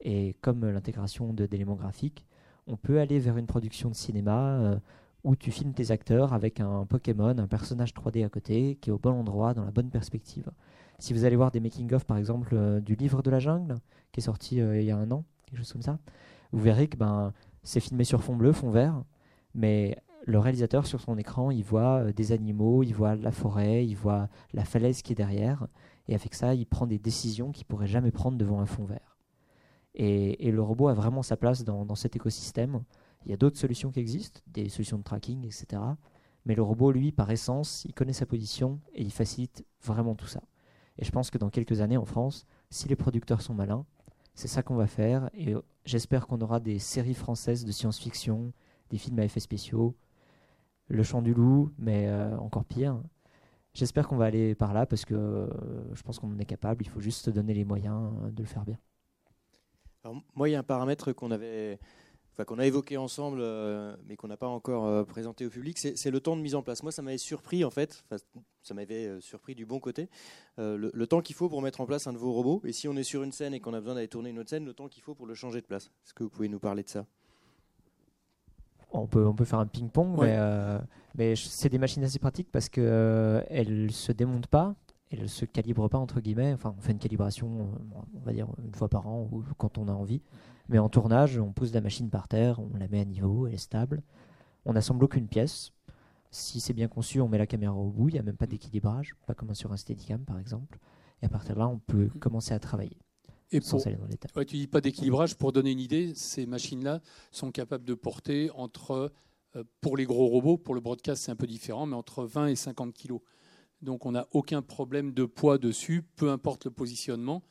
et 0.00 0.34
comme 0.40 0.68
l'intégration 0.68 1.32
d'éléments 1.32 1.76
graphiques, 1.76 2.26
on 2.66 2.76
peut 2.76 3.00
aller 3.00 3.18
vers 3.18 3.36
une 3.36 3.46
production 3.46 3.90
de 3.90 3.94
cinéma 3.94 4.58
euh, 4.58 4.78
où 5.22 5.36
tu 5.36 5.50
filmes 5.50 5.72
tes 5.72 5.90
acteurs 5.90 6.32
avec 6.32 6.60
un 6.60 6.86
Pokémon, 6.86 7.36
un 7.38 7.46
personnage 7.46 7.92
3D 7.94 8.24
à 8.24 8.28
côté, 8.28 8.78
qui 8.80 8.90
est 8.90 8.92
au 8.92 8.98
bon 8.98 9.12
endroit, 9.12 9.54
dans 9.54 9.64
la 9.64 9.70
bonne 9.70 9.90
perspective. 9.90 10.50
Si 10.98 11.12
vous 11.12 11.24
allez 11.24 11.36
voir 11.36 11.50
des 11.50 11.60
making-of, 11.60 12.04
par 12.04 12.16
exemple, 12.16 12.50
euh, 12.52 12.80
du 12.80 12.94
livre 12.94 13.22
de 13.22 13.30
la 13.30 13.38
jungle, 13.38 13.76
qui 14.12 14.20
est 14.20 14.22
sorti 14.22 14.60
euh, 14.60 14.80
il 14.80 14.86
y 14.86 14.90
a 14.90 14.96
un 14.96 15.10
an, 15.10 15.24
quelque 15.46 15.58
chose 15.58 15.72
comme 15.72 15.82
ça, 15.82 15.98
vous 16.52 16.60
verrez 16.60 16.88
que 16.88 16.96
ben, 16.96 17.32
c'est 17.62 17.80
filmé 17.80 18.04
sur 18.04 18.22
fond 18.22 18.36
bleu, 18.36 18.52
fond 18.52 18.70
vert, 18.70 19.02
mais 19.54 19.98
le 20.26 20.38
réalisateur, 20.38 20.86
sur 20.86 21.00
son 21.00 21.18
écran, 21.18 21.50
il 21.50 21.64
voit 21.64 22.12
des 22.12 22.32
animaux, 22.32 22.82
il 22.82 22.94
voit 22.94 23.14
la 23.14 23.32
forêt, 23.32 23.84
il 23.84 23.94
voit 23.94 24.28
la 24.52 24.64
falaise 24.64 25.02
qui 25.02 25.12
est 25.12 25.16
derrière, 25.16 25.66
et 26.08 26.14
avec 26.14 26.34
ça, 26.34 26.54
il 26.54 26.66
prend 26.66 26.86
des 26.86 26.98
décisions 26.98 27.50
qu'il 27.50 27.66
pourrait 27.66 27.86
jamais 27.86 28.10
prendre 28.10 28.38
devant 28.38 28.60
un 28.60 28.66
fond 28.66 28.84
vert. 28.84 29.13
Et, 29.94 30.50
le 30.50 30.62
robot 30.62 30.88
a 30.88 30.94
vraiment 30.94 31.22
sa 31.22 31.36
place 31.36 31.64
dans, 31.64 31.94
cet 31.94 32.16
écosystème. 32.16 32.82
Il 33.24 33.30
y 33.30 33.34
a 33.34 33.36
d'autres 33.36 33.58
solutions 33.58 33.90
qui 33.90 34.00
existent, 34.00 34.40
des 34.48 34.68
solutions 34.68 34.98
de 34.98 35.04
tracking, 35.04 35.44
etc. 35.44 35.80
Mais 36.46 36.54
le 36.54 36.62
robot, 36.62 36.92
lui, 36.92 37.12
par 37.12 37.30
essence, 37.30 37.84
il 37.86 37.94
connaît 37.94 38.12
sa 38.12 38.26
position 38.26 38.80
et 38.92 39.02
il 39.02 39.12
facilite 39.12 39.64
vraiment 39.82 40.14
tout 40.14 40.26
ça. 40.26 40.42
Et 40.98 41.04
je 41.04 41.10
pense 41.10 41.30
que 41.30 41.38
dans 41.38 41.50
quelques 41.50 41.80
années 41.80 41.96
en 41.96 42.04
France, 42.04 42.46
si 42.70 42.88
les 42.88 42.96
producteurs 42.96 43.40
sont 43.40 43.54
malins, 43.54 43.86
c'est 44.34 44.48
ça 44.48 44.62
qu'on 44.62 44.74
va 44.76 44.86
faire. 44.86 45.30
Et 45.34 45.54
euh, 45.54 45.62
j'espère 45.84 46.26
qu'on 46.26 46.40
aura 46.40 46.60
des 46.60 46.78
séries 46.78 47.14
françaises 47.14 47.64
de 47.64 47.72
science-fiction, 47.72 48.52
des 48.90 48.98
films 48.98 49.18
à 49.18 49.24
effets 49.24 49.40
spéciaux, 49.40 49.96
Le 50.88 51.02
Chant 51.02 51.22
du 51.22 51.34
Loup, 51.34 51.72
mais 51.78 52.08
euh, 52.08 52.36
encore 52.38 52.64
pire. 52.64 53.00
J'espère 53.74 54.06
qu'on 54.08 54.16
va 54.16 54.26
aller 54.26 54.54
par 54.54 54.72
là 54.72 54.86
parce 54.86 55.04
que 55.04 55.14
euh, 55.14 55.94
je 55.94 56.02
pense 56.02 56.18
qu'on 56.18 56.32
en 56.32 56.38
est 56.38 56.44
capable. 56.44 56.84
Il 56.84 56.88
faut 56.88 57.00
juste 57.00 57.24
se 57.24 57.30
donner 57.30 57.54
les 57.54 57.64
moyens 57.64 58.12
de 58.32 58.42
le 58.42 58.48
faire 58.48 58.64
bien. 58.64 58.78
Alors, 60.04 60.22
moi, 60.34 60.48
il 60.48 60.52
y 60.52 60.54
a 60.54 60.58
un 60.58 60.62
paramètre 60.64 61.12
qu'on 61.12 61.30
avait, 61.30 61.78
enfin, 62.32 62.44
qu'on 62.44 62.58
a 62.58 62.66
évoqué 62.66 62.98
ensemble, 62.98 63.38
euh, 63.40 63.96
mais 64.06 64.16
qu'on 64.16 64.28
n'a 64.28 64.36
pas 64.36 64.48
encore 64.48 64.84
euh, 64.86 65.02
présenté 65.04 65.46
au 65.46 65.48
public, 65.50 65.78
c'est 65.78 66.10
le 66.10 66.20
temps 66.20 66.36
de 66.36 66.42
mise 66.42 66.54
en 66.54 66.62
place. 66.62 66.82
Moi, 66.82 66.92
ça 66.92 67.00
m'avait 67.00 67.16
surpris, 67.16 67.64
en 67.64 67.70
fait, 67.70 68.04
ça 68.62 68.74
m'avait 68.74 69.06
euh, 69.06 69.20
surpris 69.20 69.54
du 69.54 69.64
bon 69.64 69.80
côté, 69.80 70.10
euh, 70.58 70.76
le, 70.76 70.90
le 70.92 71.06
temps 71.06 71.22
qu'il 71.22 71.34
faut 71.34 71.48
pour 71.48 71.62
mettre 71.62 71.80
en 71.80 71.86
place 71.86 72.06
un 72.06 72.12
nouveau 72.12 72.32
robot. 72.32 72.60
Et 72.64 72.72
si 72.72 72.86
on 72.86 72.96
est 72.96 73.02
sur 73.02 73.22
une 73.22 73.32
scène 73.32 73.54
et 73.54 73.60
qu'on 73.60 73.72
a 73.72 73.80
besoin 73.80 73.94
d'aller 73.94 74.08
tourner 74.08 74.28
une 74.28 74.38
autre 74.38 74.50
scène, 74.50 74.66
le 74.66 74.74
temps 74.74 74.88
qu'il 74.88 75.02
faut 75.02 75.14
pour 75.14 75.26
le 75.26 75.34
changer 75.34 75.62
de 75.62 75.66
place. 75.66 75.86
Est-ce 76.04 76.12
que 76.12 76.22
vous 76.22 76.30
pouvez 76.30 76.48
nous 76.50 76.60
parler 76.60 76.82
de 76.82 76.88
ça? 76.90 77.06
On 78.92 79.06
peut, 79.06 79.26
on 79.26 79.34
peut 79.34 79.44
faire 79.44 79.58
un 79.58 79.66
ping-pong, 79.66 80.18
Ouais. 80.18 80.38
mais, 81.16 81.34
c'est 81.34 81.68
des 81.68 81.78
machines 81.78 82.04
assez 82.04 82.18
pratiques 82.20 82.52
parce 82.52 82.68
qu'elles 82.68 83.84
ne 83.86 83.88
se 83.88 84.12
démontent 84.12 84.46
pas, 84.46 84.76
elles 85.10 85.22
ne 85.22 85.26
se 85.26 85.44
calibrent 85.44 85.88
pas, 85.88 85.98
entre 85.98 86.20
guillemets. 86.20 86.52
Enfin, 86.52 86.74
on 86.76 86.80
fait 86.80 86.92
une 86.92 86.98
calibration, 86.98 87.60
euh, 87.60 88.00
on 88.14 88.20
va 88.20 88.32
dire, 88.32 88.48
une 88.64 88.74
fois 88.74 88.88
par 88.88 89.06
an 89.06 89.28
ou 89.30 89.44
quand 89.58 89.78
on 89.78 89.88
a 89.88 89.92
envie. 89.92 90.22
Mais 90.68 90.78
en 90.78 90.88
tournage, 90.88 91.38
on 91.38 91.52
pose 91.52 91.72
la 91.74 91.80
machine 91.80 92.10
par 92.10 92.28
terre, 92.28 92.58
on 92.60 92.76
la 92.78 92.88
met 92.88 93.00
à 93.00 93.04
niveau, 93.04 93.46
elle 93.46 93.54
est 93.54 93.58
stable. 93.58 94.02
On 94.64 94.72
n'assemble 94.72 95.04
aucune 95.04 95.28
pièce. 95.28 95.72
Si 96.30 96.58
c'est 96.60 96.72
bien 96.72 96.88
conçu, 96.88 97.20
on 97.20 97.28
met 97.28 97.38
la 97.38 97.46
caméra 97.46 97.74
au 97.74 97.90
bout, 97.90 98.08
il 98.08 98.14
n'y 98.14 98.18
a 98.18 98.22
même 98.22 98.36
pas 98.36 98.46
d'équilibrage, 98.46 99.14
pas 99.26 99.34
comme 99.34 99.54
sur 99.54 99.72
un 99.72 99.76
Steadicam 99.76 100.24
par 100.24 100.38
exemple. 100.38 100.78
Et 101.22 101.26
à 101.26 101.28
partir 101.28 101.54
de 101.54 101.60
là, 101.60 101.68
on 101.68 101.78
peut 101.78 102.08
commencer 102.18 102.54
à 102.54 102.58
travailler 102.58 102.98
Et 103.52 103.60
sans 103.60 103.76
pour, 103.76 103.86
aller 103.86 103.96
dans 103.96 104.06
les. 104.06 104.18
Ouais, 104.34 104.44
tu 104.44 104.56
dis 104.56 104.66
pas 104.66 104.80
d'équilibrage. 104.80 105.36
Pour 105.36 105.52
donner 105.52 105.70
une 105.70 105.80
idée, 105.80 106.12
ces 106.14 106.46
machines-là 106.46 107.00
sont 107.30 107.52
capables 107.52 107.84
de 107.84 107.94
porter 107.94 108.50
entre, 108.50 109.12
euh, 109.54 109.64
pour 109.80 109.96
les 109.96 110.06
gros 110.06 110.26
robots, 110.26 110.56
pour 110.56 110.74
le 110.74 110.80
broadcast 110.80 111.24
c'est 111.24 111.30
un 111.30 111.36
peu 111.36 111.46
différent, 111.46 111.86
mais 111.86 111.94
entre 111.94 112.24
20 112.24 112.48
et 112.48 112.56
50 112.56 112.94
kilos. 112.94 113.20
Donc 113.82 114.06
on 114.06 114.12
n'a 114.12 114.26
aucun 114.32 114.62
problème 114.62 115.12
de 115.12 115.24
poids 115.24 115.58
dessus, 115.58 116.02
peu 116.16 116.30
importe 116.30 116.64
le 116.64 116.70
positionnement. 116.70 117.42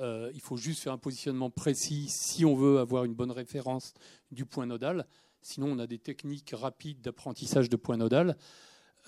Euh, 0.00 0.30
il 0.34 0.40
faut 0.40 0.56
juste 0.56 0.82
faire 0.82 0.92
un 0.92 0.98
positionnement 0.98 1.50
précis 1.50 2.06
si 2.08 2.44
on 2.44 2.54
veut 2.54 2.78
avoir 2.78 3.04
une 3.04 3.14
bonne 3.14 3.32
référence 3.32 3.94
du 4.30 4.44
point 4.44 4.66
nodal. 4.66 5.06
Sinon, 5.40 5.68
on 5.72 5.78
a 5.78 5.86
des 5.86 5.98
techniques 5.98 6.52
rapides 6.54 7.00
d'apprentissage 7.00 7.68
de 7.68 7.76
point 7.76 7.96
nodal. 7.96 8.36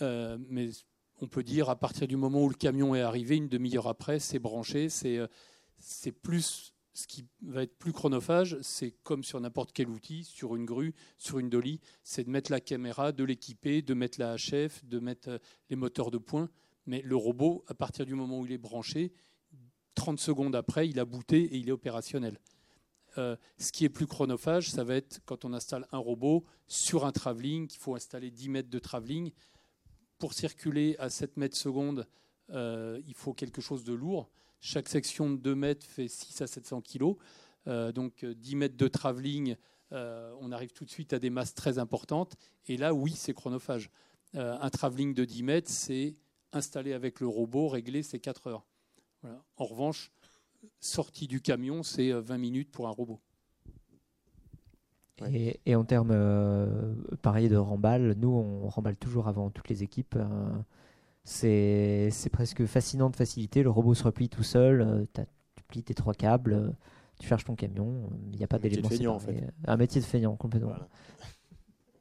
Euh, 0.03 0.39
mais 0.49 0.71
on 1.21 1.27
peut 1.27 1.43
dire 1.43 1.69
à 1.69 1.77
partir 1.77 2.09
du 2.09 2.17
moment 2.17 2.43
où 2.43 2.49
le 2.49 2.55
camion 2.55 2.95
est 2.95 3.03
arrivé, 3.03 3.37
une 3.37 3.49
demi-heure 3.49 3.89
après, 3.89 4.19
c'est 4.19 4.39
branché, 4.39 4.89
c'est 4.89 5.19
euh, 5.19 5.27
c'est 5.79 6.13
plus 6.13 6.75
ce 6.93 7.07
qui 7.07 7.25
va 7.43 7.63
être 7.63 7.79
plus 7.79 7.93
chronophage, 7.93 8.59
c'est 8.63 8.91
comme 9.03 9.23
sur 9.23 9.41
n'importe 9.41 9.73
quel 9.73 9.89
outil, 9.89 10.25
sur 10.25 10.57
une 10.57 10.65
grue, 10.65 10.95
sur 11.19 11.39
une 11.39 11.49
dolly, 11.49 11.81
c'est 12.03 12.25
de 12.25 12.31
mettre 12.31 12.51
la 12.51 12.61
caméra, 12.61 13.13
de 13.13 13.25
l'équiper, 13.25 13.83
de 13.83 13.95
mettre 13.95 14.19
la 14.19 14.37
HF, 14.37 14.85
de 14.85 14.99
mettre 14.99 15.29
euh, 15.29 15.39
les 15.69 15.77
moteurs 15.77 16.11
de 16.11 16.19
pointe. 16.19 16.51
Mais 16.87 17.03
le 17.03 17.17
robot, 17.17 17.65
à 17.69 17.75
partir 17.75 18.07
du 18.07 18.15
moment 18.15 18.41
où 18.41 18.47
il 18.47 18.53
est 18.53 18.59
branché, 18.59 19.13
30 19.95 20.19
secondes 20.19 20.57
après, 20.57 20.89
il 20.89 20.99
a 20.99 21.05
booté 21.05 21.43
et 21.43 21.57
il 21.57 21.69
est 21.69 21.73
opérationnel. 21.73 22.41
Euh, 23.19 23.37
ce 23.59 23.73
qui 23.73 23.85
est 23.85 23.89
plus 23.89 24.07
chronophage, 24.07 24.71
ça 24.71 24.85
va 24.85 24.95
être 24.95 25.21
quand 25.25 25.45
on 25.45 25.53
installe 25.53 25.87
un 25.93 25.99
robot 25.99 26.45
sur 26.67 27.05
un 27.05 27.13
travelling, 27.13 27.67
qu'il 27.67 27.81
faut 27.81 27.95
installer 27.95 28.31
10 28.31 28.49
mètres 28.49 28.71
de 28.71 28.79
travelling. 28.79 29.33
Pour 30.19 30.33
circuler 30.33 30.97
à 30.99 31.11
7 31.11 31.37
mètres 31.37 31.57
secondes, 31.57 32.07
euh, 32.51 33.01
il 33.07 33.15
faut 33.15 33.33
quelque 33.33 33.61
chose 33.61 33.85
de 33.85 33.93
lourd. 33.93 34.31
Chaque 34.61 34.89
section 34.89 35.31
de 35.31 35.37
2 35.37 35.55
mètres 35.55 35.87
fait 35.87 36.09
6 36.09 36.43
à 36.43 36.47
700 36.47 36.83
kg. 36.83 37.15
Euh, 37.67 37.93
donc 37.93 38.25
euh, 38.25 38.35
10 38.35 38.57
mètres 38.57 38.77
de 38.77 38.89
travelling, 38.89 39.57
euh, 39.93 40.35
on 40.41 40.53
arrive 40.53 40.73
tout 40.73 40.85
de 40.85 40.91
suite 40.91 41.13
à 41.13 41.19
des 41.19 41.31
masses 41.31 41.55
très 41.55 41.79
importantes. 41.79 42.37
Et 42.67 42.77
là, 42.77 42.95
oui, 42.95 43.13
c'est 43.13 43.35
chronophage. 43.35 43.91
Euh, 44.35 44.57
un 44.61 44.71
travelling 44.71 45.15
de 45.15 45.25
10 45.25 45.43
mètres, 45.43 45.71
c'est 45.71 46.17
installé 46.53 46.93
avec 46.93 47.21
le 47.21 47.27
robot, 47.27 47.69
réglé, 47.69 48.03
c'est 48.03 48.19
4 48.19 48.47
heures. 48.47 48.67
En 49.59 49.67
revanche, 49.67 50.11
sortie 50.81 51.27
du 51.27 51.41
camion, 51.41 51.83
c'est 51.83 52.13
euh, 52.13 52.21
20 52.21 52.39
minutes 52.39 52.71
pour 52.71 52.89
un 52.89 52.91
robot. 52.91 53.21
Et, 55.27 55.61
et 55.67 55.75
en 55.75 55.85
termes 55.85 56.13
euh, 56.13 56.95
pareil 57.21 57.51
de 57.51 57.57
remballe, 57.57 58.15
nous 58.19 58.31
on 58.31 58.69
remballe 58.69 58.97
toujours 58.97 59.29
avant 59.29 59.51
toutes 59.51 59.69
les 59.69 59.83
équipes. 59.83 60.17
Euh, 61.45 62.09
c'est 62.11 62.31
presque 62.31 62.65
fascinant 62.67 63.11
de 63.11 63.17
facilité. 63.17 63.63
Le 63.63 63.71
robot 63.71 63.95
se 63.95 64.05
replie 64.05 64.29
tout 64.29 64.43
seul. 64.43 64.81
euh, 64.81 65.05
tu 65.57 65.63
plies 65.69 65.83
tes 65.83 65.95
trois 65.95 66.15
câbles, 66.15 66.53
euh, 66.53 66.71
tu 67.19 67.27
charges 67.29 67.45
ton 67.45 67.55
camion. 67.55 68.11
Il 68.33 68.39
n'y 68.39 68.45
a 68.45 68.47
pas 68.47 68.57
Un 68.57 68.61
métier 68.61 68.71
de 68.83 68.83
d'éléments 68.83 68.89
feignant, 68.97 69.15
en 69.17 69.19
séparés. 69.21 69.47
Un 69.67 69.77
métier 69.77 70.01
de 70.01 70.07
feignant 70.07 70.37
complètement. 70.37 70.69
Voilà. 70.71 70.89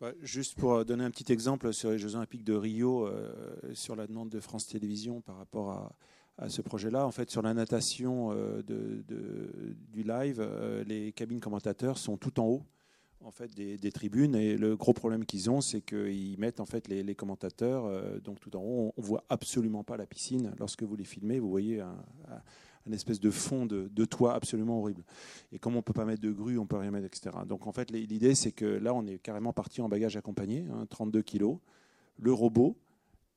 Ouais, 0.01 0.15
juste 0.21 0.57
pour 0.57 0.75
euh, 0.75 0.83
donner 0.85 1.03
un 1.03 1.11
petit 1.11 1.29
exemple 1.33 1.73
sur 1.73 1.91
les 1.91 1.97
Jeux 1.99 2.15
Olympiques 2.15 2.45
de 2.45 2.53
Rio, 2.53 3.05
euh, 3.05 3.33
sur 3.73 3.97
la 3.97 4.07
demande 4.07 4.29
de 4.29 4.39
France 4.39 4.65
Télévisions 4.65 5.19
par 5.19 5.35
rapport 5.35 5.71
à, 5.71 5.91
à 6.37 6.47
ce 6.47 6.61
projet-là, 6.61 7.05
en 7.05 7.11
fait, 7.11 7.29
sur 7.29 7.41
la 7.41 7.53
natation 7.53 8.31
euh, 8.31 8.63
de, 8.63 9.03
de- 9.09 9.75
du 9.91 10.03
live, 10.03 10.37
euh, 10.39 10.85
les 10.85 11.11
cabines 11.11 11.41
commentateurs 11.41 11.97
sont 11.97 12.15
tout 12.15 12.39
en 12.39 12.45
haut 12.45 12.63
en 13.23 13.31
fait 13.31 13.53
des, 13.53 13.91
tribunes 13.91 14.35
et 14.35 14.55
le 14.57 14.75
gros 14.75 14.93
problème 14.93 15.25
qu'ils 15.25 15.49
ont 15.49 15.61
c'est 15.61 15.81
qu'ils 15.81 16.39
mettent 16.39 16.59
en 16.59 16.65
fait 16.65 16.87
les, 16.87 17.15
commentateurs 17.15 17.85
euh, 17.85 18.19
donc 18.19 18.39
tout 18.39 18.55
en 18.55 18.61
haut 18.61 18.93
on, 18.97 19.01
on 19.01 19.01
voit 19.01 19.23
absolument 19.29 19.83
pas 19.83 19.97
la 19.97 20.05
piscine 20.05 20.53
lorsque 20.57 20.83
vous 20.83 20.95
les 20.95 21.03
filmez 21.03 21.39
vous 21.39 21.49
voyez 21.49 21.81
un, 21.81 21.93
espèce 22.91 23.19
de 23.19 23.29
fond 23.29 23.67
de, 23.67 24.05
toit 24.05 24.33
absolument 24.33 24.79
horrible. 24.79 25.03
Et 25.51 25.59
comme 25.59 25.73
on 25.73 25.77
ne 25.77 25.83
peut 25.83 25.93
pas 25.93 26.05
mettre 26.05 26.23
de 26.23 26.31
grue, 26.31 26.57
on 26.57 26.65
peut 26.65 26.77
rien 26.77 26.89
mettre, 26.89 27.05
etc. 27.05 27.29
Donc 27.47 27.67
en 27.67 27.71
fait, 27.71 27.91
l'idée, 27.91 28.33
c'est 28.33 28.51
que 28.51 28.65
là, 28.65 28.95
on 28.95 29.05
est 29.05 29.19
carrément 29.19 29.53
parti 29.53 29.79
en 29.81 29.87
bagage 29.87 30.17
accompagné, 30.17 30.65
32 30.89 31.19
hein, 31.19 31.21
kilos, 31.21 31.57
le 32.17 32.33
robot. 32.33 32.75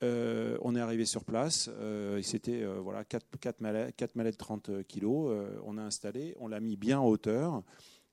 Euh, 0.03 0.57
on 0.63 0.75
est 0.75 0.81
arrivé 0.81 1.05
sur 1.05 1.23
place, 1.23 1.69
euh, 1.75 2.23
c'était 2.23 2.65
voilà, 2.65 3.05
4, 3.05 3.27
4, 3.39 3.61
mallettes, 3.61 3.95
4 3.95 4.17
mallettes 4.17 4.39
30 4.39 4.85
kilos. 4.89 5.31
on 5.67 5.77
a 5.77 5.83
installé, 5.83 6.35
on 6.41 6.49
l'a 6.49 6.59
mis 6.59 6.77
bien 6.77 6.99
en 6.99 7.07
hauteur 7.07 7.63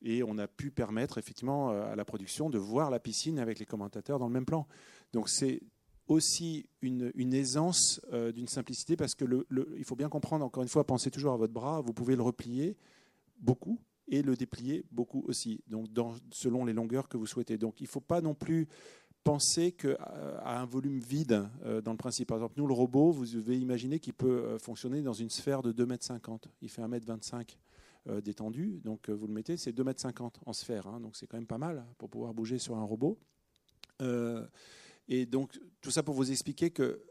et 0.02 0.24
on 0.24 0.38
a 0.38 0.47
pu 0.47 0.72
permettre 0.72 1.18
effectivement 1.18 1.70
à 1.70 1.95
la 1.95 2.06
production 2.06 2.50
de 2.50 2.58
voir 2.58 2.89
la 2.89 3.00
piscine 3.00 3.39
avec 3.39 3.60
les 3.60 3.66
commentateurs 3.66 4.20
dans 4.20 4.28
le 4.28 4.34
même 4.34 4.45
plan. 4.45 4.68
Donc 5.14 5.30
c'est 5.30 5.62
aussi 6.10 6.66
une, 6.82 7.34
aisance 7.34 8.02
euh, 8.12 8.32
d'une 8.32 8.47
simplicité 8.47 8.97
parce 8.97 9.16
que 9.16 9.26
il 9.78 9.84
faut 9.86 9.95
bien 9.95 10.10
comprendre, 10.10 10.43
encore 10.43 10.64
une 10.64 10.70
fois, 10.70 10.84
pensez 10.84 11.12
toujours 11.12 11.34
à 11.34 11.38
votre 11.38 11.54
bras, 11.54 11.82
vous 11.82 11.93
pouvez 11.93 12.16
le 12.16 12.24
replier 12.24 12.76
beaucoup 13.39 13.80
et 14.08 14.24
le 14.24 14.36
déplier 14.36 14.86
beaucoup 14.91 15.24
aussi, 15.28 15.64
donc 15.68 15.88
selon 16.32 16.66
les 16.66 16.74
longueurs 16.74 17.08
que 17.08 17.16
vous 17.16 17.28
souhaitez. 17.28 17.60
Donc 17.60 17.80
il 17.80 17.84
ne 17.84 17.89
faut 17.89 18.02
pas 18.02 18.22
non 18.22 18.34
plus 18.34 18.68
penser 19.24 19.72
qu'à 19.72 19.89
euh, 19.89 20.39
un 20.43 20.66
volume 20.66 21.00
vide 21.00 21.47
euh, 21.64 21.80
dans 21.80 21.91
le 21.91 21.97
principe. 21.97 22.30
Par 22.30 22.38
exemple, 22.38 22.56
nous, 22.58 22.66
le 22.66 22.74
robot, 22.74 23.12
vous 23.12 23.28
devez 23.28 23.60
imaginer 23.60 24.00
qu'il 24.00 24.14
peut 24.14 24.58
fonctionner 24.58 25.04
dans 25.04 25.14
une 25.14 25.30
sphère 25.30 25.62
de 25.62 25.72
2,50 25.72 26.32
m. 26.32 26.38
Il 26.64 26.70
fait 26.70 26.82
1,25 26.82 27.36
m 27.36 27.43
d'étendue, 28.24 28.82
donc 28.84 29.10
vous 29.10 29.28
le 29.28 29.34
mettez, 29.34 29.57
c'est 29.57 29.72
2,50 29.72 30.24
m 30.24 30.30
en 30.45 30.53
sphère, 30.53 30.88
hein. 30.88 30.99
donc 30.99 31.16
c'est 31.16 31.28
quand 31.28 31.38
même 31.38 31.47
pas 31.47 31.57
mal 31.57 31.86
pour 31.97 32.10
pouvoir 32.10 32.34
bouger 32.34 32.57
sur 32.57 32.78
un 32.78 32.84
robot. 32.84 33.18
Et 35.10 35.26
donc, 35.26 35.60
tout 35.82 35.91
ça 35.91 36.03
pour 36.03 36.14
vous 36.14 36.32
expliquer 36.32 36.70
que 36.70 37.01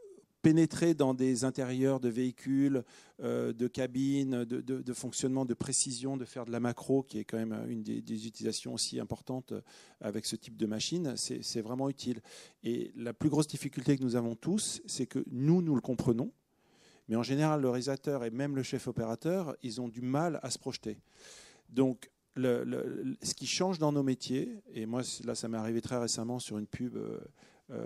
pénétrer 0.41 0.93
dans 0.93 1.13
des 1.13 1.43
intérieurs 1.43 1.99
de 1.99 2.07
véhicules, 2.07 2.83
euh, 3.21 3.51
de 3.51 3.67
cabines, 3.67 4.45
de, 4.45 4.93
fonctionnement, 4.93 5.45
de 5.45 5.53
précision, 5.53 6.15
de 6.15 6.23
faire 6.23 6.45
de 6.45 6.51
la 6.51 6.61
macro, 6.61 7.03
qui 7.03 7.19
est 7.19 7.25
quand 7.25 7.37
même 7.37 7.65
une 7.67 7.83
des, 7.83 8.27
utilisations 8.27 8.73
aussi 8.73 8.99
importantes 8.99 9.53
avec 9.99 10.25
ce 10.25 10.37
type 10.37 10.55
de 10.55 10.65
machine, 10.65 11.13
c'est 11.17 11.61
vraiment 11.61 11.89
utile. 11.89 12.21
Et 12.63 12.91
la 12.95 13.13
plus 13.13 13.29
grosse 13.29 13.47
difficulté 13.47 13.97
que 13.97 14.03
nous 14.03 14.15
avons 14.15 14.35
tous, 14.35 14.81
c'est 14.85 15.07
que 15.07 15.23
nous, 15.29 15.61
nous 15.61 15.75
le 15.75 15.81
comprenons, 15.81 16.31
mais 17.09 17.15
en 17.15 17.23
général, 17.23 17.59
le 17.59 17.69
réalisateur 17.69 18.23
et 18.23 18.29
même 18.29 18.55
le 18.55 18.61
chef 18.63 18.87
opérateur, 18.87 19.57
ils 19.63 19.81
ont 19.81 19.89
du 19.89 20.01
mal 20.01 20.39
à 20.43 20.51
se 20.51 20.59
projeter. 20.59 20.99
Donc, 21.67 22.11
ce 22.37 23.33
qui 23.33 23.47
change 23.47 23.79
dans 23.79 23.91
nos 23.91 24.03
métiers, 24.03 24.61
et 24.73 24.85
moi, 24.85 25.01
là, 25.25 25.33
ça 25.35 25.47
m'est 25.49 25.57
arrivé 25.57 25.81
très 25.81 25.97
récemment 25.97 26.39
sur 26.39 26.57
une 26.57 26.67
pub. 26.67 26.95
Euh, 26.95 27.19
euh, 27.71 27.85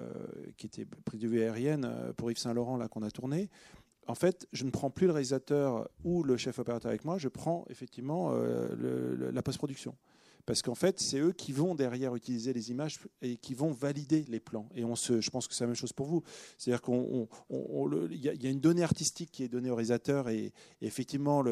qui 0.56 0.68
était 0.68 0.86
prise 0.86 1.20
de 1.20 1.28
vue 1.28 1.42
aérienne 1.42 1.84
euh, 1.84 2.14
pour 2.14 2.32
Yves 2.32 2.38
Saint-Laurent, 2.38 2.78
là, 2.78 2.88
qu'on 2.88 3.04
a 3.04 3.12
tourné. 3.12 3.50
En 4.08 4.16
fait, 4.16 4.48
je 4.54 4.64
ne 4.64 4.70
prends 4.70 4.90
plus 4.90 5.08
le 5.08 5.12
réalisateur 5.12 5.90
ou 6.06 6.24
le 6.24 6.38
chef 6.38 6.58
opérateur 6.58 6.90
avec 6.90 7.04
moi, 7.04 7.18
je 7.18 7.28
prends 7.28 7.66
effectivement 7.70 8.34
la 8.34 9.42
post-production. 9.42 9.94
Parce 10.46 10.62
qu'en 10.62 10.76
fait, 10.76 11.00
c'est 11.00 11.20
eux 11.20 11.32
qui 11.32 11.54
vont 11.54 11.74
derrière 11.74 12.16
utiliser 12.16 12.52
les 12.52 12.70
images 12.70 13.00
et 13.22 13.38
qui 13.38 13.54
vont 13.54 13.72
valider 13.72 14.26
les 14.28 14.42
plans. 14.42 14.68
Et 14.76 14.82
je 14.82 15.30
pense 15.30 15.48
que 15.48 15.54
c'est 15.54 15.64
la 15.64 15.68
même 15.68 15.76
chose 15.76 15.94
pour 15.94 16.08
vous. 16.08 16.22
C'est-à-dire 16.58 16.82
qu'il 16.82 18.20
y, 18.22 18.48
a 18.48 18.50
une 18.50 18.60
donnée 18.60 18.84
artistique 18.84 19.32
qui 19.32 19.44
est 19.44 19.48
donnée 19.48 19.70
au 19.70 19.76
réalisateur 19.76 20.28
et, 20.28 20.52
effectivement, 20.82 21.44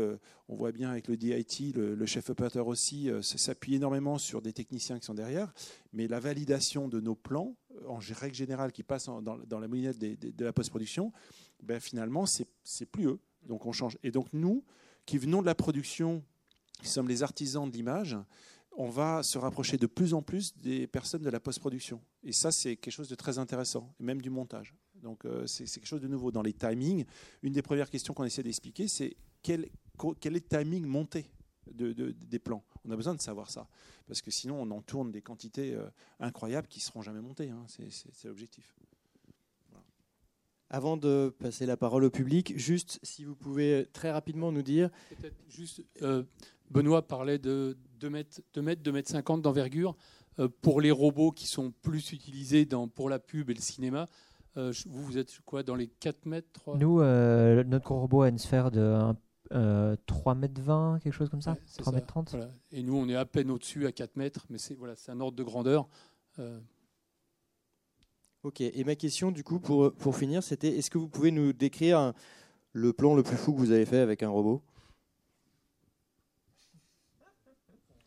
on 0.49 0.55
voit 0.55 0.73
bien 0.73 0.89
avec 0.89 1.07
le 1.07 1.15
DIT, 1.15 1.73
le, 1.73 2.05
chef 2.05 2.29
opérateur 2.29 2.67
aussi, 2.67 3.09
s'appuie 3.21 3.75
énormément 3.75 4.17
sur 4.17 4.41
des 4.41 4.51
techniciens 4.51 4.99
qui 4.99 5.05
sont 5.05 5.13
derrière. 5.13 5.53
Mais 5.93 6.07
la 6.07 6.19
validation 6.19 6.89
de 6.89 6.99
nos 6.99 7.15
plans, 7.15 7.55
en 7.87 7.99
règle 8.13 8.35
générale, 8.35 8.73
qui 8.73 8.83
passent 8.83 9.05
dans, 9.05 9.59
la 9.59 9.67
moulinette 9.69 9.99
de 9.99 10.45
la 10.45 10.51
post-production, 10.51 11.13
ben 11.63 11.79
finalement, 11.79 12.25
c'est 12.25 12.85
plus 12.91 13.05
eux. 13.05 13.19
Donc 13.47 13.65
on 13.65 13.71
change. 13.71 13.97
Et 14.03 14.11
donc 14.11 14.27
nous, 14.33 14.63
qui 15.05 15.17
venons 15.17 15.41
de 15.41 15.45
la 15.45 15.55
production, 15.55 16.23
qui 16.81 16.89
sommes 16.89 17.07
les 17.07 17.23
artisans 17.23 17.69
de 17.69 17.75
l'image, 17.75 18.17
on 18.77 18.89
va 18.89 19.23
se 19.23 19.37
rapprocher 19.37 19.77
de 19.77 19.87
plus 19.87 20.13
en 20.13 20.21
plus 20.21 20.57
des 20.57 20.87
personnes 20.87 21.21
de 21.21 21.29
la 21.29 21.39
post-production. 21.39 22.01
Et 22.23 22.31
ça, 22.31 22.51
c'est 22.51 22.75
quelque 22.77 22.93
chose 22.93 23.09
de 23.09 23.15
très 23.15 23.37
intéressant, 23.37 23.93
même 23.99 24.21
du 24.21 24.29
montage. 24.29 24.75
Donc 24.95 25.25
euh, 25.25 25.45
c'est 25.47 25.65
quelque 25.65 25.87
chose 25.87 26.01
de 26.01 26.07
nouveau. 26.07 26.31
Dans 26.31 26.41
les 26.41 26.53
timings, 26.53 27.05
une 27.41 27.53
des 27.53 27.61
premières 27.61 27.89
questions 27.89 28.13
qu'on 28.13 28.23
essaie 28.23 28.43
d'expliquer, 28.43 28.87
c'est 28.87 29.15
quel, 29.41 29.69
quel 30.19 30.35
est 30.35 30.51
le 30.51 30.63
timing 30.63 30.85
monté 30.85 31.31
de, 31.71 31.91
des 32.11 32.39
plans? 32.39 32.63
On 32.85 32.91
a 32.91 32.95
besoin 32.95 33.15
de 33.15 33.21
savoir 33.21 33.49
ça, 33.49 33.67
parce 34.07 34.21
que 34.21 34.31
sinon 34.31 34.61
on 34.61 34.71
en 34.71 34.81
tourne 34.81 35.11
des 35.11 35.21
quantités 35.21 35.73
euh, 35.73 35.87
incroyables 36.19 36.67
qui 36.67 36.79
ne 36.79 36.83
seront 36.83 37.01
jamais 37.01 37.21
montées. 37.21 37.49
Hein. 37.49 37.65
C'est 37.67 38.27
l'objectif. 38.27 38.75
Avant 40.73 40.95
de 40.95 41.35
passer 41.37 41.65
la 41.65 41.75
parole 41.75 42.05
au 42.05 42.09
public, 42.09 42.57
juste 42.57 42.97
si 43.03 43.25
vous 43.25 43.35
pouvez 43.35 43.87
très 43.91 44.09
rapidement 44.09 44.53
nous 44.53 44.61
dire. 44.61 44.89
Peut-être 45.17 45.35
juste, 45.49 45.83
euh, 46.01 46.23
Benoît 46.69 47.05
parlait 47.05 47.39
de 47.39 47.77
2 48.01 48.09
mètres, 48.09 48.41
2 48.53 48.61
mètres, 48.61 48.81
2 48.83 48.91
mètres 48.91 49.09
50 49.09 49.41
d'envergure. 49.41 49.95
Euh, 50.39 50.47
pour 50.61 50.81
les 50.81 50.91
robots 50.91 51.31
qui 51.31 51.47
sont 51.47 51.71
plus 51.81 52.11
utilisés 52.11 52.65
dans, 52.65 52.87
pour 52.87 53.09
la 53.09 53.19
pub 53.19 53.49
et 53.49 53.53
le 53.53 53.61
cinéma, 53.61 54.07
vous, 54.55 55.03
vous 55.03 55.17
êtes 55.17 55.39
quoi 55.45 55.63
dans 55.63 55.75
les 55.75 55.87
4 55.87 56.25
mètres 56.25 56.49
3 56.51 56.77
Nous, 56.77 56.99
notre 56.99 57.91
robot 57.91 58.23
a 58.23 58.29
une 58.29 58.37
sphère 58.37 58.69
de 58.69 59.13
3 60.05 60.35
mètres 60.35 60.61
20, 60.61 60.99
quelque 61.01 61.13
chose 61.13 61.29
comme 61.29 61.41
ça 61.41 61.57
3 61.77 61.93
mètres 61.93 62.07
30 62.07 62.35
Et 62.71 62.83
nous, 62.83 62.95
on 62.95 63.07
est 63.07 63.15
à 63.15 63.25
peine 63.25 63.49
au-dessus, 63.49 63.87
à 63.87 63.91
4 63.91 64.17
mètres, 64.17 64.45
mais 64.49 64.57
c'est 64.57 64.75
voilà, 64.75 64.95
un 65.07 65.19
ordre 65.21 65.37
de 65.37 65.43
grandeur. 65.43 65.87
Euh. 66.39 66.59
Ok, 68.43 68.61
et 68.61 68.83
ma 68.83 68.95
question, 68.95 69.31
du 69.31 69.43
coup, 69.43 69.59
pour, 69.59 69.93
pour 69.93 70.17
finir, 70.17 70.41
c'était 70.41 70.77
est-ce 70.77 70.89
que 70.89 70.97
vous 70.97 71.07
pouvez 71.07 71.31
nous 71.31 71.53
décrire 71.53 72.13
le 72.73 72.93
plan 72.93 73.15
le 73.15 73.23
plus 73.23 73.37
fou 73.37 73.53
que 73.53 73.59
vous 73.59 73.71
avez 73.71 73.85
fait 73.85 73.99
avec 73.99 74.23
un 74.23 74.29
robot? 74.29 74.61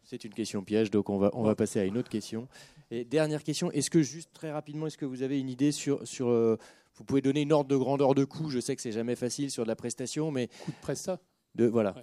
C'est 0.04 0.24
une 0.24 0.34
question 0.34 0.62
piège, 0.62 0.90
donc 0.90 1.08
on 1.08 1.18
va, 1.18 1.30
on 1.32 1.42
va 1.42 1.54
passer 1.54 1.80
à 1.80 1.84
une 1.84 1.96
autre 1.96 2.10
question. 2.10 2.46
Et 2.90 3.04
dernière 3.04 3.42
question, 3.42 3.70
est-ce 3.72 3.90
que 3.90 4.02
juste 4.02 4.30
très 4.32 4.52
rapidement, 4.52 4.86
est-ce 4.86 4.98
que 4.98 5.06
vous 5.06 5.22
avez 5.22 5.40
une 5.40 5.48
idée 5.48 5.72
sur, 5.72 6.06
sur 6.06 6.28
euh, 6.28 6.58
vous 6.94 7.04
pouvez 7.04 7.22
donner 7.22 7.42
une 7.42 7.52
ordre 7.52 7.70
de 7.70 7.76
grandeur 7.76 8.14
de 8.14 8.24
coût 8.24 8.50
Je 8.50 8.60
sais 8.60 8.76
que 8.76 8.82
c'est 8.82 8.92
jamais 8.92 9.16
facile 9.16 9.50
sur 9.50 9.64
de 9.64 9.68
la 9.68 9.76
prestation, 9.76 10.30
mais 10.30 10.48
coût 10.64 10.72
de 10.72 10.80
prestat 10.80 11.20
voilà. 11.56 11.94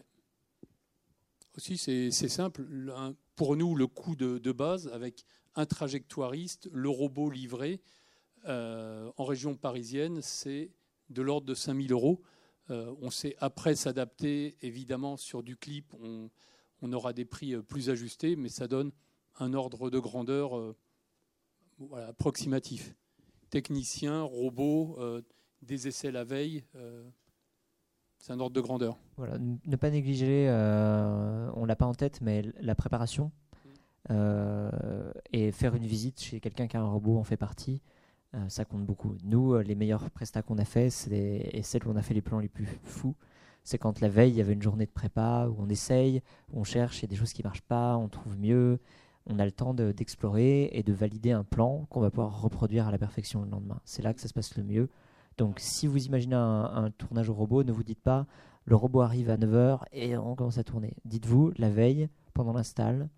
Aussi, 1.58 1.78
c'est 1.78 2.12
simple. 2.12 2.66
Pour 3.36 3.56
nous, 3.56 3.76
le 3.76 3.88
coût 3.88 4.16
de, 4.16 4.52
base, 4.52 4.88
avec 4.94 5.26
un 5.56 5.66
trajectoiriste, 5.66 6.70
le 6.72 6.90
robot 6.90 7.30
livré, 7.30 7.82
euh, 8.48 9.12
en 9.18 9.26
région 9.26 9.56
parisienne, 9.56 10.22
c'est 10.22 10.72
de 11.10 11.22
l'ordre 11.22 11.46
de 11.46 11.54
5000 11.54 11.92
euros. 11.92 12.22
Euh, 12.70 12.94
on 13.02 13.10
sait 13.10 13.36
après 13.40 13.76
s'adapter, 13.76 14.56
évidemment, 14.62 15.18
sur 15.18 15.44
du 15.44 15.58
clip, 15.58 15.94
on, 16.02 16.30
aura 16.94 17.14
des 17.14 17.26
prix 17.26 17.54
euh, 17.54 17.62
plus 17.62 17.90
ajustés, 17.90 18.36
mais 18.36 18.50
ça 18.50 18.68
donne 18.68 18.92
un 19.40 19.54
ordre 19.54 19.90
de 19.90 20.00
grandeur 20.00 20.52
approximatif. 22.08 22.96
Technicien, 23.50 24.22
robot, 24.22 25.00
des 25.62 25.88
essais 25.88 26.12
la 26.12 26.24
veille. 26.24 26.64
C'est 28.22 28.34
un 28.34 28.40
ordre 28.40 28.56
de 28.56 28.62
grandeur. 28.62 29.00
Voilà, 29.18 29.40
ne 29.40 29.76
pas 29.76 29.90
négliger, 29.90 30.48
euh, 30.48 31.50
on 31.56 31.66
l'a 31.66 31.76
pas 31.76 31.88
en 31.88 31.96
tête, 31.96 32.22
mais 32.22 32.44
la 32.60 32.76
préparation 32.76 33.32
euh, 34.12 35.12
et 35.34 35.52
faire 35.52 35.74
une 35.74 35.88
visite 35.88 36.22
chez 36.22 36.40
quelqu'un 36.40 36.68
qui 36.68 36.78
a 36.78 36.82
un 36.82 36.88
robot 36.88 37.18
en 37.18 37.24
fait 37.24 37.38
partie, 37.38 37.82
euh, 38.36 38.48
ça 38.48 38.64
compte 38.64 38.86
beaucoup. 38.86 39.16
Nous, 39.24 39.58
les 39.58 39.74
meilleurs 39.74 40.12
prestats 40.12 40.44
qu'on 40.44 40.60
a 40.60 40.66
fait, 40.66 40.90
et 41.12 41.64
celles 41.64 41.88
où 41.88 41.92
on 41.92 41.96
a 41.96 42.04
fait 42.04 42.14
les 42.14 42.22
plans 42.22 42.38
les 42.38 42.48
plus 42.48 42.68
fous, 42.84 43.16
c'est 43.64 43.78
quand 43.78 44.02
la 44.02 44.10
veille 44.10 44.32
il 44.32 44.38
y 44.38 44.42
avait 44.42 44.54
une 44.54 44.62
journée 44.62 44.86
de 44.86 44.92
prépa 44.92 45.48
où 45.48 45.56
on 45.60 45.70
essaye, 45.70 46.22
où 46.52 46.60
on 46.60 46.64
cherche, 46.64 47.00
il 47.00 47.02
y 47.04 47.06
a 47.06 47.10
des 47.10 47.16
choses 47.16 47.34
qui 47.34 47.44
marchent 47.44 47.62
pas, 47.62 47.96
on 47.98 48.08
trouve 48.08 48.38
mieux, 48.38 48.80
on 49.28 49.40
a 49.40 49.46
le 49.46 49.52
temps 49.52 49.74
d'explorer 49.74 50.70
et 50.74 50.84
de 50.84 50.94
valider 50.94 51.32
un 51.32 51.44
plan 51.44 51.86
qu'on 51.90 52.00
va 52.00 52.10
pouvoir 52.10 52.42
reproduire 52.42 52.88
à 52.88 52.92
la 52.92 52.98
perfection 52.98 53.44
le 53.44 53.50
lendemain. 53.50 53.80
C'est 53.86 54.02
là 54.02 54.14
que 54.14 54.22
ça 54.22 54.28
se 54.28 54.34
passe 54.34 54.56
le 54.58 54.64
mieux. 54.64 54.90
Donc 55.38 55.60
si 55.60 55.88
vous 55.88 56.06
imaginez 56.06 56.36
un, 56.36 56.92
tournage 56.98 57.30
au 57.30 57.34
robot, 57.34 57.64
ne 57.64 57.72
vous 57.72 57.84
dites 57.84 58.02
pas 58.02 58.26
le 58.66 58.76
robot 58.76 59.02
arrive 59.02 59.30
à 59.30 59.38
9h 59.38 59.80
et 59.92 60.16
on 60.18 60.36
commence 60.36 60.58
à 60.58 60.64
tourner. 60.64 60.94
Dites-vous 61.06 61.52
la 61.58 61.70
veille, 61.70 62.10
pendant 62.34 62.54
l'install, 62.54 63.10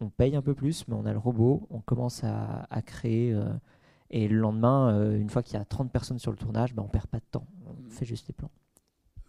on 0.00 0.10
paye 0.10 0.36
un 0.36 0.42
peu 0.42 0.54
plus, 0.54 0.86
mais 0.88 0.94
on 0.94 1.06
a 1.06 1.12
le 1.12 1.18
robot, 1.18 1.66
on 1.70 1.80
commence 1.80 2.22
à, 2.24 2.82
créer. 2.84 3.32
Euh, 3.32 3.48
et 4.10 4.28
le 4.28 4.38
lendemain, 4.38 4.94
euh, 4.94 5.18
une 5.18 5.30
fois 5.30 5.42
qu'il 5.42 5.54
y 5.54 5.60
a 5.60 5.64
30 5.64 5.90
personnes 5.90 6.18
sur 6.18 6.30
le 6.30 6.36
tournage, 6.36 6.74
ben, 6.74 6.82
on 6.82 6.88
perd 6.88 7.06
pas 7.06 7.18
de 7.18 7.24
temps. 7.30 7.46
On 7.66 7.72
mm. 7.72 7.90
fait 7.90 8.04
juste 8.04 8.28
les 8.28 8.34
plans. 8.34 8.50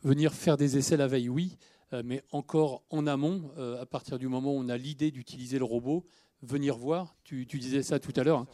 Venir 0.05 0.35
faire 0.35 0.55
des 0.55 0.77
essais 0.77 0.97
la 0.97 1.07
veille, 1.07 1.29
oui, 1.29 1.57
euh, 1.91 2.03
mais 2.05 2.23
encore 2.31 2.83
en 2.91 3.07
amont, 3.07 3.51
à 3.57 3.87
partir 3.87 4.19
du 4.19 4.27
moment 4.27 4.53
où 4.53 4.59
on 4.59 4.69
a 4.69 4.77
l'idée 4.77 5.09
d'utiliser 5.09 5.57
le 5.57 5.65
robot, 5.65 6.05
venir 6.43 6.77
voir, 6.77 7.15
tu, 7.23 7.43
disais 7.45 7.81
ça 7.81 7.97
tout 7.97 8.13
à 8.15 8.23
l'heure, 8.23 8.37
hein, 8.37 8.47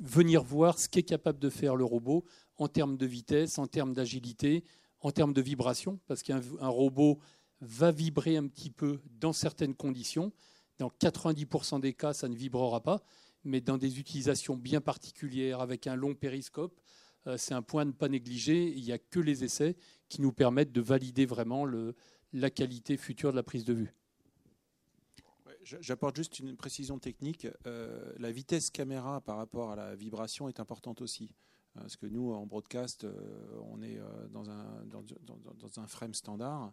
venir 0.00 0.42
voir 0.42 0.76
ce 0.76 0.88
qu'est 0.88 1.04
capable 1.04 1.38
de 1.38 1.50
faire 1.50 1.76
le 1.76 1.84
robot 1.84 2.24
en 2.56 2.66
termes 2.66 2.96
de 2.96 3.06
vitesse, 3.06 3.58
en 3.58 3.68
termes 3.68 3.94
d'agilité, 3.94 4.64
en 5.00 5.12
termes 5.12 5.32
de 5.32 5.40
vibration, 5.40 6.00
parce 6.08 6.24
qu'un 6.24 6.40
robot 6.60 7.20
va 7.60 7.92
vibrer 7.92 8.36
un 8.36 8.48
petit 8.48 8.70
peu 8.70 8.98
dans 9.20 9.32
certaines 9.32 9.76
conditions. 9.76 10.32
Dans 10.78 10.90
90% 11.00 11.80
des 11.80 11.94
cas, 11.94 12.12
ça 12.12 12.28
ne 12.28 12.34
vibrera 12.34 12.82
pas, 12.82 13.04
mais 13.44 13.60
dans 13.60 13.78
des 13.78 14.00
utilisations 14.00 14.56
bien 14.56 14.80
particulières, 14.80 15.60
avec 15.60 15.86
un 15.86 15.94
long 15.94 16.16
périscope, 16.16 16.80
euh, 17.28 17.36
c'est 17.36 17.54
un 17.54 17.62
point 17.62 17.82
à 17.82 17.84
ne 17.84 17.92
pas 17.92 18.08
négliger. 18.08 18.72
Il 18.76 18.82
n'y 18.82 18.92
a 18.92 18.98
que 18.98 19.20
les 19.20 19.44
essais 19.44 19.76
qui 20.08 20.22
nous 20.22 20.32
permettent 20.32 20.72
de 20.72 20.80
valider 20.80 21.26
vraiment 21.26 21.66
la 22.32 22.50
qualité 22.50 22.96
future 22.96 23.30
de 23.30 23.36
la 23.36 23.42
prise 23.42 23.64
de 23.64 23.74
vue. 23.74 23.94
J'apporte 25.80 26.16
juste 26.16 26.38
une 26.38 26.56
précision 26.56 26.98
technique. 26.98 27.46
Euh, 27.66 28.12
la 28.18 28.30
vitesse 28.30 28.70
caméra 28.70 29.20
par 29.20 29.36
rapport 29.36 29.70
à 29.70 29.76
la 29.76 29.94
vibration 29.94 30.48
est 30.48 30.60
importante 30.60 31.02
aussi. 31.02 31.30
Euh, 31.76 31.80
parce 31.80 31.96
que 31.96 32.06
nous, 32.06 32.32
en 32.32 32.46
broadcast, 32.46 33.04
euh, 33.04 33.12
on 33.64 33.82
est 33.82 34.00
dans 34.30 34.48
un, 34.48 34.84
dans, 34.86 35.04
dans 35.58 35.80
un 35.80 35.86
frame 35.86 36.14
standard. 36.14 36.72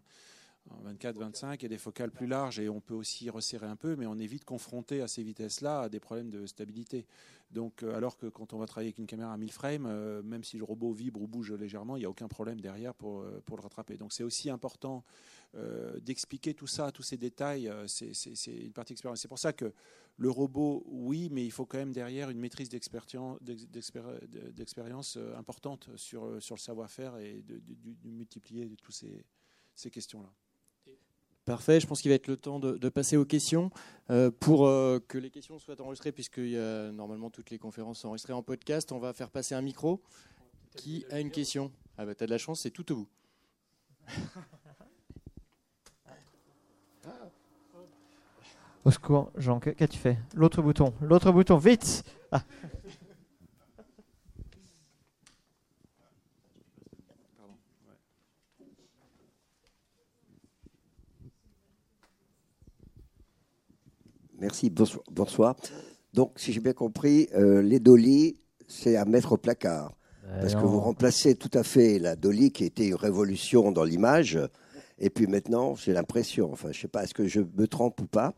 24, 0.82 1.18
25, 1.18 1.62
il 1.62 1.64
y 1.64 1.66
a 1.66 1.68
des 1.68 1.78
focales 1.78 2.10
plus 2.10 2.26
larges 2.26 2.58
et 2.58 2.68
on 2.68 2.80
peut 2.80 2.94
aussi 2.94 3.30
resserrer 3.30 3.66
un 3.66 3.76
peu, 3.76 3.96
mais 3.96 4.06
on 4.06 4.18
est 4.18 4.26
vite 4.26 4.44
confronté 4.44 5.00
à 5.00 5.08
ces 5.08 5.22
vitesses-là 5.22 5.82
à 5.82 5.88
des 5.88 6.00
problèmes 6.00 6.30
de 6.30 6.46
stabilité. 6.46 7.06
Donc, 7.52 7.84
alors 7.84 8.16
que 8.16 8.26
quand 8.26 8.52
on 8.52 8.58
va 8.58 8.66
travailler 8.66 8.88
avec 8.88 8.98
une 8.98 9.06
caméra 9.06 9.32
à 9.32 9.36
1000 9.36 9.52
frames, 9.52 10.22
même 10.22 10.42
si 10.42 10.58
le 10.58 10.64
robot 10.64 10.92
vibre 10.92 11.22
ou 11.22 11.28
bouge 11.28 11.52
légèrement, 11.52 11.96
il 11.96 12.00
n'y 12.00 12.06
a 12.06 12.10
aucun 12.10 12.26
problème 12.26 12.60
derrière 12.60 12.92
pour, 12.92 13.24
pour 13.44 13.56
le 13.56 13.62
rattraper. 13.62 13.96
Donc, 13.96 14.12
c'est 14.12 14.24
aussi 14.24 14.50
important 14.50 15.04
euh, 15.56 15.98
d'expliquer 16.00 16.52
tout 16.52 16.66
ça, 16.66 16.92
tous 16.92 17.02
ces 17.02 17.16
détails, 17.16 17.68
euh, 17.68 17.86
c'est 17.86 18.12
une 18.46 18.72
partie 18.72 18.92
expérience. 18.92 19.20
C'est 19.20 19.28
pour 19.28 19.38
ça 19.38 19.54
que 19.54 19.72
le 20.18 20.28
robot, 20.30 20.84
oui, 20.86 21.28
mais 21.30 21.46
il 21.46 21.50
faut 21.50 21.64
quand 21.64 21.78
même 21.78 21.92
derrière 21.92 22.28
une 22.28 22.38
maîtrise 22.38 22.68
d'expérience 22.68 23.38
euh, 25.16 25.38
importante 25.38 25.88
sur, 25.96 26.26
le 26.26 26.40
savoir-faire 26.40 27.16
et 27.18 27.42
de, 27.42 27.62
multiplier 28.04 28.68
toutes 28.82 28.94
ces, 28.94 29.24
ces 29.74 29.90
questions-là. 29.90 30.30
Parfait, 31.46 31.80
je 31.80 31.86
pense 31.86 32.02
qu'il 32.02 32.10
va 32.10 32.16
être 32.16 32.26
le 32.26 32.36
temps 32.36 32.58
de, 32.58 32.88
passer 32.88 33.16
aux 33.16 33.24
questions. 33.24 33.70
pour 34.40 34.66
que 35.06 35.16
les 35.16 35.30
questions 35.30 35.58
soient 35.60 35.80
enregistrées, 35.80 36.12
puisque 36.12 36.40
normalement 36.40 37.30
toutes 37.30 37.50
les 37.50 37.58
conférences 37.58 38.00
sont 38.00 38.08
enregistrées 38.08 38.32
en 38.32 38.42
podcast, 38.42 38.90
on 38.92 38.98
va 38.98 39.12
faire 39.12 39.30
passer 39.30 39.54
un 39.54 39.62
micro. 39.62 40.02
Qui 40.74 41.06
a 41.10 41.20
une 41.20 41.30
question? 41.30 41.72
Ah 41.96 42.04
bah 42.04 42.14
t'as 42.14 42.26
de 42.26 42.30
la 42.30 42.38
chance, 42.38 42.60
c'est 42.60 42.70
tout 42.70 42.92
au 42.92 42.96
bout. 42.96 43.08
Au 48.84 48.90
secours, 48.90 49.32
Jean, 49.36 49.58
qu'as-tu 49.58 49.98
fait? 49.98 50.18
L'autre 50.34 50.62
bouton, 50.62 50.94
l'autre 51.00 51.32
bouton, 51.32 51.56
vite 51.56 52.04
ah. 52.30 52.42
Merci, 64.38 64.72
bonsoir. 65.10 65.56
Donc, 66.14 66.32
si 66.36 66.52
j'ai 66.52 66.60
bien 66.60 66.72
compris, 66.72 67.28
euh, 67.34 67.62
les 67.62 67.80
dolly, 67.80 68.36
c'est 68.66 68.96
à 68.96 69.04
mettre 69.04 69.32
au 69.32 69.36
placard. 69.36 69.92
Euh, 70.24 70.40
parce 70.40 70.54
que 70.54 70.60
vous 70.60 70.80
remplacez 70.80 71.36
tout 71.36 71.50
à 71.54 71.62
fait 71.62 71.98
la 71.98 72.16
dolly 72.16 72.50
qui 72.50 72.64
était 72.64 72.88
une 72.88 72.96
révolution 72.96 73.70
dans 73.70 73.84
l'image 73.84 74.38
et 74.98 75.10
puis 75.10 75.26
maintenant, 75.26 75.74
j'ai 75.74 75.92
l'impression, 75.92 76.52
enfin, 76.52 76.72
je 76.72 76.78
ne 76.78 76.82
sais 76.82 76.88
pas, 76.88 77.04
est-ce 77.04 77.14
que 77.14 77.26
je 77.26 77.40
me 77.40 77.66
trompe 77.66 78.00
ou 78.00 78.06
pas? 78.06 78.34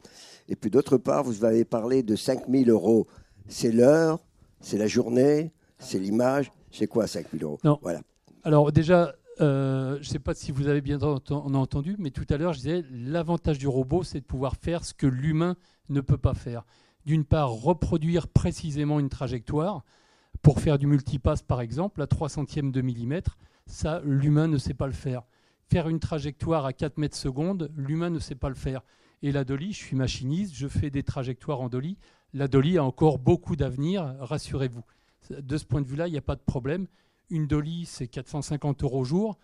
Et 0.49 0.57
puis 0.57 0.70
d'autre 0.70 0.96
part, 0.96 1.22
vous 1.22 1.44
avez 1.44 1.64
parlé 1.64 2.03
de 2.03 2.16
5 2.16 2.49
000 2.49 2.68
euros. 2.68 3.07
C'est 3.46 3.70
l'heure, 3.70 4.18
c'est 4.61 4.78
la 4.78 4.88
journée, 4.88 5.53
c'est 5.78 5.99
l'image. 5.99 6.53
C'est 6.70 6.86
quoi 6.86 7.07
5 7.07 7.26
000 7.32 7.44
euros? 7.44 7.59
Non. 7.64 7.78
Voilà. 7.80 8.01
Alors 8.42 8.72
déjà, 8.72 9.14
euh, 9.40 9.94
je 9.94 10.09
ne 10.09 10.12
sais 10.12 10.18
pas 10.18 10.34
si 10.34 10.51
vous 10.51 10.66
avez 10.66 10.80
bien 10.80 10.99
entendu, 11.01 11.94
mais 11.99 12.11
tout 12.11 12.26
à 12.28 12.36
l'heure, 12.36 12.53
je 12.53 12.59
disais, 12.59 12.84
l'avantage 12.90 13.59
du 13.59 13.68
robot, 13.68 14.03
c'est 14.03 14.20
de 14.20 14.24
pouvoir 14.24 14.57
faire 14.57 14.84
ce 14.84 14.94
que 14.94 15.07
l'humain 15.07 15.57
ne 15.89 16.01
peut 16.01 16.18
pas 16.18 16.34
faire. 16.34 16.64
D'une 17.07 17.24
part, 17.24 17.51
reproduire 17.51 18.28
précisément 18.28 19.01
une 19.01 19.09
trajectoire 19.09 19.84
pour 20.43 20.61
faire 20.61 20.78
du 20.78 20.86
multipass, 20.86 21.43
par 21.43 21.61
exemple, 21.61 22.03
à 22.03 22.07
3 22.07 22.28
centièmes 22.28 22.70
de 22.70 22.80
millimètre. 22.80 23.39
Ça, 23.66 24.01
l'humain 24.05 24.49
ne 24.49 24.59
sait 24.59 24.74
pas 24.74 24.86
le 24.86 24.93
faire 24.93 25.22
faire 25.68 25.89
une 25.89 26.01
trajectoire 26.01 26.64
à 26.64 26.72
4 26.72 26.99
mètres 26.99 27.16
secondes, 27.16 27.70
l'humain 27.76 28.11
ne 28.11 28.18
sait 28.18 28.34
pas 28.34 28.49
le 28.49 28.55
faire. 28.55 28.82
Et 29.22 29.32
la 29.32 29.45
dolly, 29.45 29.72
je 29.72 29.78
suis 29.78 29.97
machiniste, 29.97 30.55
je 30.55 30.68
fais 30.68 30.91
des 30.91 31.03
trajectoires 31.03 31.61
en 31.61 31.68
dolly. 31.68 31.99
La 32.32 32.49
dolly 32.49 32.78
a 32.78 32.84
encore 32.84 33.18
beaucoup 33.18 33.57
d'avenir, 33.57 34.16
rassurez-vous. 34.20 34.84
De 35.30 35.57
ce 35.57 35.64
point 35.64 35.80
de 35.82 35.86
vue-là, 35.86 36.09
il 36.09 36.12
n'y 36.12 36.18
a 36.18 36.22
pas 36.22 36.36
de 36.36 36.41
problème. 36.41 36.86
Une 37.28 37.47
dolly, 37.47 37.84
c'est 37.84 38.09
450 38.09 38.82
euros 38.84 39.01
au 39.01 39.05
jour, 39.05 39.39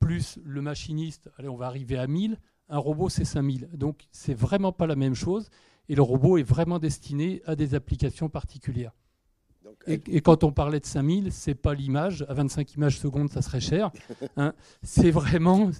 plus 0.00 0.38
le 0.44 0.60
machiniste, 0.60 1.30
allez, 1.38 1.48
on 1.48 1.56
va 1.56 1.66
arriver 1.66 1.96
à 1.96 2.06
1000. 2.06 2.38
Un 2.68 2.78
robot, 2.78 3.08
c'est 3.08 3.24
5000. 3.24 3.70
Donc, 3.74 4.06
c'est 4.12 4.34
vraiment 4.34 4.72
pas 4.72 4.86
la 4.86 4.96
même 4.96 5.14
chose. 5.14 5.48
Et 5.88 5.94
le 5.94 6.02
robot 6.02 6.38
est 6.38 6.42
vraiment 6.42 6.78
destiné 6.78 7.42
à 7.46 7.56
des 7.56 7.74
applications 7.74 8.28
particulières. 8.28 8.92
Et, 9.86 10.20
quand 10.20 10.44
on 10.44 10.52
parlait 10.52 10.80
de 10.80 10.86
5000, 10.86 11.32
c'est 11.32 11.54
pas 11.54 11.74
l'image. 11.74 12.24
À 12.28 12.34
25 12.34 12.74
images 12.74 12.98
secondes, 12.98 13.30
ça 13.30 13.42
serait 13.42 13.60
cher. 13.60 13.90
Hein. 14.36 14.52
C'est 14.82 15.10
vraiment 15.10 15.70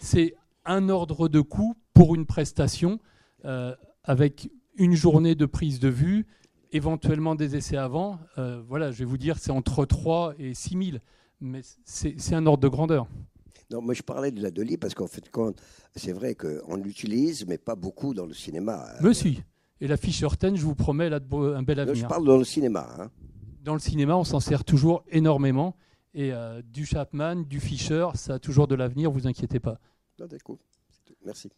c'est 0.00 0.34
un 0.64 0.88
ordre 0.88 1.28
de 1.28 1.40
coût 1.40 1.74
pour 1.94 2.14
une 2.14 2.26
prestation 2.26 3.00
euh, 3.44 3.74
avec 4.04 4.50
une 4.76 4.94
journée 4.94 5.34
de 5.34 5.46
prise 5.46 5.80
de 5.80 5.88
vue, 5.88 6.26
éventuellement 6.72 7.34
des 7.34 7.56
essais 7.56 7.76
avant. 7.76 8.18
Euh, 8.38 8.62
voilà, 8.68 8.90
je 8.90 8.98
vais 8.98 9.04
vous 9.04 9.18
dire, 9.18 9.38
c'est 9.38 9.50
entre 9.50 9.84
3 9.84 10.34
et 10.38 10.54
6000. 10.54 11.00
Mais 11.40 11.62
c'est 11.84 12.34
un 12.34 12.46
ordre 12.46 12.62
de 12.62 12.68
grandeur. 12.68 13.08
Non, 13.70 13.82
moi 13.82 13.94
je 13.94 14.02
parlais 14.02 14.30
de 14.30 14.42
la 14.42 14.50
Dolly 14.50 14.76
parce 14.76 14.94
qu'en 14.94 15.06
fait, 15.08 15.30
c'est 15.96 16.12
vrai 16.12 16.34
qu'on 16.34 16.76
l'utilise, 16.76 17.46
mais 17.46 17.58
pas 17.58 17.74
beaucoup 17.74 18.14
dans 18.14 18.26
le 18.26 18.34
cinéma. 18.34 18.86
Monsieur. 19.00 19.34
Et 19.80 19.86
la 19.88 19.96
Fisher 19.96 20.28
10, 20.40 20.56
je 20.56 20.64
vous 20.64 20.74
promets, 20.74 21.06
elle 21.06 21.14
a 21.14 21.20
un 21.20 21.62
bel 21.62 21.80
avenir. 21.80 22.02
je 22.02 22.06
parle 22.06 22.24
dans 22.24 22.38
le 22.38 22.44
cinéma. 22.44 22.88
Hein 22.98 23.10
dans 23.66 23.74
le 23.74 23.80
cinéma, 23.80 24.16
on 24.16 24.24
s'en 24.24 24.38
sert 24.38 24.64
toujours 24.64 25.04
énormément. 25.08 25.76
Et 26.14 26.32
euh, 26.32 26.62
du 26.62 26.86
Chapman, 26.86 27.36
du 27.36 27.60
Fischer, 27.60 28.08
ça 28.14 28.34
a 28.34 28.38
toujours 28.38 28.68
de 28.68 28.76
l'avenir, 28.76 29.10
vous 29.10 29.26
inquiétez 29.26 29.58
pas. 29.58 29.80
Merci. 31.24 31.50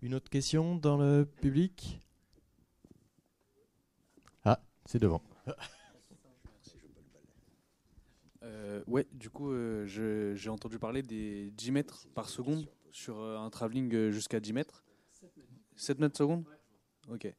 Une 0.00 0.14
autre 0.14 0.30
question 0.30 0.74
dans 0.74 0.96
le 0.96 1.26
public? 1.26 2.00
Ah, 4.44 4.58
c'est 4.86 4.98
devant. 4.98 5.22
Euh, 8.46 8.82
ouais, 8.86 9.06
du 9.12 9.30
coup, 9.30 9.50
euh, 9.52 9.84
j'ai 9.86 10.50
entendu 10.50 10.78
parler 10.78 11.02
des 11.02 11.50
10 11.50 11.72
mètres 11.72 12.06
par 12.14 12.28
seconde 12.28 12.68
sur 12.90 13.20
un 13.20 13.50
travelling 13.50 14.10
jusqu'à 14.10 14.40
10 14.40 14.52
mètres. 14.52 14.84
7 15.76 15.98
mètres 15.98 16.16
secondes 16.16 16.44
Ok. 17.08 17.32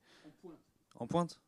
En 0.96 1.08
pointe 1.08 1.40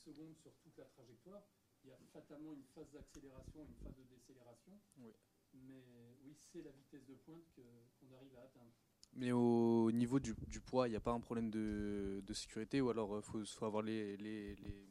secondes 0.00 0.34
sur 0.42 0.52
toute 0.62 0.76
la 0.78 0.84
trajectoire, 0.84 1.42
il 1.84 1.90
y 1.90 1.92
a 1.92 1.98
fatalement 2.12 2.52
une 2.52 2.64
phase 2.74 2.90
d'accélération 2.92 3.60
et 3.60 3.66
une 3.66 3.74
phase 3.74 3.96
de 3.96 4.04
décélération. 4.04 4.72
Oui. 4.98 5.12
Mais 5.54 5.84
oui, 6.24 6.36
c'est 6.52 6.62
la 6.62 6.70
vitesse 6.70 7.04
de 7.06 7.14
pointe 7.14 7.44
qu'on 7.54 8.16
arrive 8.16 8.34
à 8.36 8.42
atteindre. 8.42 8.72
Mais 9.14 9.32
au 9.32 9.90
niveau 9.90 10.20
du, 10.20 10.34
du 10.46 10.60
poids, 10.60 10.86
il 10.86 10.92
n'y 10.92 10.96
a 10.96 11.00
pas 11.00 11.12
un 11.12 11.20
problème 11.20 11.50
de, 11.50 12.22
de 12.24 12.32
sécurité 12.32 12.80
ou 12.80 12.90
alors 12.90 13.10
il 13.10 13.18
euh, 13.18 13.22
faut, 13.22 13.44
faut, 13.44 13.64
avoir 13.64 13.82
les, 13.82 14.16
les, 14.16 14.54
les, 14.56 14.86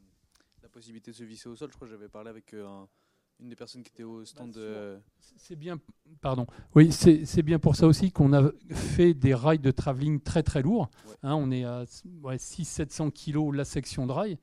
la 0.64 0.70
possibilité 0.70 1.12
de 1.12 1.16
se 1.16 1.24
visser 1.24 1.50
au 1.50 1.56
sol 1.56 1.70
Je 1.72 1.76
crois 1.76 1.88
que 1.88 1.94
j'avais 1.94 2.10
parlé 2.10 2.30
avec 2.30 2.54
euh, 2.54 2.68
un, 2.68 2.88
une 3.40 3.50
des 3.50 3.56
personnes 3.56 3.84
qui 3.84 3.92
était 3.92 4.04
au 4.04 4.26
stand. 4.26 4.54
Bah, 4.54 4.60
de... 4.60 5.00
C'est 5.38 5.56
bien, 5.56 5.80
pardon. 6.22 6.46
Oui, 6.76 6.92
c'est 6.92 7.44
bien 7.44 7.60
pour 7.60 7.76
ça 7.76 7.88
aussi 7.88 8.12
qu'on 8.12 8.34
a 8.34 8.52
fait 8.72 9.14
des 9.14 9.34
rails 9.34 9.60
de 9.60 9.72
travelling 9.72 10.22
très 10.22 10.44
très 10.44 10.62
lourds. 10.62 10.90
Hein, 11.24 11.36
on 11.36 11.52
est 11.52 11.64
à 11.64 11.86
ouais, 12.22 12.38
600-700 12.38 13.12
kg 13.12 13.56
la 13.56 13.66
section 13.66 14.06
de 14.06 14.12
rail. 14.12 14.38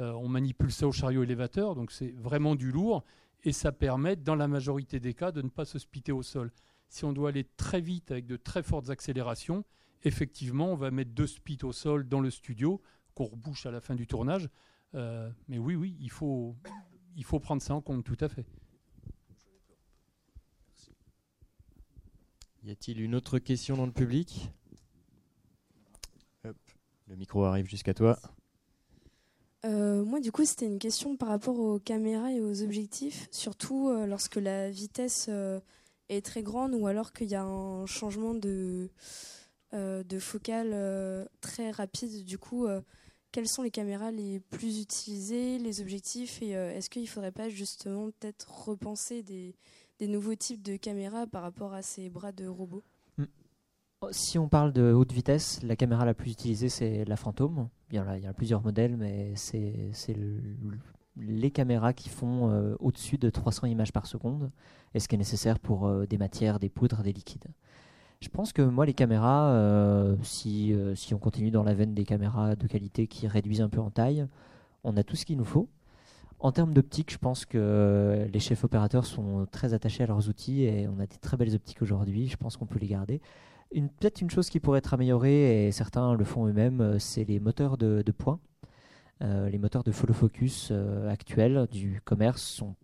Euh, 0.00 0.12
on 0.12 0.28
manipule 0.28 0.72
ça 0.72 0.86
au 0.86 0.92
chariot 0.92 1.22
élévateur, 1.22 1.74
donc 1.74 1.92
c'est 1.92 2.12
vraiment 2.12 2.54
du 2.54 2.70
lourd, 2.70 3.04
et 3.44 3.52
ça 3.52 3.72
permet, 3.72 4.16
dans 4.16 4.34
la 4.34 4.48
majorité 4.48 5.00
des 5.00 5.12
cas, 5.12 5.32
de 5.32 5.42
ne 5.42 5.48
pas 5.48 5.64
se 5.64 5.78
splitter 5.78 6.12
au 6.12 6.22
sol. 6.22 6.50
Si 6.88 7.04
on 7.04 7.12
doit 7.12 7.28
aller 7.28 7.44
très 7.56 7.80
vite 7.80 8.10
avec 8.10 8.26
de 8.26 8.36
très 8.36 8.62
fortes 8.62 8.90
accélérations, 8.90 9.64
effectivement, 10.02 10.72
on 10.72 10.76
va 10.76 10.90
mettre 10.90 11.10
deux 11.10 11.26
spits 11.26 11.58
au 11.62 11.72
sol 11.72 12.08
dans 12.08 12.20
le 12.20 12.30
studio, 12.30 12.80
qu'on 13.14 13.24
rebouche 13.24 13.66
à 13.66 13.70
la 13.70 13.80
fin 13.80 13.94
du 13.94 14.06
tournage. 14.06 14.48
Euh, 14.94 15.30
mais 15.48 15.58
oui, 15.58 15.74
oui, 15.74 15.96
il 16.00 16.10
faut, 16.10 16.54
il 17.16 17.24
faut 17.24 17.40
prendre 17.40 17.62
ça 17.62 17.74
en 17.74 17.80
compte, 17.80 18.04
tout 18.04 18.18
à 18.20 18.28
fait. 18.28 18.46
Y 22.64 22.70
a-t-il 22.70 23.00
une 23.00 23.14
autre 23.14 23.38
question 23.38 23.76
dans 23.76 23.86
le 23.86 23.92
public? 23.92 24.50
Le 26.44 27.16
micro 27.16 27.44
arrive 27.44 27.66
jusqu'à 27.66 27.92
toi. 27.92 28.18
Euh, 29.64 30.04
moi, 30.04 30.20
du 30.20 30.32
coup, 30.32 30.44
c'était 30.44 30.66
une 30.66 30.78
question 30.78 31.16
par 31.16 31.28
rapport 31.28 31.58
aux 31.58 31.78
caméras 31.78 32.32
et 32.32 32.40
aux 32.40 32.62
objectifs, 32.62 33.28
surtout 33.30 33.88
euh, 33.88 34.06
lorsque 34.06 34.36
la 34.36 34.70
vitesse 34.70 35.26
euh, 35.28 35.60
est 36.08 36.24
très 36.24 36.42
grande 36.42 36.74
ou 36.74 36.86
alors 36.86 37.12
qu'il 37.12 37.28
y 37.28 37.34
a 37.34 37.44
un 37.44 37.86
changement 37.86 38.34
de, 38.34 38.90
de 39.72 40.18
focale 40.18 41.28
très 41.40 41.70
rapide. 41.70 42.24
Du 42.24 42.38
coup, 42.38 42.66
quelles 43.32 43.48
sont 43.48 43.62
les 43.62 43.70
caméras 43.70 44.10
les 44.10 44.40
plus 44.40 44.80
utilisées, 44.80 45.58
les 45.58 45.80
objectifs, 45.80 46.40
et 46.42 46.50
est-ce 46.50 46.90
qu'il 46.90 47.02
ne 47.02 47.08
faudrait 47.08 47.32
pas 47.32 47.48
justement 47.48 48.10
peut-être 48.10 48.66
repenser 48.66 49.22
des, 49.22 49.54
nouveaux 50.06 50.34
types 50.34 50.62
de 50.62 50.76
caméras 50.76 51.26
par 51.26 51.42
rapport 51.42 51.72
à 51.72 51.82
ces 51.82 52.10
bras 52.10 52.32
de 52.32 52.46
robots? 52.46 52.82
Oh, 54.02 54.08
si 54.10 54.36
on 54.36 54.48
parle 54.48 54.72
de 54.72 54.92
haute 54.92 55.12
vitesse, 55.12 55.62
la 55.62 55.76
caméra 55.76 56.04
la 56.04 56.12
plus 56.12 56.32
utilisée, 56.32 56.68
c'est 56.68 57.04
la 57.04 57.16
Phantom. 57.16 57.68
Il 57.90 57.96
y, 57.96 58.00
en 58.00 58.08
a, 58.08 58.32
plusieurs 58.32 58.60
modèles, 58.60 58.96
mais 58.96 59.32
c'est 59.36 60.16
les 61.16 61.50
caméras 61.50 61.92
qui 61.92 62.08
font 62.08 62.76
au-dessus 62.80 63.16
de 63.16 63.30
300 63.30 63.68
images 63.68 63.92
par 63.92 64.06
seconde 64.06 64.50
et 64.94 65.00
ce 65.00 65.08
qui 65.08 65.14
est 65.14 65.18
nécessaire 65.18 65.58
pour 65.58 66.06
des 66.06 66.18
matières, 66.18 66.58
des 66.58 66.68
poudres, 66.68 67.02
des 67.02 67.12
liquides. 67.12 67.46
Je 68.22 68.28
pense 68.28 68.52
que 68.52 68.62
moi, 68.62 68.86
les 68.86 68.94
caméras, 68.94 69.52
si, 70.22 70.74
si 70.94 71.12
on 71.12 71.18
continue 71.18 71.50
dans 71.50 71.64
la 71.64 71.74
veine 71.74 71.92
des 71.92 72.04
caméras 72.04 72.54
de 72.54 72.66
qualité 72.68 73.08
qui 73.08 73.26
réduisent 73.26 73.60
un 73.60 73.68
peu 73.68 73.80
en 73.80 73.90
taille, 73.90 74.26
on 74.84 74.96
a 74.96 75.02
tout 75.02 75.16
ce 75.16 75.26
qu'il 75.26 75.36
nous 75.36 75.44
faut. 75.44 75.68
En 76.38 76.52
termes 76.52 76.72
d'optique, 76.72 77.12
je 77.12 77.18
pense 77.18 77.44
que 77.44 78.28
les 78.32 78.40
chefs 78.40 78.64
opérateurs 78.64 79.06
sont 79.06 79.46
très 79.50 79.74
attachés 79.74 80.04
à 80.04 80.06
leurs 80.06 80.28
outils 80.28 80.62
et 80.62 80.88
on 80.88 80.98
a 81.00 81.06
des 81.06 81.18
très 81.18 81.36
belles 81.36 81.54
optiques 81.54 81.82
aujourd'hui. 81.82 82.28
Je 82.28 82.36
pense 82.36 82.56
qu'on 82.56 82.66
peut 82.66 82.78
les 82.78 82.88
garder. 82.88 83.20
Peut-être 83.72 84.20
une 84.20 84.30
chose 84.30 84.50
qui 84.50 84.60
pourrait 84.60 84.78
être 84.78 84.92
améliorée, 84.92 85.66
et 85.66 85.72
certains 85.72 86.14
le 86.14 86.24
font 86.24 86.46
eux-mêmes, 86.46 86.80
euh, 86.80 86.98
c'est 86.98 87.24
les 87.24 87.40
moteurs 87.40 87.78
de, 87.78 88.02
points. 88.10 88.38
Euh, 89.22 89.48
les 89.48 89.58
moteurs 89.58 89.82
de 89.84 89.92
follow 89.92 90.12
focus 90.12 90.68
euh, 90.70 91.08
actuels 91.08 91.66
du 91.70 92.02
commerce 92.04 92.42
sont 92.42 92.74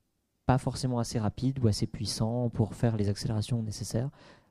pas 0.46 0.56
forcément 0.56 0.98
assez 0.98 1.18
rapides 1.18 1.58
ou 1.62 1.68
assez 1.68 1.86
puissants 1.86 2.48
pour 2.48 2.74
faire 2.74 2.96
les 2.96 3.10
accélérations 3.10 3.62
nécessaires. 3.62 4.08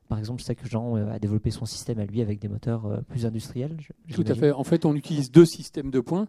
Par 0.08 0.18
exemple, 0.18 0.40
je 0.40 0.46
sais 0.46 0.54
que 0.54 0.66
Jean 0.66 0.94
a 0.94 1.18
développé 1.18 1.50
son 1.50 1.66
système 1.66 1.98
à 1.98 2.06
lui 2.06 2.22
avec 2.22 2.38
des 2.38 2.48
moteurs 2.48 3.02
plus 3.04 3.26
industriels. 3.26 3.76
Tout 4.12 4.24
à 4.26 4.34
fait. 4.34 4.52
En 4.52 4.64
fait, 4.64 4.84
on 4.84 4.94
utilise 4.94 5.30
deux 5.30 5.44
systèmes 5.44 5.90
de 5.90 6.00
points. 6.00 6.28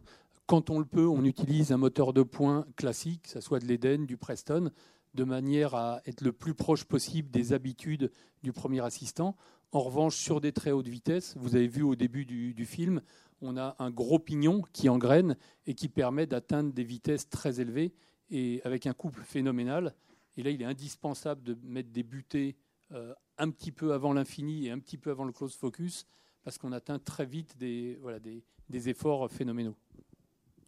Quand 0.49 0.71
on 0.71 0.79
le 0.79 0.85
peut, 0.85 1.07
on 1.07 1.23
utilise 1.25 1.71
un 1.71 1.77
moteur 1.77 2.11
de 2.11 2.23
points 2.23 2.65
classique, 2.75 3.21
que 3.23 3.29
ce 3.29 3.39
soit 3.39 3.59
de 3.59 3.65
l'Eden, 3.65 4.07
du 4.07 4.17
Preston, 4.17 4.71
de 5.13 5.23
manière 5.23 5.75
à 5.75 6.01
être 6.07 6.21
le 6.21 6.31
plus 6.31 6.53
proche 6.53 6.85
possible 6.85 7.29
des 7.29 7.53
habitudes 7.53 8.11
du 8.43 8.51
premier 8.51 8.83
assistant. 8.83 9.35
En 9.71 9.81
revanche, 9.81 10.15
sur 10.15 10.41
des 10.41 10.51
très 10.51 10.71
hautes 10.71 10.87
vitesses, 10.87 11.35
vous 11.37 11.55
avez 11.55 11.67
vu 11.67 11.83
au 11.83 11.95
début 11.95 12.25
du, 12.25 12.65
film, 12.65 13.01
on 13.41 13.57
a 13.57 13.75
un 13.77 13.91
gros 13.91 14.17
pignon 14.17 14.63
qui 14.73 14.89
engraine 14.89 15.37
et 15.67 15.75
qui 15.75 15.87
permet 15.87 16.25
d'atteindre 16.25 16.73
des 16.73 16.83
vitesses 16.83 17.29
très 17.29 17.61
élevées 17.61 17.93
et 18.31 18.61
avec 18.63 18.87
un 18.87 18.93
couple 18.93 19.21
phénoménal. 19.21 19.93
Et 20.35 20.41
là, 20.41 20.49
il 20.49 20.61
est 20.63 20.65
indispensable 20.65 21.43
de 21.43 21.55
mettre 21.63 21.91
des 21.91 22.03
butées 22.03 22.55
euh, 22.91 23.13
un 23.37 23.49
petit 23.49 23.71
peu 23.71 23.93
avant 23.93 24.13
l'infini 24.13 24.67
et 24.67 24.71
un 24.71 24.79
petit 24.79 24.97
peu 24.97 25.11
avant 25.11 25.25
le 25.25 25.31
close 25.31 25.55
focus 25.55 26.07
parce 26.43 26.57
qu'on 26.57 26.71
atteint 26.71 26.99
très 26.99 27.25
vite 27.25 27.57
des, 27.57 27.97
voilà, 28.01 28.19
des 28.19 28.89
efforts 28.89 29.29
phénoménaux. 29.29 29.75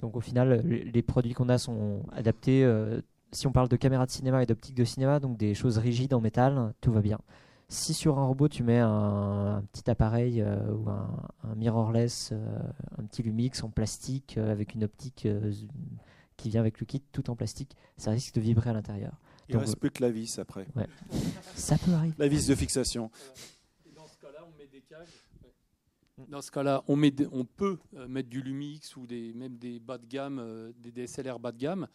Donc 0.02 0.16
au 0.16 0.22
final, 0.22 0.62
les 0.66 1.02
produits 1.02 1.34
qu'on 1.34 1.50
a 1.50 1.58
sont 1.58 2.04
adaptés. 2.12 2.66
Euh, 2.66 3.00
si 3.32 3.48
on 3.48 3.52
parle 3.52 3.70
de 3.70 3.78
caméra 3.78 4.06
de 4.06 4.12
cinéma 4.12 4.44
et 4.44 4.46
d'optique 4.46 4.76
de 4.76 4.84
cinéma, 4.84 5.20
donc 5.20 5.38
des 5.38 5.54
choses 5.54 5.78
rigides 5.78 6.14
en 6.14 6.20
métal, 6.20 6.74
tout 6.82 6.92
va 6.92 7.02
bien. 7.02 7.20
Si 7.70 7.94
sur 7.94 8.20
un 8.20 8.26
robot 8.26 8.50
tu 8.50 8.64
mets 8.64 8.80
un, 8.80 9.64
petit 9.72 9.90
appareil 9.90 10.42
euh, 10.42 10.58
ou 10.74 10.90
un, 10.90 11.56
mirrorless, 11.56 12.32
euh, 12.34 12.60
un 12.98 13.04
petit 13.06 13.24
Lumix 13.24 13.64
en 13.64 13.70
plastique 13.70 14.38
avec 14.38 14.76
une 14.76 14.84
optique 14.84 15.28
qui 16.36 16.50
vient 16.50 16.60
avec 16.60 16.80
le 16.82 16.86
kit, 16.86 17.02
tout 17.12 17.30
en 17.30 17.36
plastique, 17.36 17.78
ça 17.96 18.12
risque 18.12 18.36
de 18.36 18.42
vibrer 18.42 18.72
à 18.72 18.74
l'intérieur. 18.74 19.14
Il 19.50 19.56
ne 19.56 19.62
reste 19.62 19.78
plus 19.78 19.92
que 19.92 20.02
la 20.02 20.12
vis 20.12 20.40
après. 20.40 20.68
ça 21.56 21.78
peut 21.78 21.92
arriver. 21.92 22.16
La 22.18 22.28
vis 22.28 22.48
de 22.48 22.56
fixation. 22.56 23.12
dans 23.96 24.08
ce 24.08 24.18
cas-là, 24.18 24.46
on 24.48 24.58
met 24.58 24.68
des 24.68 24.82
cages 24.82 25.10
dans 26.28 26.42
ce 26.42 26.52
cas-là, 26.52 26.84
on, 26.88 27.02
on, 27.32 27.46
peut 27.46 27.78
euh, 27.96 28.08
mettre 28.08 28.30
du 28.30 28.42
Lumix 28.42 28.96
ou 28.96 29.06
des, 29.06 29.34
même 29.34 29.58
des 29.58 29.80
bas 29.80 29.98
de 29.98 30.06
gamme, 30.06 30.40
euh, 30.40 30.72
des 30.78 30.92
DSLR 30.92 31.40
bas 31.40 31.52
de 31.52 31.58
gamme. 31.58 31.88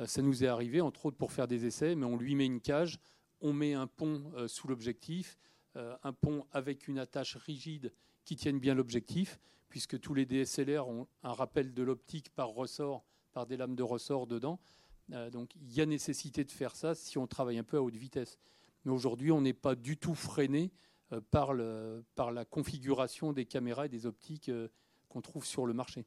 Euh, 0.00 0.06
ça 0.06 0.22
nous 0.22 0.44
est 0.44 0.46
arrivé, 0.46 0.80
entre 0.80 1.06
autres 1.06 1.16
pour 1.16 1.32
faire 1.32 1.48
des 1.48 1.66
essais, 1.66 1.94
mais 1.94 2.06
on 2.06 2.16
lui 2.16 2.34
met 2.34 2.46
une 2.46 2.60
cage, 2.60 2.98
on 3.40 3.52
met 3.52 3.74
un 3.74 3.86
pont 3.86 4.32
sous 4.46 4.68
l'objectif, 4.68 5.36
un 5.74 6.12
pont 6.12 6.46
avec 6.52 6.86
une 6.86 7.00
attache 7.00 7.34
rigide 7.34 7.92
qui 8.24 8.36
tienne 8.36 8.60
bien 8.60 8.72
l'objectif, 8.72 9.40
puisque 9.68 9.98
tous 9.98 10.14
les 10.14 10.26
DSLR 10.26 10.86
ont 10.86 11.08
un 11.24 11.32
rappel 11.32 11.74
de 11.74 11.82
l'optique 11.82 12.30
par 12.30 12.50
ressort, 12.50 13.04
par 13.32 13.46
des 13.46 13.56
lames 13.56 13.74
de 13.74 13.82
ressort 13.82 14.28
dedans. 14.28 14.60
Donc 15.08 15.54
il 15.56 15.72
y 15.72 15.80
a 15.80 15.86
nécessité 15.86 16.44
de 16.44 16.50
faire 16.50 16.74
ça 16.74 16.94
si 16.94 17.18
on 17.18 17.26
travaille 17.26 17.58
un 17.58 17.64
peu 17.64 17.76
à 17.76 17.82
haute 17.82 17.96
vitesse. 17.96 18.38
Mais 18.84 18.92
aujourd'hui, 18.92 19.30
on 19.30 19.40
n'est 19.40 19.52
pas 19.52 19.74
du 19.74 19.96
tout 19.96 20.14
freiné 20.14 20.72
euh, 21.12 21.20
par, 21.30 21.52
le, 21.52 22.04
par 22.14 22.32
la 22.32 22.44
configuration 22.44 23.32
des 23.32 23.44
caméras 23.44 23.86
et 23.86 23.88
des 23.88 24.06
optiques 24.06 24.48
euh, 24.48 24.68
qu'on 25.08 25.20
trouve 25.20 25.44
sur 25.44 25.66
le 25.66 25.74
marché. 25.74 26.04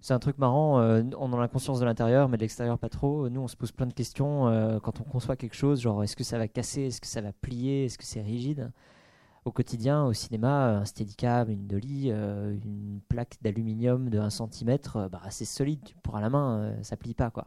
C'est 0.00 0.14
un 0.14 0.18
truc 0.18 0.38
marrant, 0.38 0.78
euh, 0.78 1.02
on 1.18 1.32
en 1.32 1.40
a 1.40 1.48
conscience 1.48 1.80
de 1.80 1.84
l'intérieur, 1.84 2.28
mais 2.28 2.36
de 2.36 2.42
l'extérieur 2.42 2.78
pas 2.78 2.90
trop. 2.90 3.28
Nous, 3.28 3.40
on 3.40 3.48
se 3.48 3.56
pose 3.56 3.72
plein 3.72 3.86
de 3.86 3.94
questions 3.94 4.44
quand 4.82 5.00
on 5.00 5.04
conçoit 5.04 5.36
quelque 5.36 5.56
chose, 5.56 5.80
genre 5.80 6.04
est-ce 6.04 6.14
que 6.14 6.22
ça 6.22 6.36
va 6.36 6.48
casser, 6.48 6.82
est-ce 6.82 7.00
que 7.00 7.06
ça 7.06 7.22
va 7.22 7.32
plier, 7.32 7.86
est-ce 7.86 7.96
que 7.96 8.04
c'est 8.04 8.20
rigide? 8.20 8.70
Au 9.46 9.52
quotidien, 9.52 10.04
au 10.04 10.12
cinéma, 10.12 10.76
un 10.76 10.84
Steadicam, 10.84 11.48
une 11.48 11.66
dolly, 11.66 12.10
une 12.10 13.00
plaque 13.08 13.36
d'aluminium 13.40 14.10
de 14.10 14.18
1 14.18 14.28
cm, 14.28 14.78
bah, 15.10 15.22
c'est 15.30 15.46
solide, 15.46 15.80
pour 16.02 16.16
à 16.16 16.20
la 16.20 16.28
main, 16.28 16.74
ça 16.82 16.96
plie 16.98 17.14
pas. 17.14 17.30
quoi. 17.30 17.46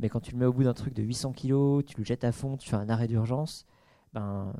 Mais 0.00 0.08
quand 0.08 0.20
tu 0.20 0.32
le 0.32 0.38
mets 0.38 0.46
au 0.46 0.52
bout 0.52 0.64
d'un 0.64 0.74
truc 0.74 0.94
de 0.94 1.02
800 1.02 1.32
kg, 1.32 1.84
tu 1.84 1.98
le 1.98 2.04
jettes 2.04 2.24
à 2.24 2.32
fond, 2.32 2.56
tu 2.56 2.68
fais 2.68 2.76
un 2.76 2.88
arrêt 2.88 3.08
d'urgence, 3.08 3.66
ben, 4.12 4.52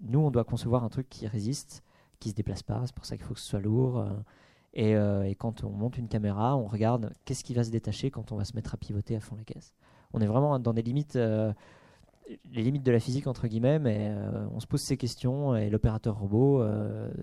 nous, 0.00 0.20
on 0.20 0.30
doit 0.30 0.44
concevoir 0.44 0.84
un 0.84 0.88
truc 0.88 1.08
qui 1.08 1.26
résiste, 1.26 1.82
qui 2.20 2.30
se 2.30 2.34
déplace 2.34 2.62
pas. 2.62 2.82
C'est 2.86 2.94
pour 2.94 3.06
ça 3.06 3.16
qu'il 3.16 3.24
faut 3.24 3.34
que 3.34 3.40
ce 3.40 3.48
soit 3.48 3.60
lourd. 3.60 3.98
Euh, 3.98 4.10
euh, 4.78 5.22
et, 5.22 5.34
quand 5.34 5.64
on 5.64 5.70
monte 5.70 5.98
une 5.98 6.08
caméra, 6.08 6.56
on 6.56 6.66
regarde 6.66 7.12
qu'est-ce 7.24 7.44
qui 7.44 7.54
va 7.54 7.64
se 7.64 7.70
détacher 7.70 8.10
quand 8.10 8.32
on 8.32 8.36
va 8.36 8.44
se 8.44 8.54
mettre 8.54 8.74
à 8.74 8.76
pivoter 8.76 9.16
à 9.16 9.20
fond 9.20 9.36
la 9.36 9.44
caisse. 9.44 9.74
On 10.12 10.20
est 10.20 10.26
vraiment 10.26 10.58
dans 10.58 10.72
des 10.72 10.82
limites, 10.82 11.16
euh, 11.16 11.52
les 12.52 12.62
limites 12.62 12.82
de 12.82 12.92
la 12.92 13.00
physique 13.00 13.26
entre 13.26 13.46
guillemets, 13.46 13.78
mais 13.78 14.14
on 14.52 14.60
se 14.60 14.66
pose 14.66 14.80
ces 14.80 14.96
questions 14.96 15.56
et 15.56 15.70
l'opérateur 15.70 16.18
robot 16.18 16.62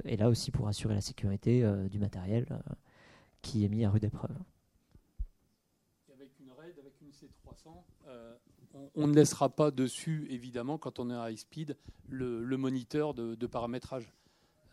est 0.03 0.17
là 0.17 0.29
aussi 0.29 0.51
pour 0.51 0.67
assurer 0.67 0.95
la 0.95 1.01
sécurité 1.01 1.63
du 1.89 1.99
matériel 1.99 2.47
qui 3.41 3.65
est 3.65 3.69
mis 3.69 3.85
à 3.85 3.91
rude 3.91 4.03
épreuve. 4.03 4.35
Avec 6.11 6.31
une 6.39 6.51
RAID, 6.51 6.73
avec 6.79 6.93
une 7.01 7.09
C300, 7.09 7.83
on, 8.95 9.07
ne 9.07 9.13
laissera 9.13 9.49
pas 9.49 9.71
dessus, 9.71 10.27
évidemment, 10.29 10.77
quand 10.77 10.99
on 10.99 11.09
est 11.09 11.15
à 11.15 11.29
high 11.29 11.37
speed, 11.37 11.77
le, 12.09 12.57
moniteur 12.57 13.13
de, 13.13 13.47
paramétrage. 13.47 14.11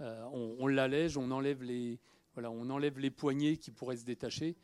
Euh, 0.00 0.24
on, 0.32 0.66
l'allège, 0.66 1.16
on 1.16 1.30
enlève 1.30 1.62
les, 1.62 1.98
voilà, 2.34 2.50
poignées 3.16 3.56
qui 3.56 3.70
pourraient 3.70 3.96
se 3.96 4.04
détacher 4.04 4.56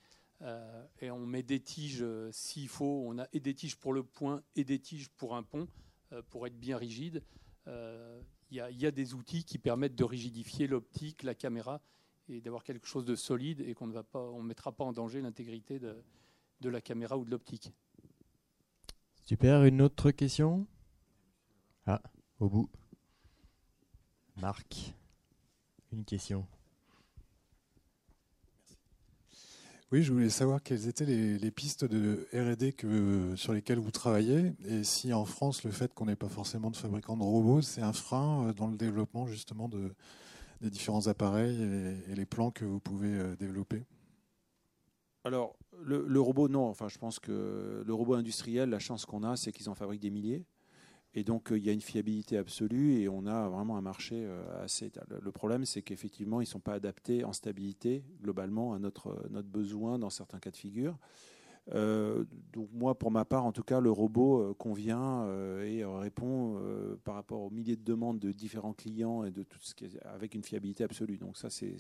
euh, 0.43 0.85
et 1.01 1.11
on 1.11 1.27
met 1.27 1.43
des 1.43 1.61
tiges 1.61 2.03
euh, 2.03 2.31
s'il 2.33 2.69
faut. 2.69 3.05
On 3.07 3.19
a 3.19 3.27
et 3.33 3.41
des 3.41 3.55
tiges 3.55 3.77
pour 3.77 3.93
le 3.93 4.03
point 4.03 4.43
et 4.57 4.65
des 4.65 4.79
tiges 4.79 5.09
pour 5.11 5.37
un 5.37 5.43
pont 5.43 5.69
pour 6.31 6.47
être 6.47 6.59
bien 6.59 6.79
rigide. 6.79 7.23
Il 7.67 8.57
y, 8.57 8.87
a 8.87 8.91
des 8.91 9.13
outils 9.13 9.45
qui 9.45 9.59
permettent 9.59 9.95
de 9.95 10.05
rigidifier 10.05 10.67
l'optique, 10.67 11.23
la 11.23 11.35
caméra 11.35 11.83
et 12.31 12.41
d'avoir 12.41 12.65
quelque 12.65 12.87
chose 12.87 13.05
de 13.05 13.15
solide 13.15 13.61
et 13.61 13.75
qu'on 13.75 13.87
ne 13.87 13.93
va 13.93 14.05
pas, 14.05 14.23
on 14.23 14.43
mettra 14.43 14.73
pas 14.73 14.85
en 14.85 14.95
danger 14.95 15.21
l'intégrité 15.21 15.79
de 15.79 16.69
la 16.69 16.81
caméra 16.81 17.19
ou 17.19 17.27
de 17.27 17.31
l'optique. 17.31 17.75
Super, 19.29 19.65
une 19.65 19.83
autre 19.83 20.11
question? 20.11 20.67
Ah, 21.85 22.01
au 22.41 22.49
bout. 22.49 22.71
Marc, 24.41 24.95
une 25.93 26.07
question. 26.07 26.47
Oui, 29.93 30.03
je 30.03 30.15
voulais 30.15 30.31
savoir 30.31 30.63
quelles 30.63 30.89
étaient 30.89 31.05
les, 31.05 31.51
pistes 31.51 31.85
de 31.85 32.27
RD 32.33 33.37
sur 33.37 33.53
lesquelles 33.53 33.79
vous 33.79 33.91
travaillez 33.91 34.55
et 34.65 34.83
si 34.83 35.13
en 35.13 35.27
France 35.27 35.63
le 35.63 35.73
fait 35.73 35.93
qu'on 35.93 36.07
n'ait 36.07 36.17
pas 36.17 36.31
forcément 36.31 36.71
de 36.71 36.77
fabricants 36.77 37.19
de 37.19 37.23
robots, 37.23 37.61
c'est 37.61 37.83
un 37.83 37.93
frein 37.93 38.47
euh, 38.47 38.55
dans 38.55 38.69
le 38.69 38.79
développement 38.79 39.27
justement 39.27 39.69
de, 39.69 39.95
des 40.63 40.71
différents 40.71 41.07
appareils 41.07 41.63
et, 41.63 42.13
et 42.13 42.15
les 42.15 42.25
plans 42.25 42.51
que 42.51 42.65
vous 42.65 42.81
pouvez 42.81 43.13
euh, 43.13 43.37
développer? 43.37 43.85
Alors, 45.25 45.59
le, 45.83 46.21
robot, 46.21 46.49
non. 46.49 46.67
Enfin, 46.67 46.89
je 46.89 46.99
pense 46.99 47.19
que 47.19 47.83
le 47.87 47.95
robot 47.95 48.15
industriel, 48.15 48.71
la 48.71 48.79
chance 48.79 49.07
qu'on 49.07 49.23
a, 49.23 49.37
c'est 49.37 49.53
qu'ils 49.53 49.69
en 49.69 49.75
fabriquent 49.75 50.03
des 50.03 50.11
milliers. 50.11 50.45
Et 51.15 51.25
donc, 51.25 51.51
euh, 51.51 51.59
il 51.59 51.65
y 51.65 51.71
a 51.71 51.73
une 51.73 51.81
fiabilité 51.81 52.37
absolue 52.37 53.01
et 53.01 53.09
on 53.09 53.27
a 53.27 53.49
vraiment 53.49 53.77
un 53.77 53.81
marché 53.81 54.25
euh, 54.27 54.65
assez. 54.65 54.93
Le 55.23 55.33
problème, 55.33 55.65
c'est 55.65 55.83
qu'effectivement, 55.83 56.41
ils 56.41 56.45
ne 56.45 56.49
sont 56.49 56.61
pas 56.61 56.75
adaptés 56.75 57.25
en 57.25 57.33
stabilité, 57.33 58.05
globalement, 58.23 58.75
à 58.75 58.79
notre, 58.79 59.27
notre 59.31 59.49
besoin 59.49 59.99
dans 59.99 60.11
certains 60.11 60.39
cas 60.39 60.51
de 60.51 60.57
figure. 60.57 60.99
Euh, 61.75 62.25
donc 62.53 62.69
moi, 62.73 62.97
pour 62.97 63.11
ma 63.11 63.25
part, 63.25 63.45
en 63.45 63.53
tout 63.53 63.63
cas, 63.63 63.81
le 63.81 63.91
robot 63.91 64.55
convient 64.55 65.27
et 65.63 65.85
répond 65.85 66.61
par 67.05 67.15
rapport 67.15 67.41
aux 67.41 67.51
milliers 67.51 67.77
de 67.77 67.85
demandes 67.85 68.19
de 68.19 68.33
différents 68.33 68.73
clients 68.73 69.25
et 69.25 69.31
de 69.31 69.43
tout 69.43 69.59
ce 69.61 69.75
qui 69.75 69.85
est 69.85 70.03
avec 70.05 70.35
une 70.35 70.43
fiabilité 70.43 70.85
absolue. 70.85 71.19
Donc 71.19 71.37
ça, 71.37 71.51
c'est 71.51 71.77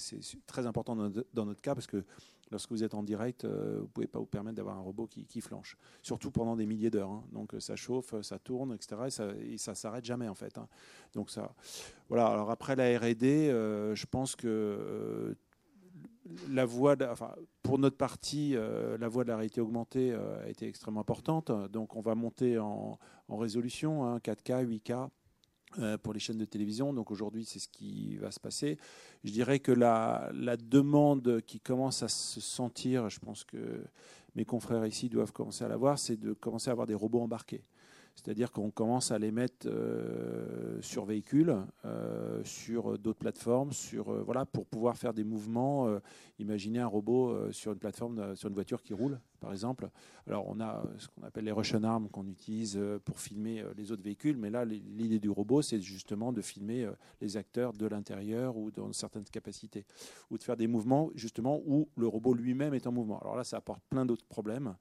très 0.47 0.66
important 0.66 0.97
dans 0.97 1.47
notre 1.47 1.61
cas 1.61 1.74
parce 1.74 1.86
que 1.86 2.05
lorsque 2.51 2.70
vous 2.70 2.84
êtes 2.84 2.95
en 2.95 3.03
direct, 3.03 3.45
euh, 3.45 3.78
vous 3.80 3.89
pouvez 3.89 4.07
pas 4.07 4.18
vous 4.18 4.26
permettre 4.26 4.57
d'avoir 4.57 4.76
un 4.76 4.80
robot 4.80 5.07
qui, 5.07 5.41
flanche. 5.41 5.76
Surtout 6.03 6.30
pendant 6.30 6.57
des 6.57 6.66
milliers 6.66 6.91
d'heures. 6.91 7.11
Hein. 7.11 7.24
Donc 7.32 7.55
ça 7.59 7.76
chauffe, 7.76 8.20
ça 8.22 8.39
tourne, 8.39 8.74
etc. 8.74 8.97
Et 9.41 9.59
ça 9.59 9.72
ne 9.72 9.76
s'arrête 9.76 10.05
jamais 10.05 10.28
en 10.28 10.34
fait. 10.34 10.59
Hein. 10.59 10.68
Donc 11.14 11.30
ça, 11.30 11.55
voilà. 12.09 12.26
Alors 12.26 12.51
après 12.51 12.76
la 12.76 12.99
R&D, 12.99 13.51
euh, 13.51 13.95
je 13.95 14.07
pense 14.07 14.36
que 14.36 14.47
euh, 14.47 15.34
la 16.51 16.64
voie, 16.64 16.97
pour 17.62 17.79
notre 17.79 17.97
partie, 17.97 18.55
la 18.99 19.09
voie 19.09 19.24
de 19.24 19.29
la 19.29 19.37
réalité 19.37 19.61
augmentée 19.61 20.12
a 20.12 20.49
été 20.49 20.66
extrêmement 20.66 21.01
importante. 21.01 21.51
Donc 21.70 21.97
on 21.97 22.01
va 22.01 22.14
monter 22.14 22.59
en, 22.59 22.99
résolution, 23.29 24.18
4K, 24.18 24.53
hein, 24.53 24.64
8K. 24.64 25.09
Euh, 25.79 25.99
pour 25.99 26.14
les 26.14 26.18
chaînes 26.18 26.39
de 26.39 26.47
télévision. 26.47 26.95
Donc 26.95 27.11
aujourd'hui, 27.11 27.45
c'est 27.45 27.59
ce 27.59 27.68
qui 27.68 28.16
va 28.16 28.31
se 28.31 28.41
passer. 28.41 28.79
Je 29.22 29.31
dirais 29.31 29.59
que 29.59 29.70
la, 29.70 30.31
la, 30.33 30.57
demande 30.57 31.43
qui 31.43 31.61
commence 31.61 32.03
à 32.03 32.09
se 32.09 32.41
sentir, 32.41 33.11
je 33.11 33.20
pense 33.20 33.45
que 33.45 33.85
mes 34.35 34.47
confrères 34.47 34.87
ici 34.87 35.11
doivent 35.11 35.33
commencer 35.33 35.64
à 35.64 35.68
l'avoir, 35.68 35.99
c'est 35.99 36.16
de 36.16 36.33
commencer 36.33 36.70
à 36.70 36.72
avoir 36.72 36.87
des 36.87 36.95
robots 36.95 37.20
embarqués. 37.20 37.64
C'est-à-dire 38.19 38.51
qu'on 38.51 38.73
commence 38.73 39.12
à 39.12 39.19
les 39.19 39.31
mettre 39.31 39.69
euh, 39.69 40.83
sur 40.83 41.05
véhicules, 41.05 41.55
euh, 41.85 42.43
sur 42.43 42.99
d'autres 42.99 43.21
plateformes, 43.21 43.71
sur, 43.71 44.12
euh, 44.12 44.23
voilà, 44.25 44.45
pour 44.45 44.66
pouvoir 44.66 44.97
faire 44.97 45.14
des 45.14 45.23
mouvements. 45.23 45.89
imaginez 46.41 46.81
un 46.81 46.87
robot 46.87 47.53
sur 47.53 47.73
une 47.73 47.79
plateforme, 47.79 48.35
sur 48.35 48.49
une 48.49 48.55
voiture 48.55 48.83
qui 48.83 48.93
roule, 48.93 49.21
par 49.41 49.53
exemple. 49.53 49.89
Alors 50.27 50.47
on 50.49 50.61
a 50.61 50.83
ce 50.99 51.07
qu'on 51.09 51.23
appelle 51.23 51.45
les 51.45 51.53
Russian 51.53 51.85
Arms 51.85 52.09
qu'on 52.09 52.27
utilise 52.27 52.79
pour 53.05 53.21
filmer 53.21 53.64
les 53.77 53.93
autres 53.93 54.03
véhicules, 54.03 54.37
mais 54.37 54.51
là 54.51 54.64
l'idée 54.64 55.19
du 55.19 55.31
robot, 55.31 55.62
c'est 55.62 55.81
justement 55.81 56.33
de 56.33 56.41
filmer 56.41 56.89
les 57.21 57.37
acteurs 57.37 57.73
de 57.73 57.87
l'intérieur 57.87 58.57
ou 58.57 58.71
dans 58.71 58.93
certaines 58.93 59.25
capacités, 59.25 59.85
ou 60.31 60.39
de 60.39 60.43
faire 60.43 60.57
des 60.57 60.66
mouvements 60.66 61.11
justement 61.14 61.61
où 61.66 61.89
le 61.97 62.07
robot 62.07 62.35
lui-même 62.35 62.75
est 62.75 62.87
en 62.87 62.93
mouvement. 62.93 63.21
Alors 63.21 63.37
là, 63.37 63.45
ça 63.45 63.57
apporte 63.59 63.83
plein 63.89 64.07
d'autres 64.07 64.27
problèmes. 64.27 64.75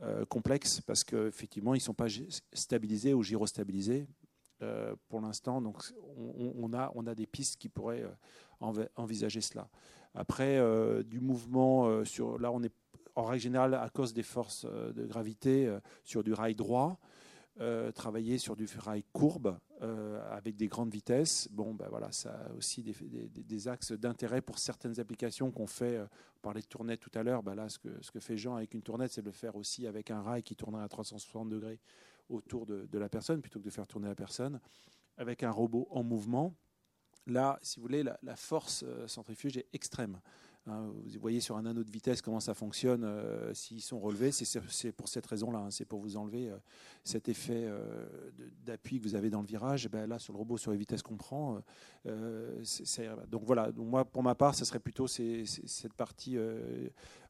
Euh, 0.00 0.24
complexes 0.24 0.80
parce 0.80 1.04
qu'effectivement, 1.04 1.74
ils 1.74 1.78
ne 1.78 1.82
sont 1.82 1.94
pas 1.94 2.08
stabilisés 2.52 3.14
ou 3.14 3.22
gyrostabilisés 3.22 4.08
euh, 4.60 4.96
pour 5.08 5.20
l'instant. 5.20 5.60
Donc, 5.60 5.76
on, 6.16 6.72
a, 6.72 6.90
on 6.96 7.06
a 7.06 7.14
des 7.14 7.26
pistes 7.26 7.56
qui 7.56 7.68
pourraient 7.68 8.02
euh, 8.02 8.86
envisager 8.96 9.40
cela. 9.40 9.68
Après, 10.14 10.60
du 11.04 11.20
mouvement, 11.20 12.04
sur, 12.04 12.38
là, 12.38 12.52
on 12.52 12.62
est 12.62 12.72
en 13.14 13.24
règle 13.24 13.42
générale, 13.42 13.72
à 13.72 13.88
cause 13.88 14.12
des 14.12 14.22
forces 14.22 14.66
de 14.66 15.06
gravité, 15.06 15.74
sur 16.04 16.22
du 16.22 16.34
rail 16.34 16.54
droit. 16.54 16.98
Euh, 17.60 17.92
travailler 17.92 18.38
sur 18.38 18.56
du 18.56 18.66
ferraille 18.66 19.04
courbe 19.12 19.58
euh, 19.82 20.22
avec 20.30 20.56
des 20.56 20.68
grandes 20.68 20.90
vitesses. 20.90 21.48
Bon, 21.50 21.74
ben 21.74 21.86
voilà, 21.90 22.10
ça 22.10 22.30
a 22.30 22.52
aussi 22.54 22.82
des, 22.82 23.68
axes 23.68 23.92
d'intérêt 23.92 24.40
pour 24.40 24.58
certaines 24.58 24.98
applications 24.98 25.50
qu'on 25.50 25.66
fait. 25.66 25.96
Euh, 25.96 26.06
on 26.38 26.40
parlait 26.40 26.62
de 26.62 26.66
tournette 26.66 27.00
tout 27.00 27.10
à 27.14 27.22
l'heure. 27.22 27.42
Ben 27.42 27.54
là, 27.54 27.68
ce 27.68 27.78
que, 27.78 27.90
ce 28.00 28.10
que 28.10 28.20
fait 28.20 28.38
Jean 28.38 28.56
avec 28.56 28.72
une 28.72 28.80
tournette, 28.80 29.12
c'est 29.12 29.20
de 29.20 29.26
le 29.26 29.32
faire 29.32 29.54
aussi 29.54 29.86
avec 29.86 30.10
un 30.10 30.22
rail 30.22 30.42
qui 30.42 30.56
tournerait 30.56 30.82
à 30.82 30.88
360 30.88 31.50
degrés 31.50 31.78
autour 32.30 32.64
de, 32.64 32.88
la 32.98 33.10
personne 33.10 33.42
plutôt 33.42 33.58
que 33.58 33.64
de 33.66 33.70
faire 33.70 33.86
tourner 33.86 34.08
la 34.08 34.14
personne. 34.14 34.58
Avec 35.18 35.42
un 35.42 35.50
robot 35.50 35.88
en 35.90 36.02
mouvement, 36.02 36.54
là, 37.26 37.58
si 37.60 37.76
vous 37.76 37.82
voulez, 37.82 38.02
la 38.02 38.36
force 38.36 38.82
centrifuge 39.06 39.58
est 39.58 39.68
extrême. 39.74 40.18
Hein, 40.68 40.92
vous 40.94 41.18
voyez 41.20 41.40
sur 41.40 41.56
un 41.56 41.66
anneau 41.66 41.82
de 41.82 41.90
vitesse 41.90 42.22
comment 42.22 42.38
ça 42.38 42.54
fonctionne 42.54 43.02
euh, 43.02 43.52
s'ils 43.52 43.82
sont 43.82 43.98
relevés. 43.98 44.30
C'est 44.30 44.92
pour 44.92 45.08
cette 45.08 45.26
raison-là. 45.26 45.58
Hein, 45.58 45.70
c'est 45.72 45.84
pour 45.84 46.00
vous 46.00 46.16
enlever 46.16 46.50
euh, 46.50 46.56
cet 47.02 47.28
effet 47.28 47.64
euh, 47.64 48.06
d'appui 48.64 48.98
que 48.98 49.02
vous 49.02 49.16
avez 49.16 49.28
dans 49.28 49.40
le 49.40 49.46
virage. 49.46 49.88
Ben 49.88 50.06
là, 50.06 50.20
sur 50.20 50.32
le 50.32 50.38
robot, 50.38 50.58
sur 50.58 50.70
les 50.70 50.76
vitesses 50.76 51.02
qu'on 51.02 51.16
prend, 51.16 51.60
donc 52.04 53.42
voilà. 53.44 53.72
Moi, 53.76 54.04
pour 54.04 54.22
ma 54.22 54.34
part, 54.34 54.54
ce 54.54 54.64
serait 54.64 54.78
plutôt 54.78 55.08
cette 55.08 55.94
partie 55.94 56.36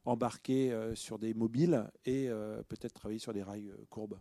embarquée 0.05 0.75
sur 0.93 1.17
des 1.17 1.33
mobiles 1.33 1.89
et 2.05 2.29
peut-être 2.67 2.93
travailler 2.93 3.19
sur 3.19 3.33
des 3.33 3.43
rails 3.43 3.71
courbes. 3.89 4.19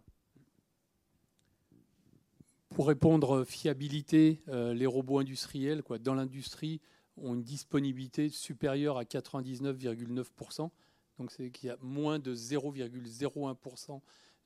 Pour 2.70 2.88
répondre 2.88 3.44
fiabilité, 3.44 4.42
les 4.46 4.86
robots 4.86 5.18
industriels, 5.18 5.82
quoi, 5.82 5.98
dans 5.98 6.14
l'industrie, 6.14 6.80
ont 7.16 7.34
une 7.34 7.42
disponibilité 7.42 8.28
supérieure 8.28 8.98
à 8.98 9.04
99,9%. 9.04 10.70
Donc 11.18 11.30
c'est 11.30 11.50
qu'il 11.50 11.68
y 11.68 11.70
a 11.70 11.76
moins 11.80 12.18
de 12.18 12.34
0,01% 12.34 14.00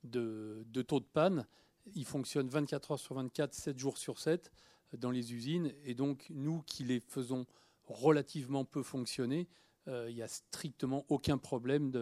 de, 0.04 0.64
de, 0.66 0.82
taux 0.82 1.00
de 1.00 1.04
panne. 1.04 1.46
Ils 1.94 2.04
fonctionnent 2.04 2.48
24 2.48 2.92
heures 2.92 2.98
sur 2.98 3.14
24, 3.14 3.54
7 3.54 3.78
jours 3.78 3.98
sur 3.98 4.18
7 4.18 4.50
dans 4.98 5.10
les 5.10 5.32
usines. 5.32 5.72
Et 5.84 5.94
donc 5.94 6.26
nous 6.30 6.62
qui 6.62 6.84
les 6.84 7.00
faisons 7.00 7.46
relativement 7.86 8.64
peu 8.64 8.82
fonctionner, 8.82 9.48
euh, 9.88 10.06
il 10.10 10.16
n'y 10.16 10.22
a 10.22 10.28
strictement 10.28 11.04
aucun 11.08 11.38
problème 11.38 11.92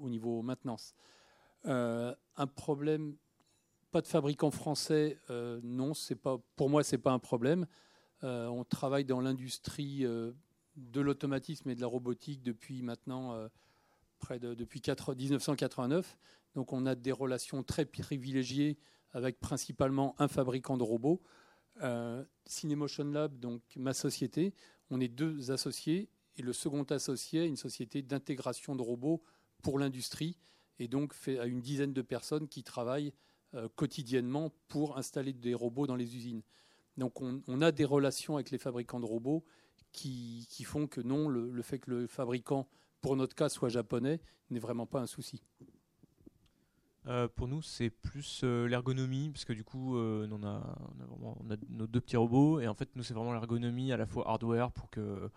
au 0.00 0.08
niveau 0.08 0.42
maintenance. 0.42 0.94
Euh, 1.66 2.14
un 2.36 2.46
problème, 2.46 3.16
pas 3.90 4.00
de 4.00 4.06
fabricant 4.06 4.50
français, 4.50 5.18
euh, 5.30 5.60
non, 5.62 5.92
pas, 6.22 6.38
pour 6.56 6.70
moi, 6.70 6.82
ce 6.82 6.96
n'est 6.96 7.02
pas 7.02 7.12
un 7.12 7.18
problème. 7.18 7.66
Euh, 8.22 8.46
on 8.48 8.64
travaille 8.64 9.04
dans 9.04 9.20
l'industrie 9.20 10.04
euh, 10.04 10.32
de 10.76 11.00
l'automatisme 11.00 11.70
et 11.70 11.74
de 11.74 11.80
la 11.80 11.86
robotique 11.86 12.42
depuis 12.42 12.82
maintenant 12.82 13.34
euh, 13.34 13.48
près 14.18 14.38
de 14.38 14.54
depuis 14.54 14.82
1989. 14.86 16.18
Donc 16.54 16.72
on 16.72 16.86
a 16.86 16.94
des 16.94 17.12
relations 17.12 17.62
très 17.62 17.84
privilégiées 17.84 18.78
avec 19.12 19.40
principalement 19.40 20.14
un 20.18 20.28
fabricant 20.28 20.76
de 20.76 20.82
robots. 20.82 21.22
Cinemotion 22.44 23.04
Lab, 23.04 23.38
donc 23.38 23.62
ma 23.76 23.94
société, 23.94 24.52
on 24.90 25.00
est 25.00 25.08
deux 25.08 25.50
associés 25.50 26.10
et 26.36 26.42
le 26.42 26.52
second 26.52 26.82
associé 26.82 27.44
est 27.44 27.48
une 27.48 27.56
société 27.56 28.02
d'intégration 28.02 28.76
de 28.76 28.82
robots 28.82 29.22
pour 29.62 29.78
l'industrie 29.78 30.36
et 30.78 30.88
donc 30.88 31.14
fait 31.14 31.38
à 31.38 31.46
une 31.46 31.62
dizaine 31.62 31.94
de 31.94 32.02
personnes 32.02 32.48
qui 32.48 32.62
travaillent 32.62 33.14
quotidiennement 33.76 34.52
pour 34.68 34.98
installer 34.98 35.32
des 35.32 35.54
robots 35.54 35.86
dans 35.86 35.96
les 35.96 36.16
usines. 36.16 36.42
Donc 37.00 37.22
on, 37.22 37.62
a 37.62 37.72
des 37.72 37.86
relations 37.86 38.34
avec 38.34 38.50
les 38.50 38.58
fabricants 38.58 39.00
de 39.00 39.06
robots 39.06 39.42
qui, 39.90 40.46
font 40.64 40.86
que 40.86 41.00
non, 41.00 41.28
le, 41.28 41.62
fait 41.62 41.78
que 41.78 41.90
le 41.90 42.06
fabricant, 42.06 42.68
pour 43.00 43.16
notre 43.16 43.34
cas, 43.34 43.48
soit 43.48 43.70
japonais, 43.70 44.20
n'est 44.50 44.60
vraiment 44.60 44.86
pas 44.86 45.00
un 45.00 45.06
souci. 45.06 45.42
Euh, 47.06 47.26
pour 47.26 47.48
nous, 47.48 47.62
c'est 47.62 47.88
plus 47.88 48.42
euh, 48.44 48.66
l'ergonomie, 48.66 49.30
parce 49.30 49.46
que 49.46 49.54
du 49.54 49.64
coup, 49.64 49.96
euh, 49.96 50.28
on, 50.30 50.44
a, 50.44 50.76
on, 51.22 51.50
a 51.50 51.56
nos 51.70 51.86
deux 51.86 52.02
petits 52.02 52.18
robots, 52.18 52.60
et 52.60 52.68
en 52.68 52.74
fait, 52.74 52.90
nous, 52.94 53.02
c'est 53.02 53.14
vraiment 53.14 53.32
l'ergonomie 53.32 53.90
à 53.92 53.96
la 53.96 54.04
fois 54.04 54.28
hardware 54.28 54.70
pour 54.70 54.90
que 54.90 55.30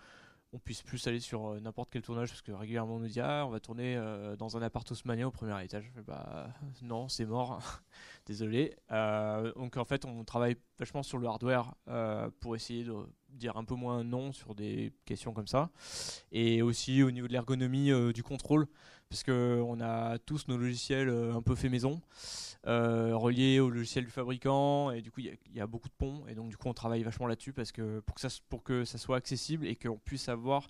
on 0.54 0.60
puisse 0.60 0.84
plus 0.84 1.06
aller 1.08 1.20
sur 1.20 1.48
euh, 1.48 1.60
n'importe 1.60 1.90
quel 1.92 2.04
tournage 2.04 2.30
parce 2.30 2.42
que 2.42 2.52
régulièrement 2.52 2.96
on 2.96 3.00
nous 3.00 3.08
dit 3.08 3.20
ah 3.20 3.44
on 3.46 3.50
va 3.50 3.60
tourner 3.60 3.98
euh, 3.98 4.36
dans 4.36 4.56
un 4.56 4.62
appart 4.62 4.90
haussmannien 4.90 5.28
au 5.28 5.32
premier 5.32 5.62
étage. 5.64 5.92
Bah 6.06 6.48
non 6.82 7.10
c'est 7.10 7.26
mort, 7.26 7.60
désolé. 8.26 8.76
Euh, 8.92 9.52
donc 9.56 9.78
en 9.78 9.86
fait 9.86 10.06
on 10.06 10.24
travaille 10.24 10.56
vachement 10.80 11.04
sur 11.04 11.18
le 11.18 11.28
hardware 11.28 11.74
pour 12.40 12.56
essayer 12.56 12.84
de 12.84 12.94
dire 13.34 13.58
un 13.58 13.64
peu 13.64 13.76
moins 13.76 14.04
non 14.04 14.32
sur 14.32 14.56
des 14.56 14.94
questions 15.06 15.34
comme 15.34 15.48
ça 15.48 15.70
et 16.32 16.62
aussi 16.62 17.04
au 17.04 17.12
niveau 17.12 17.28
de 17.28 17.34
l'ergonomie 17.34 17.92
du 18.14 18.24
contrôle 18.24 18.68
parce 19.10 19.24
que 19.24 19.62
on 19.66 19.80
a 19.82 20.18
tous 20.20 20.48
nos 20.48 20.58
logiciels 20.58 21.10
un 21.10 21.42
peu 21.42 21.56
fait 21.56 21.70
maison. 21.70 22.02
Euh, 22.66 23.14
relié 23.18 23.60
au 23.60 23.70
logiciel 23.70 24.06
du 24.06 24.10
fabricant 24.10 24.90
et 24.92 25.02
du 25.02 25.12
coup 25.12 25.20
il 25.20 25.38
y, 25.54 25.60
a 25.60 25.68
beaucoup 25.68 25.90
de 25.90 25.94
ponts 25.98 26.26
et 26.30 26.34
donc 26.34 26.48
du 26.48 26.56
coup 26.56 26.70
on 26.70 26.74
travaille 26.74 27.04
vachement 27.04 27.28
là-dessus 27.28 27.52
parce 27.52 27.74
que 27.74 28.00
pour 28.00 28.16
que 28.16 28.22
ça 28.22 28.30
pour 28.48 28.64
que 28.64 28.86
ça 28.86 28.98
soit 28.98 29.18
accessible 29.18 29.68
et 29.68 29.76
qu'on 29.76 29.98
puisse 29.98 30.30
avoir 30.30 30.70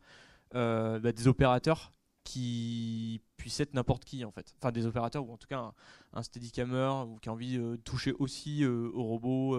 euh, 0.55 0.99
bah, 0.99 1.11
des 1.11 1.27
opérateurs 1.27 1.93
qui 2.23 3.21
puissent 3.37 3.59
être 3.59 3.75
n'importe 3.75 4.05
qui 4.05 4.25
en 4.25 4.31
fait 4.31 4.55
enfin 4.57 4.71
des 4.71 4.87
opérateurs 4.87 5.29
ou 5.29 5.33
en 5.33 5.37
tout 5.37 5.45
cas 5.47 5.59
un, 5.59 5.73
un 6.13 6.23
steadicammer 6.23 7.03
ou 7.07 7.19
qui 7.19 7.29
a 7.29 7.31
envie 7.31 7.57
de 7.57 7.75
toucher 7.75 8.13
aussi 8.13 8.63
euh, 8.63 8.89
au 8.95 9.03
robot 9.03 9.51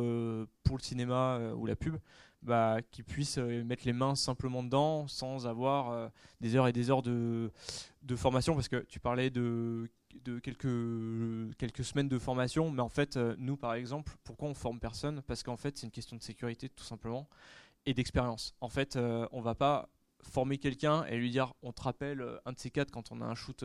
pour 0.65 0.77
le 0.77 0.83
cinéma 0.83 1.39
ou 1.55 1.67
la 1.67 1.77
pub 1.77 1.97
bah, 2.45 2.79
qui 2.91 3.03
puisse 3.03 3.39
mettre 3.39 3.85
les 3.87 3.93
mains 3.93 4.15
simplement 4.15 4.63
dedans 4.63 5.09
sans 5.09 5.47
avoir 5.47 6.11
des 6.41 6.57
heures 6.57 6.69
et 6.69 6.73
des 6.73 6.91
heures 6.91 7.03
de, 7.03 7.51
formation 8.17 8.55
parce 8.55 8.69
que 8.69 8.85
tu 8.89 9.01
parlais 9.01 9.31
de 9.31 9.89
quelques, 10.43 11.57
quelques 11.57 11.85
semaines 11.85 12.09
de 12.09 12.19
formation. 12.19 12.71
Mais 12.71 12.83
en 12.83 12.89
fait, 12.89 13.17
euh, 13.17 13.35
nous, 13.39 13.57
par 13.57 13.75
exemple, 13.75 14.17
pourquoi 14.25 14.49
on 14.49 14.55
forme 14.55 14.81
personne? 14.81 15.23
Parce 15.23 15.43
qu'en 15.43 15.57
fait, 15.57 15.77
c'est 15.77 15.87
une 15.87 15.93
question 15.93 16.17
de 16.17 16.23
sécurité, 16.23 16.69
tout 16.69 16.85
simplement, 16.85 17.29
et 17.87 17.95
d'expérience. 17.95 18.55
En 18.61 18.69
fait, 18.69 18.97
euh, 18.97 19.27
on 19.33 19.41
va 19.41 19.55
pas 19.55 19.89
former 20.23 20.59
quelqu'un 20.59 21.05
et 21.05 21.19
lui 21.19 21.31
dire 21.31 21.53
on 21.63 21.73
te 21.73 21.83
rappelle 21.83 22.23
euh, 22.23 22.39
un 22.47 22.53
de 22.53 22.59
ces 22.59 22.71
quatre 22.71 22.91
quand 22.91 23.13
on 23.13 23.21
a 23.21 23.25
un 23.25 23.35
shoot 23.35 23.65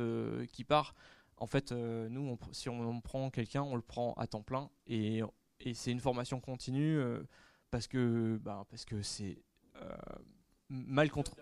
qui 0.51 0.63
part. 0.63 0.93
En 1.37 1.47
fait, 1.47 1.71
nous, 1.71 2.37
si 2.51 2.67
on, 2.67 2.99
prend 2.99 3.29
quelqu'un, 3.29 3.61
on 3.61 3.77
le 3.77 3.81
prend 3.81 4.13
à 4.15 4.27
temps 4.27 4.41
plein 4.41 4.69
et 4.87 5.21
c'est 5.73 5.91
une 5.91 6.01
formation 6.01 6.41
continue 6.41 7.01
parce 7.71 7.87
que 7.87 8.37
bah, 8.41 8.65
parce 8.69 8.85
que 8.85 9.01
c'est 9.01 9.37
mal 10.69 11.09
contre. 11.09 11.35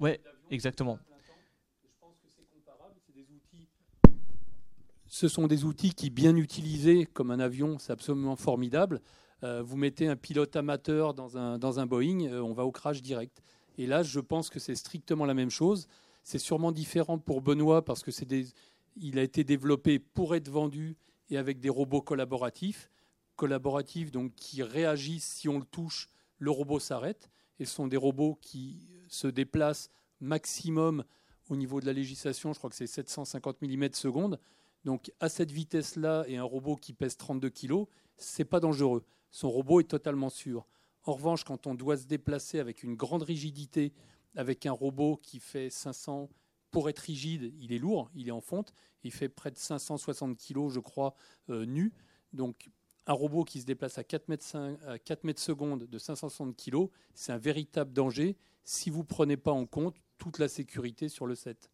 Ouais, 0.00 0.20
exactement. 0.50 0.98
ce 5.08 5.26
sont 5.26 5.46
des 5.46 5.64
outils 5.64 5.94
qui, 5.94 6.10
bien 6.10 6.36
utilisés 6.36 7.06
comme 7.06 7.30
un 7.30 7.40
avion, 7.40 7.78
c'est 7.78 7.92
absolument 7.92 8.36
formidable. 8.36 9.00
Euh, 9.42 9.62
vous 9.62 9.76
mettez 9.76 10.06
un 10.06 10.16
pilote 10.16 10.54
amateur 10.56 11.14
dans 11.14 11.38
un, 11.38 11.58
dans 11.58 11.80
un 11.80 11.86
Boeing, 11.86 12.26
euh, 12.26 12.40
on 12.40 12.52
va 12.52 12.64
au 12.64 12.72
crash 12.72 13.02
direct. 13.02 13.42
Et 13.78 13.86
là, 13.86 14.02
je 14.02 14.20
pense 14.20 14.50
que 14.50 14.58
c'est 14.58 14.74
strictement 14.74 15.24
la 15.24 15.34
même 15.34 15.50
chose. 15.50 15.88
C'est 16.22 16.38
sûrement 16.38 16.72
différent 16.72 17.18
pour 17.18 17.40
Benoît 17.40 17.84
parce 17.84 18.02
que 18.02 18.10
c'est 18.10 18.26
des, 18.26 18.46
il 18.96 19.18
a 19.18 19.22
été 19.22 19.44
développé 19.44 19.98
pour 19.98 20.34
être 20.34 20.48
vendu 20.48 20.96
et 21.30 21.38
avec 21.38 21.60
des 21.60 21.68
robots 21.68 22.02
collaboratifs, 22.02 22.90
collaboratifs 23.38 24.10
donc 24.10 24.34
qui 24.34 24.62
réagissent 24.62 25.24
si 25.24 25.48
on 25.48 25.58
le 25.58 25.64
touche, 25.64 26.10
le 26.38 26.50
robot 26.50 26.80
s'arrête. 26.80 27.30
Et 27.58 27.64
ce 27.64 27.74
sont 27.74 27.86
des 27.86 27.96
robots 27.96 28.38
qui 28.42 28.90
se 29.08 29.28
déplacent 29.28 29.88
maximum 30.20 31.04
au 31.48 31.56
niveau 31.56 31.80
de 31.80 31.86
la 31.86 31.94
législation, 31.94 32.52
je 32.52 32.58
crois 32.58 32.68
que 32.68 32.76
c'est 32.76 32.86
750 32.86 33.62
mm 33.62 33.94
secondes. 33.94 34.38
Donc 34.84 35.10
à 35.20 35.28
cette 35.28 35.50
vitesse-là 35.50 36.24
et 36.26 36.36
un 36.36 36.44
robot 36.44 36.76
qui 36.76 36.92
pèse 36.92 37.16
32 37.16 37.48
kg, 37.48 37.84
c'est 38.16 38.44
pas 38.44 38.60
dangereux. 38.60 39.04
Son 39.30 39.50
robot 39.50 39.80
est 39.80 39.90
totalement 39.90 40.30
sûr. 40.30 40.66
En 41.04 41.14
revanche, 41.14 41.44
quand 41.44 41.66
on 41.66 41.74
doit 41.74 41.96
se 41.96 42.06
déplacer 42.06 42.58
avec 42.58 42.82
une 42.82 42.96
grande 42.96 43.22
rigidité, 43.22 43.94
avec 44.36 44.66
un 44.66 44.72
robot 44.72 45.16
qui 45.22 45.40
fait 45.40 45.70
500 45.70 46.28
pour 46.70 46.90
être 46.90 46.98
rigide, 46.98 47.54
il 47.60 47.72
est 47.72 47.78
lourd, 47.78 48.10
il 48.14 48.28
est 48.28 48.32
en 48.32 48.40
fonte. 48.40 48.74
Il 49.04 49.12
fait 49.12 49.28
près 49.28 49.50
de 49.50 49.56
560 49.56 50.36
kg, 50.36 50.68
je 50.68 50.80
crois, 50.80 51.14
nu. 51.48 51.92
Donc, 52.32 52.68
un 53.08 53.14
robot 53.14 53.44
qui 53.44 53.60
se 53.60 53.66
déplace 53.66 53.98
à 53.98 54.04
4 54.04 54.28
mètres, 54.28 54.44
5, 54.44 54.78
à 54.86 54.98
4 54.98 55.24
mètres 55.24 55.40
secondes 55.40 55.84
de 55.84 55.98
560 55.98 56.54
kg, 56.56 56.88
c'est 57.14 57.32
un 57.32 57.38
véritable 57.38 57.92
danger 57.92 58.36
si 58.64 58.90
vous 58.90 59.00
ne 59.00 59.06
prenez 59.06 59.38
pas 59.38 59.50
en 59.50 59.64
compte 59.64 59.96
toute 60.18 60.38
la 60.38 60.46
sécurité 60.46 61.08
sur 61.08 61.26
le 61.26 61.34
set. 61.34 61.70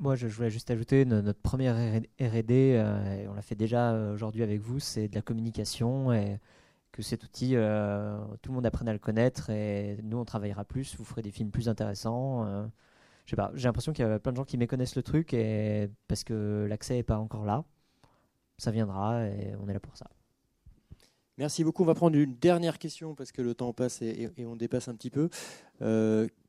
Moi, 0.00 0.14
je 0.14 0.28
voulais 0.28 0.50
juste 0.50 0.70
ajouter 0.70 1.04
notre 1.04 1.40
première 1.40 1.74
RD, 2.20 2.50
euh, 2.50 3.26
on 3.28 3.34
l'a 3.34 3.42
fait 3.42 3.56
déjà 3.56 3.92
euh, 3.92 4.14
aujourd'hui 4.14 4.44
avec 4.44 4.60
vous, 4.60 4.78
c'est 4.78 5.08
de 5.08 5.14
la 5.16 5.22
communication 5.22 6.12
et 6.12 6.38
que 6.92 7.02
cet 7.02 7.24
outil, 7.24 7.56
euh, 7.56 8.16
tout 8.40 8.50
le 8.50 8.54
monde 8.54 8.66
apprenne 8.66 8.88
à 8.88 8.92
le 8.92 9.00
connaître 9.00 9.50
et 9.50 9.98
nous, 10.04 10.16
on 10.16 10.24
travaillera 10.24 10.64
plus, 10.64 10.96
vous 10.96 11.04
ferez 11.04 11.22
des 11.22 11.32
films 11.32 11.50
plus 11.50 11.68
intéressants. 11.68 12.70
pas, 13.36 13.50
j'ai 13.54 13.68
l'impression 13.68 13.92
qu'il 13.92 14.06
y 14.06 14.08
a 14.08 14.18
plein 14.20 14.32
de 14.32 14.36
gens 14.36 14.44
qui 14.44 14.56
méconnaissent 14.56 14.96
le 14.96 15.02
truc 15.02 15.34
et 15.34 15.90
parce 16.06 16.22
que 16.22 16.66
l'accès 16.68 16.94
n'est 16.94 17.02
pas 17.02 17.18
encore 17.18 17.44
là. 17.44 17.64
Ça 18.58 18.70
viendra 18.70 19.26
et 19.26 19.54
on 19.60 19.68
est 19.68 19.72
là 19.72 19.80
pour 19.80 19.96
ça. 19.96 20.10
Merci 21.36 21.62
beaucoup. 21.62 21.84
On 21.84 21.86
va 21.86 21.94
prendre 21.94 22.16
une 22.16 22.34
dernière 22.34 22.78
question 22.78 23.14
parce 23.14 23.30
que 23.30 23.40
le 23.40 23.54
temps 23.54 23.72
passe 23.72 24.02
et, 24.02 24.30
on 24.40 24.56
dépasse 24.56 24.88
un 24.88 24.94
petit 24.94 25.10
peu. 25.10 25.30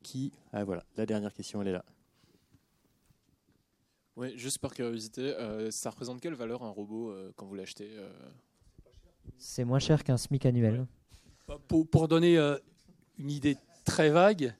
qui 0.03 0.33
Ah 0.51 0.63
voilà, 0.63 0.83
la 0.97 1.05
dernière 1.05 1.33
question, 1.33 1.61
elle 1.61 1.69
est 1.69 1.73
là. 1.73 1.85
Oui, 4.19 4.37
juste 4.37 4.57
par 4.57 4.73
curiosité, 4.73 5.21
euh, 5.21 5.71
ça 5.71 5.91
représente 5.91 6.19
quelle 6.19 6.33
valeur 6.33 6.61
un 6.63 6.69
robot 6.69 7.09
euh, 7.09 7.31
quand 7.37 7.45
vous 7.45 7.55
l'achetez 7.55 7.89
euh? 7.89 8.11
C'est 9.37 9.63
moins 9.63 9.79
cher 9.79 10.03
qu'un 10.03 10.17
SMIC 10.17 10.45
annuel. 10.45 10.85
Bah, 11.47 11.57
pour, 11.69 12.09
donner 12.09 12.37
une 13.17 13.31
idée 13.31 13.55
très 13.85 14.09
vague, 14.09 14.53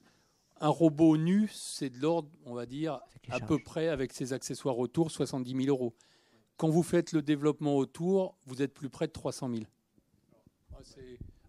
un 0.62 0.70
robot 0.70 1.18
nu, 1.18 1.46
c'est 1.52 1.90
de 1.90 1.98
l'ordre, 1.98 2.30
on 2.46 2.54
va 2.54 2.64
dire, 2.64 3.00
à 3.28 3.38
peu 3.38 3.58
près 3.58 3.88
avec 3.88 4.14
ses 4.14 4.32
accessoires 4.32 4.78
autour, 4.78 5.10
70 5.10 5.64
000 5.64 5.68
euros. 5.68 5.94
Quand 6.60 6.68
vous 6.68 6.82
faites 6.82 7.12
le 7.12 7.22
développement 7.22 7.74
autour, 7.74 8.36
vous 8.44 8.60
êtes 8.60 8.74
plus 8.74 8.90
près 8.90 9.06
de 9.06 9.12
300 9.12 9.48
000. 9.48 9.62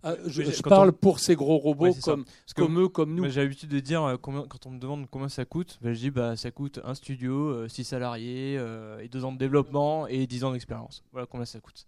Ah, 0.04 0.16
je, 0.26 0.62
parle 0.62 0.94
pour 0.94 1.20
ces 1.20 1.36
gros 1.36 1.58
robots 1.58 1.94
comme, 2.02 2.24
comme 2.56 2.80
eux, 2.80 2.88
comme 2.88 3.14
nous. 3.14 3.30
J'ai 3.30 3.42
l'habitude 3.42 3.68
de 3.68 3.82
dire, 3.82 4.04
euh, 4.04 4.16
quand 4.16 4.66
on 4.66 4.72
me 4.72 4.80
demande 4.80 5.10
combien 5.12 5.28
ça 5.28 5.44
coûte, 5.44 5.80
ben, 5.82 5.92
je 5.92 6.00
dis 6.00 6.12
bah, 6.12 6.38
ça 6.38 6.50
coûte 6.50 6.80
un 6.86 6.96
studio, 6.96 7.68
6 7.68 7.82
euh, 7.82 7.84
salariés, 7.84 8.56
euh, 8.58 9.00
et 9.00 9.10
2 9.10 9.26
ans 9.26 9.34
de 9.34 9.38
développement 9.38 10.08
et 10.08 10.26
10 10.28 10.46
ans 10.46 10.54
d'expérience. 10.54 11.04
Voilà 11.12 11.28
combien 11.28 11.46
ça 11.46 11.60
coûte. 11.60 11.86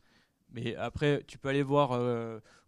Mais 0.51 0.75
après, 0.75 1.23
tu 1.25 1.37
peux 1.37 1.47
aller 1.47 1.63
voir 1.63 1.97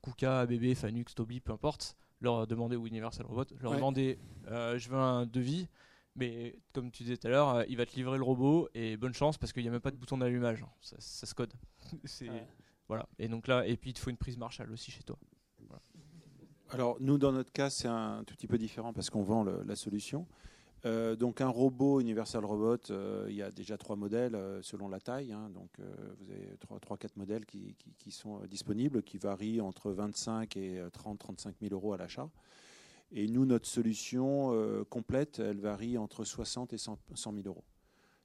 Kuka, 0.04 0.40
ABB, 0.40 0.74
Fanux, 0.74 1.14
Toby, 1.14 1.42
peu 1.42 1.52
importe, 1.52 1.98
leur 2.22 2.48
demander, 2.48 2.78
ou 2.78 2.88
Universal 2.88 3.26
Robot, 3.26 3.44
leur 3.62 3.74
demander 3.74 4.20
je 4.48 4.88
veux 4.88 4.98
un 4.98 5.26
devis. 5.26 5.68
Mais 6.16 6.56
comme 6.74 6.92
tu 6.92 7.04
disais 7.04 7.18
tout 7.18 7.28
à 7.28 7.30
l'heure, 7.30 7.66
il 7.68 7.76
va 7.78 7.86
te 7.86 7.96
livrer 7.96 8.18
le 8.18 8.24
robot 8.24 8.70
et 8.74 8.96
bonne 8.96 9.14
chance 9.14 9.38
parce 9.38 9.52
qu'il 9.52 9.64
n'y 9.64 9.70
a 9.70 9.72
même 9.72 9.82
pas 9.82 9.92
de 9.92 9.98
bouton 9.98 10.18
d'allumage. 10.18 10.66
Ça, 10.82 10.96
ça, 11.00 11.26
se 11.26 11.34
code. 11.34 11.54
Voilà. 12.88 13.10
Et 13.18 13.28
donc 13.28 13.48
là, 13.48 13.66
et 13.66 13.78
puis 13.78 13.90
il 13.90 13.94
te 13.94 14.00
faut 14.00 14.12
une 14.12 14.18
prise 14.18 14.38
Marshall 14.38 14.72
aussi 14.72 14.92
chez 14.92 15.02
toi. 15.02 15.18
Alors 16.70 16.98
nous, 17.00 17.18
dans 17.18 17.32
notre 17.32 17.52
cas, 17.52 17.72
c'est 17.72 17.88
un 17.88 18.24
tout 18.26 18.36
petit 18.36 18.46
peu 18.46 18.60
différent 18.60 18.94
parce 18.94 19.10
qu'on 19.10 19.24
vend 19.24 19.44
la 19.44 19.76
solution. 19.76 20.28
Euh, 20.86 21.16
donc 21.16 21.42
un 21.42 21.48
robot 21.48 22.00
Universal 22.00 22.46
Robot, 22.46 22.92
euh, 22.92 23.26
il 23.30 23.36
y 23.36 23.42
a 23.42 23.50
déjà 23.50 23.76
trois 23.78 23.96
modèles 23.96 24.36
euh, 24.36 24.62
selon 24.62 24.88
la 24.88 25.00
taille. 25.00 25.32
Hein. 25.32 25.50
donc 25.50 25.70
vous 26.20 26.32
avez 26.32 26.58
trois, 26.60 26.80
trois, 26.80 26.98
quatre 26.98 27.18
modèles 27.18 27.46
qui, 27.46 27.76
qui, 27.98 28.12
sont 28.12 28.40
disponibles, 28.46 29.02
qui 29.02 29.18
varient 29.18 29.62
entre 29.62 29.92
25 29.92 30.58
et 30.58 30.82
30, 30.94 31.20
35 31.20 31.56
000 31.62 31.74
euros 31.74 31.94
à 31.94 31.98
l'achat. 31.98 32.30
Et 33.12 33.28
nous, 33.28 33.46
notre 33.46 33.68
solution 33.68 34.86
complète, 34.90 35.40
elle 35.40 35.60
varie 35.60 35.98
entre 35.98 36.24
60 36.24 36.74
et 36.74 36.78
100 36.78 36.98
000 37.16 37.34
euros. 37.46 37.64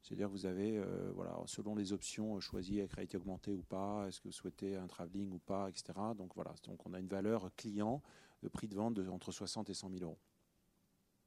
C'est-à-dire 0.02 0.28
que 0.28 0.32
vous 0.32 0.47
avez, 0.47 0.78
euh, 0.78 1.12
voilà, 1.15 1.36
selon 1.47 1.74
les 1.74 1.93
options 1.93 2.36
euh, 2.36 2.40
choisies 2.40 2.81
avec 2.81 2.93
réalité 2.93 3.16
augmentée 3.16 3.52
ou 3.52 3.62
pas, 3.62 4.07
est-ce 4.09 4.20
que 4.20 4.28
vous 4.28 4.32
souhaitez 4.32 4.77
un 4.77 4.86
travelling 4.86 5.31
ou 5.31 5.39
pas, 5.39 5.69
etc. 5.69 5.93
Donc 6.16 6.35
voilà, 6.35 6.55
donc 6.65 6.85
on 6.86 6.94
a 6.94 6.98
une 6.98 7.09
valeur 7.09 7.55
client 7.57 8.02
de 8.43 8.48
prix 8.48 8.66
de 8.66 8.74
vente 8.74 8.94
de, 8.94 9.07
entre 9.09 9.31
60 9.31 9.69
et 9.69 9.74
100 9.74 9.90
000 9.90 10.05
euros. 10.05 10.19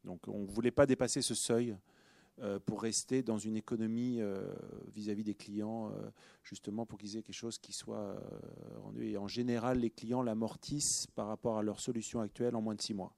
Donc 0.03 0.27
on 0.27 0.39
ne 0.39 0.47
voulait 0.47 0.71
pas 0.71 0.85
dépasser 0.85 1.21
ce 1.21 1.35
seuil 1.35 1.77
euh, 2.39 2.59
pour 2.59 2.81
rester 2.81 3.21
dans 3.21 3.37
une 3.37 3.55
économie 3.55 4.19
vis-à-vis 4.91 5.23
des 5.23 5.35
clients, 5.35 5.91
justement 6.41 6.85
pour 6.87 6.97
qu'ils 6.97 7.15
aient 7.15 7.23
quelque 7.23 7.35
chose 7.35 7.59
qui 7.59 7.73
soit 7.73 8.19
rendu. 8.81 9.07
Et 9.07 9.17
en 9.17 9.27
général, 9.27 9.79
les 9.79 9.91
clients 9.91 10.23
l'amortissent 10.23 11.07
par 11.13 11.27
rapport 11.27 11.59
à 11.59 11.63
leur 11.63 11.79
solution 11.79 12.21
actuelle 12.21 12.55
en 12.55 12.61
moins 12.61 12.75
de 12.75 12.81
six 12.81 12.95
mois. 12.95 13.13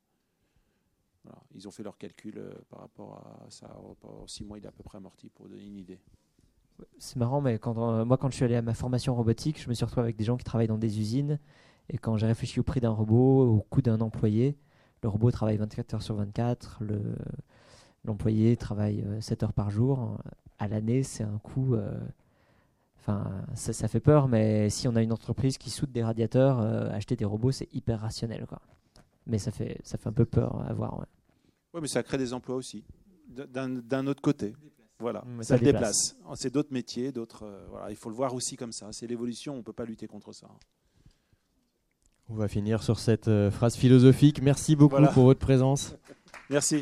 Ils 1.53 1.67
ont 1.67 1.71
fait 1.71 1.83
leurs 1.83 1.97
calculs 1.97 2.37
euh, 2.37 2.53
par 2.69 2.81
rapport 2.81 3.23
à 3.25 3.49
ça. 3.49 3.67
En 4.03 4.27
six 4.27 4.43
mois, 4.43 4.57
il 4.57 4.65
est 4.65 4.67
à 4.67 4.71
peu 4.71 4.83
près 4.83 4.97
amorti 4.97 5.29
pour 5.29 5.47
donner 5.47 5.65
une 5.65 5.77
idée. 5.77 5.99
C'est 6.97 7.15
marrant, 7.15 7.41
mais 7.41 7.59
euh, 7.65 8.05
moi, 8.05 8.17
quand 8.17 8.29
je 8.29 8.35
suis 8.35 8.45
allé 8.45 8.55
à 8.55 8.61
ma 8.61 8.73
formation 8.73 9.15
robotique, 9.15 9.61
je 9.61 9.69
me 9.69 9.73
suis 9.73 9.85
retrouvé 9.85 10.03
avec 10.03 10.17
des 10.17 10.25
gens 10.25 10.37
qui 10.37 10.43
travaillent 10.43 10.67
dans 10.67 10.77
des 10.77 10.99
usines. 10.99 11.39
Et 11.89 11.97
quand 11.97 12.17
j'ai 12.17 12.27
réfléchi 12.27 12.59
au 12.59 12.63
prix 12.63 12.81
d'un 12.81 12.89
robot, 12.89 13.47
au 13.47 13.61
coût 13.61 13.81
d'un 13.81 14.01
employé, 14.01 14.57
le 15.03 15.09
robot 15.09 15.31
travaille 15.31 15.57
24 15.57 15.93
heures 15.95 16.01
sur 16.01 16.15
24, 16.15 16.81
l'employé 18.03 18.57
travaille 18.57 19.05
7 19.21 19.43
euh, 19.43 19.45
heures 19.45 19.53
par 19.53 19.69
jour. 19.69 20.17
À 20.59 20.67
l'année, 20.67 21.03
c'est 21.03 21.23
un 21.23 21.37
coût. 21.37 21.77
Enfin, 22.97 23.45
ça, 23.53 23.87
fait 23.87 23.99
peur, 23.99 24.27
mais 24.27 24.69
si 24.71 24.87
on 24.87 24.95
a 24.95 25.03
une 25.03 25.11
entreprise 25.13 25.59
qui 25.59 25.69
soude 25.69 25.91
des 25.91 26.03
radiateurs, 26.03 26.59
acheter 26.91 27.15
des 27.15 27.25
robots, 27.25 27.51
c'est 27.51 27.71
hyper 27.73 28.01
rationnel. 28.01 28.47
Mais 29.27 29.37
ça 29.37 29.51
fait, 29.51 29.79
ça 29.83 29.97
fait 29.97 30.09
un 30.09 30.13
peu 30.13 30.25
peur 30.25 30.65
à 30.67 30.73
voir. 30.73 31.05
Oui, 31.75 31.81
mais 31.81 31.89
ça 31.89 32.03
crée 32.03 32.17
des 32.17 32.31
emplois 32.31 32.55
aussi, 32.55 32.85
d'un 33.27 34.07
autre 34.07 34.21
côté. 34.21 34.53
Voilà, 34.97 35.25
ça, 35.41 35.57
déplace. 35.57 36.15
C'est 36.35 36.53
d'autres 36.53 36.71
métiers, 36.71 37.11
d'autres. 37.11 37.43
Euh, 37.43 37.65
voilà, 37.69 37.89
il 37.89 37.97
faut 37.97 38.09
le 38.09 38.15
voir 38.15 38.33
aussi 38.33 38.55
comme 38.55 38.71
ça. 38.71 38.87
C'est 38.93 39.07
l'évolution, 39.07 39.55
on 39.55 39.57
ne 39.57 39.61
peut 39.61 39.73
pas 39.73 39.83
lutter 39.83 40.07
contre 40.07 40.31
ça. 40.31 40.47
On 42.29 42.35
va 42.35 42.47
finir 42.47 42.81
sur 42.81 42.97
cette 42.97 43.27
euh, 43.27 43.51
phrase 43.51 43.75
philosophique. 43.75 44.41
Merci 44.41 44.77
beaucoup 44.77 45.05
pour 45.13 45.25
votre 45.25 45.41
présence. 45.41 45.97
Merci. 46.49 46.81